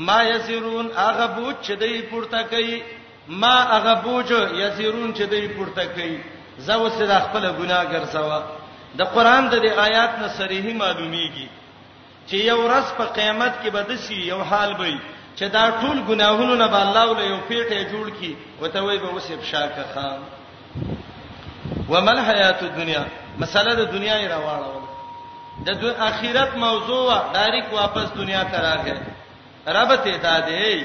ما 0.07 0.21
یسرون 0.33 0.87
هغه 0.97 1.27
بوج 1.27 1.55
چې 1.67 1.73
دی 1.83 2.03
پورته 2.11 2.43
کوي 2.43 2.83
ما 3.29 3.55
هغه 3.75 3.95
بوج 4.05 4.31
یسرون 4.63 5.15
چې 5.15 5.23
دی 5.33 5.49
پورته 5.49 5.85
کوي 5.87 6.19
زو 6.59 6.89
سره 6.91 7.07
دا 7.07 7.19
خپل 7.27 7.45
ګناګر 7.61 8.05
سوا 8.13 8.39
د 8.99 9.03
قران 9.15 9.49
د 9.49 9.55
دې 9.65 9.79
آیات 9.87 10.19
نه 10.23 10.29
صریحي 10.39 10.75
معلومیږي 10.83 11.49
چې 12.29 12.35
یو 12.51 12.59
ورځ 12.67 12.87
په 12.99 13.05
قیامت 13.17 13.55
کې 13.63 13.69
بدسي 13.77 14.15
یو 14.15 14.43
حال 14.43 14.73
وي 14.81 14.99
چې 15.37 15.43
دا 15.49 15.71
ټول 15.81 15.99
ګناهونه 16.09 16.55
نه 16.63 16.67
به 16.67 16.79
الله 16.85 17.07
له 17.19 17.25
یو 17.33 17.39
پیټه 17.49 17.79
جوړ 17.93 18.07
کی 18.21 18.37
وته 18.61 18.81
وای 18.83 18.99
به 18.99 19.09
وسه 19.15 19.35
افشا 19.35 19.67
کا 19.77 19.85
خام 19.95 20.21
ومل 21.89 22.19
حیات 22.29 22.63
الدنیا 22.63 23.03
مساله 23.39 23.75
د 23.75 23.85
دنیا 23.93 24.17
یې 24.23 24.29
راوړل 24.35 25.67
د 25.67 25.81
دوی 25.81 25.93
اخرت 26.09 26.51
موضوع 26.65 27.07
ډایرک 27.35 27.73
واپس 27.75 28.07
دنیا 28.21 28.43
ته 28.53 28.59
راغی 28.67 28.95
رب 29.77 29.91
ته 30.05 30.17
دا 30.27 30.37
دی 30.49 30.77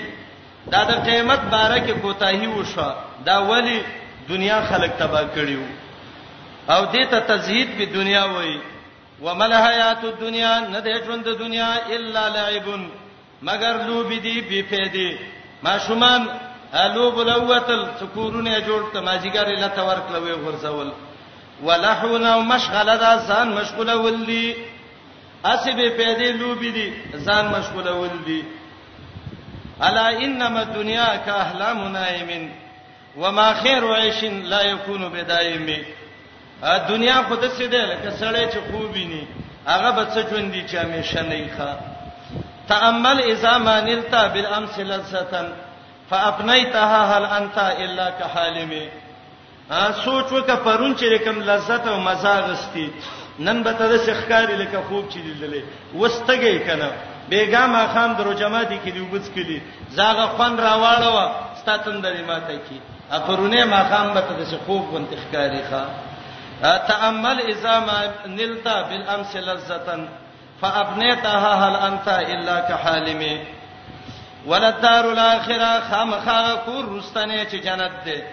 دا 0.71 0.81
د 0.89 0.91
قیامت 1.05 1.39
باره 1.53 1.77
کې 1.85 1.91
کوتاهی 2.01 2.47
وشو 2.47 2.89
دا 3.29 3.37
ولی 3.49 3.81
دنیا 4.29 4.57
خلق 4.69 4.91
تبا 4.99 5.21
کړیو 5.35 5.63
او 6.71 6.81
دې 6.93 7.03
ته 7.11 7.19
تزهید 7.19 7.69
په 7.77 7.85
دنیا 7.99 8.23
وای 8.33 8.57
ومل 9.21 9.53
حیات 9.53 10.03
الدنیا 10.03 10.53
نه 10.59 10.81
دې 10.81 11.05
ژوند 11.05 11.23
د 11.25 11.39
دنیا 11.39 11.69
الا 11.95 12.27
لعب 12.35 12.67
مگر 13.47 13.73
لوب 13.87 14.09
دی 14.23 14.41
بی 14.49 14.61
فیدی 14.69 15.09
ما 15.63 15.77
شومان 15.87 16.27
الو 16.73 17.11
بلوتل 17.11 17.87
ذکورونه 18.01 18.59
جوړ 18.59 18.81
ته 18.93 18.99
ماجیګر 18.99 19.47
لته 19.49 19.83
ورکلوي 19.87 20.31
ورزول 20.33 20.91
ولحونا 21.63 22.35
ومشغله 22.35 22.95
دا 22.95 23.17
ځان 23.27 23.49
مشغوله 23.55 23.97
ولدي 23.97 24.55
اسبه 25.45 25.89
پیدې 25.89 26.27
لوبي 26.39 26.71
دي 26.71 26.93
ځان 27.17 27.45
مشغوله 27.51 27.91
ولدي 27.93 28.43
الا 29.81 30.09
انما 30.23 30.61
الدنيا 30.61 31.15
كاحلام 31.25 31.87
نائم 31.93 32.51
وما 33.17 33.53
خير 33.53 33.93
عيش 33.93 34.23
لا 34.23 34.61
يكون 34.61 35.07
بدائم 35.09 35.83
ا 36.63 36.77
دنیا 36.77 37.23
خود 37.27 37.41
څه 37.49 37.61
ده 37.61 37.85
لکه 37.85 38.11
سړی 38.19 38.47
چې 38.53 38.57
خوبيني 38.71 39.27
هغه 39.67 39.89
به 39.91 40.03
څه 40.13 40.29
ژوند 40.33 40.51
دي 40.51 40.65
چې 40.67 40.75
همیشه 40.75 41.21
نه 41.21 41.49
ښه 41.57 41.77
تامل 42.67 43.19
اذا 43.21 43.57
ما 43.57 43.79
نلتا 43.81 44.27
بالامس 44.27 44.79
لذتن 44.79 45.51
فافنيتها 46.09 47.17
هل 47.17 47.25
انت 47.43 47.57
الا 47.83 48.09
كحالم 48.09 48.71
ا 49.81 49.91
سوچ 50.05 50.31
وک 50.33 50.49
پرون 50.65 50.95
چې 50.99 51.23
کوم 51.23 51.37
لذت 51.49 51.87
او 51.87 51.99
مزه 51.99 52.39
غستی 52.39 52.91
نن 53.39 53.63
به 53.63 53.71
تر 53.73 53.97
سخکاری 53.97 54.55
لکه 54.57 54.79
خوب 54.89 55.09
چې 55.09 55.17
دللې 55.17 55.63
وستګی 55.95 56.67
کنه 56.67 56.91
بیګام 57.29 57.73
خام 57.93 58.13
درو 58.17 58.33
جماعتي 58.33 58.79
کې 58.85 58.89
دی 58.93 58.99
وبس 59.01 59.29
کلی 59.35 59.61
زاغه 59.89 60.25
خوان 60.25 60.57
راواړو 60.57 61.31
ستاتندري 61.61 62.21
ماته 62.23 62.57
کی 62.69 62.79
ا 63.11 63.19
پرونه 63.19 63.65
ما 63.65 63.83
خام 63.97 64.13
به 64.13 64.21
تر 64.21 64.57
خوب 64.65 64.93
وانت 64.93 65.09
خکاری 65.23 65.61
ښا 65.71 65.83
تامل 66.91 67.41
اذا 67.51 67.79
ما 67.79 67.99
نلتا 68.27 68.81
بالامس 68.81 69.35
لذتا 69.35 70.07
فابنيتها 70.61 71.53
هل 71.63 71.75
انت 71.87 72.07
الا 72.07 72.59
كحالم 72.59 73.21
ولدار 74.51 75.05
الاخره 75.11 75.71
خامخا 75.89 76.39
کور 76.65 76.85
رستنه 76.97 77.43
چې 77.51 77.55
جنت 77.67 77.95
ده 78.05 78.27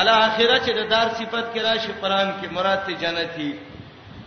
الاخره 0.00 0.56
چې 0.66 0.70
د 0.78 0.88
دار 0.92 1.08
صفت 1.18 1.46
کې 1.54 1.60
راشي 1.68 1.92
قران 2.02 2.30
کې 2.40 2.46
مراد 2.56 2.82
ته 2.86 2.92
جنتی 3.02 3.50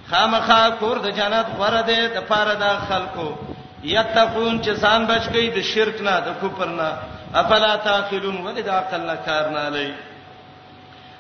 خامخا 0.10 0.62
کور 0.82 0.98
د 1.06 1.16
جنت 1.20 1.48
غره 1.62 1.82
ده 1.92 2.02
د 2.18 2.28
پاره 2.34 2.54
د 2.64 2.78
خلکو 2.90 3.28
یتقون 3.84 4.64
چې 4.64 4.68
ځان 4.84 5.08
بچ 5.12 5.24
کی 5.34 5.48
د 5.58 5.62
شرک 5.72 6.02
نه 6.08 6.16
د 6.28 6.38
کفر 6.42 6.70
نه 6.82 6.90
افلا 7.42 7.74
تاخلون 7.88 8.38
ولدا 8.46 8.74
عقل 8.82 9.02
نه 9.10 9.16
کار 9.26 9.50
نه 9.56 9.64
لای 9.78 9.90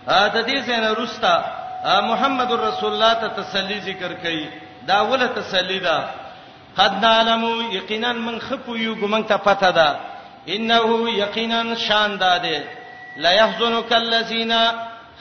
ا 0.07 0.27
ته 0.27 0.41
دې 0.41 0.65
سينه 0.69 0.93
رستا 1.01 1.35
محمد 2.11 2.51
رسول 2.59 2.91
الله 2.93 3.13
ته 3.23 3.27
تسلی 3.41 3.79
ذکر 3.89 4.13
کړي 4.23 4.45
دا 4.91 5.01
ول 5.09 5.27
تسلی 5.39 5.79
ده 5.89 5.97
قد 6.77 7.05
علمو 7.05 7.61
یقینا 7.73 8.13
من 8.13 8.37
خپو 8.39 8.77
یو 8.77 8.95
ګمن 9.01 9.23
ته 9.23 9.37
پته 9.37 9.71
ده 9.71 9.87
انه 10.47 11.11
یقینا 11.21 11.75
شان 11.75 12.17
داده 12.17 12.59
لا 13.17 13.31
يحزنك 13.31 13.93
الذين 13.93 14.53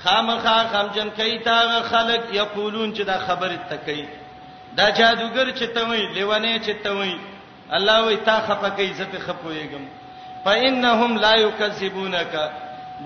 خامخا 0.04 0.58
خمجن 0.72 1.08
کیتا 1.16 1.82
خلق 1.90 2.34
یقولون 2.34 2.94
چې 2.94 3.00
دا 3.00 3.18
خبره 3.18 3.58
تکي 3.70 4.08
دا 4.76 4.90
جادوګر 4.90 5.56
چې 5.58 5.64
توي 5.74 6.12
لیوانه 6.14 6.58
چې 6.58 6.72
توي 6.84 7.18
الله 7.70 8.06
وي 8.06 8.16
تا 8.16 8.40
خپکې 8.48 8.92
زپه 8.92 9.18
خپويګم 9.26 9.84
فانهم 10.44 11.18
لا 11.18 11.34
يكذبونك 11.34 12.50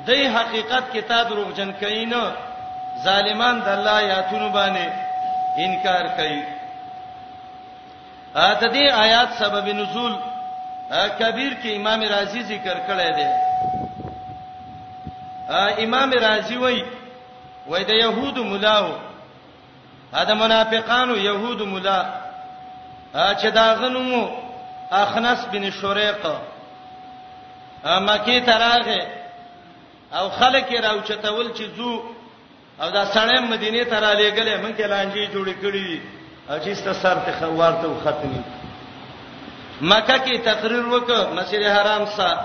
دای 0.07 0.29
حقیقت 0.29 0.93
کتاب 0.97 1.33
روغجن 1.33 1.73
کین 1.81 2.13
ظالمان 3.05 3.61
د 3.61 3.69
الله 3.69 3.91
آیاتونو 3.93 4.49
باندې 4.53 4.91
انکار 5.67 6.07
کوي 6.17 6.60
د 8.35 8.37
دې 8.73 8.91
آیات 8.93 9.29
سبب 9.43 9.67
نزول 9.67 10.15
کبیر 11.19 11.53
کې 11.63 11.71
امام 11.77 12.03
رازی 12.03 12.43
ذکر 12.43 12.79
کړی 12.87 13.11
دی 13.19 13.27
امام 15.85 16.11
رازی 16.13 16.57
وای 16.57 16.85
وای 17.67 17.85
د 17.85 17.91
يهودو 17.91 18.45
ملاو 18.45 18.93
دا 20.13 20.35
منافقانو 20.35 21.17
يهودو 21.17 21.67
ملا 21.67 22.15
چې 23.15 23.47
دا 23.55 23.75
غنمو 23.75 24.31
اخنس 24.91 25.45
بن 25.53 25.71
شریق 25.71 26.27
مکی 27.85 28.41
تراغه 28.41 29.07
او 30.13 30.31
خلک 30.31 30.73
راوچتول 30.85 31.53
چې 31.55 31.63
زو 31.77 32.03
او 32.83 32.91
دا 32.91 33.05
سړی 33.13 33.41
مدینه 33.41 33.85
ته 33.85 33.99
را 34.01 34.15
لېګلې 34.15 34.57
مونږه 34.63 34.87
لانجې 34.87 35.27
جوړې 35.33 35.55
کړې 35.63 35.83
دي 35.91 36.01
او 36.51 36.57
چې 36.63 36.75
ستاسو 36.75 37.21
ته 37.27 37.33
خوار 37.39 37.73
ته 37.83 37.89
ختمي 38.05 38.41
مکه 39.81 40.17
کې 40.25 40.39
تقریر 40.45 40.87
وکړ 40.87 41.33
مسجد 41.39 41.63
حرام 41.75 42.05
سره 42.15 42.39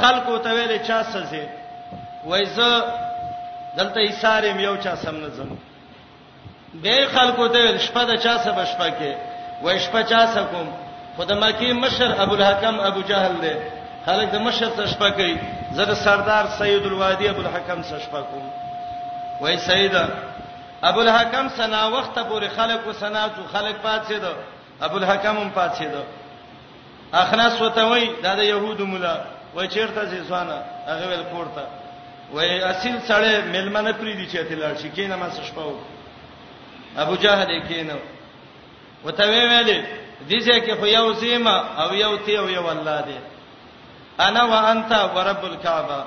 خلکو 0.00 0.36
ته 0.44 0.50
ویل 0.56 0.76
چا 0.88 0.98
سزه 1.02 1.48
وایزه 2.32 2.68
دلته 3.78 4.00
ایثارم 4.02 4.60
یو 4.66 4.74
چا 4.84 4.92
سم 5.04 5.16
نه 5.22 5.28
زم 5.38 5.50
به 6.84 7.06
خلکو 7.14 7.48
ته 7.56 7.78
شپه 7.86 8.04
د 8.10 8.16
چا 8.26 8.34
سب 8.44 8.60
شپه 8.72 8.90
کې 8.98 9.14
وای 9.64 9.80
شپه 9.86 10.02
چا 10.12 10.20
سکم 10.34 10.66
خدای 11.16 11.38
مکی 11.40 11.72
مشر 11.86 12.14
ابو 12.26 12.34
الحکم 12.36 12.80
ابو 12.90 13.02
جهل 13.08 13.34
دی 13.42 13.52
خلک 14.06 14.30
د 14.36 14.46
مشر 14.46 14.66
ته 14.78 14.86
شپه 14.92 15.10
کوي 15.18 15.34
زه 15.72 15.84
د 15.90 15.94
سردار 16.04 16.44
سید 16.58 16.82
الوادی 16.92 17.28
ابو 17.28 17.40
الحکم 17.46 17.82
سره 17.90 18.00
شپه 18.06 18.20
کوم 18.30 18.50
وای 19.42 19.56
سیدا 19.66 20.06
ابو 20.88 21.00
الحکم 21.02 21.46
سنا 21.56 21.82
وخت 21.96 22.18
پورې 22.30 22.44
خلق 22.56 22.86
وسنا 22.88 23.26
تو 23.34 23.42
خلق 23.58 23.74
پاتې 23.84 24.12
دو 24.24 24.32
ابو 24.86 24.96
الحکم 25.00 25.36
هم 25.42 25.50
پاتې 25.54 25.82
دو 25.92 26.02
اخنس 27.20 27.62
وتوي 27.62 28.10
دا 28.24 28.34
د 28.40 28.42
يهودو 28.48 28.86
مولا 28.92 29.14
و 29.56 29.66
چیرته 29.74 30.04
زی 30.10 30.20
ځوانه 30.28 30.62
هغه 30.90 31.06
ول 31.12 31.22
پورته 31.30 31.64
و 32.34 32.38
اصل 32.38 33.00
سړی 33.08 33.44
ملمنه 33.56 33.92
پری 34.00 34.14
دي 34.20 34.28
چې 34.30 34.36
تل 34.48 34.76
شي 34.82 34.90
کینه 34.98 35.16
ما 35.16 35.28
شپاو 35.48 35.80
ابو 37.06 37.16
جهل 37.24 37.56
کینه 37.68 37.96
وتوي 39.04 39.48
ویلې 39.48 39.84
دې 40.28 40.38
ځکه 40.42 40.74
خو 40.80 40.86
یو 40.86 41.14
سیمه 41.24 41.56
او 41.82 41.90
یو 42.02 42.14
تی 42.28 42.36
او 42.42 42.48
یو 42.58 42.62
ولاده 42.62 43.18
انا 44.28 44.44
وانت 44.54 44.92
ورب 45.16 45.44
الكعبه 45.44 46.04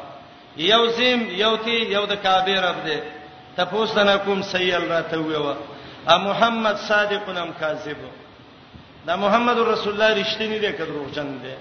یو 0.57 0.81
سیم 0.97 1.27
یو 1.43 1.53
تی 1.67 1.71
یو 1.71 2.05
د 2.05 2.23
کعبه 2.23 2.61
رب 2.61 2.75
دې 2.87 3.16
تفوسنا 3.57 4.15
کوم 4.25 4.41
سیل 4.53 4.83
راته 4.93 5.17
ویوا 5.27 5.55
ا 6.15 6.17
محمد 6.27 6.77
صادقنم 6.89 7.49
کاذب 7.61 7.99
دا 9.07 9.13
محمد 9.23 9.57
رسول 9.71 9.91
الله 9.93 10.11
رښتینی 10.21 10.57
دی 10.63 10.71
کډ 10.77 10.87
روغجن 10.97 11.29
دی 11.43 11.53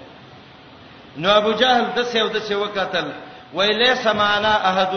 نو 1.20 1.28
ابو 1.38 1.52
جهل 1.60 1.84
د 1.96 2.02
سیو 2.12 2.28
د 2.34 2.38
سیو 2.48 2.64
قتل 2.76 3.06
ویلی 3.58 3.90
سمانا 4.02 4.52
احد 4.70 4.94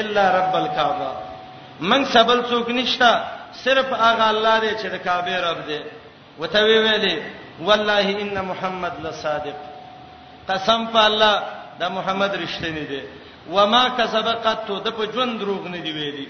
الا 0.00 0.24
رب 0.38 0.54
الكعبه 0.62 1.10
من 1.90 2.04
سبل 2.14 2.38
څوک 2.50 2.68
نشتا 2.78 3.12
صرف 3.64 3.88
هغه 4.06 4.26
الله 4.30 4.54
دی 4.64 4.70
چې 4.80 4.86
د 4.94 4.96
کعبه 5.06 5.36
رب 5.50 5.66
دی 5.68 5.80
وته 6.40 6.60
وی 6.64 6.78
ویلي 6.86 7.16
والله 7.60 8.04
ان 8.24 8.34
محمد 8.50 8.94
لصادق 9.06 9.56
قسم 10.48 10.86
په 10.96 11.04
الله 11.12 11.42
دا 11.80 11.88
محمد 12.00 12.32
رښتینی 12.44 12.84
دی 12.94 13.02
وما 13.54 13.82
کسب 13.98 14.26
قط 14.44 14.68
د 14.86 14.88
په 14.98 15.04
ژوند 15.14 15.32
دروغ 15.40 15.62
نه 15.74 15.80
دی 15.84 15.92
ویلي 15.96 16.26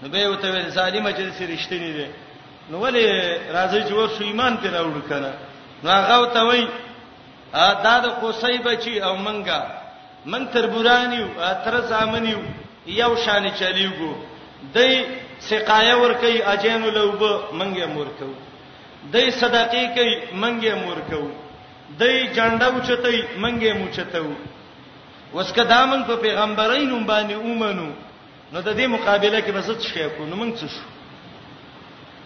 نو 0.00 0.06
به 0.12 0.20
وته 0.32 0.48
ویل 0.54 0.70
سالم 0.78 1.06
چې 1.16 1.24
سرشتنی 1.38 1.90
دی 1.98 2.08
نو 2.70 2.74
ولې 2.84 3.04
راځي 3.56 3.80
چې 3.88 3.92
ورسو 4.00 4.22
ایمان 4.26 4.52
پر 4.62 4.70
راوړ 4.76 4.96
کنه 5.10 5.32
نو 5.82 5.88
هغه 5.98 6.16
وته 6.22 6.42
وای 6.48 6.62
ا 7.66 7.68
داد 7.84 8.04
قصي 8.22 8.58
بچي 8.66 9.00
او 9.02 9.14
منګه 9.26 9.60
من 10.32 10.46
تربورانیو 10.54 11.26
تر 11.64 11.74
زامنیو 11.90 12.40
یو 12.86 13.12
شان 13.24 13.44
چلیوګو 13.58 14.12
دای 14.74 14.92
سقایه 15.48 15.94
ور 16.02 16.12
کوي 16.20 16.42
اجینو 16.42 16.90
لوبه 16.90 17.30
منګه 17.58 17.86
مور 17.94 18.06
کو 18.18 18.28
دای 19.12 19.30
صدقې 19.30 19.84
کوي 19.96 20.14
منګه 20.42 20.74
مور 20.82 20.98
کو 21.10 21.20
دای 22.00 22.16
جنډه 22.34 22.68
وچتای 22.76 23.22
منګه 23.42 23.72
موچتو 23.80 24.24
اوس 25.34 25.52
کدا 25.52 25.80
موږ 25.90 26.02
په 26.08 26.16
پیغمبرینو 26.24 26.98
باندې 27.10 27.34
اومنو 27.34 27.88
نو 28.52 28.58
د 28.66 28.68
دې 28.78 28.86
مقابله 28.94 29.38
کې 29.40 29.50
بس 29.56 29.66
څه 29.66 29.86
شي 29.92 30.06
کو 30.16 30.22
نو 30.30 30.34
موږ 30.40 30.50
څه 30.58 30.66
شو 30.68 30.86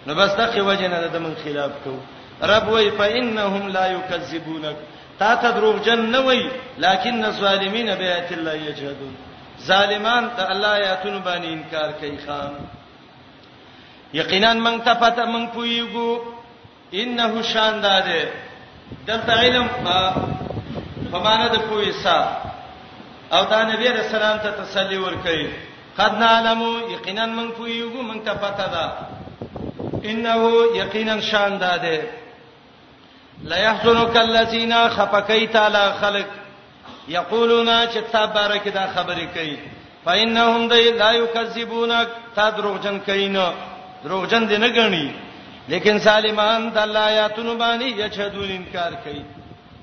نو 0.06 0.14
بس 0.18 0.30
دغه 0.40 0.60
وجه 0.68 0.88
نه 0.92 1.06
د 1.14 1.16
موږ 1.24 1.36
خلاف 1.44 1.72
کو 1.84 1.94
رب 2.50 2.66
وای 2.72 2.90
فإنهم 2.98 3.64
لا 3.76 3.86
یکذبونک 3.92 4.76
تا 5.18 5.34
ته 5.40 5.50
دروغ 5.56 5.78
جن 5.86 6.00
نه 6.12 6.20
وای 6.26 6.42
لکن 6.84 7.24
الظالمین 7.24 7.94
بیات 8.02 8.32
الله 8.36 8.54
یجهدون 8.68 9.14
ظالمان 9.64 10.30
ته 10.36 10.50
الله 10.52 10.68
آیاتونه 10.80 11.18
باندې 11.24 11.46
انکار 11.46 11.92
کوي 11.92 12.18
خام 12.26 12.54
یقینا 14.20 14.52
من 14.66 14.80
ته 14.86 14.94
پته 14.94 15.24
من 15.32 15.46
پویګو 15.46 16.18
انه 17.02 17.42
شاندار 17.52 18.06
دلته 19.06 19.32
علم 19.40 19.68
په 21.12 21.18
معنا 21.18 21.48
د 21.54 21.60
پویسا 21.68 22.20
او 23.32 23.44
دا 23.44 23.62
نبی 23.72 23.88
رسول 23.98 24.14
الله 24.22 24.40
ته 24.42 24.50
تسلی 24.60 24.96
ورکړي 24.98 25.44
قد 25.98 26.14
نعلم 26.18 26.60
یقینا 26.94 27.26
من 27.26 27.50
پویګو 27.50 28.02
من 28.02 28.20
ته 28.24 28.34
پته 28.34 28.66
ده 28.74 28.84
انه 30.10 30.36
یقینا 30.80 31.20
شان 31.20 31.58
ده 31.58 32.02
لا 33.44 33.56
يحزنك 33.56 34.16
الذين 34.16 34.88
خفقيت 34.88 35.56
على 35.56 35.92
خلق 36.00 36.26
یقولون 37.08 37.86
چې 37.86 37.98
تبارک 38.12 38.68
دا 38.68 38.84
خبرې 38.94 39.24
کوي 39.34 39.58
فإنهم 40.06 40.68
لا 40.98 41.12
يكذبونك 41.12 42.08
تدروجن 42.36 42.98
کینا 43.06 43.54
دروغجن 44.04 44.46
دي 44.48 44.56
نه 44.58 44.66
غني 44.68 45.12
لیکن 45.68 45.98
سالمان 45.98 46.68
د 46.70 46.78
الله 46.78 46.98
آیاتونو 47.00 47.58
باندې 47.58 47.82
یچدون 47.84 48.50
انکار 48.50 48.92
کوي 49.04 49.24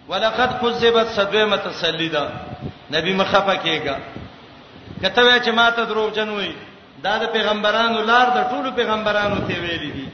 ولقد 0.07 0.61
كذبت 0.63 1.07
صدوه 1.07 1.45
متسلیدا 1.45 2.29
نبی 2.91 3.13
مخفه 3.15 3.55
کېګه 3.63 3.95
کته 5.01 5.21
وای 5.23 5.39
چې 5.39 5.47
ماته 5.51 5.83
دروغ 5.85 6.09
جنوي 6.13 6.53
دا 7.03 7.17
د 7.17 7.25
پیغمبرانو 7.35 7.97
لار 8.01 8.27
د 8.37 8.39
ټولو 8.51 8.69
پیغمبرانو 8.79 9.35
ته 9.47 9.53
ویل 9.61 9.85
دي 9.95 10.05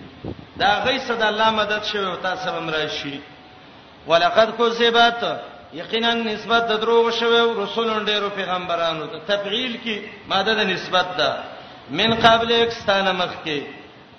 دا 0.58 0.82
غي 0.86 1.00
صد 1.00 1.22
الله 1.22 1.50
مدد 1.50 1.84
شوی 1.92 2.06
او 2.06 2.16
تاسو 2.16 2.50
هم 2.50 2.70
راشي 2.70 3.20
ولقد 4.08 4.50
کذبت 4.58 5.24
یقینا 5.74 6.14
نسبت 6.14 6.62
د 6.68 6.80
دروغ 6.80 7.10
شوی 7.12 7.38
او 7.40 7.64
رسولون 7.64 8.06
ډیرو 8.06 8.30
پیغمبرانو 8.36 9.06
ته 9.08 9.20
تبعیل 9.28 9.78
کی 9.84 10.02
ماده 10.28 10.54
د 10.56 10.60
نسبت 10.74 11.18
ده 11.18 11.34
من 11.90 12.16
قبل 12.16 12.50
اکستانه 12.62 13.12
مخ 13.12 13.34
کې 13.46 13.60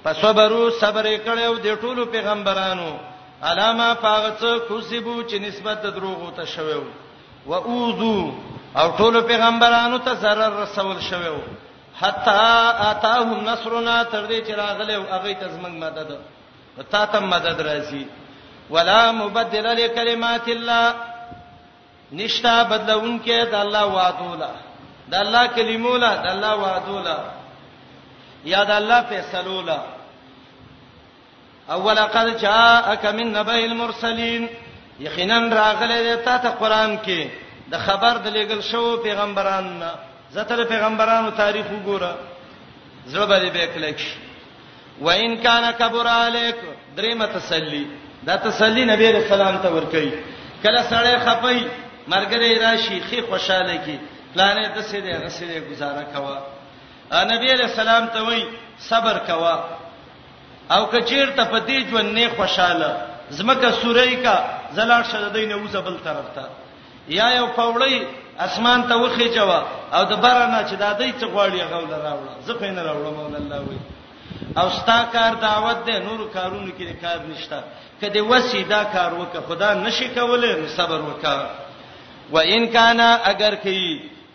پسوبرو 0.05 0.71
صبر 0.81 1.07
کړو 1.27 1.55
د 1.59 1.81
ټولو 1.81 2.03
پیغمبرانو 2.07 2.91
علامه 3.43 3.95
پاغڅ 4.03 4.39
کوسبو 4.69 5.23
چې 5.29 5.35
نسبت 5.41 5.83
د 5.83 5.95
دروغ 5.97 6.21
ته 6.37 6.45
شوی 6.45 6.75
وو 6.75 7.04
واوذو 7.47 8.33
او 8.77 8.87
ټول 8.99 9.21
پیغمبرانو 9.27 9.99
ته 9.99 10.13
zarar 10.25 10.51
رسول 10.59 11.01
شوو 11.09 11.39
حتا 12.01 12.71
اتاهم 12.91 13.45
نصرنا 13.51 13.97
تر 14.03 14.27
دې 14.27 14.49
چې 14.49 14.51
راغله 14.61 14.95
او 14.97 15.03
هغه 15.03 15.33
ته 15.41 15.49
زمنګ 15.49 15.79
مدد 15.83 16.19
تا 16.91 17.05
ته 17.13 17.21
مدد 17.21 17.61
راځي 17.61 18.07
ولا 18.71 19.13
مبدل 19.13 19.65
لكلمات 19.85 20.49
الله 20.49 20.95
نشتا 22.13 22.63
بدلون 22.63 23.21
کې 23.27 23.45
د 23.51 23.55
الله 23.55 23.87
وعدو 23.87 24.35
لا 24.43 24.51
د 25.09 25.15
الله 25.15 25.47
کلمو 25.57 25.97
لا 25.97 26.15
د 26.27 26.27
الله 26.27 26.57
وعدو 26.57 26.99
لا 27.09 27.19
یا 28.55 28.65
د 28.71 28.77
الله 28.81 29.03
فیصلو 29.09 29.61
لا 29.71 29.79
اول 31.77 31.99
قد 32.17 32.37
جاءك 32.41 33.07
من 33.21 33.33
نبأ 33.33 33.59
المرسلين 33.59 34.49
یقینا 35.01 35.39
راغله 35.49 36.17
ته 36.17 36.39
ته 36.39 36.49
قران 36.51 36.99
کې 37.05 37.27
د 37.71 37.79
خبر 37.87 38.17
د 38.25 38.27
لګل 38.37 38.61
شو 38.71 38.97
پیغمبران 39.03 39.83
زته 40.33 40.65
پیغمبرانو 40.65 41.31
تاریخ 41.31 41.67
وګوره 41.71 42.13
زړه 43.07 43.25
باندې 43.31 43.51
بیکلک 43.55 43.99
وان 45.01 45.37
کان 45.43 45.65
کبر 45.79 46.07
علیک 46.07 46.57
دریم 46.97 47.25
تسلی 47.39 47.85
دا 48.27 48.37
تسلی 48.37 48.85
نبی 48.85 49.13
رسول 49.13 49.41
الله 49.41 49.59
ته 49.63 49.69
ورکړي 49.71 50.11
کله 50.63 50.83
سړی 50.91 51.15
خپي 51.29 51.61
مرګره 52.13 52.59
راشي 52.63 53.01
خي 53.11 53.21
خوشاله 53.29 53.77
کی 53.85 53.99
پلانې 54.35 54.65
د 54.77 54.83
څه 54.89 54.99
دې 55.05 55.15
غسه 55.25 55.45
دې 55.47 55.59
گزاره 55.71 56.03
کوا 56.15 56.39
نبی 57.33 57.49
علیہ 57.53 57.65
السلام 57.65 58.07
ته 58.07 58.23
وای 58.25 58.43
صبر 58.89 59.19
کوا 59.27 59.57
او 60.75 60.87
کچیر 60.93 61.31
ته 61.37 61.45
پتی 61.45 61.79
ژوند 61.91 62.15
نه 62.19 62.29
خوشاله 62.37 62.91
زمکه 63.31 63.71
سورې 63.71 64.23
کا 64.25 64.39
زلاړ 64.79 65.03
شه 65.11 65.19
د 65.25 65.27
دین 65.37 65.51
اوسه 65.59 65.81
بل 65.87 65.97
طرف 66.07 66.27
ته 66.37 66.45
یا 67.19 67.27
یو 67.39 67.47
پاوړی 67.59 67.95
اسمان 68.47 68.81
ته 68.89 68.95
وخی 69.05 69.27
جوا 69.37 69.61
او 69.97 70.03
د 70.13 70.15
برانه 70.25 70.61
چې 70.69 70.75
د 70.83 70.85
دې 71.01 71.11
څه 71.19 71.27
غواړي 71.35 71.59
غول 71.71 71.91
راوړ 72.07 72.27
زه 72.47 72.53
په 72.61 72.67
نه 72.77 72.83
راوړم 72.89 73.15
مولا 73.21 73.39
الله 73.43 73.61
وي 73.69 73.79
او 74.61 74.67
ستا 74.79 74.99
کار 75.15 75.33
دعوت 75.47 75.79
ده 75.87 75.95
نور 76.07 76.21
کارونو 76.37 76.71
کې 76.79 76.85
کار 77.05 77.19
نشته 77.31 77.59
کله 78.01 78.21
وسی 78.33 78.61
دا 78.75 78.83
کار 78.95 79.11
وکړه 79.21 79.41
خدا 79.49 79.71
نشي 79.87 80.09
کولای 80.17 80.53
نو 80.61 80.67
صبر 80.79 81.01
وکړه 81.09 81.47
و 82.35 82.37
ان 82.55 82.67
کان 82.75 83.01
اگر 83.31 83.55
کی 83.65 83.81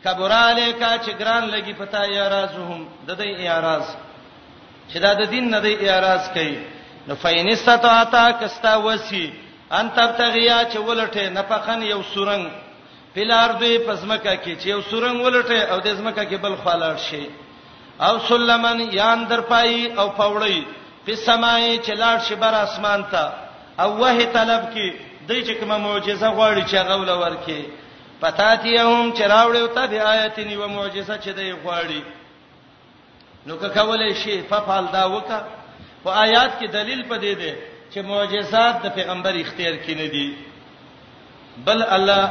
کبر 0.03 0.31
الیکا 0.31 0.91
چې 1.03 1.11
ګران 1.21 1.43
لګي 1.53 1.73
پتا 1.81 2.01
یا 2.05 2.25
رازهم 2.35 2.79
د 3.07 3.09
دې 3.19 3.27
اعتراض 3.39 3.85
چې 4.89 4.97
دا 5.03 5.13
د 5.21 5.23
دین 5.33 5.49
نه 5.53 5.59
د 5.65 5.67
اعتراض 5.73 6.29
کوي 6.35 6.57
نو 7.07 7.13
فینستتا 7.23 7.93
تا 8.11 8.25
کستا 8.41 8.73
وسی 8.85 9.25
ان 9.77 9.87
تب 9.95 10.11
تغیا 10.17 10.61
چې 10.71 10.77
ولټه 10.87 11.25
نفخن 11.37 11.83
یو 11.83 12.01
سورنګ 12.13 12.43
پلار 13.13 13.49
دوی 13.59 13.77
پزمکه 13.87 14.33
کې 14.35 14.55
چې 14.61 14.65
یو 14.73 14.81
سورنګ 14.89 15.17
ولټه 15.25 15.59
او 15.71 15.77
د 15.85 15.87
زمکه 15.97 16.23
کې 16.29 16.35
بل 16.43 16.55
خالاړ 16.63 16.95
شي 17.07 17.29
او 18.07 18.13
سلمن 18.27 18.79
یان 18.99 19.27
درپای 19.29 19.85
او 19.99 20.05
پاوړی 20.17 20.59
په 21.05 21.13
سمای 21.25 21.69
چې 21.85 21.91
لاړ 22.01 22.17
شي 22.25 22.35
بر 22.43 22.53
اسمان 22.63 23.03
ته 23.13 23.23
او 23.83 23.89
وه 24.01 24.19
طلب 24.33 24.61
کې 24.73 24.87
دای 25.27 25.39
چې 25.47 25.53
کوم 25.59 25.71
معجزه 25.87 26.29
غواړي 26.37 26.63
چې 26.71 26.75
غول 26.87 27.09
ورکي 27.23 27.61
پتاتیهم 28.21 29.13
چې 29.15 29.21
راوړیو 29.33 29.67
ته 29.75 29.87
به 29.87 30.01
آیتنی 30.13 30.55
و 30.57 30.67
معجزه 30.77 31.15
چې 31.23 31.29
دی 31.29 31.53
غواړي 31.63 32.01
نو 33.47 33.57
که 33.57 33.67
کولای 33.77 34.13
شي 34.21 34.41
ففعل 34.49 34.85
دا 34.93 35.03
وکړه 35.09 35.39
او 36.05 36.09
آیات 36.25 36.51
کې 36.59 36.67
دلیل 36.77 37.01
پدې 37.11 37.33
ده 37.41 37.53
چې 37.93 37.99
معجزات 38.11 38.75
د 38.83 38.85
پیغمبر 38.97 39.33
اختیار 39.41 39.75
کینه 39.85 40.07
دي 40.15 40.27
بل 41.67 41.79
الله 41.95 42.25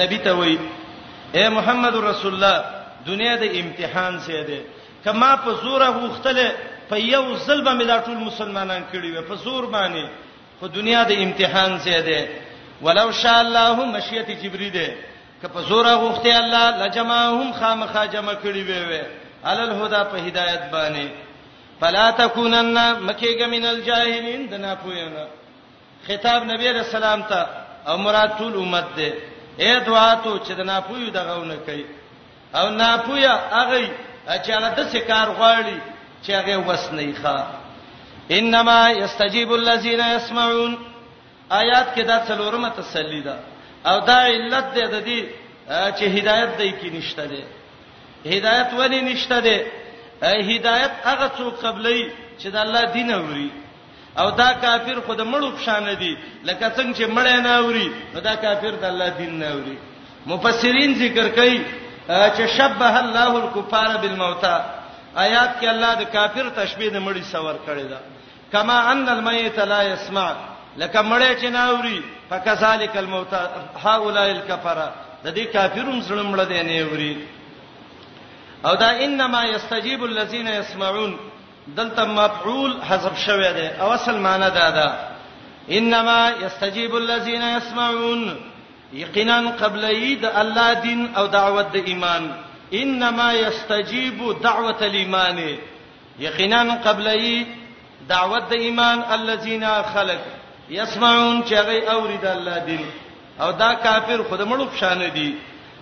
نبی 0.00 0.18
ته 0.26 0.32
وای 0.38 0.56
اے 1.36 1.48
محمد 1.56 1.94
رسول 2.04 2.32
الله 2.34 2.58
دنیا 3.06 3.34
د 3.42 3.56
امتحان 3.62 4.20
سي 4.26 4.42
ده 4.50 4.60
کما 5.04 5.30
په 5.44 5.52
زوره 5.64 5.88
وختله 6.04 6.46
په 6.88 6.96
یو 6.98 7.24
ظلم 7.46 7.66
مې 7.78 7.84
دا 7.86 7.98
ټول 8.06 8.18
مسلمانان 8.30 8.82
کړي 8.92 9.08
وي 9.14 9.20
په 9.28 9.34
زور 9.44 9.64
باندې 9.76 10.04
خو 10.60 10.66
دنیا 10.78 11.02
د 11.10 11.22
امتحان 11.24 11.78
سي 11.86 12.02
ده 12.08 12.20
ولو 12.82 13.08
شاء 13.22 13.38
الله 13.40 13.84
مشیت 13.96 14.28
جبری 14.42 14.70
ده 14.78 14.86
که 15.42 15.48
په 15.48 15.60
زوره 15.70 15.94
وخته 16.04 16.36
الله 16.42 16.64
لجمعهم 16.86 17.52
خامخا 17.60 18.06
جمع 18.16 18.34
کړي 18.34 18.62
وي 18.68 18.84
وي 18.88 19.02
علل 19.50 19.70
هدا 19.82 20.04
په 20.12 20.16
هدایت 20.26 20.62
باندې 20.72 21.06
فلا 21.82 22.06
تکونن 22.22 22.76
مکیګه 23.08 23.46
من 23.54 23.64
الجاهلین 23.72 24.42
دنا 24.52 24.72
پوینا 24.82 25.24
خطاب 26.06 26.40
نبی 26.52 26.66
رسول 26.80 27.04
الله 27.10 27.26
ته 27.30 27.40
او 27.90 27.96
مراد 28.04 28.30
ټول 28.38 28.54
امت 28.62 28.86
ده 28.96 29.08
اے 29.62 29.72
دعا 29.88 30.14
ته 30.22 30.32
چې 30.44 30.52
دنا 30.60 30.76
پویو 30.88 31.10
دغهونه 31.16 31.56
کوي 31.66 31.84
او 32.58 32.66
نا 32.80 32.90
پویا 33.06 33.32
هغه 33.50 33.90
چې 34.44 34.50
هغه 34.56 34.68
د 34.78 34.80
سکار 34.94 35.28
غواړي 35.38 35.78
چې 36.24 36.30
هغه 36.30 36.56
وسنی 36.68 37.14
ښا 37.22 37.36
انما 38.38 38.78
یستجیب 39.02 39.50
الذین 39.52 40.00
یسمعون 40.16 40.72
آیات 41.60 41.94
کې 41.96 42.00
دا 42.10 42.24
څلورمه 42.28 42.68
تسلی 42.80 43.20
ده 43.28 43.36
او 43.90 43.96
دا 44.00 44.18
علت 44.26 44.66
ده 44.74 44.84
د 44.94 45.06
دې 45.08 45.20
چې 45.98 46.02
هدایت 46.16 46.50
دای 46.58 46.72
کې 46.80 46.88
نشته 46.96 47.24
ده 47.26 47.44
هدایت 48.36 48.68
ولی 48.78 49.00
نشته 49.12 49.40
ده 49.40 49.58
هدایت 50.22 50.92
هغه 51.08 51.26
څوک 51.38 51.54
قبلې 51.66 51.98
چې 52.40 52.46
د 52.54 52.56
الله 52.56 52.82
دین 52.94 53.10
اوري 53.10 53.50
او 54.18 54.30
دا 54.30 54.52
کافر 54.62 55.00
خود 55.06 55.20
مړو 55.20 55.50
پښان 55.58 55.94
دي 56.02 56.16
لکه 56.44 56.66
څنګه 56.76 56.94
چې 56.96 57.04
مړ 57.16 57.26
نه 57.46 57.50
اوري 57.58 57.88
نو 58.14 58.20
دا 58.20 58.34
کافر 58.34 58.72
د 58.82 58.84
الله 58.84 59.08
دین 59.18 59.38
نه 59.38 59.46
اوري 59.54 59.76
مفسرین 60.26 60.94
ذکر 60.94 61.28
کوي 61.28 61.60
چې 62.36 62.44
شبح 62.56 62.92
الله 63.04 63.30
الکفار 63.42 63.96
بالموتى 64.02 64.56
آیات 65.16 65.50
کې 65.60 65.66
الله 65.68 65.94
د 65.94 66.02
کافر 66.14 66.48
تشبیه 66.60 66.90
د 66.90 66.96
مړي 67.06 67.22
سور 67.32 67.54
کړی 67.66 67.84
دا 67.90 67.98
کما 68.52 68.78
ان 68.90 69.08
المیت 69.08 69.58
لا 69.58 69.82
يسمع 69.82 70.32
لکه 70.76 71.00
مړی 71.02 71.36
چې 71.40 71.46
ناوري 71.48 72.02
فکذالک 72.30 72.96
الموتى 72.96 73.42
هؤلاء 73.84 74.28
الکفره 74.30 74.92
د 75.24 75.34
دې 75.36 75.44
کافرون 75.54 76.02
سره 76.02 76.22
مړ 76.32 76.40
دي 76.50 76.62
نه 76.68 76.80
اوري 76.82 77.14
او 78.66 78.74
دا 78.76 78.90
انما 79.04 79.44
یستجیب 79.44 80.02
الذین 80.04 80.46
یسمعون 80.48 81.18
دلته 81.76 82.04
مفعول 82.04 82.82
حذف 82.82 83.18
شوی 83.18 83.52
دی 83.52 83.66
او 83.80 83.88
اصل 83.90 84.14
معنی 84.18 84.50
دا 84.58 84.70
ده 84.70 84.88
انما 85.68 86.30
یستجیب 86.44 86.94
الذین 86.94 87.42
یسمعون 87.42 88.38
یقینا 88.92 89.40
قبل 89.62 89.84
اید 89.84 90.24
الله 90.24 90.74
دین 90.74 91.16
او 91.16 91.26
دعوت 91.26 91.72
د 91.72 91.76
ایمان 91.76 92.24
انما 92.80 93.28
یستجیب 93.32 94.18
دعوت 94.42 94.82
الایمان 94.82 95.38
یقینا 96.18 96.62
قبل 96.86 97.06
اید 97.06 97.46
دعوت 98.08 98.48
د 98.48 98.52
ایمان 98.52 99.02
الذین 99.10 99.64
خلق 99.94 100.18
یسمعون 100.70 101.42
چې 101.46 101.52
هغه 101.52 101.92
اورید 101.94 102.26
الله 102.26 102.58
دین 102.58 102.84
او 103.40 103.52
دا 103.52 103.74
کافر 103.74 104.22
خود 104.22 104.40
مړو 104.48 104.66
فشانه 104.74 105.08
دي 105.08 105.36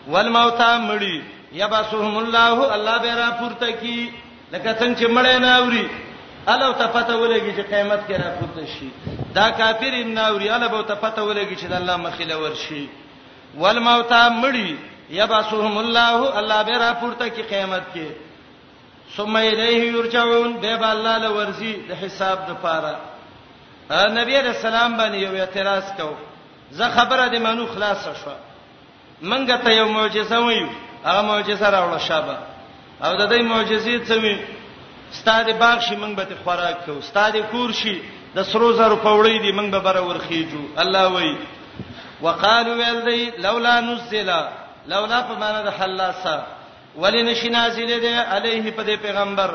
والموتى 0.08 0.80
مړی 0.88 1.39
یبسهم 1.52 2.16
الله 2.16 2.72
الله 2.74 2.98
به 2.98 3.14
را 3.14 3.30
پورته 3.30 3.72
کی 3.72 4.10
لکه 4.52 4.72
څنګه 4.74 4.94
چې 5.00 5.06
مړې 5.06 5.36
ناوري 5.38 5.90
الو 6.46 6.72
ته 6.72 6.86
پته 6.86 7.14
ولګي 7.16 7.52
چې 7.56 7.62
قیامت 7.70 8.02
کې 8.08 8.14
را 8.22 8.30
پورته 8.30 8.66
شي 8.66 8.90
دا 9.34 9.50
کافر 9.50 10.02
ناوري 10.04 10.48
الو 10.48 10.82
ته 10.82 10.94
پته 10.94 11.22
ولګي 11.22 11.56
چې 11.56 11.66
د 11.66 11.72
الله 11.72 11.96
مخله 11.96 12.36
ورشي 12.36 12.88
والموتى 13.58 14.28
مړی 14.42 14.76
یبسهم 15.10 15.78
الله 15.78 16.38
الله 16.38 16.62
به 16.62 16.78
را 16.78 16.94
پورته 16.94 17.28
کی 17.30 17.42
قیامت 17.42 17.82
کې 17.94 18.06
ثم 19.16 19.36
الیه 19.36 19.86
یرجعون 19.92 20.52
به 20.52 20.90
الله 20.90 21.18
له 21.18 21.28
ورزي 21.30 21.72
د 21.88 21.92
حساب 21.92 22.38
د 22.48 22.50
پاره 22.62 22.96
نبی 23.90 24.36
رسول 24.36 24.72
الله 24.74 24.96
باندې 24.96 25.16
یو 25.22 25.34
اعتراض 25.34 25.84
کو 25.98 26.10
زه 26.70 26.88
خبره 26.90 27.28
دې 27.28 27.38
منو 27.40 27.66
خلاص 27.66 28.04
شوه 28.04 28.36
منګه 29.22 29.56
ته 29.64 29.70
یو 29.70 29.88
معجزه 29.88 30.38
وایو 30.38 30.66
هغه 31.04 31.22
معجزه 31.22 31.70
راوړه 31.70 31.98
شابه 31.98 32.38
او 33.04 33.12
د 33.16 33.28
دې 33.30 33.42
معجزې 33.42 33.98
څه 34.08 34.12
وی 34.22 34.38
استاد 35.12 35.58
باغ 35.58 35.80
شي 35.80 35.96
موږ 35.96 36.12
به 36.16 36.24
ته 36.24 36.34
خوراک 36.44 36.84
کوو 36.86 36.98
استاد 36.98 37.36
کور 37.50 37.72
شي 37.72 37.98
د 38.34 38.42
سرو 38.44 38.72
زر 38.72 38.94
پوړې 39.04 39.40
دي 39.42 39.52
موږ 39.52 39.70
به 39.70 39.78
بره 39.78 40.00
ورخیجو 40.00 40.64
الله 40.76 41.06
وای 41.08 41.36
وقالو 42.22 42.72
ویل 42.74 43.00
دی 43.04 43.30
لولا 43.38 43.80
نزل 43.80 44.30
لولا 44.86 45.20
په 45.22 45.34
معنا 45.40 45.60
د 45.62 45.68
حلاسه 45.72 46.42
ولین 46.96 47.34
شنازله 47.34 47.98
دی 47.98 48.08
علیه 48.14 48.70
په 48.70 48.96
پیغمبر 48.96 49.50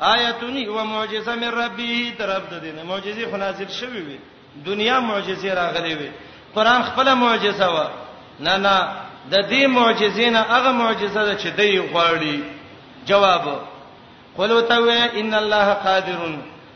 آیتونی 0.00 0.68
و 0.68 0.84
معجزه 0.84 1.34
من 1.34 1.50
ربی 1.62 2.12
طرف 2.18 2.42
د 2.52 2.58
دینه 2.60 2.82
معجزه 2.82 3.30
خو 3.30 3.36
نازل 3.36 3.68
شوی 3.68 4.00
وي 4.00 4.18
دنیا 4.66 5.00
معجزه 5.00 5.54
راغلي 5.54 5.94
وي 5.94 6.10
قران 6.54 6.82
خپل 6.82 7.14
معجزه 7.14 7.68
و 7.80 7.86
نه 8.40 8.56
نه 8.56 8.88
د 9.28 9.34
دې 9.48 9.66
معجزین 9.66 10.36
هغه 10.36 10.72
معجزه 10.72 11.24
ده 11.24 11.36
چې 11.36 11.48
دوی 11.56 11.80
غواړي 11.92 12.36
جواب 13.06 13.60
قل 14.36 14.60
تو 14.68 14.90
ان 15.20 15.34
الله 15.34 15.66
قادر 15.84 16.18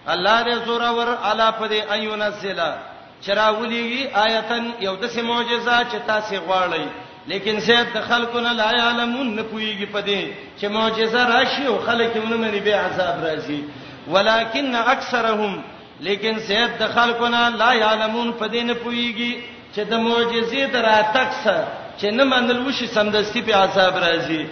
الله 0.08 0.44
دې 0.46 0.66
زوره 0.66 0.90
ور 0.92 1.08
الا 1.32 1.50
پدې 1.60 1.92
ايونزلا 1.92 2.76
چراولیږي 3.26 4.04
آیتن 4.16 4.70
یو 4.80 4.94
د 4.96 5.06
سه 5.08 5.22
معجزه 5.22 5.84
چې 5.90 5.96
تاسو 6.06 6.34
غواړئ 6.48 6.86
لیکن 7.26 7.60
سید 7.60 7.86
د 7.94 8.00
خلقونه 8.02 8.52
لا 8.52 8.64
علمون 8.88 9.34
نه 9.36 9.42
پويږي 9.42 9.86
پدې 9.94 10.22
چې 10.60 10.66
معجزه 10.68 11.28
راشي 11.28 11.66
او 11.66 11.78
خلکونه 11.78 12.36
مری 12.36 12.60
به 12.60 12.74
عذاب 12.76 13.24
راځي 13.26 13.60
ولکن 14.08 14.74
اکثرهم 14.74 15.62
لیکن 16.00 16.38
سید 16.40 16.70
د 16.78 16.88
خلقونه 16.94 17.48
لا 17.48 17.70
علمون 17.92 18.34
پدې 18.40 18.56
نه 18.62 18.74
پويږي 18.74 19.32
چې 19.76 19.80
د 19.90 19.94
معجزې 19.98 20.72
دراتک 20.72 21.30
سره 21.44 21.83
چې 22.00 22.08
نه 22.18 22.24
منل 22.24 22.58
وشي 22.66 22.86
سمدستي 22.96 23.40
په 23.48 23.54
عذاب 23.64 23.94
راځي 24.04 24.42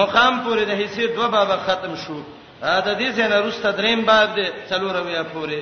مقام 0.00 0.34
پورې 0.44 0.64
د 0.70 0.80
حصے 0.82 1.06
دوه 1.16 1.28
باب 1.34 1.50
ختم 1.66 1.94
شو 2.04 2.18
دا 2.60 2.78
دې 3.00 3.08
څنګه 3.18 3.36
روسته 3.46 3.68
دریم 3.80 4.00
باب 4.10 4.28
دی 4.36 4.46
څلورویا 4.70 5.22
پورې 5.34 5.58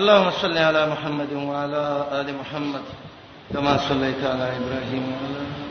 اللهم 0.00 0.30
صل 0.40 0.54
علی 0.68 0.84
محمد 0.94 1.30
وعلى 1.50 1.84
ال 2.20 2.28
محمد 2.40 2.84
كما 3.52 3.74
صليت 3.88 4.20
على 4.32 4.46
ابراهيم 4.60 5.04
وعلى 5.12 5.38
ال 5.48 5.61